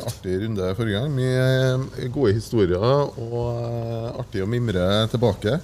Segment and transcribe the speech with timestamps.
[0.00, 1.14] artig runde forrige gang.
[1.14, 5.58] Mye gode historier og eh, artig å mimre tilbake.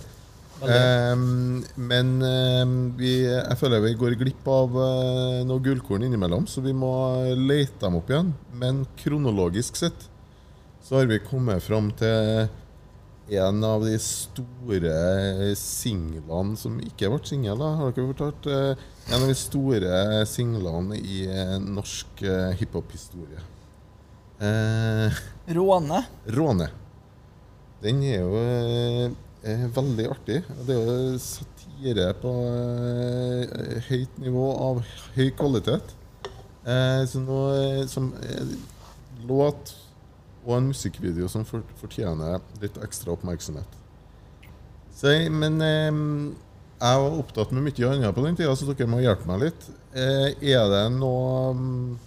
[0.60, 6.60] Um, men um, vi, jeg føler vi går glipp av uh, noe gullkorn innimellom, så
[6.64, 6.92] vi må
[7.32, 8.34] lete dem opp igjen.
[8.60, 10.08] Men kronologisk sett
[10.84, 12.50] så har vi kommet fram til
[13.40, 18.50] en av de store singlene som ikke ble singel, har dere fortalt?
[18.50, 21.24] Uh, en av de store singlene i
[21.64, 22.20] norsk
[22.60, 23.40] hiphop-historie.
[24.40, 25.20] Uh,
[25.52, 26.04] Råne.
[26.32, 26.70] Råne.
[27.80, 28.40] Den er jo
[29.44, 30.42] eh, veldig artig.
[30.66, 34.82] Det er jo satire på eh, høyt nivå av
[35.16, 35.94] høy kvalitet.
[36.60, 38.52] Eh, så noe som eh,
[39.28, 39.74] låt
[40.44, 43.80] og en musikkvideo som fortjener litt ekstra oppmerksomhet.
[44.96, 45.90] Så, men eh,
[46.80, 49.66] jeg var opptatt med mye annet på den tida, så dere må hjelpe meg litt.
[49.96, 51.98] Eh, er det noen um,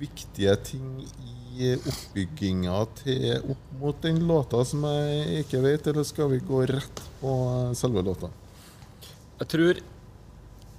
[0.00, 1.04] viktige ting
[1.60, 6.62] i oppbygginga til, opp mot den låta som jeg ikke vet, eller skal vi gå
[6.70, 7.34] rett på
[7.76, 8.30] selve låta?
[9.40, 9.80] Jeg tror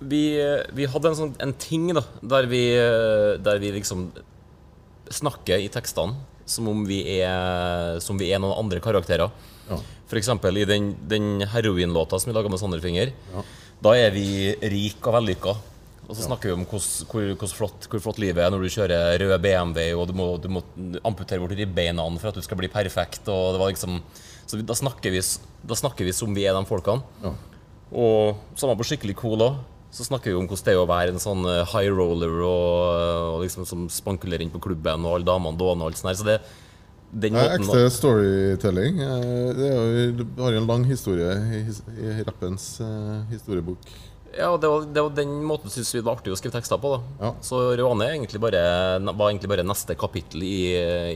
[0.01, 0.23] vi,
[0.73, 2.63] vi hadde en, sånn, en ting da, der vi,
[3.45, 4.09] der vi liksom
[5.11, 6.17] snakker i tekstene
[6.49, 9.31] som om vi er, som vi er noen andre karakterer.
[9.69, 9.77] Ja.
[10.09, 10.29] F.eks.
[10.33, 13.13] i den, den heroinlåta som vi laga med Sanderfinger.
[13.31, 13.43] Ja.
[13.81, 15.55] Da er vi rik og vellykka.
[16.09, 19.21] Og så snakker vi om hvor, hvor, flott, hvor, flott, livet er når du kjører
[19.21, 20.63] rød BMW og du må, du må
[21.07, 23.29] amputere bort ribbeina for at du skal bli perfekt.
[23.31, 24.01] Og det var liksom,
[24.49, 25.21] så da snakker, vi,
[25.67, 27.05] da snakker vi som vi er de folkene.
[27.23, 27.35] Ja.
[27.91, 29.61] Og samme på skikkelig cool òg.
[29.91, 32.75] Så snakker vi om hvordan det er å være en sånn eh, high roller og,
[33.35, 36.19] og liksom som spankulerer inn på klubben og alle damene dåner og alt sånt.
[36.19, 36.37] Så det,
[37.11, 39.01] den måten Ekte storytelling.
[39.03, 41.59] Eh, det, er, jo, har en lang historie i,
[41.99, 43.91] i rappens uh, historiebok.
[44.37, 46.93] Ja, det var, det var den måten synes vi var artig å skrive tekster på.
[46.95, 46.99] da.
[47.25, 47.31] Ja.
[47.43, 48.61] Så Råne egentlig bare,
[48.99, 50.55] var egentlig bare neste kapittel i,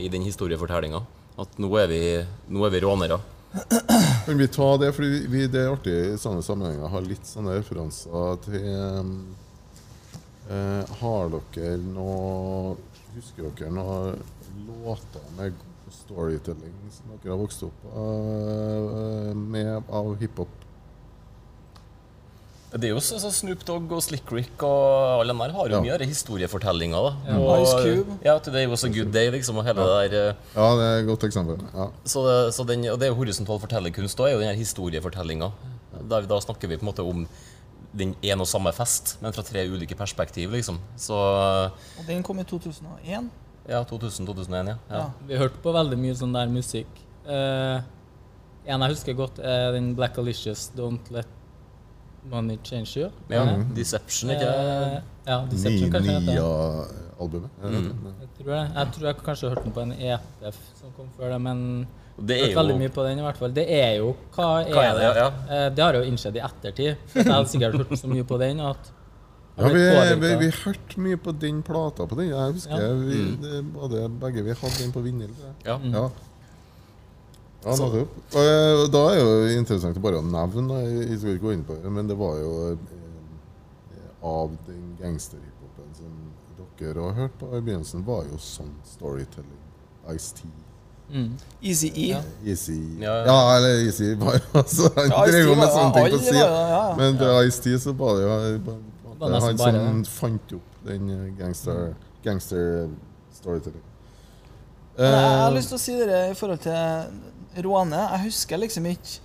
[0.02, 1.00] i den historiefortellinga.
[1.40, 2.02] At nå er vi,
[2.52, 3.18] nå er vi rånere.
[4.26, 7.54] Kan vi ta det, for det er artig i sånne sammenhenger å ha litt sånne
[7.56, 8.66] referanser til
[10.50, 12.74] eh, Har dere noe
[13.14, 14.18] Husker dere noen
[14.66, 15.56] låter med
[15.94, 20.65] storytelling som dere har vokst opp eh, med av hiphop?
[22.76, 25.70] Det er jo så, så Snoop Dogg og Slick Rick og alle de der har
[25.70, 25.80] jo ja.
[25.84, 27.06] mye av historiefortellinger.
[27.06, 27.30] da.
[27.30, 27.38] Ja.
[27.40, 28.16] Og, Ice Cube.
[28.26, 30.02] Ja, Today was a good day, liksom, og hele ja.
[30.02, 30.30] det der.
[30.34, 30.54] Eh.
[30.56, 31.62] Ja, det er et godt eksempel.
[31.72, 31.88] Ja.
[32.04, 34.60] Så, det, så den, og det er jo horisontal fortellerkunst òg, er jo den her
[34.60, 35.50] historiefortellinga.
[35.96, 37.24] Der, da snakker vi på en måte om
[37.96, 40.80] den ene og samme fest, men fra tre ulike perspektiv, liksom.
[41.00, 43.30] Så, og den kom i 2001?
[43.66, 44.76] Ja, 2000-2001, ja.
[44.92, 45.04] ja.
[45.26, 47.00] Vi hørte på veldig mye sånn der musikk.
[47.26, 47.80] Uh,
[48.66, 51.35] en jeg husker godt, er den Black Alicious, Don't Let
[52.30, 53.12] Money Changer.
[53.30, 53.68] Ja, mm.
[53.76, 57.04] Deception, ikke eh, Ja, Deception kanskje heter det.
[57.20, 57.60] albumet.
[57.62, 57.86] Mm.
[58.20, 61.32] Jeg, tror jeg, jeg tror jeg kanskje hørte den på en EPF som kom før
[61.32, 61.62] det, men
[62.16, 63.54] det er jo veldig mye på den i hvert fall.
[63.56, 65.06] Det er jo Hva er, hva er det?
[65.06, 65.30] Ja, ja.
[65.46, 67.10] Eh, det har jeg jo innsett i ettertid.
[67.16, 68.92] Jeg har sikkert hørt så mye på den at
[69.56, 69.82] ja, vi,
[70.20, 72.28] vi, vi hørte mye på den plata på den.
[72.28, 72.88] Jeg husker ja.
[73.00, 73.36] vi, mm.
[73.40, 75.30] det, både, begge vi hadde den på vinyl.
[75.64, 75.78] Ja.
[75.80, 76.08] ja.
[77.66, 78.18] Ja, nettopp.
[78.38, 81.78] Og da er det jo interessant bare å nevne, jeg skal ikke gå inn på
[81.80, 82.92] det, men det var jo eh,
[84.22, 86.12] av den gangsterhiphopen som
[86.78, 89.58] dere har hørt på i begynnelsen, var jo sånn storytelling.
[90.14, 90.46] Ice-T.
[91.10, 91.32] Mm.
[91.60, 92.06] Easy-E.
[92.12, 92.22] Ja.
[92.44, 92.78] Easy.
[93.00, 93.26] Ja, ja.
[93.26, 96.48] ja, eller Easy bare altså, Han ja, drev jo med sånne ting på sida.
[96.98, 98.78] Men til Ice-T så var det jo
[99.26, 102.90] han som fant opp den gangster, gangster
[103.34, 103.82] storytelling.
[104.96, 105.12] Jeg
[105.42, 107.08] har lyst til å si det i forhold til
[107.64, 109.22] Råne Jeg husker liksom ikke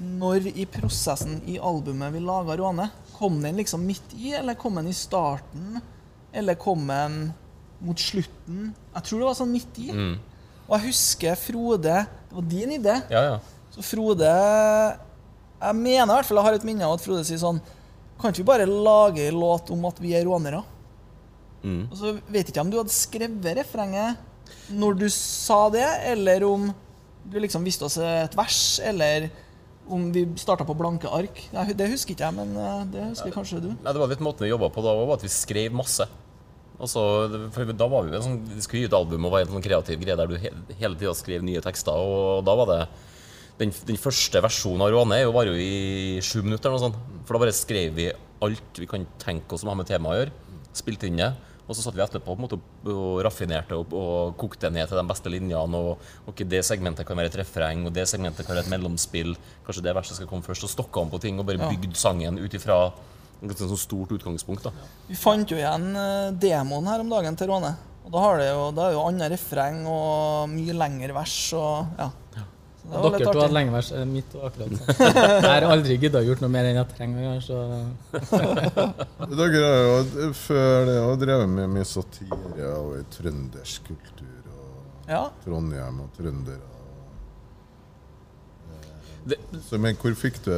[0.00, 2.86] når i prosessen i albumet vi laga Råne.
[3.18, 5.80] Kom den liksom midt i, eller kom den i starten?
[6.32, 7.18] Eller kom den
[7.84, 8.70] mot slutten?
[8.94, 9.90] Jeg tror det var sånn midt i.
[9.92, 10.14] Mm.
[10.70, 12.96] Og jeg husker Frode Det var din idé.
[13.12, 13.36] Ja, ja.
[13.74, 17.40] Så Frode Jeg mener i hvert fall jeg har et minne av at Frode sier
[17.42, 17.60] sånn
[18.20, 20.62] Kan ikke vi bare lage en låt om at vi er rånere?
[21.60, 21.88] Mm.
[21.90, 24.26] Og så vet jeg ikke om du hadde skrevet refrenget
[24.70, 26.70] når du sa det, eller om
[27.24, 29.28] du liksom viste oss et vers, eller
[29.90, 31.42] om vi starta på blanke ark.
[31.50, 33.70] Det husker ikke jeg, men eh, det husker kanskje du.
[33.74, 36.06] Nei, det var litt måten vi jobba på da var at vi skrev masse.
[36.80, 37.02] Altså,
[37.52, 40.00] for da var Vi sånn, vi skulle gi ut album og var en sånn kreativ
[40.00, 41.92] greie der du hele tida skrev nye tekster.
[41.92, 42.80] Og da var det
[43.60, 46.70] Den, den første versjonen av Råne var jo i sju minutter.
[46.70, 47.24] Eller noe sånt.
[47.28, 48.06] For da bare skrev vi
[48.40, 50.62] alt vi kan tenke oss som har med temaet å gjøre.
[50.80, 51.28] Spilte inn det.
[51.70, 52.58] Og så satt vi etterpå på en måte
[52.90, 55.78] og raffinerte opp og kokte ned til de beste linjene.
[55.78, 59.36] Og, og det segmentet kan være et refreng, og det segmentet kan være et mellomspill.
[59.66, 60.66] Kanskje det verset skal komme først.
[60.66, 62.82] Og stokka om på ting og bare bygd sangen ut ifra
[63.40, 64.66] et sånn stort utgangspunkt.
[64.66, 64.88] da.
[65.06, 67.72] Vi fant jo igjen eh, demoen her om dagen til Råne.
[68.04, 72.00] Og da, har det jo, da er jo andre refreng og mye lengre vers og
[72.00, 72.10] ja.
[72.90, 75.16] Dere to hadde lenge vært Mitt og akkurat sånn.
[75.20, 77.40] Jeg har aldri gidda gjort noe mer enn jeg trenger.
[77.44, 77.58] Så.
[79.40, 84.38] Dere har jo før det har drevet med mye satire og i trøndersk kultur.
[84.54, 85.24] Og ja.
[85.44, 86.64] Trondheim og trøndere.
[89.76, 90.54] Men hvor fikk du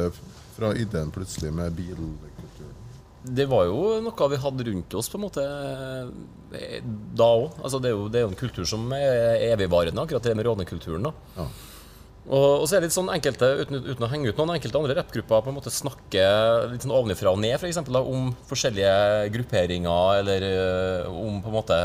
[0.55, 2.79] fra ideen plutselig med bilkulturen?
[3.23, 6.79] Det var jo noe vi hadde rundt oss på en måte eh,
[7.15, 7.59] da òg.
[7.61, 11.07] Altså, det, det, er jo en kultur som er evigvarende, akkurat det med rånekulturen.
[11.07, 11.13] da.
[11.37, 11.47] Ja.
[12.23, 14.79] Og, og, så er det litt sånn enkelte, uten, uten å henge ut noen, enkelte
[14.79, 17.81] andre rappgrupper på en måte snakker litt sånn ovenfra og ned, f.eks.
[17.99, 18.93] om forskjellige
[19.33, 21.79] grupperinger, eller uh, om på en måte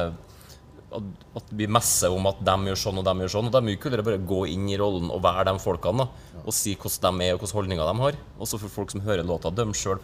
[0.89, 3.51] at, vi messer om at de gjør sånn og de gjør sånn.
[3.51, 6.41] Og Det er mye kulere bare gå inn i rollen og være de folkene da,
[6.45, 8.19] og si hvordan de er og hvilke holdninger de har.
[8.39, 10.01] Også for folk som hører låta, dømme sjøl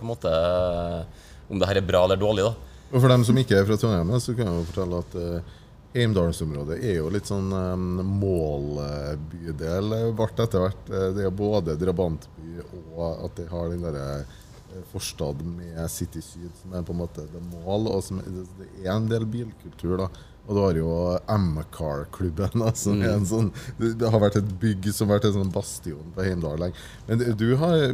[1.44, 2.46] om det her er bra eller dårlig.
[2.48, 2.74] da.
[2.90, 5.54] Og For dem som ikke er fra Trondheim, så kan jeg jo fortelle at uh,
[5.94, 9.92] Heimdalsområdet er jo litt sånn um, målbydel.
[10.18, 10.88] ble etter hvert.
[10.90, 12.58] Eh, det er både drabantby
[12.96, 17.02] og at de har den derre eh, forstad med City Syd, som er på en
[17.04, 17.86] måte det mål.
[17.94, 19.96] og som, Det er en del bilkultur.
[20.02, 20.10] da,
[20.44, 20.90] og du har jo
[21.30, 23.26] M-Car-klubben, Altså, mm.
[23.30, 26.72] sånn Det har vært et bygg som har vært en sånn bastion på Heimdal.
[27.06, 27.86] Men du har,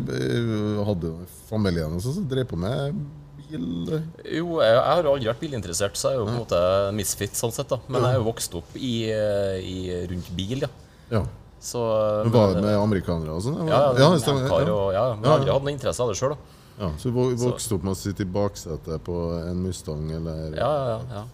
[0.88, 1.16] hadde
[1.52, 3.04] familien også, som drev på med
[3.50, 3.90] bil?
[4.24, 6.62] Jo, jeg, jeg har aldri vært bilinteressert, så jeg er jo på en måte
[6.96, 7.70] misfit sånn sett.
[7.72, 9.76] da Men jeg er jo vokst opp i, i
[10.10, 10.70] rundt bil, ja.
[11.12, 11.24] ja.
[11.60, 11.82] Så,
[12.24, 13.58] men Var det med amerikanere og sånn?
[13.68, 16.16] Ja, ja, ja, ja, og, ja, men jeg har aldri hatt noe interesse av det
[16.16, 16.38] sjøl.
[16.80, 20.56] Ja, så du vokste opp med å sitte i baksetet på en Mustang, eller?
[20.56, 21.24] Ja, ja, ja.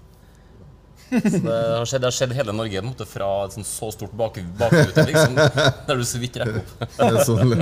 [1.07, 4.41] Så det har skjedd, det har skjedd hele Norge måte, fra et så stort bak,
[4.59, 5.39] bakrute, liksom,
[5.87, 6.73] der du så vidt rekker opp.
[6.99, 7.55] det er sånn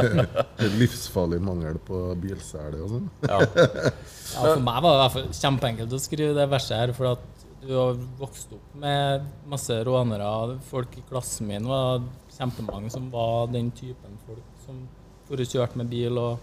[0.81, 3.11] livsfarlig mangel på bilsele og sånn.
[3.29, 3.43] Ja.
[3.45, 3.93] ja.
[4.35, 6.95] For meg var det i hvert fall kjempeenkelt å skrive det verset her.
[6.97, 10.59] For at du har vokst opp med masse rånere.
[10.69, 12.03] Folk i klassen min var
[12.35, 14.85] kjempemange som var den typen folk som
[15.25, 16.43] for kjørte med bil og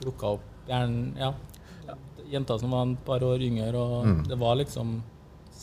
[0.00, 1.32] plukka opp gjerne ja,
[2.30, 3.72] jenter som var et par år yngre.
[3.76, 4.20] Og mm.
[4.30, 4.98] det var liksom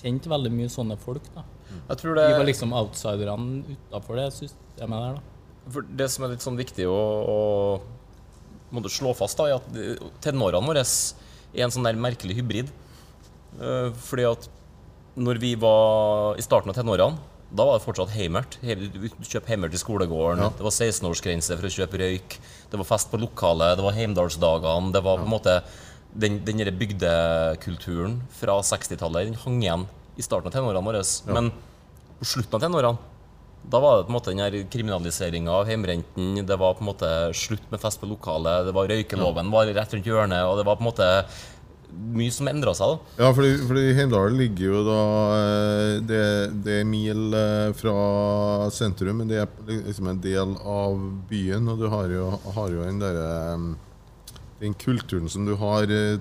[0.06, 1.25] kjent veldig mye sånne folk.
[1.36, 1.44] da.
[1.90, 2.28] Jeg tror det...
[2.30, 5.18] De var liksom outsiderne utafor det systemet der.
[5.18, 5.72] da.
[5.74, 10.69] For Det som er litt sånn viktig å, å slå fast, da, er at tenårene
[10.69, 12.74] våre er en sånn der merkelig hybrid.
[13.56, 14.50] Uh, fordi at
[15.16, 18.57] når vi var i starten av tenårene, da var det fortsatt heimert.
[18.60, 20.42] Kjøp heimert i skolegården.
[20.44, 20.52] Ja.
[20.57, 22.38] Det var 16-årsgrense for å kjøpe røyk.
[22.72, 23.78] Det var fest på lokalet.
[23.78, 24.92] Det var Heimdalsdagene.
[24.92, 25.54] Det var på en måte
[26.15, 31.03] den, den bygdekulturen fra 60-tallet den hang igjen i starten av tenårene våre.
[31.03, 31.35] Ja.
[31.35, 31.51] Men
[32.19, 33.12] på slutten av tenårene
[33.65, 36.45] da var det på en måte den kriminaliseringa av hjemrenten.
[36.45, 38.67] Det var på en måte slutt med fest på lokalet.
[38.67, 40.45] Det var Røykeloven var rett rundt hjørnet.
[40.45, 41.07] Og det var på en måte
[41.95, 42.94] mye som endra seg.
[42.94, 45.01] da Ja, fordi, fordi Heimdal ligger jo da
[45.39, 46.23] eh, det,
[46.65, 47.95] det, er mil eh, fra
[48.73, 51.69] sentrum, men det er liksom en del av byen.
[51.71, 53.68] Og du har jo, har jo den derre eh,
[54.60, 56.19] den kulturen som du har eh,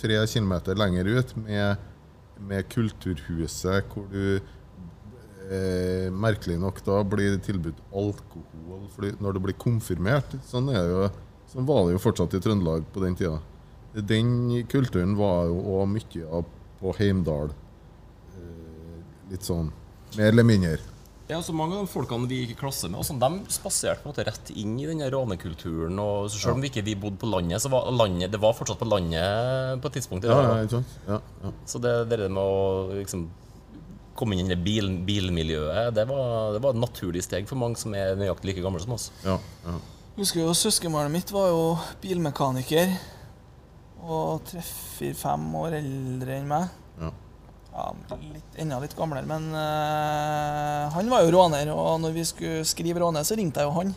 [0.00, 1.76] tre kilometer lenger ut, med,
[2.42, 10.36] med Kulturhuset, hvor du eh, merkelig nok da blir tilbudt alkohol når du blir konfirmert.
[10.48, 11.06] Sånn, jo,
[11.52, 13.38] sånn, var det jo fortsatt i Trøndelag på den tida.
[13.92, 16.48] Den kulturen var jo òg mye av
[16.80, 17.52] på Heimdal.
[18.36, 18.98] Eh,
[19.32, 19.70] litt sånn
[20.18, 20.91] mer eller mindre.
[21.32, 24.08] Ja, så Mange av de folkene vi gikk i klasse med, også, de spaserte på
[24.08, 26.00] en måte rett inn i denne rånekulturen.
[26.02, 28.56] og så Selv om vi ikke vi bodde på landet, så var landet, det var
[28.58, 30.28] fortsatt på landet på et tidspunkt.
[30.28, 30.98] Ja, ja, ikke sant?
[31.08, 31.54] Ja, ja.
[31.68, 33.24] Så det, det med å liksom,
[34.18, 37.96] komme inn i bil, bilmiljøet, det var, det var, et naturlig steg for mange som
[37.96, 39.08] er nøyaktig like gamle som oss.
[39.24, 39.78] Ja, ja.
[40.18, 41.64] Husker jo Søskenbarnet mitt var jo
[42.02, 42.92] bilmekaniker
[44.02, 46.81] og tre-fire-fem år eldre enn meg.
[47.72, 47.88] Ja
[48.20, 51.70] litt, enda litt gamlere, men uh, han var jo råner.
[51.72, 53.94] Og når vi skulle skrive råner, så ringte jeg jo han.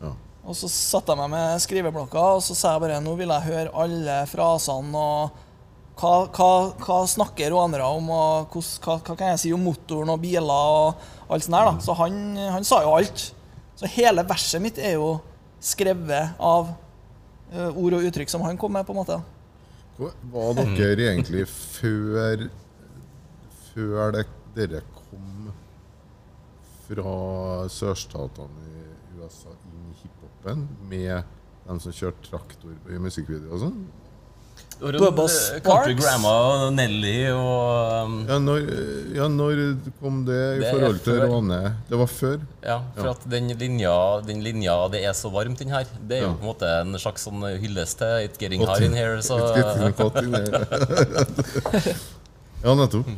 [0.00, 0.14] Ja.
[0.48, 3.48] Og så satte jeg meg med skriveblokka og så sa jeg bare nå vil jeg
[3.50, 4.96] høre alle frasene.
[4.96, 5.48] og
[6.00, 10.22] hva, hva, hva snakker rånere om, og hva, hva, kan jeg si om motoren og
[10.22, 11.68] biler og alt sånt der.
[11.68, 11.74] da.
[11.84, 12.22] Så han,
[12.56, 13.26] han sa jo alt.
[13.80, 15.18] Så hele verset mitt er jo
[15.60, 16.72] skrevet av
[17.52, 18.88] uh, ord og uttrykk som han kom med.
[18.88, 19.20] på en måte.
[20.00, 22.48] Var dere egentlig før
[23.74, 25.50] før det, dere kom
[26.86, 27.14] fra
[27.70, 31.22] sørstatene i USA inn i hiphopen med
[31.68, 33.82] dem som kjørte traktor i musikkvideo og sånn?
[34.80, 35.60] Bubba Sparks.
[35.60, 36.30] Country Grandma
[36.64, 38.60] og Nelly og um, ja når,
[39.12, 39.58] ja, når,
[40.00, 41.58] kom det i det forhold til Råne?
[41.90, 42.38] Det var før?
[42.64, 43.12] Ja, for ja.
[43.12, 46.46] at den linja, den linja 'Det er så varmt', den her, det er jo på
[46.46, 49.20] en måte en slags sånn hyllest til 'It's getting hot in here'.
[49.20, 49.36] Så.
[49.36, 50.64] It's getting hot in here.
[52.64, 53.12] ja, nettopp.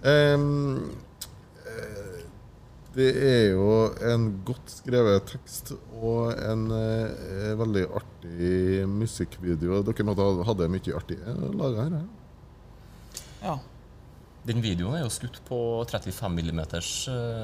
[0.00, 0.90] Um,
[2.90, 3.66] det er jo
[4.10, 9.82] en godt skrevet tekst og en uh, veldig artig musikkvideo.
[9.86, 11.20] Dere måtte ha hadde mye artig
[11.54, 12.00] laga her?
[13.40, 13.58] Ja.
[14.48, 16.60] Den videoen er jo skutt på 35 mm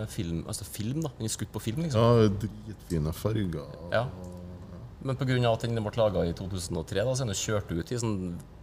[0.08, 1.02] film, altså film.
[1.04, 1.12] da.
[1.18, 2.00] Den er skutt på film, liksom.
[2.00, 3.68] Ja, dritfine farger.
[3.92, 4.06] Ja.
[5.06, 5.36] Men pga.
[5.52, 8.16] at den ble laga i 2003, da, så er den kjørt ut i sånn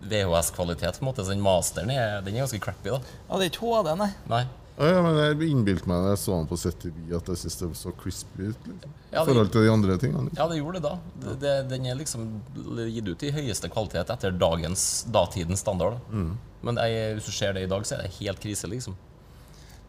[0.03, 0.99] VHS-kvalitet.
[0.99, 2.89] på en måte, Så den masteren er, den er ganske crappy.
[2.89, 2.99] da.
[3.29, 4.11] Ja, Det er ikke HD, nei.
[4.27, 4.43] nei.
[4.77, 7.57] Ja, ja, men Jeg innbilte meg da jeg så den på ZTV at jeg syntes
[7.59, 8.57] det så crispy ut.
[8.65, 8.89] liksom.
[8.89, 10.23] I det, forhold til de andre tingene.
[10.29, 10.37] Liksom.
[10.41, 10.95] Ja, det gjorde det da.
[11.21, 12.41] Det, det, den er liksom
[12.89, 15.99] gitt ut i høyeste kvalitet etter dagens, datidens standard.
[16.09, 16.37] Mm.
[16.63, 18.95] Men jeg, hvis du ser det i dag, så er det helt krise, liksom.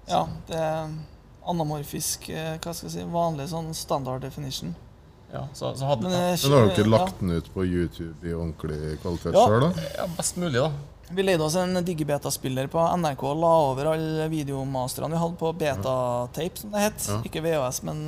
[0.06, 0.90] Ja, det er
[1.49, 4.75] anamorfisk, eh, hva skal jeg si, vanlig sånn standard definition.
[5.35, 8.35] Ja, så, så hadde, men, men har du ikke lagt den ut på YouTube i
[8.37, 9.45] ordentlig kvalitet ja.
[9.45, 9.87] sjøl, da?
[9.99, 10.71] Ja, best mulig, da.
[11.14, 15.50] Vi leide oss en digibeta-spiller på NRK og la over alle videomasterne vi hadde på
[15.61, 17.09] beta-tape, som det het.
[17.11, 17.21] Ja.
[17.29, 18.07] Ikke VHS, men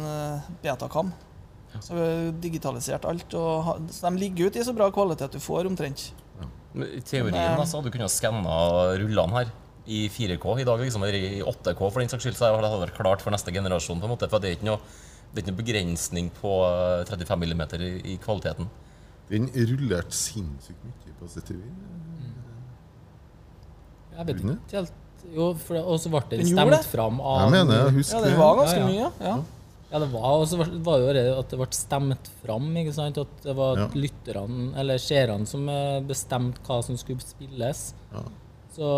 [0.62, 1.12] betakam.
[1.12, 1.14] betacam.
[1.82, 2.06] Så vi
[2.46, 3.34] digitalisert alt.
[3.36, 6.08] Og, så de ligger ut i så bra kvalitet du får, omtrent.
[6.40, 6.50] Ja.
[6.84, 8.56] I teorien men, altså, du kunnet skanna
[9.00, 9.52] rullene her
[9.86, 12.82] i 4K i dag, liksom, eller i 8K for den saks skyld, så hadde det
[12.88, 14.00] vært klart for neste generasjon.
[14.02, 14.80] på en måte, For det er ikke noe,
[15.36, 16.52] det er ikke noen begrensning på
[17.10, 18.70] 35 mm i, i kvaliteten.
[19.28, 21.58] Den rullerte sinnssykt mye på CTV.
[24.16, 25.02] Jeg vet ikke helt
[25.34, 28.56] Jo, og så ble det stemt fram av Jeg mener, jeg husker Ja, det var
[28.60, 28.88] ganske ja, ja.
[28.88, 29.10] mye.
[29.26, 29.36] ja.
[29.86, 32.64] Ja, det var, og så var det jo at det ble stemt fram.
[32.80, 33.20] ikke sant?
[33.22, 33.86] At det var ja.
[33.94, 37.82] lytterne, eller seerne, som eh, bestemte hva som skulle spilles.
[38.10, 38.24] Ja.
[38.74, 38.88] Så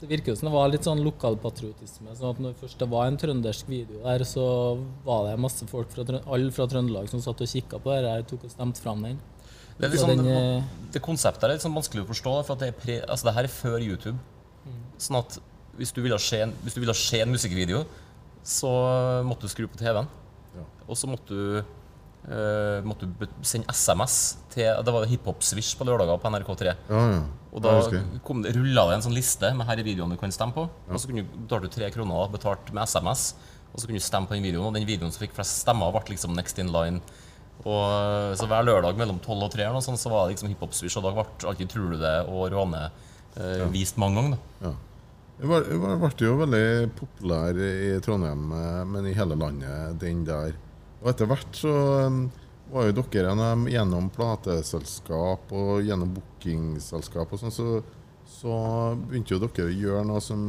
[0.00, 2.12] det virker jo som det var litt sånn lokalpatriotisme.
[2.18, 4.44] sånn at når først det var en trøndersk video der, så
[5.06, 8.26] var det masse folk fra, alle fra Trøndelag som satt og kikka på det her,
[8.28, 9.16] tok og stemte fram den.
[9.78, 12.76] Det, liksom, den, det, det konseptet er litt sånn vanskelig å forstå, for det, er
[12.76, 14.16] pre, altså det her er før YouTube.
[15.00, 15.38] Sånn at
[15.76, 17.82] hvis du ville se, hvis du ville se en musikkvideo,
[18.46, 18.70] så
[19.26, 20.08] måtte du skru på TV-en.
[20.56, 20.64] Ja.
[20.86, 21.76] Og så måtte du,
[22.28, 23.08] uh, måtte
[23.46, 26.72] sende SMS til Det var hiphop-swish på lørdager på NRK3.
[26.90, 27.20] Ja, ja.
[27.56, 27.76] Og da
[28.26, 30.66] kom det, rulla det en sånn liste med her i videoen du kan stemme på.
[30.68, 33.30] Og så kunne du, betalte du tre kroner betalt med SMS,
[33.72, 34.68] og så kunne du stemme på den videoen.
[34.68, 37.00] Og den videoen som fikk flest stemmer, ble liksom next in line.
[37.64, 41.14] Og så Hver lørdag mellom tolv og tre så var det liksom hiphop-swish, og da
[41.16, 42.90] ble alltid 'Tror du det?' og Råne
[43.36, 44.36] eh, vist mange ganger.
[44.36, 44.68] da.
[44.68, 44.74] Ja.
[45.36, 50.52] Det ble jo veldig populær i Trondheim, eh, men i hele landet, den der.
[51.02, 51.74] Og etter hvert så
[52.06, 52.24] um,
[52.72, 53.34] var jo dere
[53.70, 57.68] gjennom plateselskap og gjennom bookingselskap og sånn, så,
[58.26, 58.56] så,
[59.06, 60.48] begynte jo dere å gjøre noe som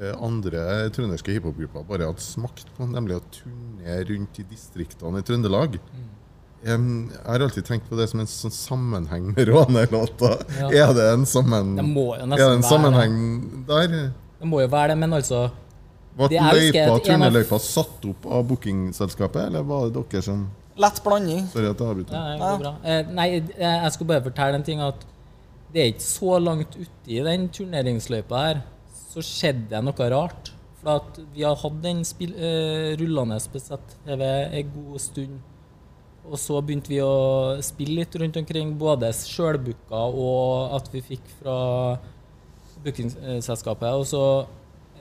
[0.00, 5.26] eh, andre trønderske hiphopgrupper bare hadde smakt på, nemlig å turne rundt i distriktene i
[5.26, 5.78] Trøndelag.
[5.78, 6.06] Mm.
[6.66, 10.32] Jeg har alltid tenkt på det som en sånn sammenheng med rånerlåta.
[10.56, 10.70] Ja.
[10.88, 13.20] Er det en, sammen, det er det en sammenheng
[13.68, 13.94] der?
[14.40, 15.44] Det må jo være det, men altså
[16.16, 20.46] Ble løypa, turneløypa satt opp av bookingselskapet, eller var det dere som
[20.76, 21.46] Lett blanding.
[21.48, 22.16] Sorry at jeg avbryter.
[22.36, 24.82] Ja, det eh, nei, jeg skulle bare fortelle en ting.
[24.84, 25.06] at
[25.72, 28.60] Det er ikke så langt uti den turneringsløypa her,
[28.92, 30.52] så skjedde det noe rart.
[30.82, 35.38] For at vi har hatt den spill, uh, rullende på ZTV en god stund.
[36.26, 41.32] Og så begynte vi å spille litt rundt omkring, både sjølbooka og at vi fikk
[41.38, 41.56] fra
[42.84, 43.92] bookingselskapet.
[43.96, 44.22] Og så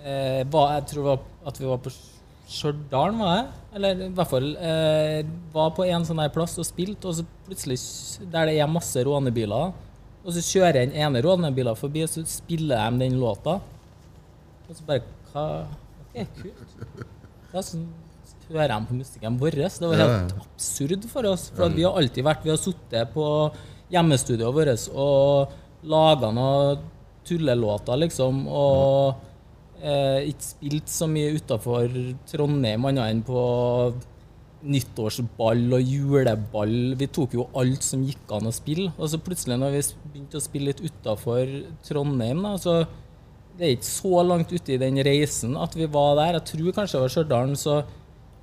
[0.05, 1.15] eh, var jeg tror
[1.49, 1.93] at vi var på
[2.45, 3.45] Stjørdal, var jeg?
[3.77, 7.25] Eller i hvert fall eh, var på en sånn her plass og spilte, og så
[7.47, 7.79] plutselig,
[8.29, 9.73] der det er masse rånebiler,
[10.25, 13.59] og så kjører den ene rånebilen forbi, og så spiller de den låta.
[14.65, 15.45] Og så bare Hva
[16.15, 17.03] OK, kult.
[17.55, 17.85] Er sånn
[18.49, 19.57] hører de på musikken vår.
[19.65, 21.47] Det var helt absurd for oss.
[21.55, 23.25] For vi har alltid vært Vi har sittet på
[23.93, 26.83] hjemmestudioet vårt og laga noen
[27.25, 28.45] tullelåter, liksom.
[28.49, 29.15] Og
[29.85, 31.95] eh, ikke spilt så mye utafor
[32.29, 33.45] Trondheim annet enn på
[34.65, 36.77] nyttårsball og juleball.
[36.97, 38.89] Vi tok jo alt som gikk an å spille.
[38.97, 41.51] Og så plutselig, når vi begynte å spille litt utafor
[41.85, 42.79] Trondheim, da, så
[43.55, 46.39] det er ikke så langt ute i den reisen at vi var der.
[46.39, 47.53] Jeg tror kanskje det var Stjørdal.
[47.59, 47.77] Så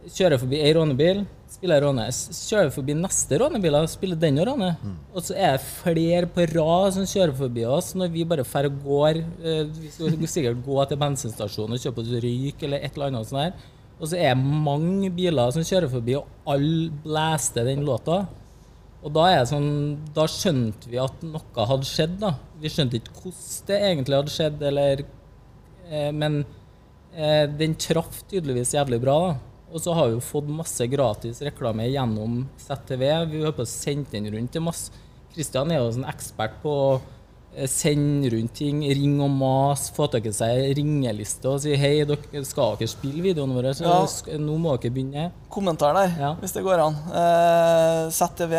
[0.03, 1.21] Kjører forbi ei rånebil,
[1.53, 2.05] spiller jeg råne.
[2.35, 4.71] Kjører forbi neste rånebil, spiller den og råne.
[4.83, 4.97] Mm.
[5.13, 8.67] Og så er det flere på rad som kjører forbi oss når vi bare drar
[8.67, 9.21] og går.
[9.23, 13.31] Eh, vi skal sikkert gå til bensinstasjonen og kjøpe oss røyk eller et eller annet
[13.31, 13.55] sånt.
[13.55, 13.71] der.
[14.03, 18.25] Og så er det mange biler som kjører forbi, og alle blæster den låta.
[19.03, 19.71] Og da, er sånn,
[20.15, 22.19] da skjønte vi at noe hadde skjedd.
[22.23, 22.35] da.
[22.59, 25.07] Vi skjønte ikke hvordan det egentlig hadde skjedd, eller,
[25.87, 26.43] eh, men
[27.15, 29.17] eh, den traff tydeligvis jævlig bra.
[29.29, 29.52] da.
[29.73, 33.07] Og så har vi jo fått masse gratis reklame gjennom ZTV.
[33.33, 34.93] Vi har på sendt den rundt til masse.
[35.33, 40.25] Kristian er jo sånn ekspert på å sende rundt ting, ring og mase, få tak
[40.29, 44.39] i seg ringeliste og si hei, dere skal dere spille videoene våre, så ja.
[44.41, 45.27] nå må dere begynne.
[45.53, 46.31] Kommentar der, ja.
[46.41, 46.97] hvis det går an.
[47.13, 48.57] Eh, ZTV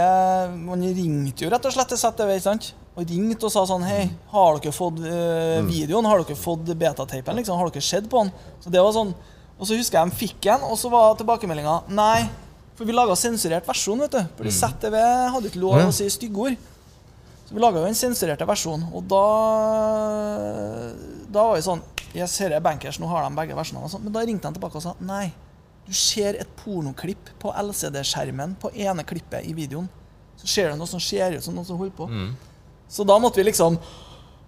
[0.61, 2.69] Man ringte jo rett og slett til ZTV, ikke sant?
[2.93, 6.05] Og ringte og sa sånn Hei, har dere fått eh, videoen?
[6.05, 7.41] Har dere fått betateipen?
[7.41, 7.57] Liksom?
[7.57, 8.33] Har dere sett på den?
[8.61, 9.15] Så det var sånn
[9.59, 12.25] Og så husker jeg de fikk en, og så var tilbakemeldinga Nei,
[12.73, 14.21] for vi laga sensurert versjon, vet du.
[14.37, 14.57] Fordi mm.
[14.59, 14.99] ZTV
[15.35, 16.69] hadde ikke lov å si stygge ord.
[17.43, 19.25] Så vi laga jo en sensurerte versjon, og da
[21.33, 21.83] Da var vi sånn
[22.13, 23.89] Yes, her er bankers, nå har de begge versjonene.
[23.89, 24.03] Sånn.
[24.05, 25.31] Men da ringte han tilbake og sa nei.
[25.87, 29.87] Du ser et pornoklipp på LCD-skjermen på ene klippet i videoen.
[30.37, 32.05] Så ser du noe som ser ut som noe som holder på.
[32.05, 32.35] Mm.
[32.85, 33.79] Så da måtte vi liksom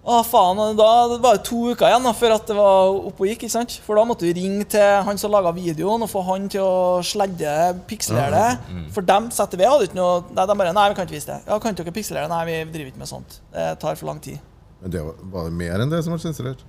[0.05, 3.29] å, faen, Da var det to uker igjen da, før at det var oppe og
[3.31, 3.45] gikk.
[3.47, 3.77] ikke sant?
[3.85, 7.01] For da måtte vi ringe til han som laga videoen, og få han til å
[7.05, 7.55] sledde,
[7.89, 8.51] pikselere det.
[8.69, 8.85] Mm, mm.
[8.93, 11.31] For dem setter vi hadde ikke noe Nei, de bare Nei, vi kan ikke vise
[11.31, 11.39] det.
[11.47, 12.33] Ja, kan dere pikselere det?
[12.35, 13.39] Nei, vi driver ikke med sånt.
[13.55, 14.39] Det tar for lang tid.
[14.83, 16.61] Men det var, var det mer enn det som var sensurert?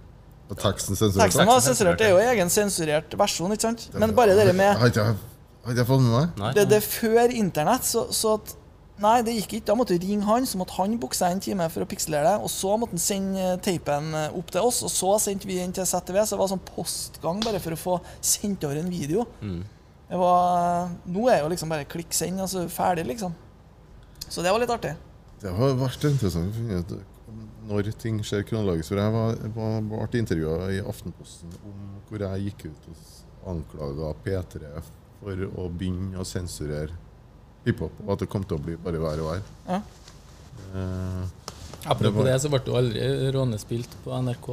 [0.46, 1.26] Og teksten sensurert?
[1.26, 2.00] Teksten var sensurert.
[2.00, 3.88] Det er jo egen sensurert versjon, ikke sant?
[3.98, 5.10] Men bare det med Har ikke
[5.74, 6.54] jeg fått med meg?
[6.54, 8.54] Det, det er før internett, så, så at
[9.02, 9.66] Nei, det gikk ikke.
[9.68, 12.30] Da måtte vi ringe han, så måtte han booke seg en time for å pikselere
[12.30, 12.36] det.
[12.46, 15.58] Og så måtte han sende eh, teipen eh, opp til oss, og så sendte vi
[15.60, 16.22] den til ZTV.
[16.22, 19.26] Så det var sånn postgang bare for å få sendt over en video.
[19.44, 19.60] Mm.
[20.06, 23.36] Det var, nå er jo liksom bare klikk send, altså ferdig, liksom.
[24.30, 24.94] Så det var litt artig.
[25.42, 26.96] Det har vært interessant å finne ut
[27.66, 28.94] når ting skjer kronologisk.
[28.94, 34.12] For jeg var, var, ble intervjua i Aftenposten om hvor jeg gikk ut og anklaga
[34.24, 34.70] P3
[35.20, 36.94] for å begynne å sensurere
[37.66, 39.42] hiphop, og at det kom til å bli bare verre og verre.
[39.66, 39.80] Ja.
[40.76, 41.22] Eh,
[41.86, 44.50] Apropos det, det, så ble det jo aldri rånespilt på NRK.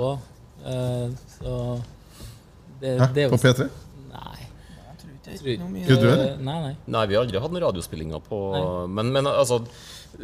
[0.73, 1.55] Eh, så
[2.81, 3.09] det, Hæ?
[3.15, 3.69] Det på P3?
[4.11, 4.49] Nei.
[5.23, 6.31] Kødder du, eller?
[6.43, 6.73] Nei, nei.
[6.93, 8.39] nei, vi har aldri hatt noen radiospillinger på
[8.91, 9.61] Men, men altså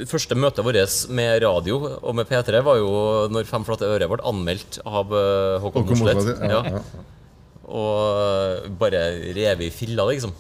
[0.10, 2.92] Første møtet vårt med radio og med P3 var jo
[3.32, 6.44] når Fem flate øre ble anmeldt av uh, Håkon Mosleth.
[6.46, 6.82] Ja, ja.
[7.70, 9.02] Og bare
[9.34, 10.36] revet i filla, liksom.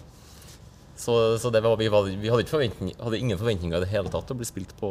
[0.99, 2.43] Så, så var, vi, var, vi, hadde,
[2.99, 4.89] hadde, ingen forventninger i det hele tatt til å bli spilt på,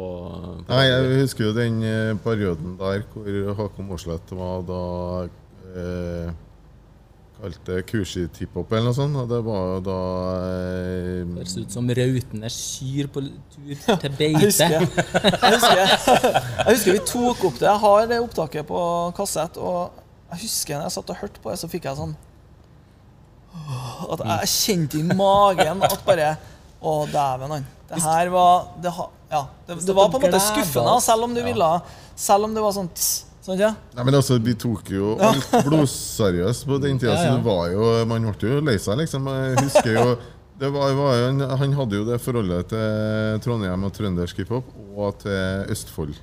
[0.65, 4.79] på Nei, Jeg husker jo den eh, perioden der hvor Håkon Mosleth var da
[5.77, 6.31] eh,
[7.39, 9.15] Kalte det kursi-tipphopp eller noe sånt.
[9.15, 9.99] Og det var jo da
[10.49, 13.69] eh, Høres ut som Rautende kyr på tur
[14.01, 14.49] til beite.
[14.49, 17.69] jeg, husker, jeg, husker, jeg husker vi tok opp det.
[17.69, 18.81] Jeg har det opptaket på
[19.15, 19.61] kassett.
[19.61, 20.01] Og
[20.33, 22.17] jeg husker når jeg satt og hørte på det, så fikk jeg sånn
[24.15, 26.33] at jeg kjente i magen at bare
[26.79, 27.65] Å, dæven, han.
[27.89, 28.91] Det her var det,
[29.29, 31.71] ja, det, det, var på en måte skuffende, selv om du ville
[32.15, 32.87] Selv om det var sånn
[33.39, 33.73] Sånn, ja.
[33.95, 37.87] Nei, men altså, Vi tok jo alt blodseriøst på den tida, så det var jo,
[38.07, 39.27] man ble jo lei seg, liksom.
[39.31, 40.05] Jeg husker jo
[40.59, 45.71] var, var jo Han hadde jo det forholdet til Trondheim og trøndersk hiphop og til
[45.71, 46.17] Østfold.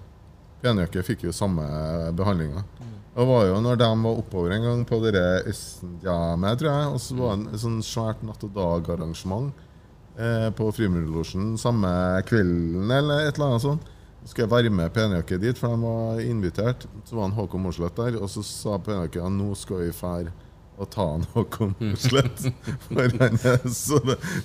[0.61, 1.65] Penjakke fikk jo samme
[2.17, 2.65] behandlinga.
[3.17, 6.89] Det var jo når de var oppover en gang på dere Østenjamet, tror jeg.
[6.93, 9.63] Og så var det et sånn svært natt og dag-arrangement
[10.21, 11.89] eh, på Frimurlosjen samme
[12.29, 13.89] kvelden eller et eller annet sånt.
[14.21, 16.85] Så skulle jeg være med Penjakke dit, for de var invitert.
[17.09, 20.35] Så var han Håkon Mosleth der, og så sa Penjakke at nå skal vi fære
[20.77, 22.51] og ta han Håkon Mosleth.
[22.91, 24.03] for han er så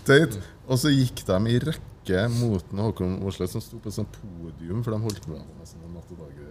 [0.07, 0.39] teit.
[0.69, 4.79] Og så gikk de i rekke mot Håkon Mosleth, som sto på et sånt podium,
[4.79, 6.50] for de holdt med med nesten natt og dag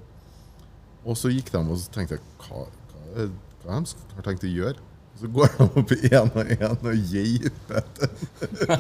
[1.05, 3.27] og så gikk de og så tenkte jeg, hva, hva,
[3.65, 4.87] hva de har tenkt å gjøre?
[5.21, 8.13] Så går de opp én og én og geiper etter.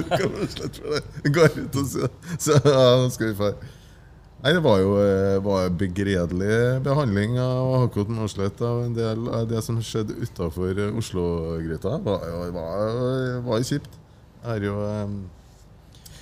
[1.36, 2.08] Går ut og sier
[2.40, 3.50] Så ja, nå skal vi få
[4.40, 9.44] Nei, det var jo eh, var begredelig behandling av Håkon Mosleth av en del av
[9.50, 11.98] det som skjedde utafor Oslo-gryta.
[12.00, 12.94] Det var, var,
[13.44, 13.98] var kjipt.
[14.38, 15.18] Jeg har jo um,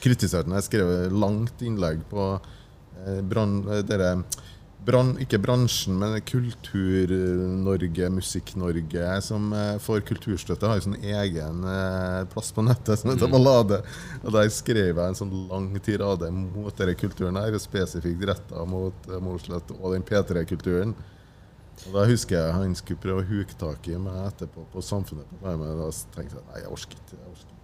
[0.03, 0.57] kritisert den.
[0.59, 4.17] Jeg skrev langt innlegg på eh, brann, dere
[4.89, 12.23] bran, ikke bransjen, men Kultur-Norge, Musikk-Norge, som eh, får kulturstøtte, har jo sånn egen eh,
[12.33, 13.35] plass på nettet som heter mm.
[13.37, 13.83] Ballade.
[14.23, 18.65] Og Der skrev jeg en sånn lang tirade mot denne kulturen her, og spesifikt retta
[18.69, 20.97] mot eh, Mosleth og den P3-kulturen.
[21.87, 25.39] Og Da husker jeg han skulle prøve å huke tak i meg etterpå på Samfunnet.
[25.45, 27.21] Men da tenkte jeg nei, jeg orker ikke.
[27.21, 27.59] Jeg orker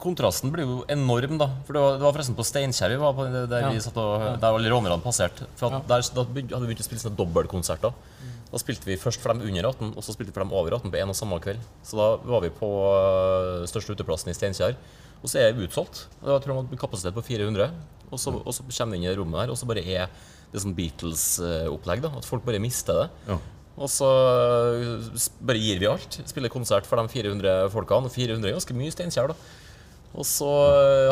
[0.00, 1.48] Kontrasten blir jo enorm, da.
[1.66, 3.70] For det var, det var forresten på Steinkjer vi var på, der ja.
[3.74, 5.48] vi satt og, der alle rånerne passerte.
[5.58, 5.82] For ja.
[5.88, 7.92] der, Da hadde vi begynt å spille sånne dobbeltkonserter.
[7.92, 8.36] Mm.
[8.52, 10.78] Da spilte vi først for dem under 18, og så spilte vi for dem over
[10.78, 11.66] 18 på en og samme kveld.
[11.86, 14.78] Så da var vi på uh, største uteplassen i Steinkjer.
[15.22, 16.06] Og så er det utsolgt.
[16.22, 17.72] Jeg tror man har kapasitet på 400.
[18.06, 20.06] Og så, og så kommer vi inn i rommet der, og så bare er
[20.52, 22.04] det sånn Beatles-opplegg.
[22.04, 23.08] da At folk bare mister det.
[23.32, 23.38] Ja.
[23.76, 24.08] Og så
[25.44, 26.20] bare gir vi alt.
[26.24, 28.08] Spiller konsert for de 400 folkene.
[28.08, 29.36] Og 400 er ganske mye Steinkjer, da.
[30.16, 30.48] Og så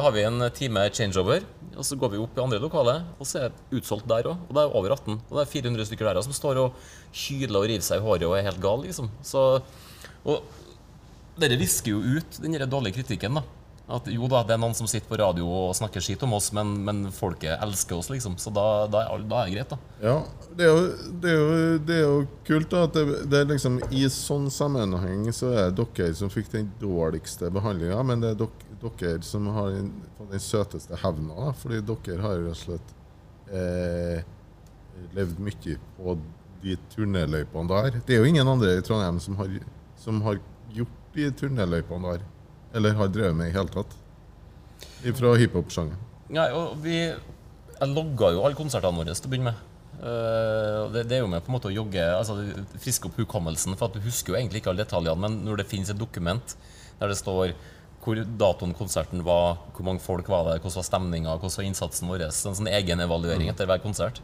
[0.00, 1.44] har vi en time changeover.
[1.76, 4.46] Og så går vi opp i andre lokale, og så er det utsolgt der òg.
[4.48, 5.18] Og det er over 18.
[5.18, 6.78] Og det er 400 stykker der som står og
[7.26, 9.10] hyler og river seg i håret og er helt gale, liksom.
[9.26, 9.42] Så,
[10.24, 10.46] og
[11.40, 13.44] dere visker jo ut den dårlige kritikken, da.
[13.84, 16.46] At jo da, det er noen som sitter på radio og snakker skitt om oss,
[16.56, 18.38] men, men folket elsker oss, liksom.
[18.40, 19.78] Så da, da, er, da er det greit, da.
[20.00, 20.14] Ja,
[20.56, 23.50] det er jo, det er jo, det er jo kult da, at det, det, er
[23.52, 28.32] liksom i sånn sammenheng så er det dere som fikk den dårligste behandlinga, men det
[28.32, 29.92] er dere, dere som har den,
[30.32, 31.36] den søteste hevna.
[31.36, 31.52] da.
[31.60, 32.96] Fordi dere har rett og slett
[33.52, 34.24] eh,
[35.12, 36.18] levd mye på
[36.64, 38.00] de turnéløypene der.
[38.06, 39.58] Det er jo ingen andre i Trondheim som har,
[40.00, 40.40] som har
[40.72, 42.30] gjort de turnéløypene der.
[42.74, 43.94] Eller har drevet med i hele tatt.
[45.04, 46.00] Fra hiphop-sjangeren.
[46.32, 49.70] Ja, og vi Jeg logga jo alle konsertene våre til å begynne med.
[49.94, 52.36] Uh, det, det, er jo med på en måte å jogge altså
[52.82, 53.74] friske opp hukommelsen.
[53.78, 56.56] For at du husker jo egentlig ikke alle detaljene, men når det finnes et dokument
[57.00, 57.54] der det står
[58.04, 62.10] hvor datoen konserten var, hvor mange folk var det, hvordan var stemninga, hvordan var innsatsen
[62.10, 62.26] vår.
[62.26, 63.54] En sånn egen evaluering mm.
[63.54, 64.20] etter hver konsert.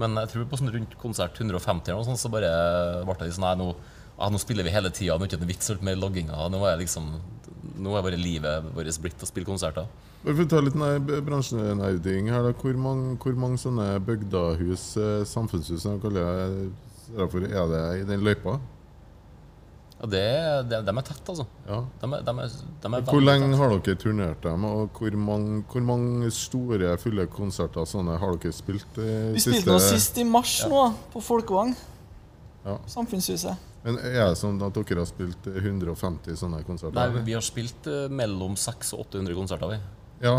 [0.00, 2.50] Men jeg tror på sånn rundt konsert 150 eller noe sånt, så bare
[3.06, 3.70] ble det sånn Nei, nå,
[4.18, 6.42] ja, nå spiller vi hele tida, nå er det ikke noe vits med logginga.
[6.52, 7.08] Nå er, jeg liksom,
[7.80, 9.88] nå er bare livet vårt blitt å spille konserter.
[10.24, 10.76] For å ta litt
[11.26, 12.52] bransjenerding her, da.
[12.56, 18.24] Hvor mange, hvor mange sånne bygdahus, eh, samfunnshus, som kaller det, er det i den
[18.24, 18.58] løypa?
[20.00, 20.22] Ja, det,
[20.70, 21.46] det, De er tett, altså.
[21.68, 21.82] Ja.
[22.00, 23.58] De de, de er, de er hvor lenge tett.
[23.60, 28.56] har dere turnert dem, og hvor mange, hvor mange, store, fulle konserter sånne har dere
[28.56, 28.98] spilt?
[28.98, 30.72] Eh, Vi spilte nå sist i mars, ja.
[30.72, 31.76] nå, på Folkevang.
[32.64, 32.78] Ja.
[32.88, 33.72] Samfunnshuset.
[33.84, 36.96] Men Er det sånn at dere har spilt 150 sånne konserter?
[36.96, 39.78] Nei, vi har spilt uh, mellom 600 og 800 konserter, vi.
[40.24, 40.38] Ja.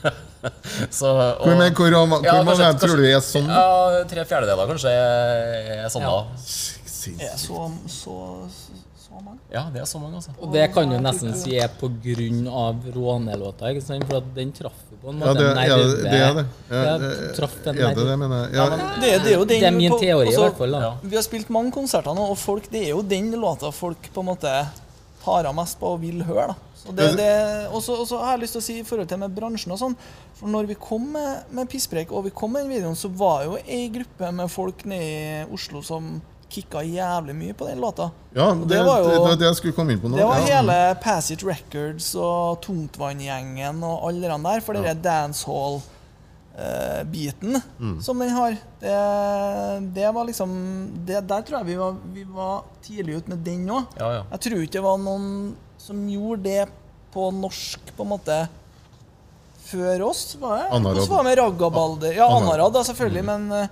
[0.98, 3.46] så, og, hvor, men, hvor, hvor ja, mange kanskje, tror du er sånn?
[3.52, 6.18] Ja, Tre fjerdedeler kanskje er sånn, ja.
[6.18, 6.26] da.
[7.38, 8.14] Så, så,
[9.18, 9.38] så mange?
[9.52, 10.34] Ja, det er så mange, altså.
[10.38, 14.06] Og det kan du nesten si er av rånelåta, ikke sant?
[14.08, 15.66] For at den traff på en måte ja, det.
[15.68, 16.44] Ja, det er det.
[16.70, 17.94] Ja, det traff en nerve.
[17.94, 18.54] Det, det, mener jeg.
[18.58, 18.68] Ja.
[18.74, 20.78] det, det, er jo den, det er min teori, også, i hvert fall.
[20.78, 20.92] Da.
[21.02, 24.24] Vi har spilt mange konserter nå, og folk, det er jo den låta folk på
[24.24, 24.54] en måte
[25.24, 26.54] tar av mest på og vil høre.
[26.54, 26.64] da.
[27.74, 29.96] Og så har jeg lyst til å si i forhold til med bransjen og sånn
[30.38, 33.44] For når vi kom med, med Pisspreik og vi kom med den videoen, så var
[33.44, 36.16] jo ei gruppe med folk nede i Oslo som
[36.48, 38.10] kicka jævlig mye på den låta.
[38.32, 40.16] Ja, det, det, var jo, det, det, jeg skulle komme inn på nå.
[40.16, 40.44] Det var ja.
[40.56, 44.60] hele Passage Records og Tungtvanngjengen og alle de der.
[44.64, 44.82] For ja.
[44.88, 48.02] den dancehall-biten uh, mm.
[48.04, 48.98] som den har, det,
[49.96, 50.50] det var liksom
[51.08, 53.82] Der tror jeg vi var, vi var tidlig ute med den òg.
[54.00, 54.24] Ja, ja.
[54.36, 55.26] Jeg tror ikke det var noen
[55.78, 56.64] som gjorde det
[57.12, 58.48] på norsk, på en måte
[59.68, 60.36] før oss.
[60.40, 60.66] Var det?
[60.72, 60.96] Anarad.
[60.96, 62.12] Hvordan var med Raggabalder?
[62.16, 63.24] Ja, Anarad, da, selvfølgelig.
[63.24, 63.28] Mm.
[63.28, 63.68] men uh,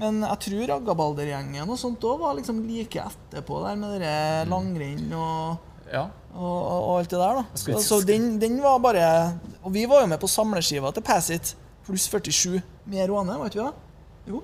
[0.00, 4.52] men jeg tror Raggabalder-gjengen og sånt òg var liksom like etterpå der med det mm.
[4.52, 6.06] langrenn og, ja.
[6.32, 7.40] og, og, og, alt det der.
[7.40, 9.04] da Så, så den, den, var bare
[9.62, 11.52] Og vi var jo med på samleskiva til Pass It
[11.84, 13.72] pluss 47 med Råne, var ikke vi da?
[14.30, 14.42] Jo.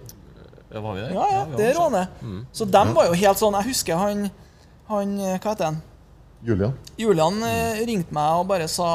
[0.72, 1.14] Ja, var vi der?
[1.14, 2.06] Ja, ja, det er Råne.
[2.20, 2.40] Mm.
[2.52, 4.26] Så dem var jo helt sånn Jeg husker han,
[4.90, 5.80] han Hva heter han?
[6.46, 6.76] Julian.
[7.00, 7.80] Julian mm.
[7.88, 8.90] ringte meg og bare sa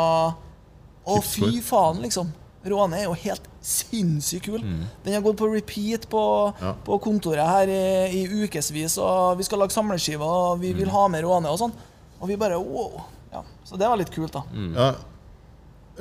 [1.02, 2.30] Å, fy faen, liksom.
[2.66, 4.62] Råne er jo helt sinnssykt kul.
[4.62, 4.84] Mm.
[5.04, 6.24] Den har gått på repeat på,
[6.62, 6.74] ja.
[6.86, 7.86] på kontoret her i,
[8.22, 8.98] i ukevis.
[9.02, 10.82] Og vi skal lage samleskiver, og vi mm.
[10.84, 11.74] vil ha med Råne og sånn.
[12.22, 13.02] Og vi bare wow.
[13.32, 13.42] Ja.
[13.66, 14.46] Så det var litt kult, da.
[14.54, 14.76] Mm.
[14.78, 14.92] Ja.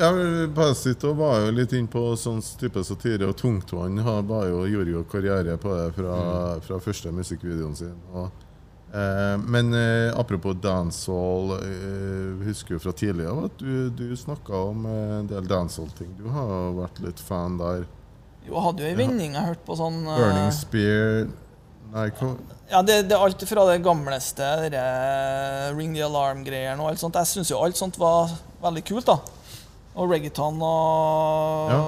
[0.01, 0.11] Ja,
[0.55, 5.75] Parasito var jo litt inn på sånn type satire, og Tungtvann gjorde jo karriere på
[5.77, 6.63] det fra, mm.
[6.65, 7.99] fra første musikkvideoen sin.
[8.15, 8.31] Og
[8.91, 15.13] men eh, apropos dancehall, eh, husker jo fra tidligere at du, du snakka om eh,
[15.21, 16.11] en del dancehall-ting.
[16.19, 17.87] Du har vært litt fan der.
[18.43, 21.29] Jo, jeg hadde jo ei vending jeg hørte på sånn eh, Burning Spear
[21.91, 22.31] Nei, hva
[22.71, 24.85] Ja, det, det, er alt fra det gamleste, det
[25.77, 27.19] Ring the Alarm-greiene og alt sånt.
[27.19, 28.31] Jeg syns jo alt sånt var
[28.63, 29.19] veldig kult, da.
[29.99, 31.81] Og reggaeton og ja.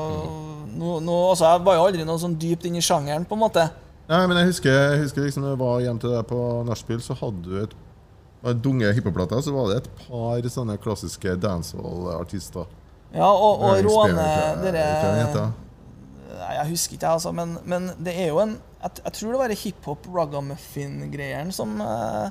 [0.75, 3.45] no, no, altså, Jeg var jo aldri noe sånn dypt inn i sjangeren, på en
[3.45, 3.69] måte.
[4.13, 7.01] Nei, men jeg husker, jeg husker liksom når jeg var hjem til deg på nachspiel,
[7.01, 12.67] så hadde du et dunge hippoplater, så var det et par sånne klassiske dancehall-artister.
[13.15, 14.27] Ja, og, og Råne
[14.65, 14.85] dere
[16.33, 19.41] Nei, jeg husker ikke, altså, men, men det er jo en Jeg, jeg tror det
[19.43, 22.29] var hiphop-ragamuffin-greiene som, eh,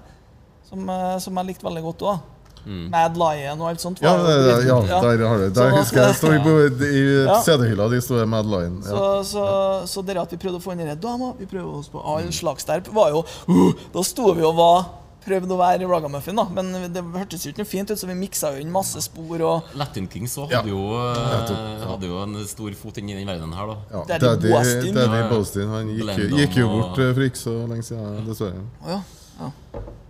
[0.68, 2.18] som, eh, som jeg likte veldig godt òg.
[2.66, 2.86] Mm.
[2.94, 4.02] Mad Lion og alt sånt.
[4.04, 5.52] Ja, det, det, ja, ja, der har du det.
[5.58, 7.42] Der husker jeg står i ja.
[7.46, 8.80] CD-hylla di står Mad Lion.
[8.86, 8.94] Ja.
[8.94, 9.46] Så, så,
[9.90, 12.28] så det at vi prøvde å få inn denne dama, vi prøvde oss på all
[12.30, 12.34] mm.
[12.42, 14.90] slags der, var jo uh, Da sto vi og var
[15.22, 16.48] prøvde å være ragamuffin, da.
[16.50, 19.38] Men det hørtes jo ikke noe fint ut, så vi miksa jo inn masse spor.
[19.46, 19.72] og...
[19.78, 21.62] Latin Kings òg hadde, ja.
[21.86, 23.78] hadde, jo en stor fot inn i den verdenen her, da.
[23.94, 28.24] Ja, Daddy, Daddy, Daddy Bostin han gikk, gikk, jo bort for ikke så lenge siden,
[28.26, 28.66] dessverre.
[28.82, 29.02] Oh, ja.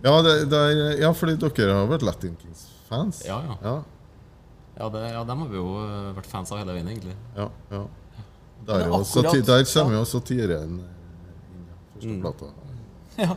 [0.02, 3.22] Ja, det, det er, ja fordi dere har vært Latin Kings-fans.
[3.28, 3.58] Ja, ja.
[3.62, 3.74] ja.
[4.72, 7.14] Ja, det, ja, dem har vi jo eh, vært fans av hele veien, egentlig.
[7.36, 7.82] Ja, ja.
[8.66, 10.82] Der, også, der kommer jo satiren inn.
[11.94, 12.20] Første mm.
[12.22, 12.50] plata.
[13.18, 13.36] Ja.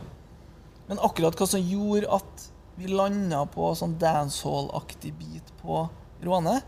[0.86, 2.46] Men akkurat hva som gjorde at
[2.78, 5.86] vi landa på sånn dancehall-aktig bit på
[6.24, 6.60] Råne,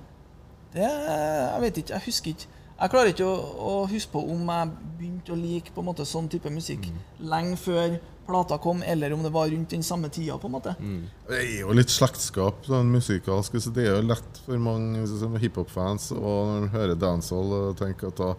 [0.75, 1.95] det Jeg vet ikke.
[1.95, 2.49] Jeg husker ikke.
[2.79, 6.07] Jeg klarer ikke å, å, huske på om jeg begynte å like på en måte
[6.07, 6.99] sånn type musikk mm.
[7.31, 7.97] lenge før
[8.29, 10.39] plata kom, eller om det var rundt den samme tida.
[10.39, 10.75] på en måte.
[10.81, 11.07] Mm.
[11.29, 13.57] Det er jo litt slektskap sånn musikalsk.
[13.63, 16.35] Så det er jo lett for mange hiphop-fans å
[16.75, 18.35] høre dancehall og tenke at da,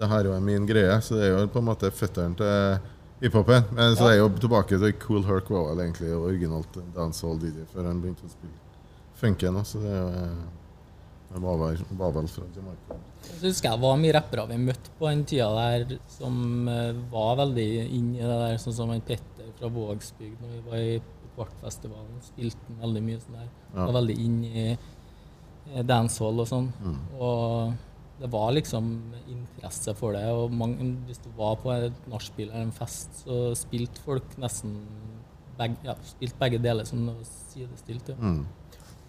[0.00, 0.96] det her er min greie.
[1.04, 3.68] Så det er jo på en måte føttene til hiphopen.
[3.76, 4.10] Men så ja.
[4.10, 8.24] er jeg jo tilbake til Cool Herc var vel egentlig originalt dancehall-DJ før han begynte
[8.24, 8.60] å spille
[9.20, 9.60] funken.
[9.68, 10.28] Så det er jo
[11.34, 12.96] det var vel, var vel fra Jamaica.
[13.24, 17.40] Så husker jeg var mye rappere vi møtte på den tida der som uh, var
[17.40, 21.00] veldig inn i det der, sånn som en Petter fra Vågsbygd når vi var i
[21.34, 22.20] Kvartfestivalen.
[22.24, 23.48] Spilte den veldig mye sånn der.
[23.72, 23.80] Ja.
[23.80, 26.70] Var veldig inn i uh, dancehall og sånn.
[26.84, 27.00] Mm.
[27.18, 27.74] Og
[28.20, 28.90] det var liksom
[29.26, 30.24] interesse for det.
[30.30, 34.76] Og mange, hvis du var på et nachspiel eller en fest, så spilte folk nesten
[35.58, 38.14] begge, ja, spilte begge deler som sidestilt.
[38.14, 38.18] Ja.
[38.20, 38.44] Mm.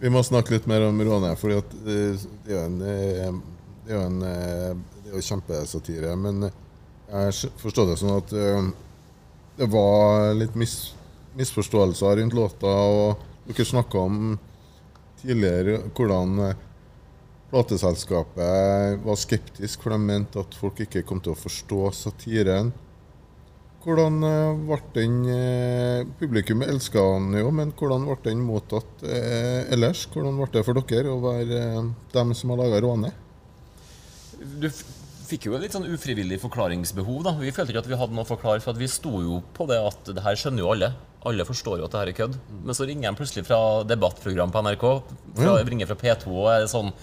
[0.01, 3.37] Vi må snakke litt mer om Råne, for det er jo en, eh,
[3.85, 4.73] det er jo en eh,
[5.05, 6.15] det er jo kjempesatire.
[6.19, 8.71] Men jeg forstår det sånn at eh,
[9.57, 10.93] det var litt mis,
[11.39, 12.71] misforståelser rundt låta.
[12.71, 14.37] Og dere snakka om
[15.21, 16.55] tidligere hvordan
[17.51, 22.73] plateselskapet var skeptisk, for de mente at folk ikke kom til å forstå satiren.
[23.85, 29.61] Hvordan eh, ble den eh, Publikum elska den jo, men hvordan ble den mottatt eh,
[29.75, 30.07] ellers?
[30.09, 31.59] Hvordan ble det for dere å være
[32.15, 33.13] dem som har laga Råne?
[34.35, 34.67] Du
[35.27, 37.23] fikk jo en litt sånn ufrivillig forklaringsbehov.
[37.25, 37.35] da.
[37.39, 39.81] Vi følte ikke at vi hadde noe å forklare, for vi sto jo på det
[39.81, 40.93] at det her skjønner jo alle.
[41.25, 42.39] Alle forstår jo at det her er kødd.
[42.63, 44.87] Men så ringer de plutselig fra debattprogram på NRK,
[45.41, 46.93] fra, ringer fra P2 og er sånn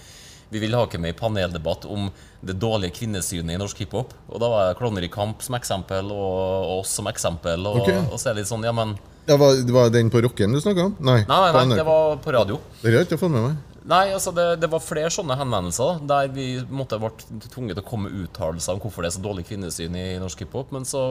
[0.53, 2.11] vi vil ha med i paneldebatt om
[2.45, 4.13] det dårlige kvinnesynet i norsk hiphop.
[4.29, 6.35] Og da var jeg Klovner i kamp som eksempel, og,
[6.67, 7.65] og oss som eksempel.
[7.65, 8.03] Og, okay.
[8.05, 8.93] og så er det litt sånn, ja, men
[9.25, 10.97] ja, var, var den på rocken du snakka om?
[10.99, 12.59] Nei, nei, nei, nei det var på radio.
[12.81, 13.61] Det har jeg ikke fått med meg.
[13.83, 17.11] Nei, altså det, det, var flere sånne henvendelser der vi måtte ble
[17.49, 20.45] tvunget til å komme med uttalelser om hvorfor det er så dårlig kvinnesyn i norsk
[20.45, 20.71] hiphop.
[20.75, 21.03] Men så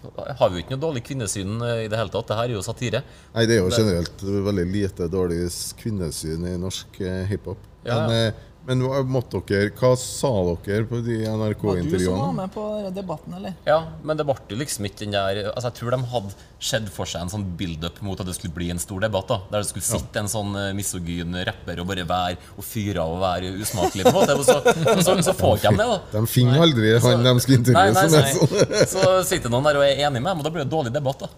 [0.00, 2.26] har vi jo ikke noe dårlig kvinnesyn i det hele tatt.
[2.30, 3.02] Det her er jo satire.
[3.34, 5.42] Nei, det er jo generelt veldig lite dårlig
[5.78, 7.66] kvinnesyn i norsk eh, hiphop.
[7.86, 10.30] Ja, Men eh, men måtte dere, hva sa
[10.66, 11.90] dere på de NRK-intervjuene?
[11.90, 13.54] Var du som var med på debatten, eller?
[13.66, 17.08] Ja, men det ble liksom ikke den der Altså Jeg tror de hadde sett for
[17.08, 19.30] seg en sånn build-up mot at det skulle bli en stor debatt.
[19.30, 20.24] da Der det skulle sitte ja.
[20.24, 24.06] en sånn uh, misogyn rapper og bare være og fyre av og være usmakelig.
[24.06, 24.58] på en måte så,
[25.00, 26.00] så, så, får ikke de det, da.
[26.18, 27.92] De finner aldri han de skal intervjue.
[27.96, 28.24] Nei, nei,
[28.68, 28.86] nei.
[28.90, 31.24] Så sitter noen der og er enig med dem, og da blir det dårlig debatt.
[31.24, 31.30] da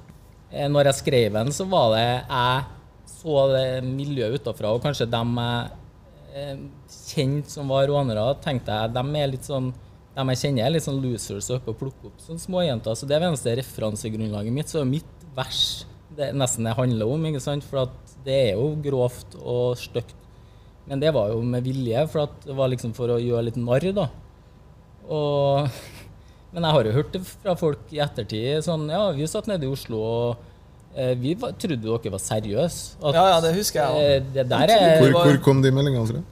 [0.50, 2.64] eh, Når jeg skrev den, så var det jeg
[3.22, 5.78] så det miljøet utafra, og kanskje dem jeg eh,
[6.33, 9.73] kjent som var rånere, tenkte jeg de er litt sånn
[10.12, 12.97] de jeg kjenner, er litt sånn losers og oppe og plukker opp sånne småjenter.
[12.97, 14.68] Så det er eneste referansegrunnlaget mitt.
[14.68, 15.62] Så mitt vers
[16.16, 17.25] det nesten det handler om.
[17.31, 17.64] ikke sant?
[17.64, 17.88] For
[18.27, 20.14] det er jo grovt og stygt.
[20.85, 23.88] Men det var jo med vilje, for det var liksom for å gjøre litt narr,
[23.97, 24.09] da.
[25.09, 25.68] Og,
[26.53, 29.66] men jeg har jo hørt det fra folk i ettertid sånn Ja, vi satt nede
[29.66, 30.51] i Oslo og eh,
[31.22, 32.98] vi var, trodde dere var seriøse.
[33.00, 34.44] Ja, ja, det husker jeg òg.
[34.44, 36.22] er, hvor, hvor kom de meldingene fra?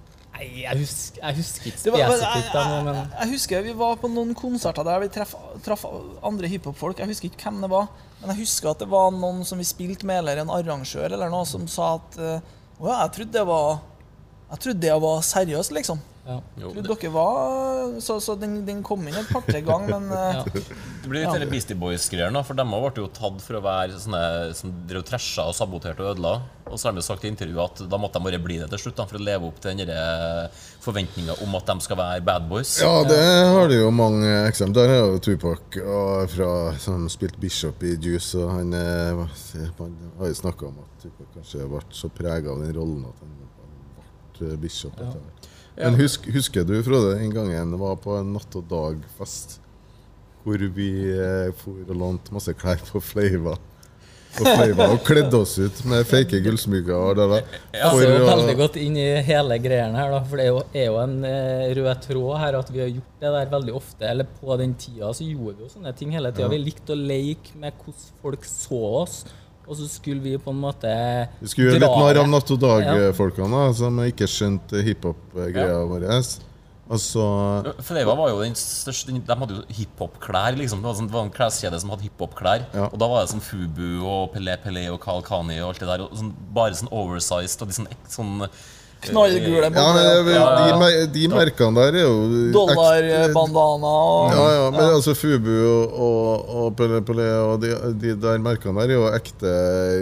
[0.40, 2.00] Nei, jeg husker, jeg husker ikke spesifikt.
[2.00, 5.84] Jeg, jeg, jeg, husker vi var på noen konserter der vi traff, traff
[6.24, 7.00] andre hiphop-folk.
[7.02, 7.90] Jeg husker ikke hvem det var,
[8.22, 11.32] men jeg husker at det var noen som vi spilte med, eller en arrangør eller
[11.32, 13.82] noe, som sa at uh, Å ja, jeg trodde det var
[14.52, 16.00] Jeg trodde det var seriøst, liksom.
[16.26, 16.36] Ja.
[16.60, 20.44] Trodde dere var Så, så den, den, kom inn et par-tre ganger, men ja.
[20.44, 21.48] Det blir litt ja.
[21.48, 24.22] Beastie Boys-greier nå, for de ble jo tatt for å være sånne
[24.56, 26.34] som drev trasha og saboterte og ødela.
[26.70, 28.82] Og så har de sagt i intervjuet at da måtte de bare bli det til
[28.84, 32.24] slutt, da, for å leve opp til den eh, forventninga om at de skal være
[32.28, 32.76] bad boys.
[32.84, 33.18] Ja, det
[33.50, 34.92] har de jo mange eksempler.
[34.92, 35.80] Der er jo Tupac
[36.36, 36.50] fra,
[36.84, 39.24] som spilte Bishop i Juice, og han, eh,
[39.80, 43.24] han har jo snakka om at Tupac kanskje ble så prega av den rollen at
[43.24, 43.34] han
[44.38, 45.00] ble Bishop.
[45.00, 45.48] Ja.
[45.78, 49.60] Men husk, husker du, Frode, en gang jeg var på en natt og dag-fest
[50.44, 53.56] hvor vi eh, for og lånte masse klær på Fleiva.
[54.38, 56.94] Og Fleiva og kledde oss ut med fake gullsmykker.
[56.94, 57.58] Og det der.
[57.82, 61.66] For, veldig godt inn i hele greiene her, da, for det er jo, en eh,
[61.76, 64.06] rød tråd her at vi har gjort det der veldig ofte.
[64.12, 66.50] Eller på den tida så gjorde vi jo sånne ting hele tida.
[66.52, 69.20] Vi likte å leke med hvordan folk så oss.
[69.70, 70.90] Og så skulle vi på en måte
[71.38, 73.74] Vi skulle gjøre litt narr av Natt og Dag-folkene, ja.
[73.78, 75.84] som ikke skjønte hiphop-greia ja.
[75.86, 76.06] vår.
[76.90, 77.24] Altså
[77.86, 80.58] Fleiva var jo den største De hadde jo hiphop-klær.
[80.58, 80.82] liksom.
[80.82, 82.66] Det var, sånn, det var en kleskjede som hadde hiphop-klær.
[82.74, 82.88] Ja.
[82.88, 85.90] Og da var det sånn Fubu og Pelé Pelé og Kal Kani og alt det
[85.92, 86.02] der.
[86.08, 88.34] Og sånn, bare sånn oversized og sånn, sånn
[89.00, 92.16] Knallgule ja, de, de, merkene der er jo
[92.52, 97.70] Dollarbandana og Ja, ja, men altså Fubu og, og, og og de,
[98.02, 99.54] de, der merkene der er jo ekte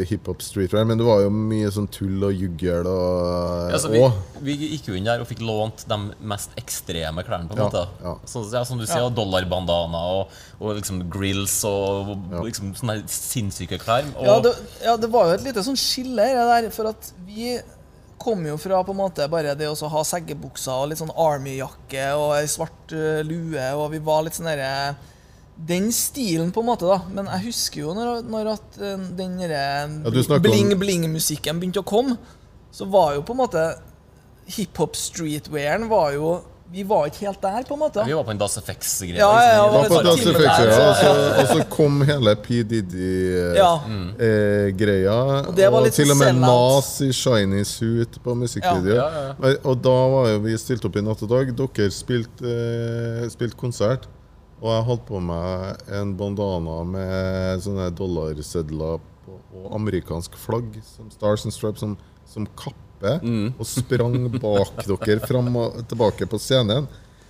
[0.09, 4.03] hiphop streetwear, men det var jo mye sånn tull og juggel og ja, vi,
[4.51, 7.85] vi, gikk jo inn der og fikk lånt de mest ekstreme klærne, på en måte.
[8.03, 8.15] Ja.
[8.29, 14.09] Så, ja, som du sier, dollarbandana og, og liksom grills og liksom sånne sinnssyke klær.
[14.19, 17.57] Og, det, ja, det var jo et lite sånn skille her for at vi
[18.21, 22.09] kom jo fra på en måte bare det å ha seggebukser og litt sånn Army-jakke
[22.19, 24.97] og ei svart uh, lue, og vi var litt sånn derre
[25.69, 27.01] Den stilen, på en måte, da.
[27.11, 32.19] Men jeg husker jo når, når at uh, den ja, bling-bling-musikken begynte å komme,
[32.71, 33.65] så var jo på en måte
[34.49, 36.39] hiphop streetwearen var jo
[36.71, 38.03] vi var ikke helt der, på en måte.
[38.05, 39.17] vi var på en Das Effects-greie.
[39.17, 41.13] Ja, ja, ja, var på Das Effects, ja.
[41.41, 42.63] Og så, kom hele P.
[42.69, 44.13] Diddy-greia.
[44.21, 49.01] Eh, og, og til og med Nas i shiny suit på musikkvideo.
[49.65, 51.47] Og da var jo vi stilt opp i Natt og Dag.
[51.57, 54.05] Dere spilte eh, spilt konsert.
[54.61, 61.45] Og jeg holdt på med en bandana med sånne dollarsedler og amerikansk flagg, som Stars
[61.47, 61.97] and Stripes, som,
[62.29, 63.53] som kapp oppe mm.
[63.59, 66.89] og sprang bak dere fram og tilbake på scenen.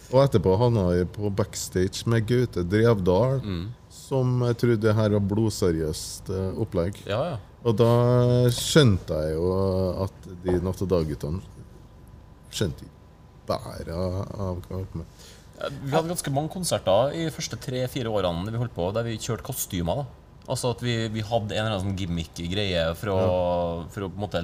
[0.09, 3.65] Og etterpå havna vi på backstage med Gaute Drevdal, mm.
[3.93, 6.97] som jeg trodde det her var blodseriøst uh, opplegg.
[7.07, 7.39] Ja, ja.
[7.67, 7.91] Og da
[8.55, 9.49] skjønte jeg jo
[10.07, 11.43] at de Natt og Dag-guttene
[12.55, 12.95] skjønte ikke
[13.49, 15.27] bæret av hva vi holdt på med.
[15.59, 19.19] Vi hadde ganske mange konserter i de første tre-fire årene vi holdt på, der vi
[19.19, 20.05] kjørte kostymer.
[20.05, 23.13] da Altså at vi, vi, hadde en eller annen sånn gimmick-greie for,
[23.93, 24.41] for å på en måte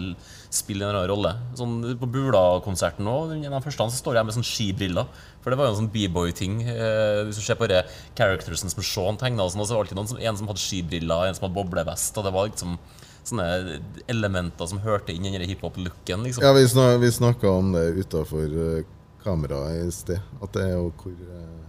[0.53, 1.31] spille en eller annen rolle.
[1.57, 5.09] Sånn På Bula-konserten òg, en av første så står jeg med sånn skibriller.
[5.45, 6.61] For det var jo en sånn B-boy-ting.
[6.69, 7.83] Eh, hvis du ser på det
[8.19, 11.49] charactersen som Sean tegna, så var det alltid som, en som hadde skibriller, en som
[11.49, 12.21] hadde boblevest.
[12.21, 12.79] Og det var liksom
[13.25, 13.81] sånne
[14.12, 16.29] elementer som hørte inn i den hiphop-looken.
[16.29, 16.45] Liksom.
[16.45, 18.83] Ja, vi, snak, vi snakka om det utafor uh,
[19.25, 20.21] kameraet i sted.
[20.45, 21.63] At det er jo hvor uh,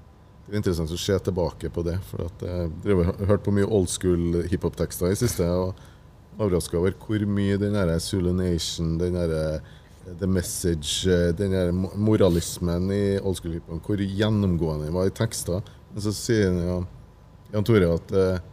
[0.46, 1.96] det er interessant å se tilbake på det.
[2.06, 5.48] For at jeg har hørt på mye old school hiphop-tekster i siste.
[5.50, 5.74] Og
[6.38, 9.72] overraska over hvor mye den der Zulu Nation, den der eh,
[10.20, 15.66] The Message, eh, den der moralismen i old school hiphop, hvor gjennomgående var i tekster.
[15.94, 16.78] Men så sier ja,
[17.56, 18.44] Jan Tore at eh,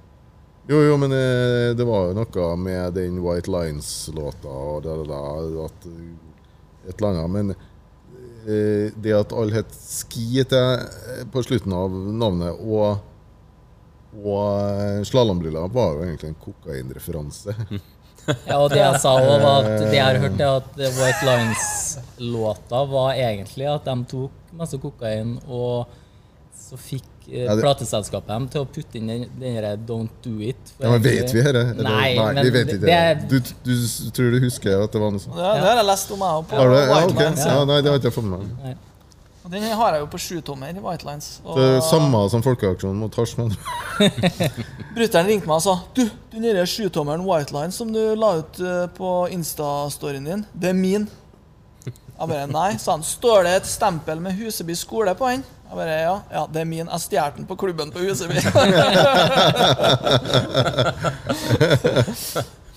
[0.71, 5.87] jo, jo, men det var jo noe med den White Lines-låta og det, det, at
[6.87, 7.33] et eller annet.
[7.35, 7.72] Men Eh,
[8.45, 10.85] det at alle het Ski til,
[11.33, 13.03] på slutten av navnet, og,
[14.23, 17.55] og eh, slalåmbriller, var jo egentlig en kokainreferanse.
[18.49, 21.29] ja, og det jeg sa òg, var at det jeg har hørt, er at White
[21.29, 25.91] Lines-låta var egentlig at de tok masse kokain, og
[26.57, 27.63] så fikk Eh, det...
[27.63, 30.73] plateselskapet dem til å putte inn den, den 'Don't Do It'.
[30.79, 31.65] Ja, men Vet vi dette?
[31.79, 33.29] Nei, nei men vi vet ikke det.
[33.31, 33.75] Du, du,
[34.17, 35.37] tror du husker at det var noe sånt?
[35.39, 36.25] Ja, det har jeg lest om.
[36.27, 36.79] jeg på har du?
[36.81, 37.31] Ja, okay.
[37.39, 38.81] ja, nei, det har ikke jeg fått med meg.
[39.53, 40.77] Den har jeg jo på sjutommer.
[40.83, 41.41] White Lines.
[41.45, 43.51] Og det er samme som Folkeaksjonen mot Tarsman.
[44.95, 48.61] Brutter'n ringte meg og sa Du, den derre sjutommeren White Lines som du la ut
[48.63, 51.09] eh, på Insta-storyen din, det er min.
[52.23, 53.03] Jeg bare Nei, sa han.
[53.03, 55.43] Står det et stempel med Huseby skole på den?
[55.73, 56.85] Jeg bare, ja, ja, det er min.
[56.85, 58.45] Jeg stjal den på klubben på huset mitt.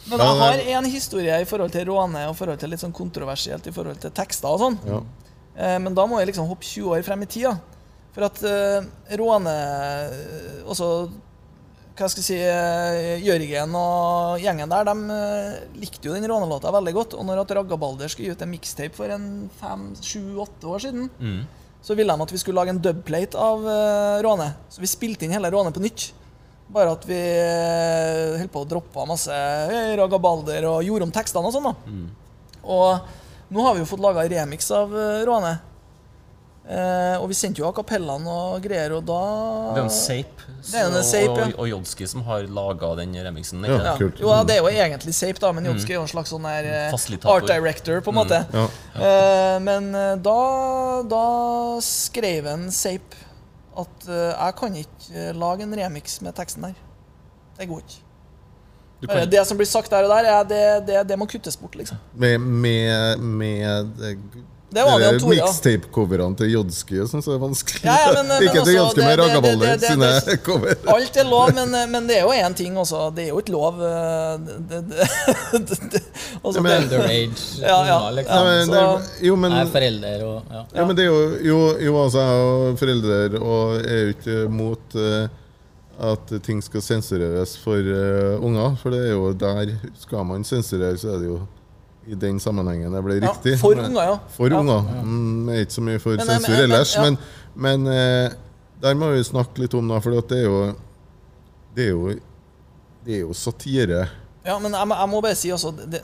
[0.05, 3.67] Men jeg har en historie i forhold til råne og forhold til litt sånn kontroversielt
[3.67, 4.77] i forhold til tekster og sånn.
[4.87, 4.99] Ja.
[5.57, 7.51] Eh, men da må jeg liksom hoppe 20 år frem i tida.
[8.15, 8.79] For at uh,
[9.19, 9.55] råne
[10.71, 10.87] Også
[11.95, 12.39] hva skal jeg si,
[13.25, 14.95] Jørgen og gjengen der, de
[15.81, 17.11] likte jo den rånelåta veldig godt.
[17.19, 19.27] Og når at Ragabalder skulle gi ut en mixtape for en
[19.59, 21.43] fem, sju, åtte år siden, mm
[21.85, 24.47] så ville de at vi skulle lage en dubplate av uh, Råne.
[24.73, 26.07] Så vi spilte inn hele Råne på nytt.
[26.73, 31.45] Bare at vi uh, holdt på å droppe masse uh, ragabalder og gjorde om tekstene
[31.45, 31.69] og sånn.
[31.69, 31.75] da.
[31.85, 32.07] Mm.
[32.73, 34.97] Og nå har vi jo fått laga remix av
[35.29, 35.53] Råne.
[36.65, 39.19] Eh, og vi sendte jo a capellaen og greier, og da
[39.75, 41.49] Det er en Sape og, sape, ja.
[41.61, 43.61] og, Jodski som har laga den remixen.
[43.69, 44.17] Ja, kult.
[44.17, 45.93] Jo, ja, det er jo egentlig Sape, da, men Jodski mm.
[45.93, 46.95] er jo en slags sånn der eh,
[47.35, 48.39] art director, på en måte.
[48.49, 48.79] Mm.
[48.97, 50.39] Eh, men eh, da,
[51.11, 51.27] da
[51.85, 53.21] skrev en Sape
[53.75, 56.77] at uh, jeg kan ikke lage en remix med teksten der.
[57.59, 58.01] Det går ikke.
[59.29, 61.99] Det som blir sagt der og der, det, det, det må kuttes bort, liksom.
[62.15, 63.91] Med, med, med
[64.75, 65.45] det var det to, ja.
[65.45, 67.79] Mixtape-coverne til Jodsky og sånn, så er vanskelig.
[67.85, 70.09] Ja, ja, men, ikke til Jodsky, med Ragaballer sine
[70.43, 70.75] cover.
[70.95, 73.05] Alt er lov, men, men, det er jo én ting også.
[73.15, 75.07] Det er jo ikke lov eh, det, det,
[75.95, 76.03] det,
[76.41, 78.51] også, men, Underage ja, ja, liksom.
[78.73, 78.83] så,
[79.29, 80.65] jo, men, er forelder og ja.
[80.75, 80.85] ja.
[80.85, 84.99] men det er jo Jo, jo altså, jeg er forelder og er jo ikke mot
[84.99, 85.25] uh,
[86.11, 88.75] at ting skal sensureres for uh, unger.
[88.81, 91.45] For det er jo der skal man sensurere, så er det jo
[92.05, 93.55] i den sammenhengen det ble riktig.
[93.55, 94.17] Ja, for unger, ja.
[94.35, 94.59] For ja.
[94.61, 94.89] unger.
[95.01, 96.93] Mm, ikke så mye for men, sensur ellers.
[97.01, 97.17] Men,
[97.55, 98.37] men, men,
[98.83, 100.59] der må vi snakke litt om, det, for det er jo
[101.75, 102.13] Det er jo,
[103.05, 104.05] det er jo satire.
[104.45, 106.03] Ja, men jeg, jeg må bare si altså det,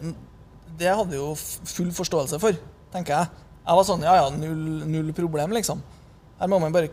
[0.79, 2.57] det hadde jo full forståelse for,
[2.93, 3.45] tenker jeg.
[3.61, 5.83] Jeg var sånn Ja, ja, null, null problem, liksom.
[6.41, 6.89] Her må man bare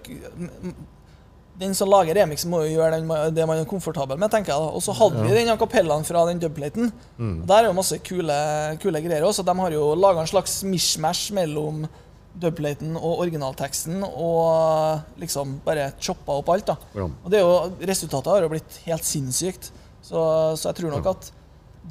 [1.59, 4.63] Den som lager remix, må jo gjøre den, det man er komfortabel med, tenker jeg.
[4.63, 4.75] da.
[4.79, 6.93] Og så hadde vi den kapellaen fra den dubplaten.
[7.17, 7.41] Mm.
[7.49, 8.37] Der er jo masse kule,
[8.83, 9.43] kule greier også.
[9.47, 11.89] De har jo laga en slags mishmash mellom
[12.39, 16.71] dubplaten og originalteksten og liksom bare choppa opp alt.
[16.71, 16.77] da.
[16.95, 17.09] Ja.
[17.09, 19.73] Og det er jo, Resultatet har jo blitt helt sinnssykt.
[19.99, 20.23] Så,
[20.55, 21.33] så jeg tror nok at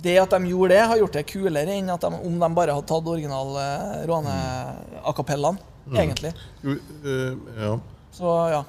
[0.03, 2.75] det at de gjorde det, har gjort det kulere enn at de, om de bare
[2.75, 5.57] hadde tatt original eh, Råne-akapellaen,
[5.87, 5.97] mm.
[5.97, 6.33] egentlig.
[6.61, 7.71] Jo, uh, ja.
[8.13, 8.63] Så ja.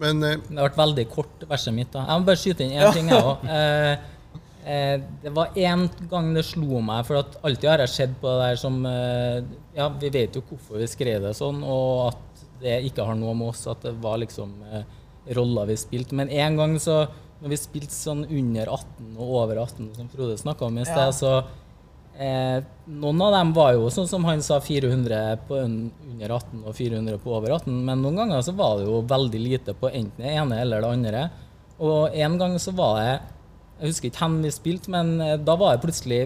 [0.00, 1.92] Men eh, Det ble veldig kort, verset mitt.
[1.94, 2.04] da.
[2.08, 2.92] Jeg må bare skyte inn én ja.
[2.94, 3.48] ting, jeg òg.
[4.66, 8.26] Eh, det var én gang det slo meg, for at alltid har jeg sett på
[8.26, 8.80] det der som
[9.76, 13.36] Ja, vi vet jo hvorfor vi skrev det sånn, og at det ikke har noe
[13.38, 14.56] med oss, at det var liksom
[15.38, 16.18] roller vi spilte.
[16.18, 17.04] Men en gang så
[17.42, 21.10] når vi spilte sånn under 18 og over 18, som Frode snakka om i sted,
[21.10, 21.14] ja.
[21.14, 21.32] så
[22.18, 26.74] eh, Noen av dem var jo sånn som han sa, 400 på under 18 og
[26.76, 30.22] 400 på over 18, men noen ganger så var det jo veldig lite på enten
[30.22, 31.22] det ene eller det andre.
[31.82, 33.08] Og en gang så var det
[33.76, 36.20] Jeg husker ikke hvem vi spilte, men eh, da var det plutselig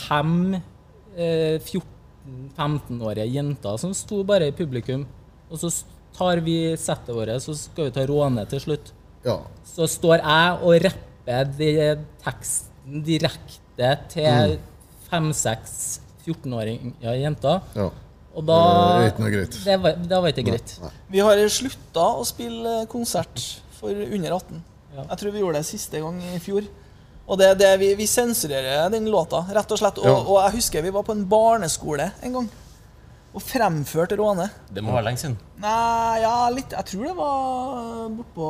[0.00, 5.04] fem eh, 14-15-årige jenter som sto bare i publikum.
[5.50, 5.68] Og så
[6.16, 8.94] tar vi settet vårt, så skal vi ta råne til slutt.
[9.26, 9.36] Ja.
[9.68, 11.70] Så står jeg og rapper de
[12.24, 14.56] teksten direkte til
[15.10, 15.74] fem-seks
[16.26, 17.60] 14-åringer jenter.
[17.76, 17.88] Ja.
[18.30, 19.56] Og da Det er ikke noe greit.
[19.66, 20.74] Det var, det var ikke greit.
[20.84, 20.92] Nei.
[21.10, 23.42] Vi har slutta å spille konsert
[23.80, 24.62] for under 18.
[24.94, 25.06] Ja.
[25.08, 26.68] Jeg tror vi gjorde det siste gang i fjor.
[27.30, 29.98] Og det, det vi, vi sensurerer den låta, rett og slett.
[30.02, 30.16] Og, ja.
[30.18, 32.50] og jeg husker vi var på en barneskole en gang
[33.30, 34.48] og fremførte Råne.
[34.74, 35.36] Det må være lenge siden.
[35.60, 36.72] Nei, ja, litt.
[36.74, 38.46] Jeg tror det var bortpå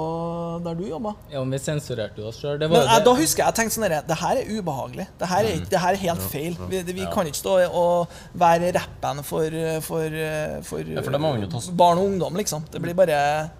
[0.64, 1.12] der du jobba.
[1.32, 2.62] Ja, men vi sensurerte oss sjøl.
[2.62, 5.06] Men jeg, da husker jeg jeg tenkte sånn herre Det her er ubehagelig.
[5.20, 6.56] Det her er, det her er helt feil.
[6.70, 7.10] Vi, vi ja.
[7.12, 10.16] kan ikke stå og være rappen for, for,
[10.70, 12.64] for, ja, for barn og ungdom, liksom.
[12.72, 13.18] Det blir bare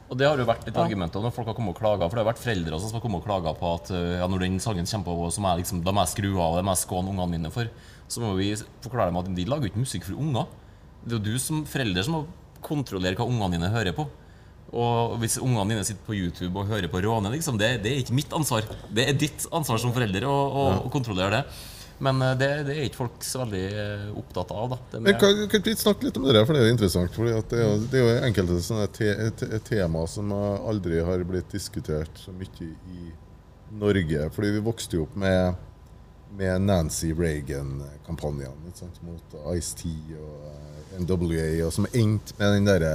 [0.09, 0.87] Og det har jo vært litt ja.
[0.87, 2.09] argumenter når folk har kommet og klaga.
[2.09, 4.57] For det har vært foreldre som har kommet og klaga på at ja, når den
[4.62, 6.85] sangen kommer på, så må jeg liksom, da må jeg skru av, det må jeg
[6.87, 7.68] skåne ungene mine for.
[8.11, 10.49] Så må vi forklare dem at de lager ikke musikk for unger.
[11.05, 12.25] Det er jo du som forelder som må
[12.65, 14.07] kontrollere hva ungene dine hører på.
[14.71, 18.05] Og hvis ungene dine sitter på YouTube og hører på Råne, liksom, det, det, er
[18.05, 18.67] ikke mitt ansvar.
[18.93, 20.81] Det er ditt ansvar som forelder å, å, ja.
[20.87, 21.61] å kontrollere det.
[22.01, 24.77] Men eh, det, det, er ikke folk så veldig eh, opptatt av.
[24.77, 27.17] da Men kan, kan vi snakke litt om det, for det er jo interessant.
[27.17, 31.27] For det, er jo, det er jo enkelte sånne te, te, tema som aldri har
[31.29, 33.11] blitt diskutert så mye i
[33.81, 34.31] Norge.
[34.37, 35.59] Fordi vi vokste jo opp med,
[36.39, 38.71] med Nancy Reagan-kampanjene
[39.05, 39.91] mot Ice-T
[40.23, 42.95] og NWA, og som endte med den derre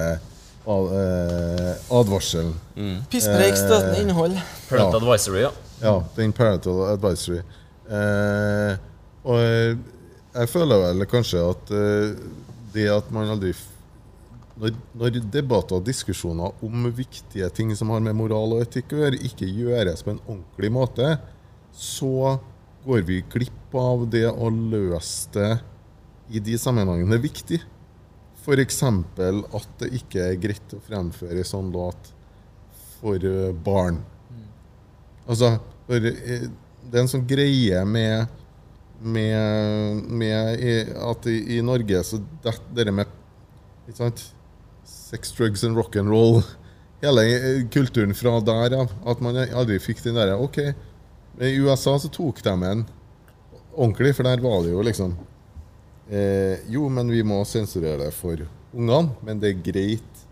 [0.65, 2.55] uh, advarselen.
[2.75, 2.97] Mm.
[3.11, 4.39] Pisspreik, støtende innhold.
[4.69, 5.03] Parental ja.
[5.03, 5.53] advisory, ja.
[5.83, 7.41] Ja, den parental advisory.
[7.85, 8.77] Eh,
[9.27, 11.73] og jeg føler vel kanskje at
[12.73, 13.51] det at man aldri
[14.55, 19.01] når, når, debatter og diskusjoner om viktige ting som har med moral og etikk å
[19.03, 21.15] gjøre, ikke gjøres på en ordentlig måte,
[21.75, 22.37] så
[22.85, 25.51] går vi glipp av det å løse det
[26.35, 27.59] i de sammenhengene det er viktig.
[28.45, 28.83] F.eks.
[28.85, 32.11] at det ikke er greit å fremføre en sånn låt
[32.99, 33.25] for
[33.65, 34.03] barn.
[35.25, 35.55] Altså,
[35.87, 36.45] for eh,
[36.85, 38.29] det er en sånn greie med,
[39.01, 40.61] med, med
[41.09, 43.09] at i, i, Norge så det, det med
[43.87, 44.21] ikke sant?
[44.85, 46.43] Sex, drugs and rock and roll
[47.01, 47.23] Hele
[47.73, 48.93] kulturen fra der av.
[49.05, 50.61] At man aldri fikk den derre OK.
[51.43, 52.85] I USA så tok de en
[53.75, 55.17] ordentlig, for der var det jo liksom
[56.09, 59.15] Eh, jo, men vi må sensurere det for ungene.
[59.25, 60.25] Men det er greit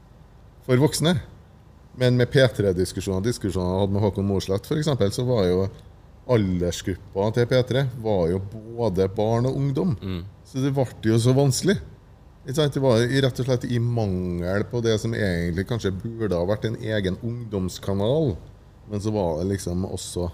[0.68, 1.16] for voksne.
[2.00, 5.66] Men med P3-diskusjoner diskusjoner jeg hadde med Håkon Mosleth f.eks., så var jo
[6.34, 9.98] aldersgruppa til P3 var jo både barn og ungdom.
[10.02, 10.22] Mm.
[10.48, 11.78] Så det ble jo så vanskelig.
[12.44, 16.66] Det var rett og slett i mangel på det som egentlig kanskje burde ha vært
[16.68, 18.34] en egen ungdomskanal.
[18.90, 20.28] Men så var det liksom også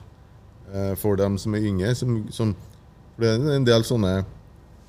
[0.73, 1.93] eh, for dem som er yngre.
[1.97, 2.55] Som, som,
[3.13, 4.13] for det er en del sånne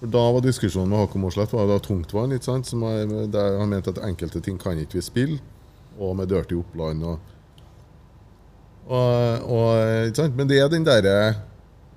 [0.01, 2.33] Da var diskusjonen med Håkon Mosleth var tungtvann.
[2.33, 2.67] ikke sant?
[2.67, 5.39] Som er, der han mente at enkelte ting kan ikke vi spille,
[5.99, 7.05] og med Dirty Oppland.
[7.05, 7.19] Og,
[8.89, 10.37] og, og, ikke sant?
[10.37, 11.35] Men det er den derre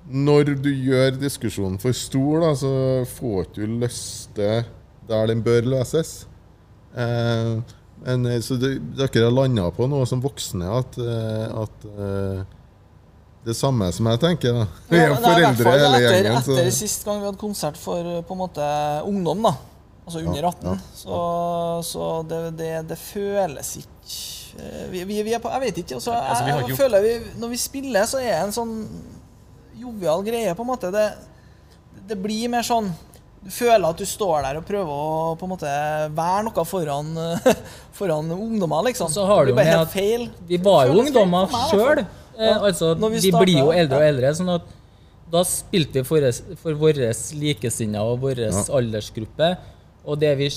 [0.04, 2.72] Når du gjør diskusjonen for stor, da, så
[3.08, 4.66] får du ikke løst det
[5.08, 6.26] der den bør løses.
[6.92, 7.62] Eh,
[8.04, 12.44] men, så det, dere har landa på noe som voksne at, eh, at eh,
[13.44, 14.56] det samme som jeg tenker.
[14.56, 14.66] da.
[14.88, 16.38] Vi er jo foreldre hele gjengen.
[16.38, 18.68] Etter, etter sist gang vi hadde konsert for på en måte
[19.08, 19.54] ungdom, da,
[20.04, 20.94] altså under 18, ja, ja.
[21.00, 21.18] så,
[21.88, 24.22] så det, det, det, føles ikke
[24.92, 25.98] vi, vi, vi, er på, Jeg vet ikke.
[25.98, 28.74] Altså, jeg, altså, jeg føler vi, Når vi spiller, så er det en sånn
[29.74, 30.92] jovial greie, på en måte.
[30.94, 31.08] Det,
[32.08, 32.92] det blir mer sånn
[33.44, 35.70] du føler at du står der og prøver å på en måte
[36.16, 37.10] være noe foran,
[37.98, 39.10] foran ungdommer, liksom.
[39.12, 40.30] Så har du med at feil.
[40.48, 42.06] Vi var jo ungdommer sjøl.
[42.38, 44.32] Eh, altså, vi, vi blir jo eldre og eldre.
[44.38, 44.72] sånn at
[45.34, 46.26] da spilte vi for,
[46.60, 48.52] for våre likesinnede og vår ja.
[48.78, 49.54] aldersgruppe.
[50.04, 50.50] Og det vi,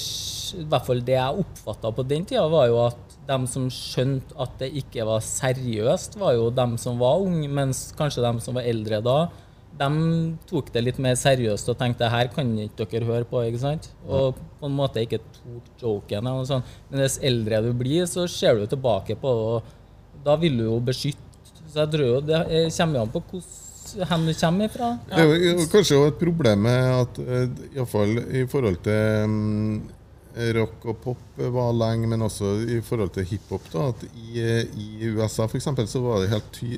[0.60, 4.36] i hvert fall det jeg oppfatta på den tida, var jo at de som skjønte
[4.40, 8.60] at det ikke var seriøst, var jo dem som var unge, mens kanskje de som
[8.60, 9.18] var eldre da,
[9.78, 9.90] de
[10.50, 13.44] tok det litt mer seriøst og tenkte her kan ikke dere høre på.
[13.46, 13.92] ikke sant?
[14.08, 16.28] Og på en måte ikke tok joken.
[16.28, 16.78] eller sånt.
[16.90, 20.66] Men dess eldre du blir, så ser du tilbake på det, og da vil du
[20.66, 21.24] jo beskytte.
[21.78, 22.38] Så jeg tror jo det
[22.74, 23.44] kommer an på hvor
[24.26, 24.88] du kommer ifra.
[25.12, 25.20] Ja.
[25.20, 29.84] Det er jo kanskje et problem med at eh, iallfall i forhold til um,
[30.58, 33.70] rock og pop var lenge, men også i forhold til hiphop.
[34.18, 34.42] I,
[34.74, 36.74] I USA for eksempel, så var det helt ty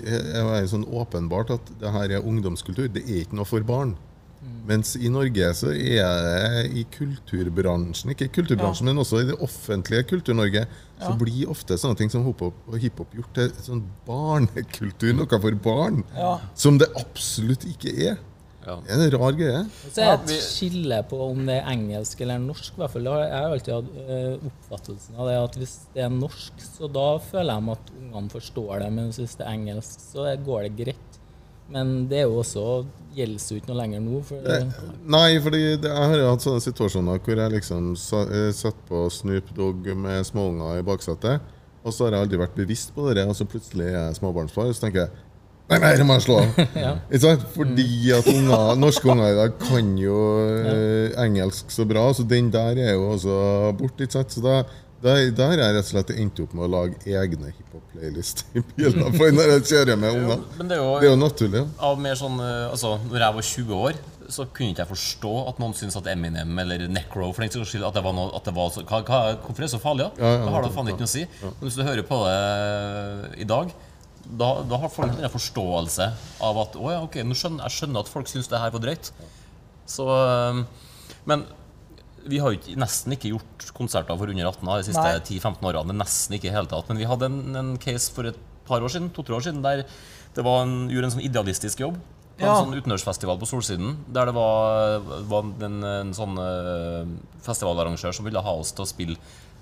[0.68, 2.92] sånn åpenbart at det her er ungdomskultur.
[2.92, 3.96] Det er ikke noe for barn.
[4.40, 4.60] Mm.
[4.70, 8.94] Mens i Norge så er det i kulturbransjen, ikke i kulturbransjen, ja.
[8.94, 11.02] men også i det offentlige Kultur-Norge, ja.
[11.02, 15.60] så blir ofte sånne ting som hiphop og hiphop gjort til sånn barnekultur, noe for
[15.66, 16.38] barn, ja.
[16.56, 18.20] som det absolutt ikke er.
[18.70, 18.76] Ja.
[18.86, 19.60] Det er en rar greie.
[19.90, 22.76] Så er det et skille på om det er engelsk eller norsk.
[22.76, 23.08] I hvert fall.
[23.10, 27.08] Jeg har alltid hatt uh, oppfattelsen av det at hvis det er norsk, så da
[27.24, 28.90] føler jeg at ungene forstår det.
[28.98, 31.09] Men hvis det er engelsk, så går det greit.
[31.74, 32.64] Men det er jo også
[33.16, 34.20] gjelder jo ikke noe lenger nå.
[34.26, 34.60] For det,
[35.10, 39.50] nei, fordi jeg har jo hatt sånne situasjoner hvor jeg liksom eh, satt på Snoop
[39.58, 41.56] Dogg med småunger i baksetet.
[41.80, 44.70] Og så har jeg aldri vært bevisst på det, og så plutselig er jeg småbarnsfar.
[44.70, 45.26] Og så tenker jeg
[45.70, 46.56] Nei, nei, det må jeg slå av!
[46.82, 46.96] ja.
[47.54, 50.16] Fordi at unger, norske unger i dag kan jo
[50.66, 50.72] ja.
[51.28, 53.36] engelsk så bra, så den der er jo også
[53.78, 54.08] borte.
[54.10, 54.64] Så da,
[55.02, 59.14] der har jeg rett og slett endt opp med å lage egne hiphop-playlister i biler
[59.16, 60.38] for når jeg kjører med unger.
[60.42, 61.62] Ja, det, det, er jo naturlig.
[61.62, 61.68] Ja.
[61.90, 65.34] Av mer sånn, eh, altså, når jeg var 20 år, så kunne ikke jeg forstå
[65.50, 68.30] at noen syntes at Eminem eller Necro for den saks skyld, at det var noe,
[68.38, 70.10] at det var så, hva, hva, Hvorfor er det så farlig?
[70.10, 70.22] da?
[70.22, 71.24] Ja, ja, det har da faen ikke noe å si.
[71.46, 73.72] Men hvis du hører på det i dag
[74.30, 76.06] da, da, har folk en forståelse
[76.46, 79.10] av at å ja, ok, skjønner, jeg skjønner at folk syns det her var drøyt.
[79.90, 80.66] Så, um,
[81.30, 81.48] men
[82.30, 85.10] vi har jo nesten ikke gjort konserter for under 18 de siste
[85.40, 85.98] 10-15 årene.
[85.98, 86.88] Nesten ikke i hele tatt.
[86.92, 89.84] Men vi hadde en, en case for et par år siden, to-tre år siden der
[90.36, 91.98] det var en, gjorde en sånn idealistisk jobb.
[92.40, 93.98] På en sånn utenlandsfestival på Solsiden.
[94.16, 97.02] Der det var, var en, en, sånn uh,
[97.44, 99.18] festivalarrangør som ville ha oss til å spille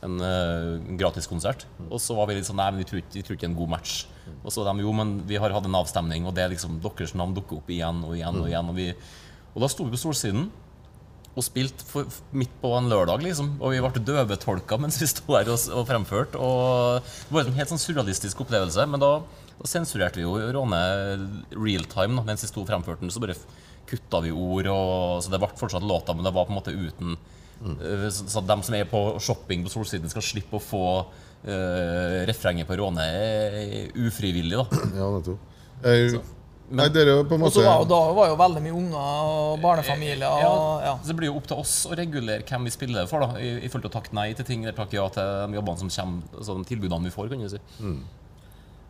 [0.05, 1.65] en uh, gratiskonsert.
[1.87, 3.73] Og så var vi litt sånn Nei, men vi tror ikke, det er en god
[3.77, 3.95] match.
[4.43, 7.15] Og så de jo, men vi har hatt en avstemning, og det er liksom deres
[7.17, 8.41] navn dukker opp igjen og igjen.
[8.43, 8.91] Og igjen Og, vi,
[9.55, 10.51] og da sto vi på Solsiden
[11.37, 13.53] og spilte for, midt på en lørdag, liksom.
[13.61, 16.41] Og vi ble døvetolka mens vi sto der og, og fremførte.
[16.41, 18.87] Og det var en helt sånn surrealistisk opplevelse.
[18.89, 19.11] Men da,
[19.59, 20.81] da sensurerte vi jo Råne
[21.53, 23.13] real time da, mens vi sto og fremførte den.
[23.13, 23.37] Så bare
[23.87, 26.75] kutta vi ord, og, så det ble fortsatt låta, men det var på en måte
[26.75, 27.15] uten
[27.57, 28.11] Mm.
[28.11, 32.69] Så så de som er på shopping på Solsiden, skal slippe å få uh, refrenget
[32.69, 33.07] på Råne
[33.97, 34.59] ufrivillig.
[34.59, 34.67] da
[34.99, 35.55] Ja, nettopp.
[35.83, 36.21] Jeg,
[36.69, 37.61] men, Nei, dere på en måte...
[37.63, 40.19] Var, da var jo veldig mye unger og barnefamilier.
[40.43, 40.93] Ja, ja.
[40.99, 43.23] Så det blir jo opp til oss å regulere hvem vi spiller for.
[43.23, 45.55] da I, i forhold til å takke nei til ting eller takke ja til de
[45.55, 47.29] jobbene som kommer, altså de tilbudene vi får.
[47.31, 48.01] kan du si mm.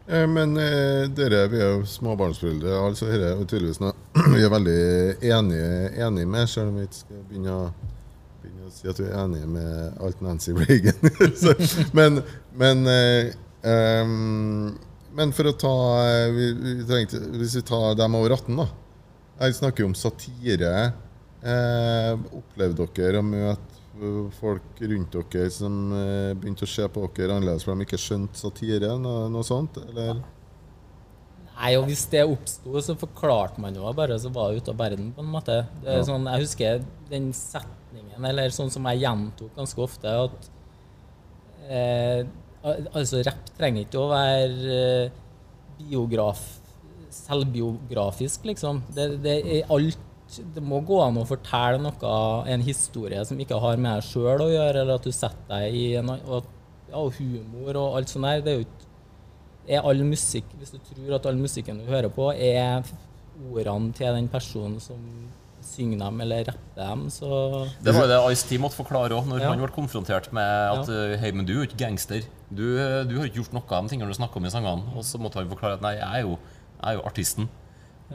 [0.07, 2.79] eh, Men eh, dere vi er jo småbarnsforeldre.
[2.87, 3.93] Altså, her er tydeligvis noe
[4.33, 4.81] vi er veldig
[5.35, 5.69] enige,
[6.07, 7.69] enige med, selv om vi ikke skal begynne å
[8.41, 11.13] begynne å si at vi er enige med alt Nancy Reagan.
[11.43, 11.53] Så,
[11.93, 12.23] men,
[12.57, 13.37] men, eh,
[14.01, 14.73] um,
[15.17, 15.73] men, for å ta
[16.05, 18.67] eh, vi, vi trengte, Hvis vi tar dem over 18, da.
[19.41, 20.73] Jeg snakker jo om satire.
[21.41, 23.77] Eh, opplevde dere å møte
[24.37, 28.39] folk rundt dere som eh, begynte å se på dere annerledes for de ikke skjønte
[28.39, 28.93] satire?
[29.01, 29.79] Noe, noe sånt?
[29.89, 30.21] Eller?
[31.57, 34.81] Nei, og Hvis det oppsto, så forklarte man jo bare, så var det ute av
[34.81, 35.09] verden.
[35.15, 35.63] på en måte.
[35.81, 36.03] Det ja.
[36.05, 40.51] sånn, jeg husker den setningen, eller sånn som jeg gjentok ganske ofte, at
[41.65, 42.21] eh,
[42.93, 45.15] altså rapp trenger ikke å være eh,
[45.77, 46.43] biograf,
[47.13, 48.83] selvbiografisk, liksom.
[48.95, 50.03] Det, det, er alt
[50.53, 52.13] det må gå an å fortelle noe,
[52.51, 55.77] en historie som ikke har med deg sjøl å gjøre, eller at du setter deg
[55.77, 56.49] i en og,
[56.89, 58.43] ja, humor og alt sånt der.
[58.43, 62.29] Det er jo ikke all musikk, Hvis du tror at all musikken du hører på,
[62.31, 62.83] er
[63.51, 64.99] ordene til den personen som
[65.77, 67.29] synge dem eller rappe dem, så
[67.83, 69.51] Det var jo det Ice-T måtte forklare òg, når ja.
[69.51, 71.19] han ble konfrontert med at ja.
[71.21, 72.25] Hei, men du er jo ikke gangster.
[72.49, 72.65] Du,
[73.07, 74.97] du, har ikke gjort noe av de tingene du snakker om i sangene.
[74.97, 76.37] Og så måtte han forklare at nei, jeg er jo
[76.77, 77.47] Jeg er jo artisten.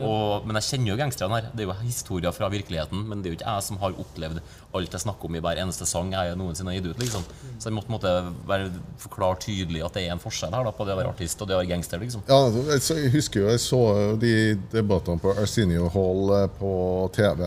[0.01, 1.49] Og, men jeg kjenner jo gangsterne her.
[1.53, 3.03] Det er jo historier fra virkeligheten.
[3.09, 4.41] Men det er jo ikke jeg som har opplevd
[4.73, 7.03] alt jeg snakker om i hver eneste sang jeg noensinne har gitt ut.
[7.03, 7.27] liksom
[7.59, 8.13] Så jeg måtte, måtte
[8.49, 8.71] være
[9.03, 11.51] forklare tydelig at det er en forskjell her da på det å være artist og
[11.51, 12.01] det å være gangster.
[12.01, 13.83] liksom Ja, altså, Jeg husker jo jeg så
[14.23, 14.33] de
[14.73, 16.73] debattene på Arsenio Hall eh, på
[17.13, 17.45] TV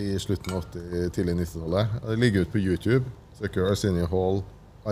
[0.00, 1.98] i slutten av 80-, tidlig 90-tallet.
[2.08, 3.04] Det ligger ute på YouTube.
[3.36, 4.42] Søker Arsenio Hall,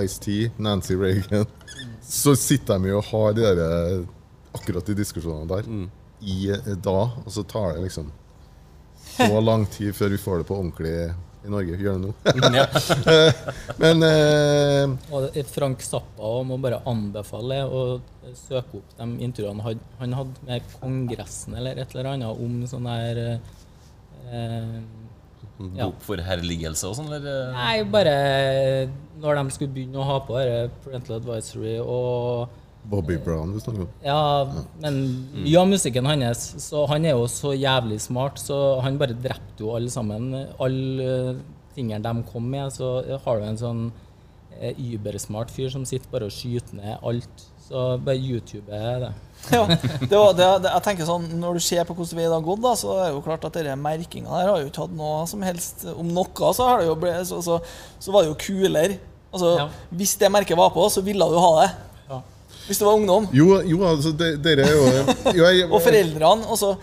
[0.05, 1.47] Ice-T, Nancy Reagan.
[2.05, 4.05] Så sitter de jo og har de der, eh,
[4.59, 5.73] akkurat de diskusjonene der.
[6.21, 8.13] Mm i eh, da, og så tar det liksom
[9.17, 10.95] så lang tid før vi får det på ordentlig
[11.41, 11.77] i Norge.
[11.81, 12.13] Gjør det nå.
[13.83, 17.85] Men eh, og Frank Zappa må bare anbefale å
[18.37, 23.23] søke opp de intervjuene han hadde med Kongressen eller et eller annet om sånn der
[23.25, 24.77] eh,
[25.77, 25.87] ja.
[25.89, 27.11] Bokforherligelse og sånn?
[27.17, 27.51] Eller?
[27.57, 28.15] Nei, bare
[29.21, 30.37] når de skulle begynne å ha på
[30.85, 32.60] Parental Advisory og
[32.91, 33.91] Bobby Brown, du snakker om.
[34.03, 34.51] Ja,
[34.83, 35.01] men
[35.37, 39.63] mye av musikken hans Så han er jo så jævlig smart, så han bare drepte
[39.63, 40.33] jo alle sammen.
[40.59, 41.37] Alle
[41.77, 43.85] tingene de kom med, så har du en sånn
[44.59, 47.45] eh, übersmart fyr som sitter bare og skyter ned alt.
[47.71, 49.11] Så bare YouTube er det.
[49.55, 52.35] ja, det var, det, det, jeg tenker sånn, Når du ser på hvordan veien det
[52.35, 54.83] har gått, da, så er det jo klart at denne merkinga der har jo ikke
[54.83, 57.57] hatt noe som helst Om noe så, har det jo ble, så, så,
[58.03, 58.99] så var det jo kulere.
[59.31, 59.69] Altså, ja.
[59.95, 61.71] Hvis det merket var på, så ville du ha det
[62.67, 63.29] hvis du var ungdom.
[63.35, 64.85] Jo, jo altså, dere er jo,
[65.39, 66.51] jo jeg, Og foreldrene.
[66.51, 66.75] Også,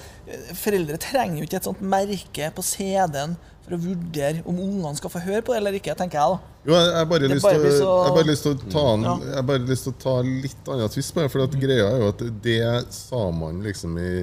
[0.57, 5.11] foreldre trenger jo ikke et sånt merke på CD-en for å vurdere om ungene skal
[5.11, 6.35] få høre på det eller ikke, tenker jeg.
[6.37, 6.55] da.
[6.67, 7.89] Jo, jeg har bare, bare så...
[8.15, 11.13] bare lyst til å ta en, jeg bare lyst til å ta litt annen tvist
[11.15, 11.31] på det.
[11.33, 12.61] For at greia er jo at det
[12.95, 14.13] sa man liksom i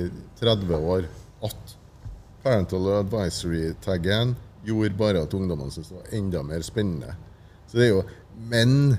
[0.41, 1.09] 30 år
[1.45, 1.77] at
[2.45, 4.35] Parental Advisory-taggen
[4.65, 7.17] gjorde bare at ungdommene syntes det var enda mer spennende.
[7.69, 8.05] Så det er jo
[8.51, 8.97] Men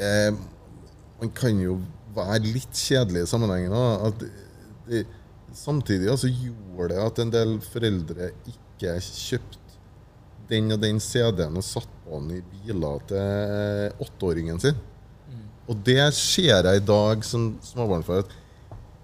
[0.00, 0.30] eh,
[1.18, 1.80] man kan jo
[2.18, 3.74] være litt kjedelig i sammenhengen.
[4.08, 4.26] At
[4.88, 5.04] det,
[5.56, 9.64] samtidig altså, gjorde det at en del foreldre ikke kjøpte
[10.48, 14.78] den og den CD-en og satt på den i biler til åtteåringen sin.
[15.28, 15.42] Mm.
[15.68, 18.24] Og det ser jeg i dag som småbarnsfar.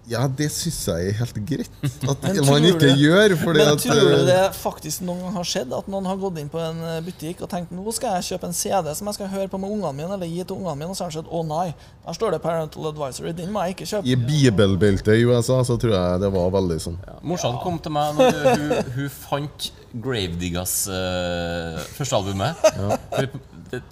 [0.08, 1.70] Ja, det syns jeg er helt greit
[2.12, 3.34] at man ikke det, gjør.
[3.46, 6.40] men at, tror du eh, det faktisk noen gang har skjedd at noen har gått
[6.42, 9.18] inn på en eh, butikk og tenkt nå skal jeg kjøpe en CD som jeg
[9.18, 11.22] skal høre på med ungene mine, eller gi til ungene mine, og så har de
[11.22, 11.70] sett å nei,
[12.04, 14.10] der står det Parental Advisory, den må jeg ikke kjøpe.
[14.12, 17.00] I bibelbeltet i USA så tror jeg det var veldig sånn.
[17.08, 22.64] Ja, Morsan kom til meg når hun, hun fant Gravediggas uh, første albumet.
[22.74, 22.98] Ja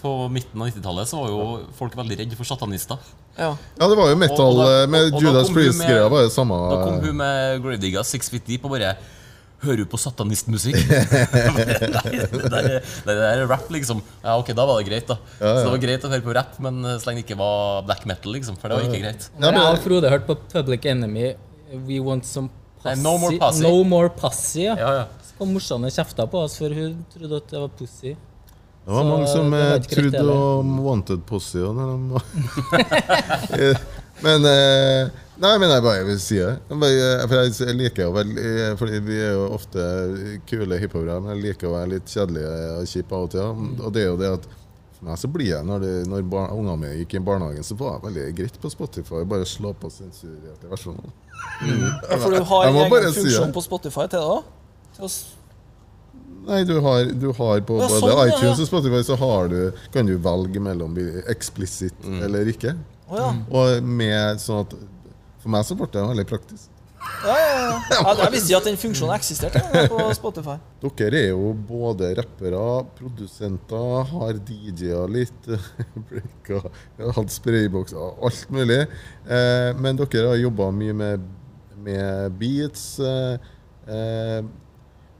[0.03, 1.47] på midten av 90-tallet så var jo
[1.79, 3.01] folk veldig redde for satanister.
[3.37, 6.07] Ja, ja det var jo metal og, og da, med og Judas Priest-greia.
[6.13, 8.95] var det samme Da kom hun med Gravedigga Six Feet Deep og bare
[9.63, 10.75] Hører du på satanistmusikk?
[10.75, 14.01] nei, det, det, er rap, liksom.
[14.25, 15.21] Ja, ok, Da var det greit, da.
[15.39, 15.53] Ja, ja.
[15.53, 18.03] Så det var greit å høre på rap, men så lenge det ikke var black
[18.11, 18.59] metal, liksom.
[18.59, 19.29] For det var ikke greit.
[19.39, 21.31] Når jeg og Frode hørte på Public Enemy
[21.87, 22.51] We Want Some
[22.83, 24.75] Pussy No More Pussy, no more pussy ja.
[24.75, 25.05] ja, ja.
[25.43, 28.13] Kom morsan og kjefta på oss, for hun trodde at det var pussy.
[28.85, 33.75] Det var så mange som eh, trodde om Wanted Pussy når de
[34.27, 35.11] Men eh,
[35.43, 36.53] Nei, men jeg bare vil si det.
[36.71, 38.31] For jeg liker jo vel
[38.79, 39.87] Fordi vi er jo ofte
[40.47, 43.51] kule hiphopere, men jeg liker å være litt kjedelig og kjip av og til.
[43.59, 43.75] Mm.
[43.81, 44.49] Og det er jo det at
[45.03, 47.97] for meg så blir jeg Når, det, når ungene mine gikk i barnehagen, så var
[47.97, 49.27] jeg veldig greit på Spotify.
[49.35, 51.11] Bare slå på sensurerte versjoner.
[51.67, 51.87] Mm.
[52.11, 54.51] Ja, for du har egen funksjon si på Spotify til det òg?
[56.43, 59.17] Nei, du har, du har på både sånn, iTunes og Spotify så
[59.49, 59.61] du,
[59.95, 60.97] kan du velge mellom
[61.31, 62.23] explicit mm.
[62.27, 62.75] eller ikke.
[63.07, 63.31] Oh, ja.
[63.53, 64.77] Og med sånn at
[65.43, 66.69] For meg så ble det veldig praktisk.
[67.03, 67.79] Ja, ja, ja.
[67.91, 70.55] ja jeg visste ikke at den funksjonen eksisterte på Spotify.
[70.83, 72.63] Dere er jo både rappere,
[72.99, 75.51] produsenter, har DJ-er litt,
[76.09, 76.63] breaka,
[77.19, 78.81] hatt spraybokser, alt mulig.
[79.27, 81.31] Eh, men dere har jobba mye med,
[81.87, 82.87] med beats.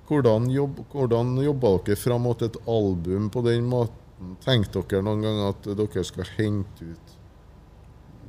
[0.09, 4.37] Hvordan, jobb, hvordan jobber dere fram mot et album på den måten?
[4.43, 7.15] Tenkte dere noen gang at dere skal hente ut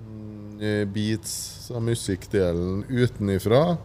[0.03, 3.77] mm, eh, beats av musikkdelen utenifra?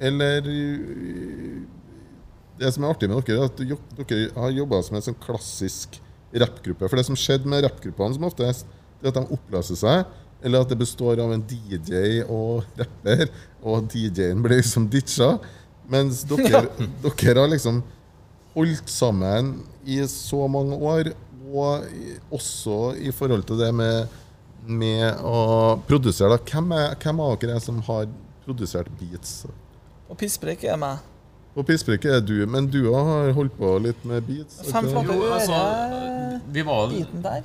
[0.00, 1.62] Eller eh,
[2.58, 3.62] Det som er artig med dere, er at
[4.00, 6.00] dere har jobba som en sånn klassisk
[6.34, 6.88] rappgruppe.
[6.88, 8.68] For det som skjedde med rappgruppene som oftest,
[9.02, 10.04] er at de oppløser seg.
[10.44, 13.30] Eller at det består av en DJ og rapper,
[13.64, 15.38] og DJ-en blir liksom ditcha.
[15.90, 16.64] Mens dere,
[17.04, 17.82] dere har liksom
[18.54, 21.12] holdt sammen i så mange år,
[21.54, 21.84] og
[22.34, 24.14] også i forhold til det med,
[24.66, 26.34] med å produsere.
[26.34, 26.40] Da.
[26.40, 28.08] Hvem, er, hvem av dere er som har
[28.46, 29.42] produsert beats?
[30.08, 31.02] Og Pisspreik er meg.
[31.54, 34.58] Og Pisspreik er du, men du har holdt på litt med beats?
[34.66, 37.44] Fem flate øre-biten altså, der.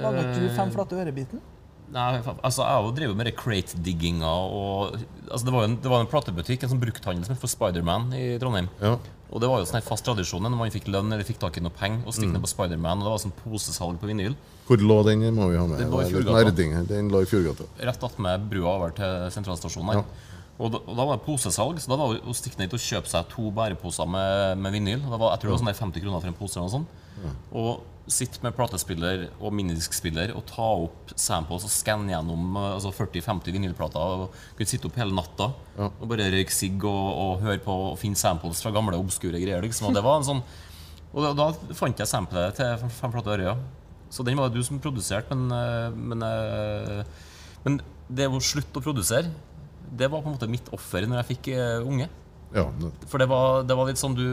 [0.00, 1.42] Laget du Fem flate øre-biten?
[1.92, 4.30] Nei, altså Jeg har drevet med crate-digginga.
[5.28, 8.14] Altså det, var en, det var en platebutikk, en sånn brukthandel som het for Spiderman
[8.16, 8.70] i Trondheim.
[8.80, 8.96] Ja.
[9.32, 11.62] Og det var jo sånn fast tradisjon når man fikk lønn eller fikk tak i
[11.64, 12.34] noe penger, og stikk mm.
[12.36, 13.00] ned på Spiderman.
[13.00, 14.36] Og det var sånn posesalg på vinyl.
[14.68, 15.24] Hvor lå den?
[15.36, 15.80] må vi ha med.
[15.80, 16.84] Den lå i Fjordgata.
[16.88, 17.68] Den lå i Fjordgata.
[17.88, 20.00] Rett attmed brua over til sentralstasjonen.
[20.00, 20.31] Ja.
[20.62, 22.82] Og da, og da, var det posesalg, så da var det å stikke ned og
[22.82, 25.00] kjøpe seg to bæreposer med, med vinyl.
[25.02, 26.58] Det var, jeg tror det var sånn 50 kroner for en pose.
[26.58, 27.00] eller noe sånt.
[27.58, 33.56] Og sitte med platespiller og minidiskspiller og ta opp samples og skanne gjennom altså 40-50
[33.56, 34.24] vinylplater.
[34.26, 35.88] Og kunne sitte opp hele natta ja.
[35.88, 39.62] og bare røyke sigg og, og, høre på og finne samples fra gamle, obskure greier.
[39.64, 39.90] Liksom.
[39.90, 40.42] Og det var en sånn
[41.12, 43.56] Og da, da fant jeg samplet til Fem flate Ørja.
[44.12, 47.28] Så den var det du som produserte, men, eh, men, eh,
[47.64, 47.78] men
[48.12, 49.30] det å slutte å produsere,
[49.92, 52.08] det var på en måte mitt offer når jeg fikk eh, unge.
[52.52, 52.66] Ja,
[53.08, 54.26] For det var, det var litt sånn du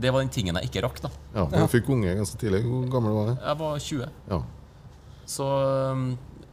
[0.00, 1.00] det var den tingen jeg ikke rakk.
[1.02, 2.62] da Ja, Du fikk unge ganske tidlig.
[2.62, 3.32] Hvor gammel var du?
[3.42, 4.10] Jeg var 20.
[4.30, 4.38] Ja.
[5.30, 5.46] Så,
[5.90, 6.04] um,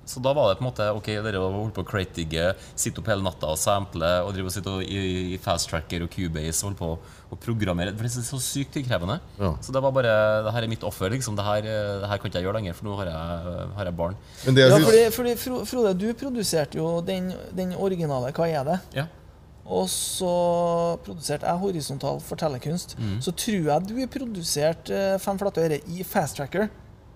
[0.08, 2.50] så, da var det på en måte Ok, dere holdt på å crate-digge,
[2.80, 5.02] sitte opp hele natta og sample og drive og sitte i,
[5.36, 6.92] i fast-tracker og Cubase og holde på
[7.36, 7.92] å programmere.
[7.98, 9.20] For det er så sykt tidkrevende.
[9.40, 9.52] Ja.
[9.62, 10.16] Så det var bare
[10.48, 11.12] Det her er mitt offer.
[11.12, 13.92] liksom Det her, det her kan ikke jeg gjøre lenger, for nå har jeg, har
[13.92, 14.18] jeg barn.
[14.48, 15.36] ja, fordi, fordi,
[15.68, 18.82] Frode, du produserte jo den, den originale Hva er det?
[18.96, 19.08] Ja
[19.68, 20.32] og så
[21.04, 22.96] produserte jeg horisontal fortellerkunst.
[23.00, 23.18] Mm.
[23.24, 26.70] Så tror jeg du produserte eh, Fem flate øre i Fast Tracker.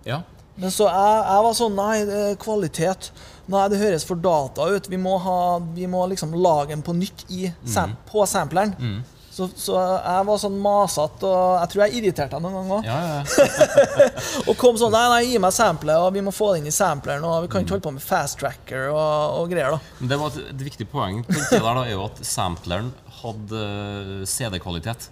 [0.04, 0.22] Ja.
[0.60, 3.12] Men så jeg, jeg, var sånn Nei, det er kvalitet.
[3.52, 4.92] Nei, det høres for data ut.
[4.92, 5.40] Vi må, ha,
[5.76, 7.98] vi må liksom lage den på nytt i, mm.
[8.12, 8.76] på sampleren.
[8.80, 9.02] Mm.
[9.32, 12.88] Så, så, jeg var sånn masete, og jeg tror jeg irriterte deg noen ganger òg.
[12.90, 13.70] Ja, ja.
[14.50, 16.76] og kom sånn Nei, nei, gi meg samplet, og vi må få det inn i
[16.76, 20.10] sampleren, og vi kan ikke holde på med fast tracker og, og greier, da.
[20.12, 22.92] Det var et, et viktig poeng på der da, er jo at sampleren
[23.22, 25.08] hadde eh, CD-kvalitet.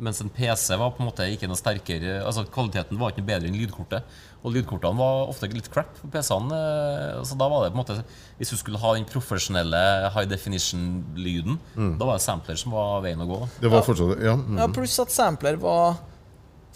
[0.00, 3.30] Mens en PC var på en måte ikke noe sterkere Altså Kvaliteten var ikke noe
[3.32, 4.18] bedre enn lydkortet.
[4.46, 6.58] Og lydkortene var ofte litt crap på PC-ene.
[6.58, 7.96] Eh, så da var det på en måte
[8.38, 9.80] Hvis du skulle ha den profesjonelle
[10.14, 11.96] high definition-lyden, mm.
[11.98, 13.40] da var det sampler som var veien å gå.
[13.62, 14.36] Det var fortsatt, ja.
[14.38, 14.60] Mm.
[14.62, 15.98] ja pluss at sampler var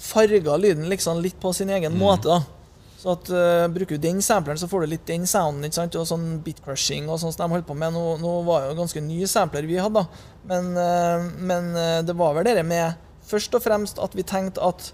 [0.03, 2.03] farga lyden liksom litt på sin egen mm.
[2.03, 2.35] måte.
[2.35, 2.63] da
[3.03, 5.67] så at uh, Bruker du den sampleren, så får du litt den sounden.
[5.67, 5.97] ikke sant?
[5.99, 7.95] Og sånn bitcrushing og sånn som de holdt på med.
[7.97, 10.27] Nå, nå var jo ganske ny sampler vi hadde, da.
[10.47, 12.95] Men, uh, men uh, det var vel det med
[13.27, 14.93] først og fremst at vi tenkte at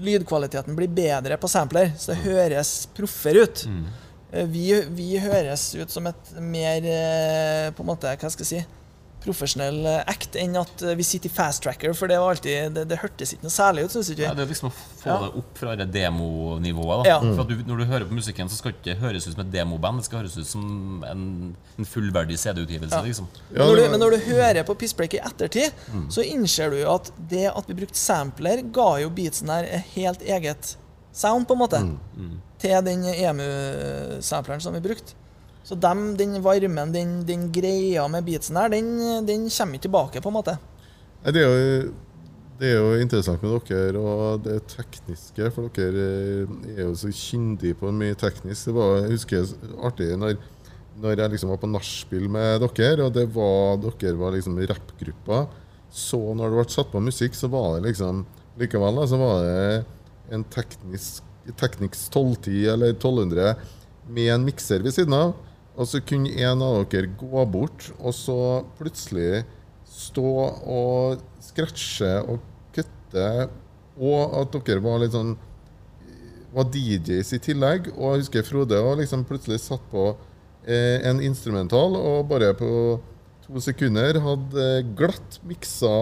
[0.00, 2.24] lydkvaliteten blir bedre på sampler, så det mm.
[2.28, 3.64] høres proffere ut.
[3.68, 3.82] Mm.
[4.32, 4.66] Eh, vi,
[4.96, 8.81] vi, høres ut som et mer eh, på en måte, hva skal jeg si
[9.22, 12.98] profesjonell act enn at vi sitter i fast tracker, for det, var alltid, det, det
[13.02, 13.94] hørtes ikke noe særlig ut.
[13.94, 14.24] Synes ikke.
[14.26, 15.16] Ja, det er liksom å få ja.
[15.22, 17.08] det opp fra det demonivået.
[17.10, 17.18] Ja.
[17.22, 19.52] For du, Når du hører på musikken, så skal det ikke høres ut som et
[19.54, 21.24] demoband, det skal høres ut som en,
[21.78, 22.98] en fullverdig CD-utgivelse.
[22.98, 23.06] Ja.
[23.06, 23.30] Liksom.
[23.54, 26.06] Når du, men når du hører på Pissbreak i ettertid, mm.
[26.12, 29.96] så innser du jo at det at vi brukte sampler, ga jo beatsen her et
[29.96, 30.76] helt eget
[31.12, 31.98] sound, på en måte, mm.
[32.16, 32.38] Mm.
[32.62, 35.18] til den EMU-sampleren som vi brukte.
[35.62, 38.88] Så dem, den varmen, den, den, greia med beatsen her, den,
[39.28, 40.56] den, kommer ikke tilbake, på en måte.
[41.22, 41.92] Det er, jo,
[42.58, 46.08] det er jo interessant med dere og det tekniske, for dere
[46.74, 48.68] er jo så kyndige på mye teknisk.
[48.68, 49.54] Det var, jeg husker
[49.86, 50.36] artig når,
[50.98, 55.44] når jeg liksom var på nachspiel med dere, og var, dere var liksom rappgruppa.
[55.92, 58.24] Så når det ble satt på musikk, så var det liksom
[58.60, 63.54] Likevel da, så var det en teknisk Technics 1210 eller 1200
[64.14, 65.32] med en mikser ved siden av.
[65.72, 68.38] Og så kunne en av dere gå bort og så
[68.78, 69.44] plutselig
[69.88, 70.32] stå
[70.68, 72.42] og scratche og
[72.76, 73.28] kutte,
[74.00, 75.34] og at dere var litt sånn
[76.52, 77.88] var DJs i tillegg.
[77.96, 80.10] Og jeg husker Frode og liksom plutselig satt på
[80.66, 82.72] eh, en instrumental og bare på
[83.46, 84.66] to sekunder hadde
[84.96, 85.92] glatt miksa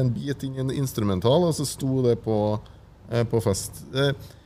[0.00, 2.38] en bit inn i en instrumental, og så sto det på,
[3.12, 3.84] eh, på fest.
[3.92, 4.41] Eh, Eh,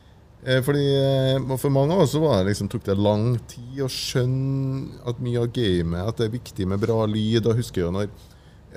[0.63, 5.01] fordi eh, For mange av oss var det liksom, tok det lang tid å skjønne
[5.09, 7.47] at mye av gamet at det er viktig med bra lyd.
[7.47, 8.09] Og husker jo når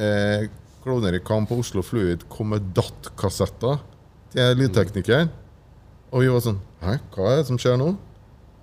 [0.01, 0.49] eh,
[0.81, 3.83] Klovner i kamp på Oslo Fluid kom med DAT-kassetter
[4.33, 5.29] til lydteknikeren.
[6.11, 7.91] Og vi var sånn Hæ, hva er det som skjer nå?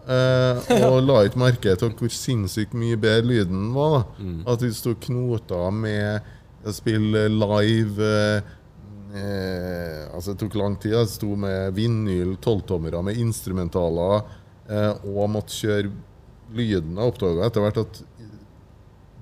[0.08, 4.00] Eh, og la ikke merke til hvor sinnssykt mye bedre lyden var.
[4.00, 4.24] da.
[4.24, 4.39] Mm.
[4.50, 6.34] At vi sto knota med
[6.66, 8.08] å spille live.
[8.08, 8.56] Eh,
[9.16, 10.95] eh, altså Det tok lang tid.
[10.95, 14.22] Jeg sto med vinyl, tolvtommere med instrumentaler
[14.70, 15.91] eh, og måtte kjøre
[16.58, 16.97] lyden.
[16.97, 18.03] Jeg oppdaga etter hvert at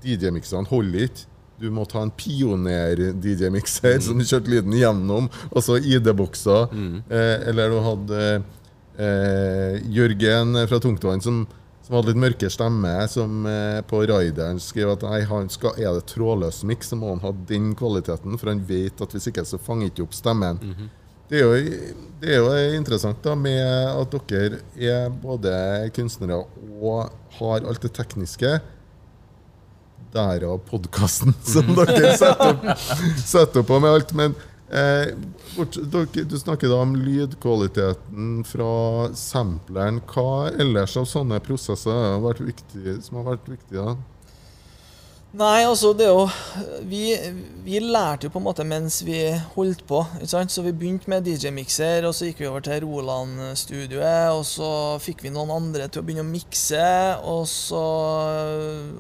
[0.06, 1.32] DJ-miksene holder ikke.
[1.56, 4.04] Du måtte ha en pioner-DJ-mikser mm.
[4.04, 6.68] som du kjørte lyden gjennom, og så ID-bokser.
[6.76, 6.98] Mm.
[7.08, 8.24] Eh, eller du hadde
[9.00, 11.46] eh, Jørgen fra Tungtvann som
[11.86, 15.94] som hadde litt mørke stemme, som eh, på rideren skrev at nei, han skal, er
[15.94, 19.46] det trådløs miks, så må han ha den kvaliteten, for han vet at hvis ikke
[19.46, 20.58] så fanger ikke opp stemmen.
[20.62, 20.88] Mm -hmm.
[21.30, 21.52] det, er jo,
[22.22, 23.62] det er jo interessant da med
[24.02, 26.44] at dere er både kunstnere
[26.82, 28.60] og har alt det tekniske.
[30.14, 32.80] Derav podkasten som dere setter opp,
[33.26, 34.14] setter opp med alt.
[34.14, 34.36] Men
[34.70, 35.14] eh,
[36.26, 38.74] du snakker da om lydkvaliteten fra
[39.18, 40.02] sampleren.
[40.10, 43.96] Hva ellers av sånne prosesser har vært viktig, som har vært viktige?
[45.36, 46.28] Nei, altså det er jo
[46.88, 47.10] vi,
[47.66, 49.18] vi, lærte jo på en måte mens vi
[49.58, 50.00] holdt på.
[50.16, 50.54] ikke sant?
[50.54, 54.32] Så vi begynte med DJ-mikser, og så gikk vi over til Roland-studioet.
[54.32, 54.70] Og så
[55.04, 56.86] fikk vi noen andre til å begynne å mikse.
[57.28, 57.84] Og så,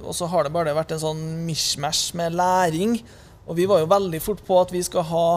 [0.04, 3.00] og så har det bare vært en sånn mishmash med læring.
[3.46, 5.28] Og vi var jo veldig fort på at vi skal ha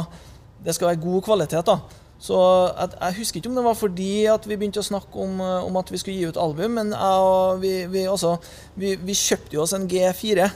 [0.64, 1.66] det skal være god kvalitet.
[1.66, 1.78] da.
[2.18, 2.38] Så
[2.78, 5.76] jeg, jeg, husker ikke om det var fordi at vi begynte å snakke om, om
[5.78, 8.36] at vi skulle gi ut album, men jeg, vi, vi, altså,
[8.74, 10.48] vi, vi kjøpte jo oss en G4.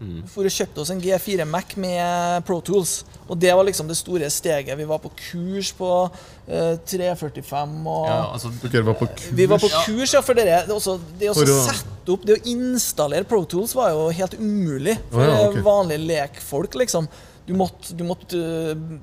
[0.00, 0.20] Mm.
[0.32, 3.02] For å kjøpte oss en G4 Mac med Pro Tools.
[3.28, 4.72] Og det var liksom det store steget.
[4.78, 9.28] Vi var på kurs på uh, 345 og ja, altså, Dere var på kurs?
[9.36, 10.22] Vi var på kurs, ja.
[10.24, 14.08] For dere, det, også, det å sette opp, det å installere Pro Tools var jo
[14.16, 15.64] helt umulig for oh, ja, okay.
[15.68, 17.10] vanlige lekfolk, liksom.
[17.46, 18.98] Du måtte, du måtte uh,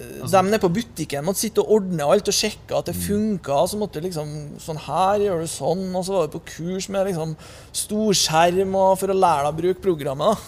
[0.00, 3.02] Altså, de nede på butikken måtte sitte og ordne alt og sjekke at det mm.
[3.04, 3.58] funka.
[3.70, 4.30] Så måtte liksom
[4.62, 5.84] Sånn her gjør du sånn.
[5.96, 7.34] Og så var du på kurs med liksom
[7.82, 10.46] storskjerm for å lære deg å bruke programmet.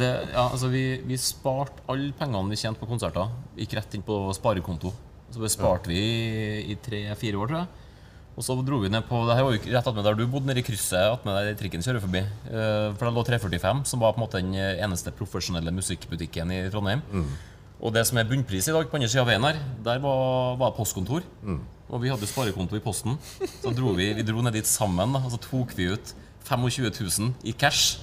[0.00, 4.04] det, ja, altså vi, vi sparte alle pengene vi tjente på konserter, gikk rett inn
[4.06, 4.92] på sparekonto.
[5.34, 6.04] Så det sparte vi
[6.70, 7.80] i tre-fire år, tror jeg.
[8.34, 10.48] Og så dro vi ned på det her var jo rett attmed der du bodde,
[10.48, 12.22] nede i krysset attmed der trikken kjører forbi.
[12.50, 16.62] Eh, for det lå 345, som var på en måte den eneste profesjonelle musikkbutikken i
[16.72, 17.02] Trondheim.
[17.14, 17.28] Mm.
[17.84, 20.56] Og det som er bunnpris i dag, på andre sida av veien her, der var,
[20.60, 21.24] var postkontor.
[21.44, 21.60] Mm.
[21.92, 23.18] Og vi hadde sparekonto i Posten.
[23.60, 26.14] Så dro vi, vi dro ned dit sammen, da, og så tok vi ut
[26.48, 28.00] 25 000 i cash.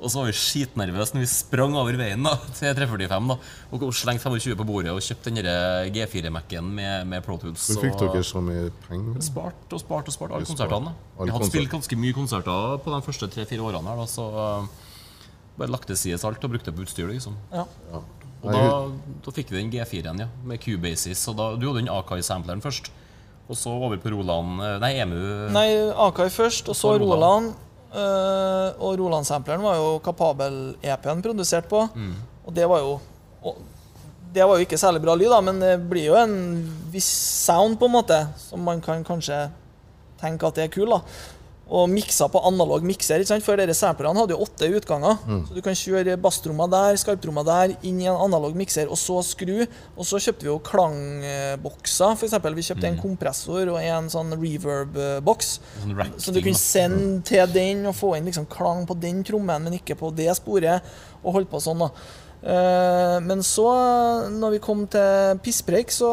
[0.00, 3.36] Og så var vi skitnervøse når vi sprang over veien da, til 345 da,
[3.76, 5.44] og slengte 25 på bordet og kjøpte den
[5.92, 7.66] G4-Mac-en med, med Pro Tools.
[7.74, 9.20] Hvor fikk dere så mye penger?
[9.28, 10.96] Spart og spart og spart alle konsertene.
[11.20, 13.92] Vi hadde spilt ganske mye konserter på de første tre-fire årene.
[13.92, 14.86] her da, Så uh,
[15.60, 17.12] bare lagt til side alt og brukte på utstyr.
[17.12, 17.36] liksom.
[17.52, 17.68] Ja.
[18.44, 18.62] Og da,
[19.24, 21.24] da, fikk vi den G4-en ja, med Cubasis.
[21.30, 22.90] Og da, du hadde den Akai-sampleren først.
[23.46, 25.20] Og så over på Roland eh, Nei, EMU
[25.54, 25.68] Nei,
[26.06, 27.54] Akai først, og så Roland.
[27.96, 31.86] Uh, og Roland-sampleren var jo Kapabel-EP-en produsert på.
[31.94, 32.16] Mm.
[32.44, 32.96] Og det var jo
[33.46, 33.60] og,
[34.34, 36.34] Det var jo ikke særlig bra lyd, da, men det blir jo en
[36.92, 37.08] viss
[37.46, 39.46] sound, på en måte, som man kan kanskje
[40.20, 40.92] tenke at det er kul.
[40.92, 41.00] da
[41.66, 43.18] og miksa på analog mikser.
[43.18, 43.44] ikke sant?
[43.44, 45.18] For dere samplerne hadde jo åtte utganger.
[45.26, 45.40] Mm.
[45.48, 49.18] Så du kan kjøre basstromma der, skarptromma der, inn i en analog mikser, og så
[49.26, 49.64] skru.
[49.96, 52.14] Og så kjøpte vi jo klangbokser.
[52.14, 52.92] For eksempel, vi kjøpte mm.
[52.92, 55.50] en kompressor og en sånn reverb-boks.
[55.82, 59.66] Sånn så du kunne sende til den og få inn liksom klang på den trommen,
[59.66, 60.86] men ikke på det sporet.
[61.24, 61.90] Og holde på sånn, da.
[62.46, 63.66] Uh, men så,
[64.30, 66.10] når vi kom til pisspreik, så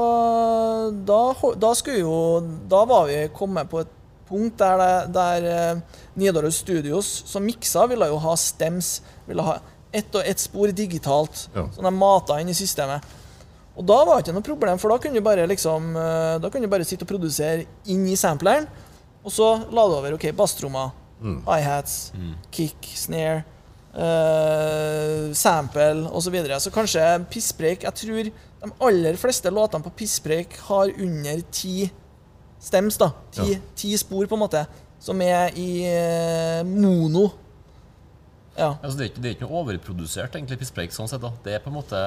[1.06, 1.20] da,
[1.62, 2.16] da skulle jo
[2.72, 3.92] Da var vi kommet på et
[4.34, 8.96] punkt der, det, der uh, Nidaros Studios, som miksa, ville jo ha stems.
[9.30, 9.60] Ville ha
[9.94, 11.68] ett og ett spor digitalt, ja.
[11.76, 13.06] som de mata inn i systemet.
[13.78, 16.50] Og da var det ikke noe problem, for da kunne du bare liksom uh, Da
[16.54, 18.68] kunne du bare sitte og produsere inn i sampleren,
[19.24, 21.40] og så la du over ok, basstrommer, mm.
[21.46, 22.34] hats, mm.
[22.54, 23.44] kick, snare,
[23.96, 26.28] uh, sample osv.
[26.28, 26.60] Så, videre.
[26.60, 28.30] så kanskje Pisspreik Jeg tror
[28.64, 31.90] de aller fleste låtene på Pisspreik har under ti
[32.64, 32.98] stems.
[33.02, 33.12] da.
[33.34, 33.62] Ti, ja.
[33.76, 34.66] ti, spor, på en måte,
[35.04, 37.30] som er i eh, mono.
[38.56, 38.76] Ja.
[38.82, 40.94] Altså, det, er ikke, det, er ikke, noe overprodusert egentlig pisspreik.
[40.96, 41.34] sånn sett da.
[41.46, 42.00] Det er på en måte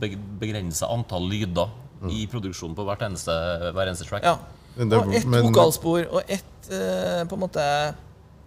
[0.00, 1.70] begrensa antall lyder
[2.02, 2.10] mm.
[2.10, 3.36] i produksjonen på hvert eneste,
[3.70, 4.26] hver eneste track.
[4.26, 4.38] Ja.
[4.72, 7.66] Og ett vokalspor og ett eh, på en måte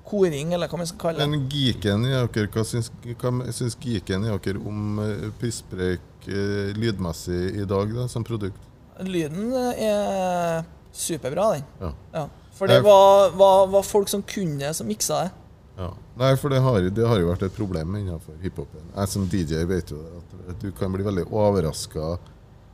[0.06, 1.30] koring, eller hva man skal kalle det.
[1.32, 2.92] Men geeken i dere, hva syns,
[3.22, 8.70] hva syns geeken i dere om uh, pisspreik uh, lydmessig i dag da, som produkt?
[9.06, 10.64] Lyden er
[10.96, 11.66] superbra, den.
[11.80, 11.94] Ja.
[12.14, 12.28] Ja.
[12.56, 15.32] For det var, var, var, folk som kunne som miksa det.
[15.76, 15.90] Ja.
[16.16, 18.86] Nei, for det har, det har, jo vært et problem innenfor hiphopen.
[18.94, 22.14] Jeg som DJ vet jo at du kan bli veldig overraska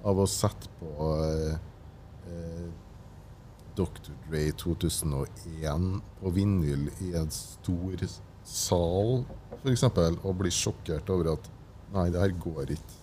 [0.05, 1.57] av å sette på eh,
[2.30, 2.69] eh
[3.72, 4.11] Dr.
[4.28, 5.86] Dre 2001
[6.19, 8.01] på vinyl i en stor
[8.43, 9.22] sal,
[9.61, 11.47] f.eks., og bli sjokkert over at
[11.91, 12.99] Nei, det her går ikke.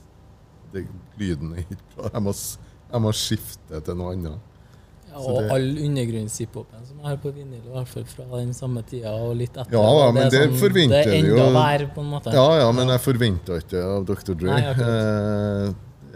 [0.73, 0.83] Det,
[1.21, 2.11] lyden er ikke bra.
[2.14, 2.33] Jeg må,
[2.93, 4.47] jeg må skifte til noe annet.
[5.19, 8.85] Ja, og det, all undergrunnshiphopen som er på vinyl, i hvert fall fra den samme
[8.87, 9.75] tida og litt etter.
[9.75, 12.37] Ja, ja men det, sånn, forventer det er enda vær, på en måte.
[12.37, 14.33] Ja, ja, men jeg forventa ikke av Dr.
[14.39, 14.55] Dre.
[14.55, 15.66] Nei, eh,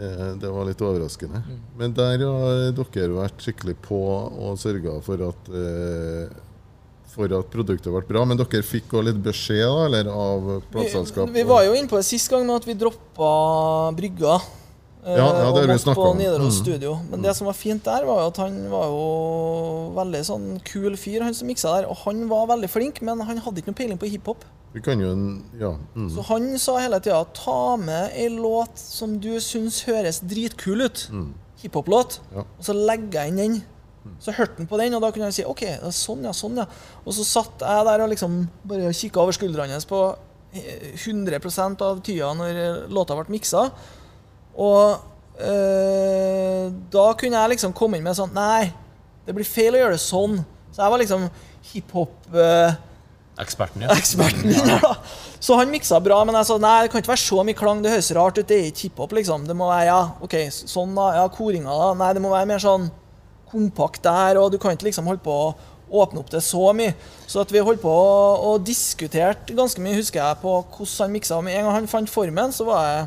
[0.07, 1.43] eh, det var litt overraskende.
[1.43, 1.59] Mm.
[1.81, 6.41] Men der har dere vært skikkelig på og sørga for at eh,
[7.13, 11.29] for at produktet ble bra, men dere fikk også litt beskjed da, eller av plateselskap?
[11.29, 13.29] Vi, vi, var jo inne på det sist gang at vi droppa
[13.93, 14.39] brygga.
[15.03, 16.17] Ja, ja, det har vi snakka om.
[16.17, 16.63] Nidaros mm.
[16.63, 16.95] studio.
[17.11, 19.05] Men det som var fint der, var jo at han var jo
[19.97, 21.87] veldig sånn kul fyr, han som miksa der.
[21.91, 24.45] Og han var veldig flink, men han hadde ikke noe peiling på hiphop.
[24.73, 25.11] Vi kan jo,
[25.59, 25.75] ja.
[25.93, 26.07] Mm.
[26.15, 31.05] Så han sa hele tida ta med ei låt som du syns høres dritkul ut.
[31.13, 31.29] Mm.
[31.61, 32.21] Hiphop-låt.
[32.33, 32.47] Ja.
[32.47, 33.61] Og så legger jeg inn den.
[34.19, 35.61] Så hørte han på den, og da kunne han si OK,
[35.95, 36.65] sånn, ja, sånn, ja.
[37.03, 39.99] Og så satt jeg der og liksom bare kikka over skuldrene hans på
[40.53, 43.67] 100% av tida når låta ble miksa.
[44.53, 48.69] Og øh, da kunne jeg liksom komme inn med sånn Nei,
[49.25, 50.41] det blir feil å gjøre det sånn.
[50.73, 51.29] Så jeg var liksom
[51.71, 52.17] hiphop...
[52.33, 52.73] Øh,
[53.41, 53.93] Eksperten, ja.
[53.97, 54.91] Eksperten, ja.
[55.41, 57.81] Så han miksa bra, men jeg sa nei, det kan ikke være så mye klang.
[57.81, 58.45] Det høres rart ut.
[58.47, 59.47] Det er ikke hiphop, liksom.
[59.49, 61.87] Det må være ja, ok, sånn da, ja, koringa, da.
[61.97, 62.91] Nei, det må være mer sånn
[63.49, 65.49] kompakt der, og du kan ikke liksom holde på å
[65.93, 66.93] åpne opp det så mye.
[67.29, 71.41] Så at vi holdt på og diskuterte ganske mye, husker jeg, på hvordan han miksa.
[71.45, 73.03] Med en gang han fant formen, så var jeg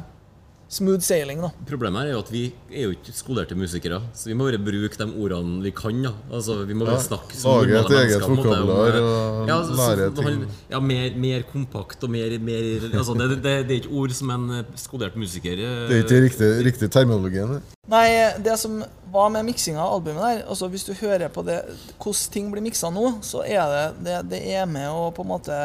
[0.68, 1.40] smooth sailing.
[1.40, 1.50] da.
[1.68, 2.42] Problemet er jo at vi
[2.72, 6.02] er jo ikke skolerte musikere, så vi må bare bruke de ordene vi kan.
[6.02, 6.12] da.
[6.32, 10.44] Altså, Vi må bare snakke som Lage et eget vokabular og ja, lære ting.
[10.70, 14.30] Ja, mer, mer, kompakt og mer, mer altså, det, det, det, er ikke ord som
[14.34, 17.44] en eh, skolert musiker eh, Det er ikke riktig, riktig terminologi?
[17.86, 18.06] Nei,
[18.42, 18.80] det som
[19.12, 21.60] var med miksinga av albumet der altså Hvis du hører på det,
[22.02, 25.30] hvordan ting blir miksa nå, så er det, det, det er med å på en
[25.30, 25.58] måte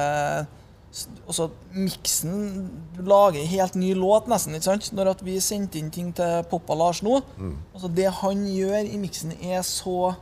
[1.29, 2.65] også miksen
[2.97, 4.55] Du lager en helt ny låt, nesten.
[4.55, 4.89] ikke sant?
[4.95, 7.53] Når at vi sendte inn ting til Poppa Lars nå mm.
[7.73, 10.13] altså Det han gjør i miksen, er så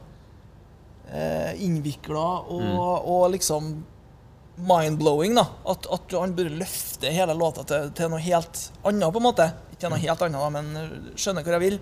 [1.09, 2.84] eh, innvikla og, mm.
[2.99, 3.72] og, liksom
[4.59, 5.38] mind-blowing.
[5.39, 9.28] da, at, at, han burde løfte hele låta til, til, noe helt annet, på en
[9.30, 9.49] måte.
[9.74, 11.78] Ikke noe helt annet, da, men skjønner hvor jeg vil.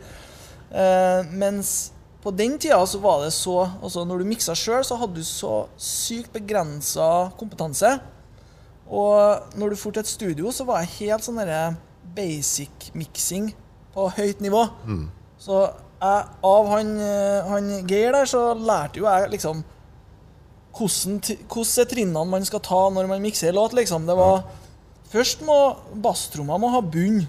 [0.71, 1.77] Eh, mens
[2.23, 5.25] på den tida så var det så altså Når du miksa sjøl, så hadde du
[5.25, 7.97] så sykt begrensa kompetanse.
[8.88, 11.41] Og når du dro til et studio, så var jeg helt sånn
[12.15, 13.51] basic mixing
[13.93, 14.63] på høyt nivå.
[14.88, 15.07] Mm.
[15.41, 15.65] Så
[15.97, 16.93] jeg, av han,
[17.49, 19.63] han, Geir der, så lærte jo jeg liksom
[20.77, 21.17] hvordan,
[21.49, 23.73] hvordan er trinnene man skal ta når man mikser låt.
[23.73, 24.05] liksom.
[24.07, 24.45] Det var
[25.07, 25.55] Først må
[26.03, 27.21] basstromma må ha bunn.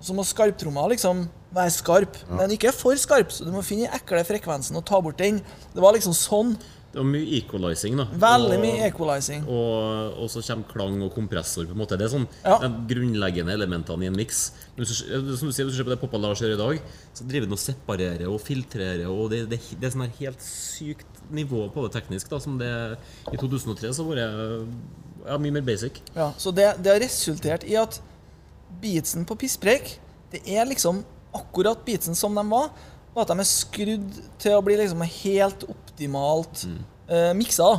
[0.00, 3.32] Så må skarptromma liksom være skarp, men ikke for skarp.
[3.32, 5.40] Så du må finne den ekle frekvensen og ta bort den.
[5.74, 6.54] Det var liksom sånn.
[6.96, 7.98] Det var mye equalizing.
[8.00, 11.66] da Veldig mye equalizing Og, og, så kommer klang og kompressor.
[11.68, 12.54] på en måte Det er sånn ja.
[12.62, 14.38] de grunnleggende elementene i en miks.
[14.72, 16.80] Som du sier, Hvis du ser på det Poppa Lars gjør i dag,
[17.12, 19.04] så driver han og separerer og filtrerer.
[19.12, 22.32] Og Det, det, det er sånn her helt sykt nivå på det teknisk.
[22.32, 22.72] da Som det
[23.28, 24.28] I 2003 så var det
[25.26, 26.00] ja, mye mer basic.
[26.16, 28.00] Ja, Så det, det har resultert i at
[28.80, 29.98] beatsen på pisspreik,
[30.32, 31.04] det er liksom
[31.36, 32.70] akkurat beatsen som de var
[33.16, 36.80] og at de er skrudd til å bli liksom helt optimalt mm.
[37.08, 37.70] eh, miksa.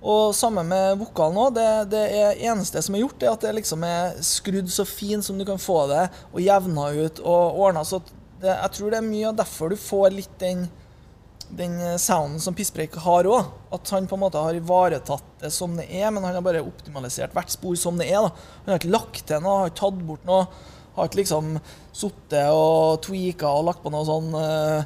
[0.00, 1.58] Og samme med vokalen òg.
[1.58, 5.26] Det, det er eneste som er gjort, er at det liksom er skrudd så fint
[5.26, 7.84] som du kan få det, og jevna ut og ordna.
[7.84, 8.00] Så
[8.40, 10.64] det, jeg tror det er mye av derfor du får litt den,
[11.60, 13.52] den sounden som Pisspreik har òg.
[13.76, 16.64] At han på en måte har ivaretatt det som det er, men han har bare
[16.64, 18.24] optimalisert hvert spor som det er.
[18.24, 18.52] Da.
[18.64, 20.48] Han har ikke lagt til noe, har ikke tatt bort noe.
[20.96, 21.56] Har ikke liksom
[21.94, 24.82] sittet og tweaka og lagt på noe sånn uh,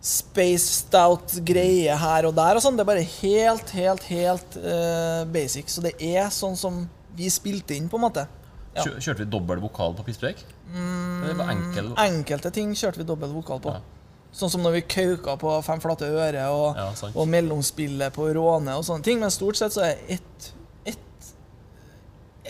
[0.00, 2.78] spaced out greie her og der og sånn.
[2.78, 5.70] Det er bare helt, helt, helt uh, basic.
[5.72, 6.84] Så det er sånn som
[7.16, 8.26] vi spilte inn, på en måte.
[8.74, 8.84] Ja.
[8.86, 10.44] Kjørte vi dobbel vokal på pisspreik?
[10.70, 11.90] Mm, enkel?
[11.98, 13.74] Enkelte ting kjørte vi dobbel vokal på.
[13.74, 13.82] Ja.
[14.30, 18.76] Sånn som når vi kauka på Fem flate øre og, ja, og mellomspillet på Råne
[18.78, 19.18] og sånne ting.
[19.22, 20.52] Men stort sett så er ett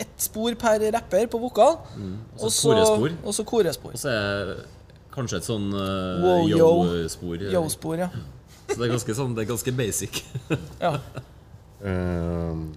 [0.00, 1.78] ett spor per rapper på vokal.
[1.96, 2.18] Mm.
[2.38, 3.16] Og så korespor.
[3.24, 3.96] Og så korespor.
[3.96, 4.52] Og så er
[5.14, 7.42] kanskje et sånn uh, yo-spor.
[7.50, 8.10] Yo-spor, ja.
[8.68, 10.22] så det er ganske, sånn, det er ganske basic.
[10.84, 10.94] ja.
[11.80, 12.70] Um.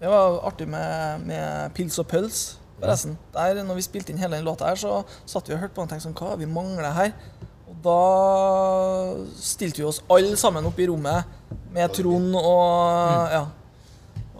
[0.00, 2.40] Det var artig med, med Pils og pøls.
[2.80, 3.18] Forresten.
[3.34, 5.82] Der, når vi spilte inn hele den låta her, så satt vi og hørte på
[5.82, 7.12] den og tenkte sånn Hva vi mangler her?
[7.68, 8.00] Og da
[9.36, 11.36] stilte vi oss alle sammen opp i rommet
[11.74, 13.34] med Trond og mm.
[13.34, 13.42] ja,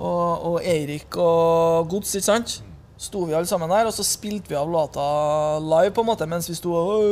[0.01, 2.57] og, og Eirik og Gods, ikke sant?
[3.01, 5.05] Sto vi alle sammen der, og så spilte vi av låta
[5.65, 7.05] live på en måte mens vi sto og,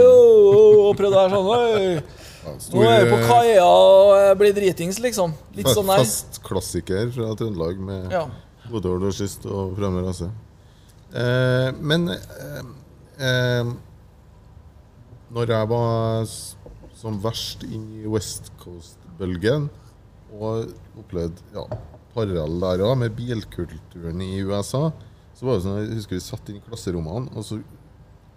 [0.00, 1.50] og prøvde å være sånn
[2.40, 5.34] ja, Nå er vi på kaia og blir dritings, liksom.
[5.58, 6.00] Litt sånn der.
[6.00, 8.22] Fast klassiker fra Trøndelag med ja.
[8.70, 10.30] Godord og Skyst og Frammer Rase.
[11.10, 12.62] Eh, men eh,
[13.20, 13.74] eh,
[15.36, 16.32] når jeg var
[17.00, 19.68] som verst inn i West Coast-bølgen
[20.40, 20.72] og
[21.02, 21.66] opplevd ja,
[22.14, 24.88] parallell der òg, med bilkulturen i USA.
[25.36, 27.60] Så var det sånn, Jeg husker vi satt inn i klasserommene, og så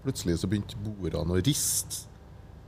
[0.03, 2.05] plutselig så begynte bordene å riste.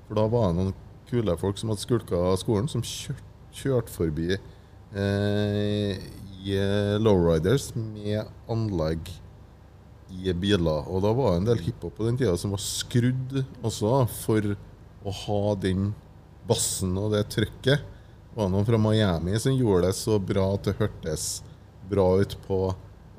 [0.07, 0.75] For da var det noen
[1.09, 6.03] kule folk som hadde skulka skolen, som kjørte kjørt forbi eh,
[6.45, 9.09] i eh, lowriders med anlegg
[10.11, 10.85] i biler.
[10.91, 14.55] Og da var det en del hiphop på den tida som var skrudd også for
[15.05, 15.93] å ha den
[16.49, 17.83] bassen og det trøkket.
[18.35, 21.27] Var noen fra Miami som gjorde det så bra at det hørtes
[21.89, 22.59] bra ut på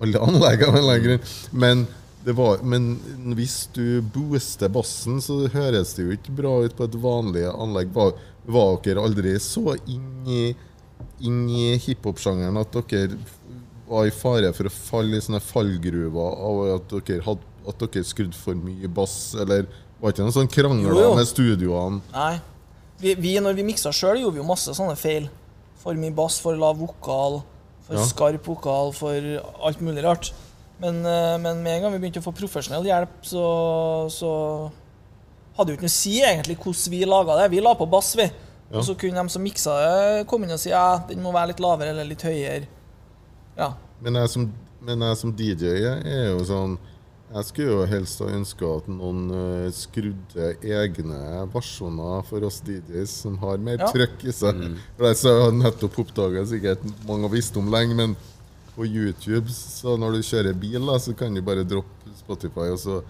[0.04, 1.18] alle anleggene.
[1.50, 1.86] Men,
[2.26, 2.98] var, men
[3.38, 7.94] hvis du booster bassen, så høres det jo ikke bra ut på et vanlig anlegg.
[7.96, 8.12] Var,
[8.44, 10.42] var dere aldri så inn i,
[11.24, 13.16] inn i hiphop-sjangeren at dere
[13.86, 18.04] var i fare for å falle i sånne fallgruver av at dere, hadde, at dere
[18.04, 19.64] skrudde for mye bass, eller
[19.96, 22.02] var det ikke noen sånn krangler med studioene?
[22.12, 22.34] Nei.
[23.01, 25.28] Vi, vi, når vi miksa sjøl, gjorde vi jo masse sånne feil.
[25.82, 27.42] For mye bass, for lav vokal,
[27.86, 28.07] for ja.
[28.09, 29.28] skarp vokal, for
[29.68, 30.32] alt mulig rart.
[30.80, 33.44] Men, eh, men, med en gang vi begynte å få profesjonell hjelp, så,
[34.12, 34.32] så
[35.57, 37.53] hadde jo ikke noe å si egentlig hvordan vi laga det.
[37.55, 38.26] Vi la på bass, vi.
[38.66, 38.80] Ja.
[38.80, 41.53] Og så kunne de som miksa det, komme inn og si ja, den må være
[41.53, 42.66] litt lavere eller litt høyere.
[43.57, 43.70] Ja.
[44.03, 44.49] Men jeg som,
[44.84, 46.74] men jeg som DJ er jo sånn
[47.26, 51.18] Jeg skulle jo helst ha ønska at noen uh, skrudde egne
[51.50, 53.90] versjoner for oss DJs som har mer ja.
[53.90, 54.60] trøkk i seg.
[54.62, 54.78] Mm.
[54.96, 58.14] For jeg har nettopp oppdaga sikkert mange har visst om lenge, men
[58.76, 62.78] på YouTube, så når du kjører bil, da, så kan du bare droppe Spotify og
[62.78, 63.00] så,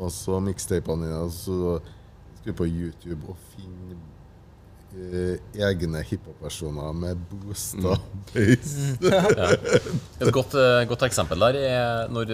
[0.00, 1.20] og så mixtapene dine.
[1.28, 1.76] Og så
[2.40, 3.98] skal du på YouTube og finne
[4.96, 8.22] eh, egne hiphop-versjoner med boosta mm.
[8.32, 8.72] bass.
[9.00, 9.10] Mm.
[9.40, 9.50] ja.
[10.20, 12.32] Et godt, uh, godt, eksempel der er når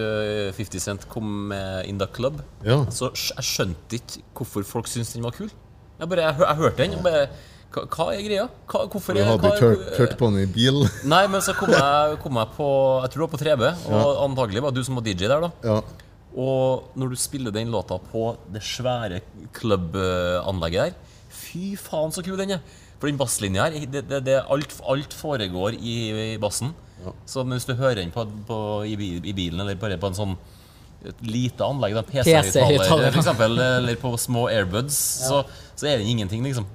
[0.57, 2.41] 50 eh, Cent kom med In The Club.
[2.65, 2.83] Ja.
[2.93, 5.51] Så jeg skjønte ikke hvorfor folk syntes den var kul.
[5.97, 6.97] Jeg, bare, jeg, jeg hørte den.
[6.97, 7.27] og bare
[7.73, 8.47] hva, hva, er greia?
[8.69, 10.83] Hva, hvorfor Du hadde ikke hørt, hørt, på den i bil?
[11.13, 12.67] Nei, men så kom jeg, kom jeg på
[13.03, 14.11] Jeg tror det var på 3B, og ja.
[14.23, 15.51] antagelig var du som var DJ der, da.
[15.65, 15.81] Ja.
[16.37, 19.23] Og når du spiller den låta på det svære
[19.57, 21.06] klubbanlegget der
[21.57, 22.75] Fy faen, så kul den er!
[22.97, 25.97] For den basslinja her, det, det, det, alt, alt, foregår i,
[26.33, 26.71] i bassen.
[27.03, 27.13] Ja.
[27.29, 28.57] Så hvis du hører den på, på,
[28.89, 30.37] i, i, bilen, eller bare på en sånn
[31.05, 35.29] et lite anlegg, PC-høyttaler PC f.eks., eller på små airbuds, ja.
[35.29, 36.65] så, så, er den ingenting, liksom.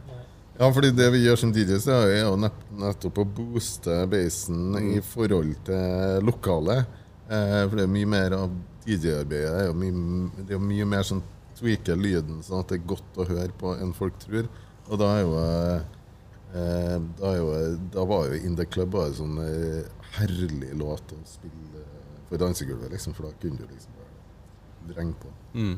[0.61, 4.91] Ja, fordi det vi gjør som DJs, er jo nettopp å booste basen mm.
[4.95, 6.87] i forhold til lokalet.
[7.26, 8.55] Eh, for det er mye mer av
[8.87, 9.51] DJ-arbeidet.
[9.51, 11.24] Det er jo mye, det er mye mer sånn
[11.59, 14.47] tweake lyden sånn at det er godt å høre på enn folk tror.
[14.93, 15.36] Og da er jo
[16.53, 17.53] da, er jo,
[17.95, 19.86] da var jo In The Club en sånn eh,
[20.18, 21.86] herlig låt å spille
[22.28, 25.32] for dansegulvet, liksom, for da kunne du liksom bare drenge på.
[25.57, 25.74] Mm.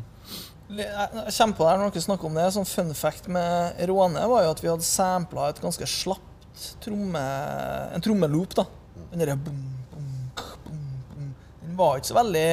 [0.79, 2.49] Jeg kommer på der når dere snakker om det.
[2.55, 7.25] Sånn Fun fact med Råne var jo at vi hadde sampla et ganske slapt tromme,
[7.95, 8.55] en trommeloop.
[8.59, 8.67] da.
[9.13, 9.59] Den derre bom,
[9.95, 10.13] bom,
[10.67, 11.35] bom, bom.
[11.63, 12.49] Den var ikke så veldig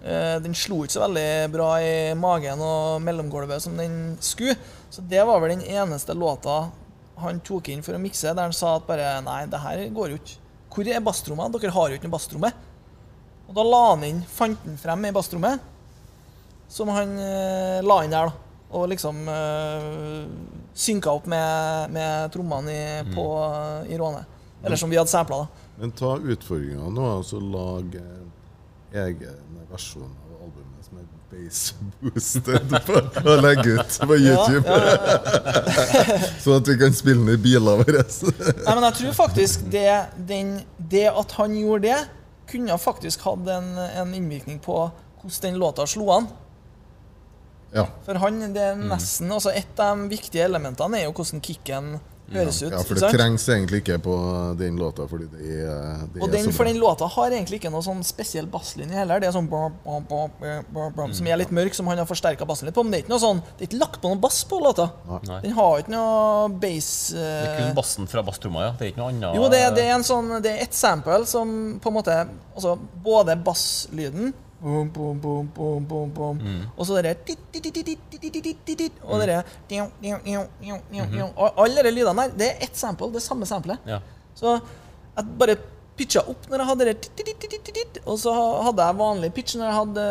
[0.00, 4.56] Eh, den slo ikke så veldig bra i magen og mellomgulvet som den skulle.
[4.90, 6.64] Så det var vel den eneste låta
[7.20, 10.14] han tok inn for å mikse, der han sa at bare Nei, det her går
[10.14, 10.38] jo ikke.
[10.70, 11.52] Hvor er basstrommet?
[11.56, 12.50] Dere har jo ikke noe basstromme.
[13.50, 15.56] Og da la han inn, fant han frem ei basstromme
[16.70, 18.46] som han eh, la inn der, da.
[18.78, 20.20] Og liksom eh,
[20.78, 23.10] synka opp med, med trommene i, mm.
[23.16, 23.24] på,
[23.90, 24.22] i Råne.
[24.62, 25.66] Eller som vi hadde sampla, da.
[25.80, 27.96] Men ta utfordringa nå, altså lag
[28.92, 30.12] egen versjon
[31.30, 32.72] bass-boosted
[33.22, 34.64] og legge ut på YouTube.
[34.66, 34.96] Ja, ja,
[35.94, 36.16] ja.
[36.42, 38.02] sånn at vi kan spille i bilene våre.
[38.02, 39.86] Nei, men jeg tror faktisk det,
[40.28, 40.56] den,
[40.90, 42.00] det, at han gjorde det,
[42.50, 44.82] kunne faktisk hatt en, en innvirkning på
[45.20, 46.30] hvordan den låta slo an.
[47.70, 47.86] Ja.
[48.02, 51.92] For han, det er nesten, altså Et av de viktige elementene er jo hvordan kicken
[52.34, 52.72] høres ut.
[52.72, 54.14] Ja, for det trengs egentlig ikke på
[54.58, 55.06] den låta.
[55.10, 58.48] Fordi det er, det og den, For den låta har egentlig ikke noe sånn spesiell
[58.50, 59.22] basslinje heller.
[59.22, 59.76] Det er sånn brum,
[60.08, 60.34] brum,
[60.96, 62.84] brum, Som er litt mørk, som han har forsterka bassen litt på.
[62.86, 64.90] Men det er ikke noe sånn Det er ikke lagt på noe bass på låta.
[65.28, 65.40] Nei.
[65.46, 67.20] Den har ikke noe bass uh...
[67.20, 68.76] Det er kun bassen fra basstromma, ja?
[68.78, 71.24] Det er ikke noe annet Jo, det, det, er en sånn Det er ett sample
[71.30, 72.16] som på en måte
[72.54, 76.40] Altså både basslyden Boom, boom, boom, boom, boom, boom.
[76.44, 76.64] Mm.
[76.76, 77.14] Og så det
[79.02, 79.20] Og
[81.36, 83.08] Og alle de lydene der, det er ett sample.
[83.14, 83.88] Det er samme samplet.
[83.88, 84.00] Ja.
[84.36, 84.58] Så
[85.16, 85.56] jeg bare
[86.00, 88.32] pitcha opp når jeg hadde det Og så
[88.66, 90.04] hadde jeg vanlig pitch når jeg hadde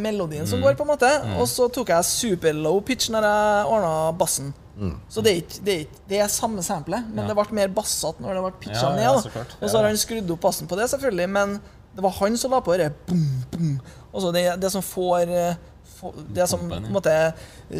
[0.00, 1.10] melodien som går, på en måte.
[1.38, 4.52] Og så tok jeg super low pitch når jeg ordna bassen.
[4.74, 4.96] Mm.
[5.08, 7.30] Så det er, ikke, det, er ikke, det er samme samplet, men ja.
[7.30, 9.04] det ble mer bassete når det ble pitcha ja, ned.
[9.06, 11.58] Ja, og så har han skrudd opp bassen på det, selvfølgelig, men
[11.94, 13.78] det var han som la på det boom, boom.
[14.14, 15.30] Altså det, det som får
[16.28, 17.12] det som på en måte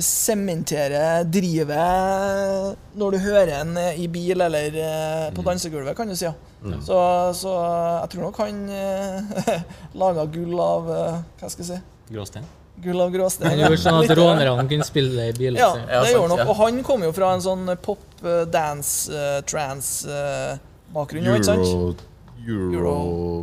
[0.00, 5.48] sementerer drivet når du hører en i bil eller eh, på mm.
[5.48, 6.24] dansegulvet, kan du si.
[6.24, 6.34] Ja.
[6.64, 6.78] Mm.
[6.80, 6.98] Så,
[7.36, 7.54] så,
[8.00, 9.64] jeg tror nok han eh,
[10.00, 12.14] laga gull av eh, Hva skal jeg si?
[12.14, 12.46] Gråstein?
[12.84, 13.50] Gull av gråstein.
[13.52, 15.60] Han gjorde sånn at rånerne kunne spille det i bilen.
[15.60, 16.48] Ja, det gjorde nok.
[16.48, 18.02] Og han kom jo fra en sånn pop,
[18.50, 19.12] dance,
[19.50, 21.30] trans-bakgrunn.
[21.34, 21.92] Euro,
[22.44, 22.94] Euro, Euro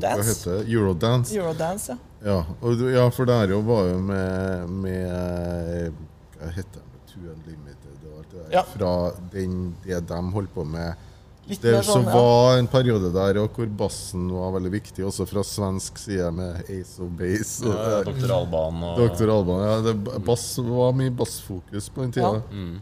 [0.01, 0.63] Hva heter det?
[0.71, 1.35] Eurodance.
[1.35, 1.97] Eurodance, ja.
[2.21, 6.01] Ja, og, ja for det her var jo med, med
[6.37, 7.05] Hva heter det?
[7.09, 8.51] Two Unlimited og alt det der.
[8.55, 8.65] Ja.
[8.73, 8.91] Fra
[9.33, 9.55] den,
[9.85, 11.07] det de holdt på med.
[11.49, 15.97] Litt det sånn, var en periode der hvor bassen var veldig viktig, også fra svensk
[15.99, 17.65] side med Ace of Base.
[17.65, 18.35] Og, ja, Dr.
[18.37, 18.83] Alban.
[18.87, 19.01] Og...
[19.01, 19.33] Dr.
[19.33, 22.37] Alban, ja, det bass, var mye bassfokus på den tida.
[22.37, 22.45] Ja.
[22.53, 22.79] Mm.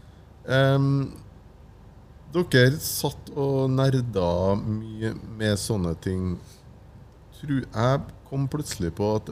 [0.50, 0.92] Um,
[2.34, 6.36] dere satt og nerda mye med sånne ting.
[7.40, 9.32] Tror jeg kom plutselig på at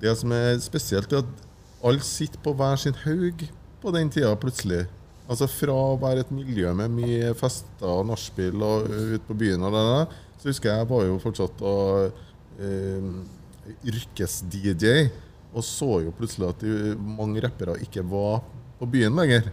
[0.00, 1.42] det som er spesielt, er at
[1.86, 3.44] alle sitter på hver sin haug
[3.82, 4.86] på den tida plutselig.
[5.26, 9.64] Altså Fra å være et miljø med mye fester og nachspiel og ute på byen,
[9.66, 12.22] og det der, så husker jeg jeg var jo fortsatt og,
[12.62, 15.10] eh, yrkes-DJ.
[15.56, 16.64] Og så jo plutselig at
[17.00, 18.44] mange rappere ikke var
[18.78, 19.48] på byen lenger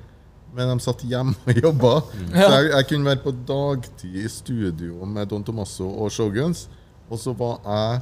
[0.53, 1.93] men de satt hjemme og jobba.
[2.13, 2.31] Mm.
[2.33, 6.67] Så jeg, jeg, kunne være på dagtid i studio med Don Tomasso og Shoguns.
[7.09, 8.01] Og så var jeg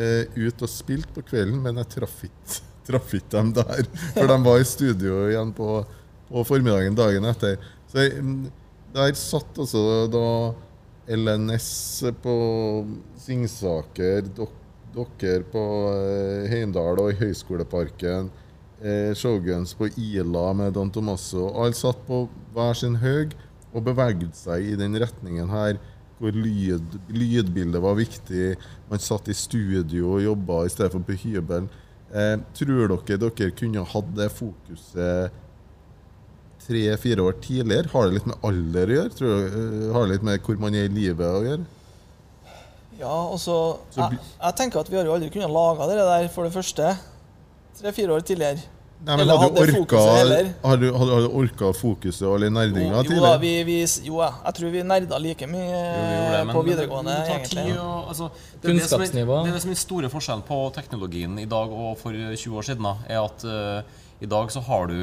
[0.00, 3.86] eh, ute og spilte på kvelden, men jeg traff ikke, dem der.
[4.16, 5.70] For de var i studio igjen på,
[6.28, 7.60] på formiddagen dagen etter.
[7.92, 8.44] Så jeg, mm,
[8.94, 10.26] der satt altså da
[11.14, 11.70] LNS
[12.24, 12.34] på
[13.20, 14.24] Singsaker,
[14.94, 18.30] dere på eh, Heimdal og i Høgskoleparken
[18.84, 21.48] eh, Shoguns på Ila med Don Tomasso.
[21.56, 23.34] Alle satt på hver sin høg
[23.74, 25.80] og beveget seg i den retningen her
[26.20, 28.54] hvor lyd, lydbildet var viktig.
[28.90, 31.66] Man satt i studio og jobba i stedet for på hybel.
[32.14, 35.40] Eh, tror dere dere kunne hatt det fokuset
[36.64, 37.90] tre-fire år tidligere?
[37.92, 39.14] Har det litt med alder å gjøre?
[39.18, 41.66] Tror dere, eh, har det litt med hvor man er i livet å gjøre?
[42.94, 43.56] Ja, altså
[43.96, 46.94] jeg, jeg, tenker at vi har jo aldri kunnet lage det der, for det første.
[47.74, 48.62] Tre-fire år tidligere.
[49.04, 50.02] Nei, men hadde, hadde, orka,
[50.64, 53.18] hadde, hadde du orka fokuset og litt nerdinga tidligere?
[53.18, 53.74] Jo, da, vi, vi,
[54.06, 55.82] jo, jeg tror vi nerda like mye
[56.32, 57.16] det, på videregående.
[57.34, 57.66] egentlig.
[57.74, 59.42] Og, altså, det, Kunnskapsnivå.
[59.44, 62.68] Det, det, som er den store forskjellen på teknologien i dag og for 20 år
[62.70, 64.96] siden, da, er at uh, i dag så har du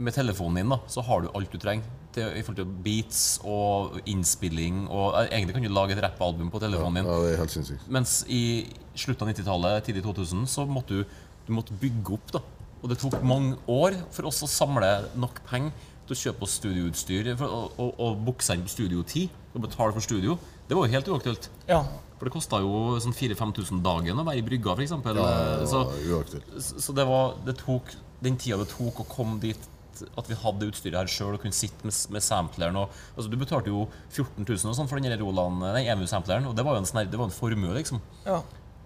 [0.00, 1.96] med telefonen din da, så har du alt du trenger.
[2.10, 4.84] Til, I forhold til beats og innspilling.
[4.90, 7.08] Og uh, Egentlig kan du lage et rappalbum på telefonen din.
[7.08, 7.88] Ja, det er helt sinnssykt.
[7.88, 8.44] Mens i
[8.92, 12.48] slutten av 90-tallet, tidlig 2000, så måtte du, du måtte bygge opp da,
[12.80, 14.90] og det tok mange år for oss å samle
[15.20, 19.64] nok penger til å kjøpe oss studioutstyr og, og, og bukse inn på studiotid og
[19.66, 20.36] betale for studio.
[20.68, 21.50] Det var jo helt uaktuelt.
[21.68, 21.82] Ja.
[22.18, 24.92] For det kosta jo sånn 4000-5000 dagen å være i brygga, f.eks.
[25.16, 25.28] Ja,
[25.70, 25.86] så,
[26.60, 29.68] så det, var, det tok den tida det tok å komme dit
[30.16, 32.78] at vi hadde utstyret her sjøl og kunne sitte med, med sampleren.
[32.80, 36.64] Og, altså, du betalte jo 14 000 og sånn for den Roland, EMU-sampleren, og det
[36.66, 38.00] var jo en, det var en formue, liksom.
[38.24, 38.40] Ja.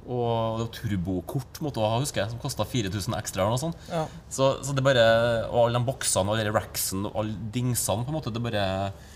[0.05, 3.45] Og det var turbokort måtte jeg ha, husker jeg, som kosta 4000 ekstra.
[3.45, 3.87] eller noe sånt.
[3.89, 4.03] Ja.
[4.29, 5.05] Så, så, det bare,
[5.49, 8.65] Og alle de boksene og alle racksene og alle dingsene på en måte, Det bare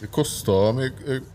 [0.01, 1.27] Det kosta mye eh,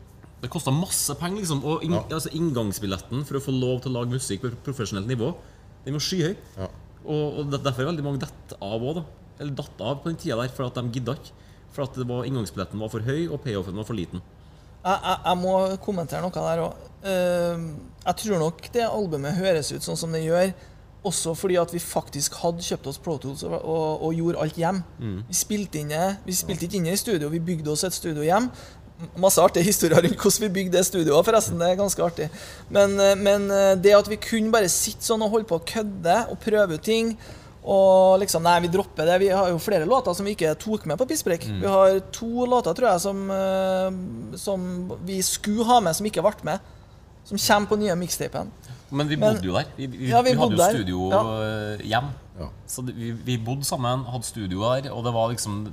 [0.42, 1.62] Det kosta masse penger, liksom.
[1.70, 2.06] Og inn, ja.
[2.10, 5.32] altså, inngangsbilletten for å få lov til å lage musikk på profesjonelt nivå,
[5.86, 6.34] den var skyhøy.
[6.58, 6.72] Ja.
[7.04, 9.06] Og, og derfor er veldig mange dett av òg, da.
[9.40, 11.38] Eller datt av på den tida der, for at de gidda ikke.
[11.74, 14.24] For at var, inngangsbilletten var for høy, og payoffen var for liten.
[14.84, 16.86] Jeg, jeg, jeg må kommentere noe der òg.
[17.04, 17.66] Uh,
[18.04, 20.52] jeg tror nok det albumet høres ut sånn som det gjør,
[21.08, 24.60] også fordi at vi faktisk hadde kjøpt oss Pro Tools og, og, og gjorde alt
[24.60, 24.80] hjem.
[25.00, 25.18] Mm.
[25.28, 28.50] Vi spilte inne, vi spilte ikke inne i studio, vi bygde oss et studio hjem.
[29.20, 31.60] Masse artige historier rundt hvordan vi bygde det studioet, forresten.
[31.60, 32.30] Det er ganske artig.
[32.72, 35.66] Men, eh, men, eh, det at vi kunne bare sitte sånn og holde på å
[35.74, 37.16] kødde og prøve ut ting
[37.64, 39.20] og liksom, nei, vi dropper det.
[39.22, 41.46] Vi har jo flere låter som vi ikke tok med på Pisspreik.
[41.48, 41.62] Mm.
[41.62, 44.66] Vi har to låter, tror jeg, som, eh, som
[45.08, 46.74] vi skulle ha med, som ikke ble med.
[47.24, 48.52] Som kommer på nye mixtapen.
[48.94, 49.70] Men vi bodde jo der.
[49.78, 51.22] Vi, vi, ja, vi, vi hadde jo studio ja.
[51.46, 52.12] Eh, hjem.
[52.34, 52.50] Ja.
[52.68, 55.68] Så det, vi, bodde sammen, hadde studio der, og det var liksom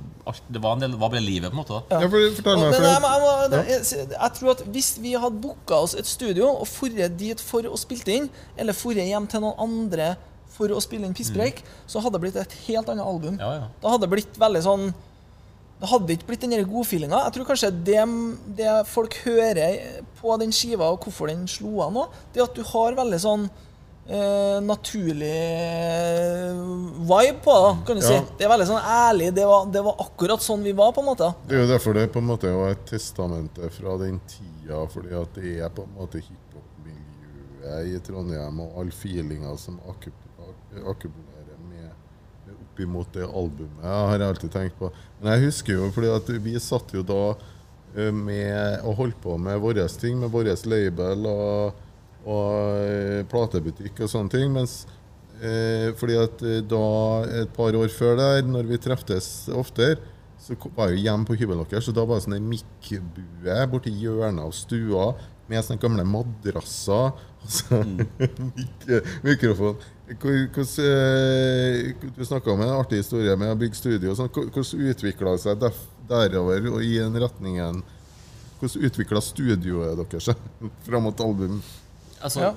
[0.47, 1.83] Det var, en del, var bare livet, på en måte.
[1.91, 5.83] Ja, for, fortell meg, for jeg, jeg, jeg, jeg, tror at hvis vi hadde booka
[5.83, 9.65] oss et studio og dratt dit for å spille inn, eller dratt hjem til noen
[9.67, 10.13] andre
[10.51, 11.79] for å spille inn Pisspreik, mm.
[11.89, 13.39] så hadde det blitt et helt annet album.
[13.41, 13.71] Ja, ja.
[13.81, 14.91] Da hadde det blitt veldig sånn
[15.81, 17.23] Det hadde ikke blitt den godfeelinga.
[17.25, 18.01] Jeg tror kanskje det,
[18.59, 22.57] det, folk hører på den skiva, og hvorfor den slo an nå, det er at
[22.59, 23.47] du har veldig sånn
[24.11, 25.31] eh, naturlig
[27.01, 28.11] vibe på det, kan du ja.
[28.11, 28.19] si.
[28.37, 29.31] Det er veldig sånn ærlig.
[29.37, 31.33] Det var, det var, akkurat sånn vi var, på en måte.
[31.47, 35.15] Det er jo derfor det på en måte er et testamente fra den tida, fordi
[35.17, 40.27] at det er på en måte hiphop-miljøet i Trondheim, og all feelinga som akkurat
[40.79, 41.89] akkumulerer med,
[42.45, 44.91] med oppimot det albumet, har jeg alltid tenkt på.
[45.19, 47.21] Men jeg husker jo, fordi at vi satt jo da
[47.95, 51.83] eh, med og holdt på med våre ting, med vår label og,
[52.25, 54.53] og eh, platebutikk og sånne ting.
[54.55, 54.85] mens
[55.41, 56.85] eh, fordi at da,
[57.43, 59.99] et par år før der, når vi treftes oftere,
[60.41, 63.57] så var jeg jo hjemme på hybelen deres, så da var det sånn en mikkbue
[63.69, 65.11] borti hjørnet av stua
[65.51, 67.11] med sånne gamle madrasser.
[67.41, 68.51] Altså, mm.
[69.25, 69.79] mikrofon.
[70.19, 74.15] Hvordan, eh, du snakka om en artig historie med å bygge studio.
[74.17, 75.67] Sånn, hvordan utvikla det seg
[76.09, 77.83] derover og i den retningen?
[78.59, 80.33] Hvordan utvikla studioet deres
[80.87, 81.61] fram mot album?
[82.21, 82.51] Altså, ja.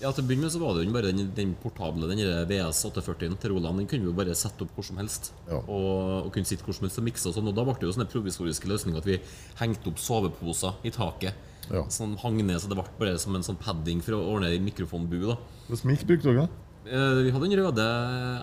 [0.00, 0.10] ja.
[0.10, 3.36] Til å begynne med så var det jo bare den, den portable den VS 840
[3.42, 3.78] til Roland.
[3.82, 5.30] Den kunne vi jo bare sette opp hvor som helst.
[5.46, 5.60] Ja.
[5.60, 7.28] Og, og, kunne sitte hvor som helst og mikse.
[7.30, 9.20] Og sånn, og da ble det jo sånne provisoriske løsninger at vi
[9.60, 11.38] hengte opp soveposer i taket.
[11.70, 11.84] Ja.
[11.90, 15.18] Sånn hang ned, så det ble bare som en sånn padding for å ordne mikrofonbu.
[15.28, 16.46] da Hvilken mikk brukte dere?
[16.46, 17.86] Eh, vi hadde den røde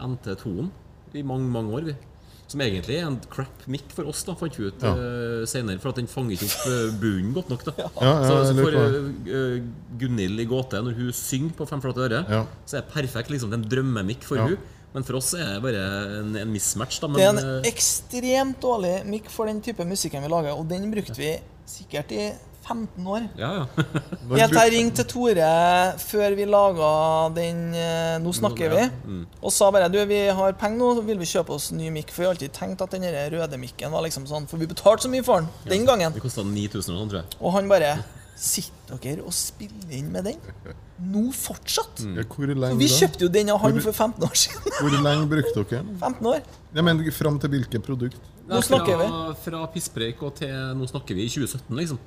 [0.04, 0.72] NT2-en
[1.14, 1.88] i mange, mange år.
[1.92, 1.96] vi
[2.54, 4.92] som egentlig er en crap mic for oss, da, fant vi ut ja.
[4.94, 5.80] uh, senere.
[5.82, 7.66] For at den fanger ikke opp uh, bunnen godt nok.
[7.70, 7.90] da ja.
[7.98, 9.58] Ja, Så, så for uh,
[10.02, 12.22] Gunhild i Gåte, når hun synger på Fem flate øre,
[12.68, 14.58] så er det perfekt liksom, det er en drømmemic for hun
[14.94, 15.84] men for oss er det bare
[16.20, 17.00] en, en mismatch.
[17.02, 20.68] Da, men, det er en ekstremt dårlig mic for den type musikken vi lager, og
[20.70, 21.32] den brukte vi
[21.66, 22.28] sikkert i
[22.64, 23.28] 15 år.
[23.38, 23.86] Ja, ja.
[24.40, 25.52] Helt til jeg ringte Tore
[26.02, 26.90] før vi laga
[27.36, 29.24] den eh, Nå snakker vi, mm.
[29.44, 32.14] og sa bare du, vi har penger nå, så vil vi kjøpe oss ny mikk.
[32.16, 35.06] For vi har alltid tenkt at den røde mikken var liksom sånn, for vi betalte
[35.06, 36.16] så mye for den den gangen.
[36.16, 37.40] Det kosta 9000 og sånn, tror jeg.
[37.42, 37.96] Og han bare
[38.34, 40.40] Sitter dere og spiller inn med den?
[41.14, 42.02] Nå fortsatt?
[42.02, 42.16] Mm.
[42.18, 44.74] Ja, hvor lenge vi kjøpte jo den av han for 15 år siden.
[44.82, 45.92] Hvor lenge brukte dere den?
[46.02, 46.42] 15 år.
[46.74, 48.18] Ja, men Fram til hvilket produkt?
[48.50, 49.08] Nå snakker vi.
[49.46, 52.02] Fra pisspreik og til nå snakker vi i 2017, liksom.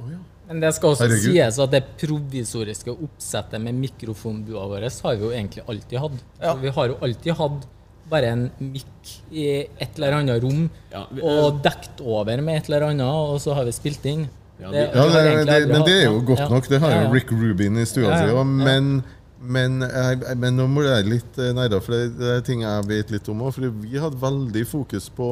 [0.00, 0.18] Oh, ja.
[0.46, 1.32] Men det skal også Herregud.
[1.32, 6.20] sies at det provisoriske oppsettet med mikrofonbua vår har vi jo egentlig alltid hatt.
[6.42, 6.54] Ja.
[6.60, 7.66] Vi har jo alltid hatt
[8.06, 12.68] bare en mikk i et eller annet rom ja, vi, og dekt over med et
[12.70, 14.28] eller annet, og så har vi spilt inn.
[14.60, 16.68] Ja, det, ja, det, det, men det er jo godt nok.
[16.70, 18.46] Det har jo Rick Rubin i stua si òg.
[18.46, 19.00] Men,
[19.42, 23.12] men, men, nå må jeg litt eh, nærmere, for det, det er ting jeg vet
[23.12, 23.52] litt om òg.
[23.58, 25.28] For vi hadde veldig fokus på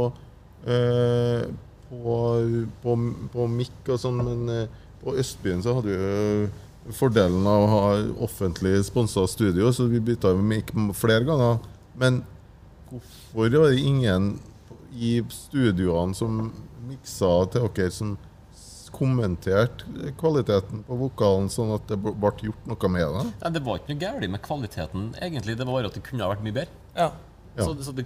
[0.67, 1.47] øh,
[1.89, 2.19] på,
[2.83, 2.97] på,
[3.33, 7.71] på mikk og sånn, men eh, på Østbyen så hadde vi jo fordelen av å
[7.73, 7.85] ha
[8.27, 11.59] offentlig sponsa studio, så vi bytta mikk flere ganger.
[11.97, 12.23] Men
[12.91, 14.35] hvorfor var det ingen
[14.95, 16.53] i studioene som
[16.85, 18.17] miksa til dere, som
[18.95, 23.25] kommenterte kvaliteten på vokalen, sånn at det ble gjort noe med det?
[23.43, 25.57] Ja, det var ikke noe galt med kvaliteten, egentlig.
[25.59, 26.83] Det var bare at det kunne ha vært mye bedre.
[26.95, 27.09] Ja.
[27.55, 27.69] Ja.
[27.69, 28.05] Så, så det,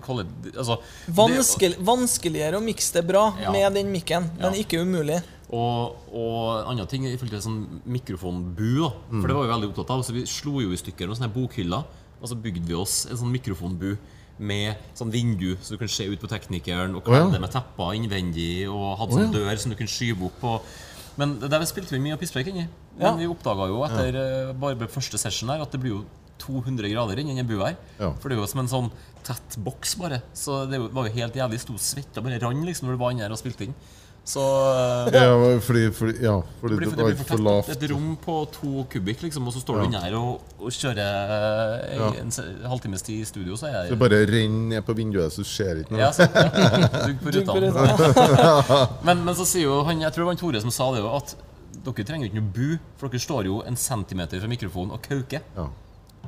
[0.53, 0.77] altså,
[1.17, 3.53] Vanskelig, det, vanskeligere å mikse det bra ja.
[3.55, 4.65] med den mikken, men ja.
[4.65, 5.23] ikke umulig.
[5.49, 8.91] Og, og andre ting i forhold til sånn mikrofonbu, da.
[9.09, 9.23] Mm.
[9.23, 10.05] For det var vi veldig opptatt av.
[10.05, 11.87] Så vi slo jo i stykker noen sånne bokhyller,
[12.19, 13.95] og så bygde vi oss en sånn mikrofonbu
[14.39, 17.97] med sånn vindu, så du kunne se ut på teknikeren, og kledde oh, med tepper
[17.99, 20.45] innvendig, og hadde sånn dør som du kunne skyve opp.
[20.47, 20.69] Og,
[21.19, 22.69] men der spilte vi mye pisspreik inni.
[22.99, 26.05] Men vi oppdaga jo etter uh, bare første session her at det blir jo
[26.43, 27.79] 200 grader inni den bua her.
[27.99, 28.11] Ja.
[28.19, 28.91] For det er jo som en sånn
[29.27, 30.23] tett boks, bare.
[30.37, 31.63] Så det var jo helt jævlig.
[31.63, 33.77] Sto svetta bare rann liksom når du var inne her og spilte inn.
[34.29, 34.41] Så
[35.13, 37.71] ja, fordi, fordi, ja, fordi det, det var ikke for lavt.
[37.73, 40.99] Et rom på to kubikk, liksom, og så står du inne her og, og kjører
[41.87, 42.11] eh, ja.
[42.21, 42.35] en
[42.69, 45.81] halvtimes tid i studio, så er jeg Så bare renn ned på vinduet, så skjer
[45.81, 46.03] ikke noe?
[46.03, 46.29] Ja, så,
[47.09, 47.57] Dugg på ruta.
[49.09, 51.09] men, men, så sier jo han, jeg tror det var Tore som sa det jo,
[51.17, 51.33] at
[51.89, 52.71] dere trenger ikke noe bu,
[53.01, 55.49] for dere står jo en centimeter fra mikrofonen og kauker.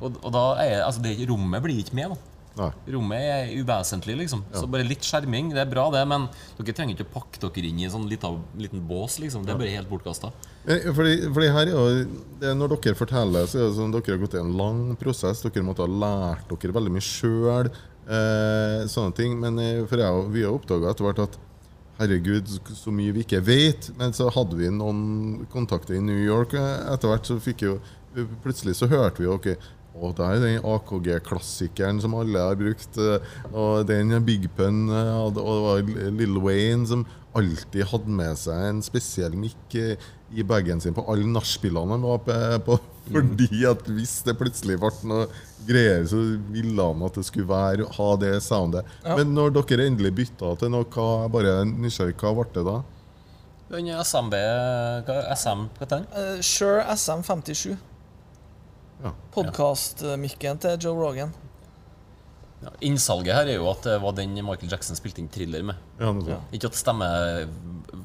[0.01, 2.15] Og, og da er altså det, rommet blir ikke med.
[2.15, 2.67] da Nei.
[2.91, 4.41] Rommet er uvesentlig, liksom.
[4.51, 4.59] Ja.
[4.59, 6.01] Så bare litt skjerming, det er bra, det.
[6.09, 9.19] Men dere trenger ikke å pakke dere inn i en sånn liten, liten bås.
[9.23, 10.33] liksom Det er bare helt bortkasta.
[10.65, 14.35] Fordi, fordi, her er jo Når dere forteller, så er det sånn dere har gått
[14.35, 15.45] i en lang prosess.
[15.45, 17.71] Dere måtte ha lært dere veldig mye sjøl.
[18.11, 19.39] Eh, sånne ting.
[19.39, 21.39] Men eh, for jeg, vi har oppdaga etter hvert at
[22.01, 23.93] herregud, så mye vi ikke vet.
[23.99, 27.31] Men så hadde vi noen kontakter i New York eh, etter hvert.
[27.31, 27.79] så fikk jo
[28.43, 29.45] Plutselig så hørte vi jo ok,
[29.99, 32.95] og det er den AKG-klassikeren som alle har brukt.
[32.95, 37.03] Eh, og den Big Pun eh, og det var Lill Wayne som
[37.37, 42.07] alltid hadde med seg en spesiell mikk eh, i bagen sin på alle nachspielene han
[42.07, 42.79] var på.
[43.11, 45.27] Fordi at hvis det plutselig ble noe
[45.67, 46.21] greier, så
[46.53, 48.87] ville han at det skulle være, ha det soundet.
[49.03, 49.17] Ja.
[49.19, 52.79] Men når dere endelig bytta til noe, hva, bare nysgjerrig, hva ble det da?
[53.71, 54.35] Den SMB
[55.35, 56.07] SM, hva heter den?
[56.15, 57.75] Uh, Sure SM57.
[59.01, 59.13] Ja.
[59.33, 61.31] Podkast-mikken til Joe Rogan.
[62.61, 65.79] Ja, innsalget her er jo at det var den Michael Jackson spilte inn thriller med.
[65.97, 66.37] Ja, ja.
[66.53, 67.07] Ikke at stemme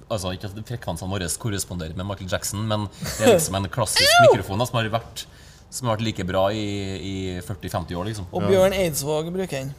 [0.07, 2.87] Altså ikke at frekvensene våre korresponderer med Michael Jackson, men
[3.19, 5.25] det er liksom en klassisk mikrofon som har vært,
[5.67, 6.63] som har vært like bra i,
[6.97, 8.07] i 40-50 år.
[8.07, 9.75] liksom Og Bjørn Eidsvåg bruker den.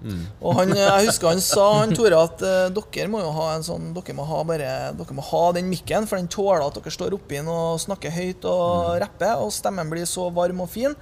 [0.00, 0.20] Mm.
[0.40, 3.64] Og han, jeg husker han sa han Tore, at uh, dere må jo ha en
[3.64, 6.92] sånn Dere må ha, bare, dere må ha den mikken, for den tåler at dere
[6.94, 8.94] står oppi den og snakker høyt og mm.
[9.04, 10.96] rapper, og stemmen blir så varm og fin.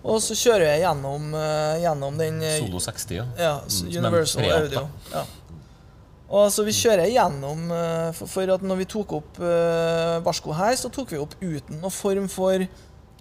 [0.00, 3.26] Og så kjører jeg gjennom, uh, gjennom den Solo 60, ja.
[3.38, 3.92] ja mm.
[4.00, 4.86] Universal Audio.
[5.12, 5.26] Ja.
[6.30, 7.64] Og så Vi kjører igjennom
[8.14, 9.40] for, for, at når vi tok opp
[10.22, 12.62] Varsko her, så tok vi opp uten noen form for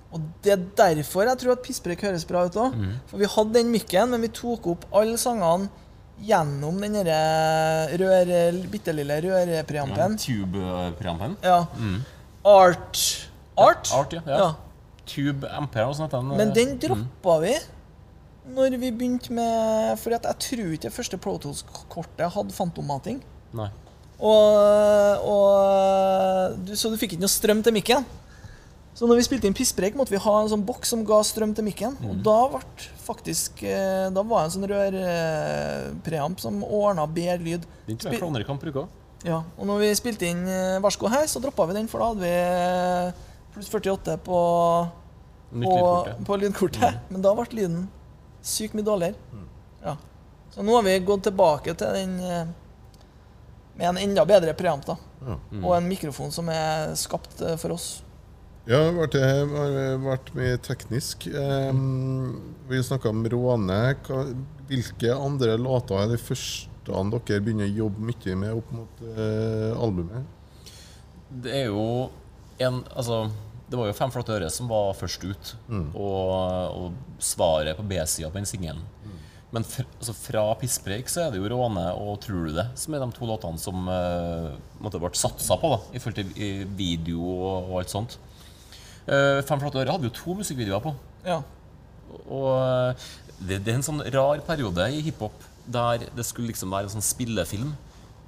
[0.09, 2.73] Og det er derfor jeg tror at Pisspreik høres bra ut òg.
[2.73, 2.95] Mm.
[3.11, 5.69] For vi hadde den mikken, men vi tok opp alle sangene
[6.25, 10.17] gjennom den rør, bitte lille rørpreampen.
[10.17, 11.37] Ja, Tube-preampen?
[11.45, 11.59] Ja.
[11.77, 12.01] Mm.
[12.49, 13.03] Art
[13.59, 13.91] Art?
[13.93, 14.21] Art ja.
[14.25, 14.53] ja.
[15.09, 16.13] Tube MP og sånt.
[16.13, 17.43] Den, Men den droppa mm.
[17.45, 17.57] vi
[18.49, 23.19] når vi begynte med For jeg tror ikke det første Protos-kortet hadde fantommating.
[23.53, 23.67] Nei.
[24.19, 28.07] Og, og du, så du fikk ikke noe strøm til mikken.
[28.99, 31.53] Så når vi spilte inn Pisspreik, måtte vi ha en sånn boks som ga strøm
[31.55, 31.93] til mikken.
[32.01, 32.09] Mm.
[32.11, 37.67] Og da ble faktisk eh, Da var det en sånn rørpreamp som ordna bedre lyd.
[37.87, 38.97] Den tror jeg Klovner kan bruke òg.
[39.27, 42.09] Ja, og når vi spilte inn eh, Varsko her, så droppa vi den, for da
[42.11, 44.41] hadde vi eh, pluss 48 på,
[45.55, 45.77] på,
[46.27, 46.99] på lydkortet.
[46.99, 47.07] Mm.
[47.15, 47.81] Men da ble lyden
[48.43, 49.15] sykt mye dårligere.
[49.31, 49.47] Mm.
[49.83, 49.95] Ja.
[50.51, 52.51] Så nå har vi gått tilbake til den eh,
[53.79, 54.83] med en enda bedre preamp.
[54.91, 54.99] da.
[55.23, 55.39] Ja.
[55.51, 55.63] Mm.
[55.63, 57.89] Og en mikrofon som er skapt eh, for oss.
[58.67, 61.29] Ja, det har vært mye teknisk.
[62.69, 63.79] Vi snakka om Råne.
[64.69, 69.77] Hvilke andre låter er de første dere begynner å jobbe mye med opp mot uh,
[69.77, 70.25] albumet?
[71.29, 72.09] Det er jo
[72.59, 73.27] en Altså
[73.69, 75.51] det var jo Fem flotte øre som var først ut.
[75.69, 75.89] Mm.
[75.93, 76.31] Og,
[76.73, 78.81] og, svaret på B-sida på den singelen.
[79.05, 79.17] Mm.
[79.53, 82.93] Men fra, altså fra Pisspreik så er det jo Råne og Tror du det som
[82.93, 87.21] er de to låtene som uh, måtte ble satsa på da, i forhold til video
[87.21, 88.17] og, og alt sånt.
[89.07, 90.93] Uh, Fem flotte år hadde vi jo to musikkvideoer på.
[91.25, 91.41] Ja.
[92.25, 93.09] Og uh,
[93.39, 96.97] det, det, er en sånn rar periode i hiphop der det skulle liksom være en
[96.97, 97.71] sånn spillefilm.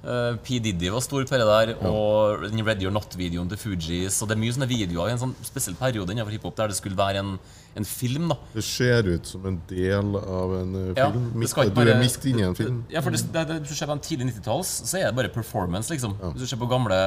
[0.02, 0.58] Uh, P.
[0.62, 1.90] Diddy var stor på det der, ja.
[1.90, 4.18] og den Ready or Not-videoen til Fugees.
[4.22, 6.78] Og det er mye sånne videoer i en sånn spesiell periode innenfor hiphop der det
[6.78, 7.36] skulle være en,
[7.78, 8.28] en, film.
[8.32, 10.96] da Det ser ut som en del av en film.
[10.96, 11.28] ja, film.
[11.40, 12.82] Midt, bare, du er midt inni en film.
[12.92, 15.16] Ja, for det, det, det, Hvis du ser på den tidlig 90-talls, så er det
[15.20, 15.92] bare performance.
[15.92, 16.32] liksom ja.
[16.34, 16.98] Hvis du ser på gamle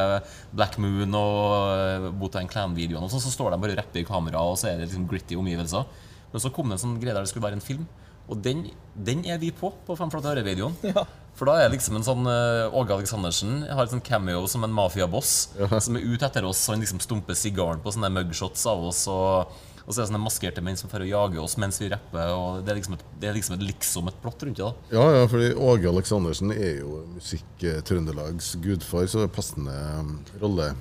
[0.55, 4.41] Black Moon og uh, Botan Clan-videoene, så, så står de bare og rapper i kamera,
[4.41, 5.85] og så er det liksom gritty omgivelser.
[6.31, 7.85] Men så kom det en sånn greie der det skulle være en film.
[8.25, 8.65] Og den,
[8.97, 10.75] den er vi på på Fem flate øre-videoen.
[10.95, 11.05] Ja.
[11.35, 14.71] For da er liksom en sånn uh, Åge Aleksandersen har et sånn cameo som en
[14.71, 15.67] mafiaboss ja.
[15.83, 16.61] som er ute etter oss.
[16.63, 19.01] Og han liksom stumper sigaren på sånne mugshots av oss.
[19.11, 22.31] Og, og så er det sånne maskerte menn som får jage oss mens vi rapper.
[22.33, 24.65] Og Det er liksom et, det er liksom et, liksom et plott rundt det.
[24.65, 30.15] da Ja, ja, fordi Åge Aleksandersen er jo musikk-Trøndelags gudfar, så det er passende um,
[30.41, 30.71] rolle.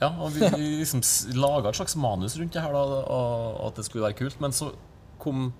[0.00, 1.04] Ja, og vi, vi liksom
[1.36, 4.40] laga et slags manus rundt det her, da, og at det skulle være kult.
[4.40, 4.72] Men så
[5.20, 5.50] kom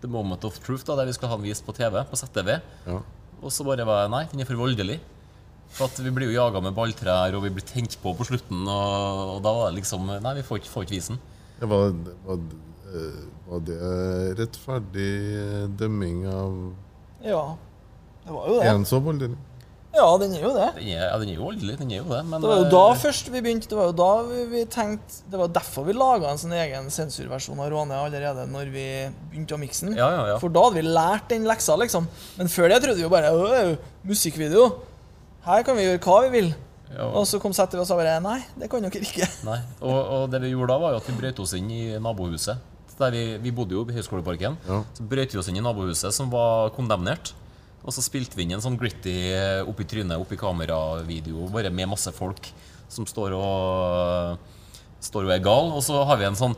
[0.00, 2.56] The Moment of Truth, da, der vi skulle ha den vist på TV, på ZTV.
[2.88, 3.02] Ja.
[3.44, 4.98] Og så bare var jeg Nei, den er for voldelig.
[5.74, 8.64] For at vi blir jo jaga med balltrær, og vi blir tent på på slutten.
[8.64, 11.22] Og, og da var det liksom Nei, vi får ikke, får ikke vise den.
[11.24, 11.33] Ja,
[11.70, 11.96] var,
[12.26, 12.44] var,
[12.90, 13.78] eh, var, det
[14.40, 15.10] rettferdig
[15.80, 16.60] dømming av
[17.24, 17.42] Ja,
[18.24, 18.70] det var jo det.
[18.72, 19.36] En så voldelig?
[19.94, 20.68] Ja, den er jo det.
[20.74, 21.76] Den er, ja, den er jo voldelig.
[21.78, 22.20] Den er jo det.
[22.26, 23.68] Men, det var jo da uh, først vi begynte.
[23.70, 26.88] Det var jo da vi, vi tenkte Det var derfor vi laga en sånn egen
[26.90, 28.86] sensurversjon av Råne allerede når vi
[29.30, 29.98] begynte å mikse den.
[30.00, 30.40] Ja, ja, ja.
[30.42, 32.08] For da hadde vi lært den leksa, liksom.
[32.40, 33.30] Men før det trodde vi jo bare
[34.08, 34.66] musikkvideo.
[35.46, 36.50] Her kan vi gjøre hva vi vil.
[36.94, 37.08] Ja.
[37.18, 39.26] Og så kom Sæther og sa bare nei, det kan dere ikke.
[39.48, 41.82] Nei, og, og, det vi gjorde da, var jo at vi brøt oss inn i
[41.98, 42.70] nabohuset.
[42.94, 44.58] Der vi, vi bodde jo i Høgskoleparken.
[44.68, 44.82] Ja.
[44.94, 47.32] Så brøt vi oss inn i nabohuset, som var kondemnert.
[47.84, 51.90] Og så spilte vi inn en sånn gritty eh, oppi trynet, oppi kameravideo, bare med
[51.90, 52.46] masse folk
[52.88, 54.54] som står og,
[55.04, 55.74] står og er gal.
[55.74, 56.56] Og så har vi en sånn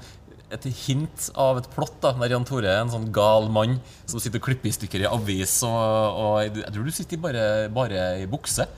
[0.54, 4.22] et hint av et plott da, der Jan Tore er en sånn gal mann som
[4.22, 5.58] sitter og klipper i stykker i avis.
[5.66, 8.68] Og, og jeg tror du sitter bare, bare i bukse.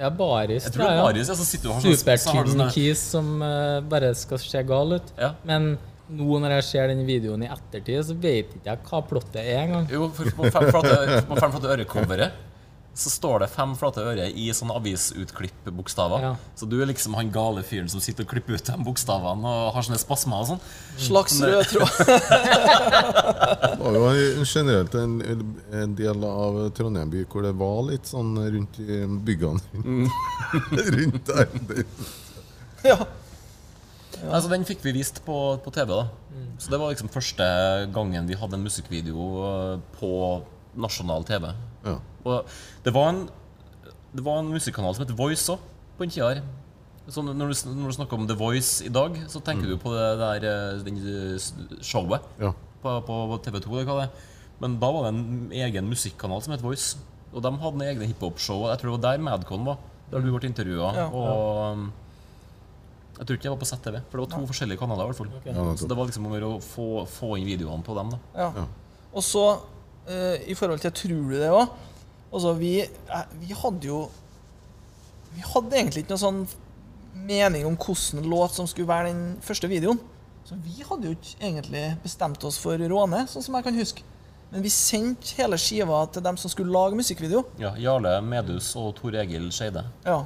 [0.00, 0.64] Ja, baris.
[0.64, 1.36] Jeg tror det er baris, ja.
[1.36, 5.14] så sitter du og har sånn, sånn, Keys som uh, bare skal se gal ut.
[5.20, 5.34] Ja.
[5.48, 5.74] Men
[6.10, 9.66] nå når jeg ser den videoen i ettertid, så vet ikke jeg hva plottet er
[9.66, 9.90] engang.
[9.92, 12.46] Jo, for på for, for, for, for, for, øre-coveret
[12.94, 16.24] så står det fem flate øre i sånne avisutklipp-bokstaver.
[16.24, 16.32] Ja.
[16.58, 19.70] Så du er liksom han gale fyren som sitter og klipper ut de bokstavene og
[19.76, 20.64] har sånne spasmer og sånn.
[21.00, 22.00] Slags rød tråd.
[23.94, 25.16] det var jo generelt en,
[25.70, 29.62] en, del av Trondheim by hvor det var litt sånn rundt i byggene.
[29.90, 30.06] Mm.
[30.94, 31.84] rundt der.
[32.84, 32.96] ja.
[34.20, 34.28] Ja.
[34.34, 35.92] Altså, den fikk vi vist på, på TV.
[35.94, 36.04] da
[36.34, 36.48] mm.
[36.60, 37.46] Så det var liksom første
[37.94, 40.12] gangen vi hadde en musikkvideo eh, på
[40.80, 41.48] nasjonal TV.
[41.84, 41.98] Ja.
[42.24, 43.28] Og det var en
[44.10, 45.60] Det var en musikkanal som het Voice òg,
[45.96, 46.40] på den tida her.
[47.06, 49.70] Så når du, når du, snakker om The Voice i dag, så tenker mm.
[49.70, 51.38] du på det der eh, den eh,
[51.82, 52.50] showet ja.
[52.82, 53.70] på, på, TV2.
[53.70, 54.26] eller hva det er
[54.58, 56.98] Men da var det en egen musikkanal som het Voice.
[57.32, 58.66] Og de hadde en egne hiphop-show.
[58.68, 59.78] Jeg tror det var der Madcon var.
[60.10, 60.90] Der du ble intervjua.
[60.96, 61.90] Ja, og um,
[63.20, 64.48] jeg tror ikke jeg var på ZTV, for det var to ja.
[64.48, 65.02] forskjellige kanaler.
[65.02, 65.52] i hvert fall okay.
[65.54, 68.14] ja, Så det var liksom om å få, få, inn videoene på dem.
[68.14, 68.64] da ja.
[69.12, 69.44] Og så,
[70.46, 71.68] i forhold til Tror du det òg
[72.30, 72.74] altså, vi,
[73.10, 74.04] uh, vi hadde jo
[75.30, 76.40] vi hadde egentlig ikke noe sånn
[77.26, 80.00] mening om hvilken låt som skulle være den første videoen.
[80.46, 84.06] Så vi hadde jo ikke egentlig bestemt oss for Råne, sånn som jeg kan huske.
[84.50, 87.44] Men vi sendte hele skiva til dem som skulle lage musikkvideo.
[87.62, 89.84] Ja, Jarle Medus og Tor Egil Skeide.
[90.02, 90.24] Ja.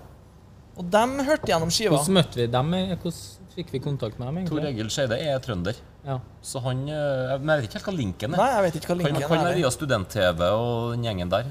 [0.80, 1.98] Og dem hørte gjennom skiva.
[1.98, 2.72] Hvordan møtte vi dem?
[2.72, 4.38] Hvordan fikk vi kontakt med dem?
[4.40, 4.62] egentlig?
[4.62, 5.84] Tor Egil Skeide er trønder.
[6.04, 6.18] Ja.
[6.44, 8.40] Så han eh, Men jeg vet ikke helt hva linken er.
[8.40, 9.58] Nei, jeg vet ikke hva linken kan, kan er.
[9.58, 11.50] via Student-TV og den gjengen der.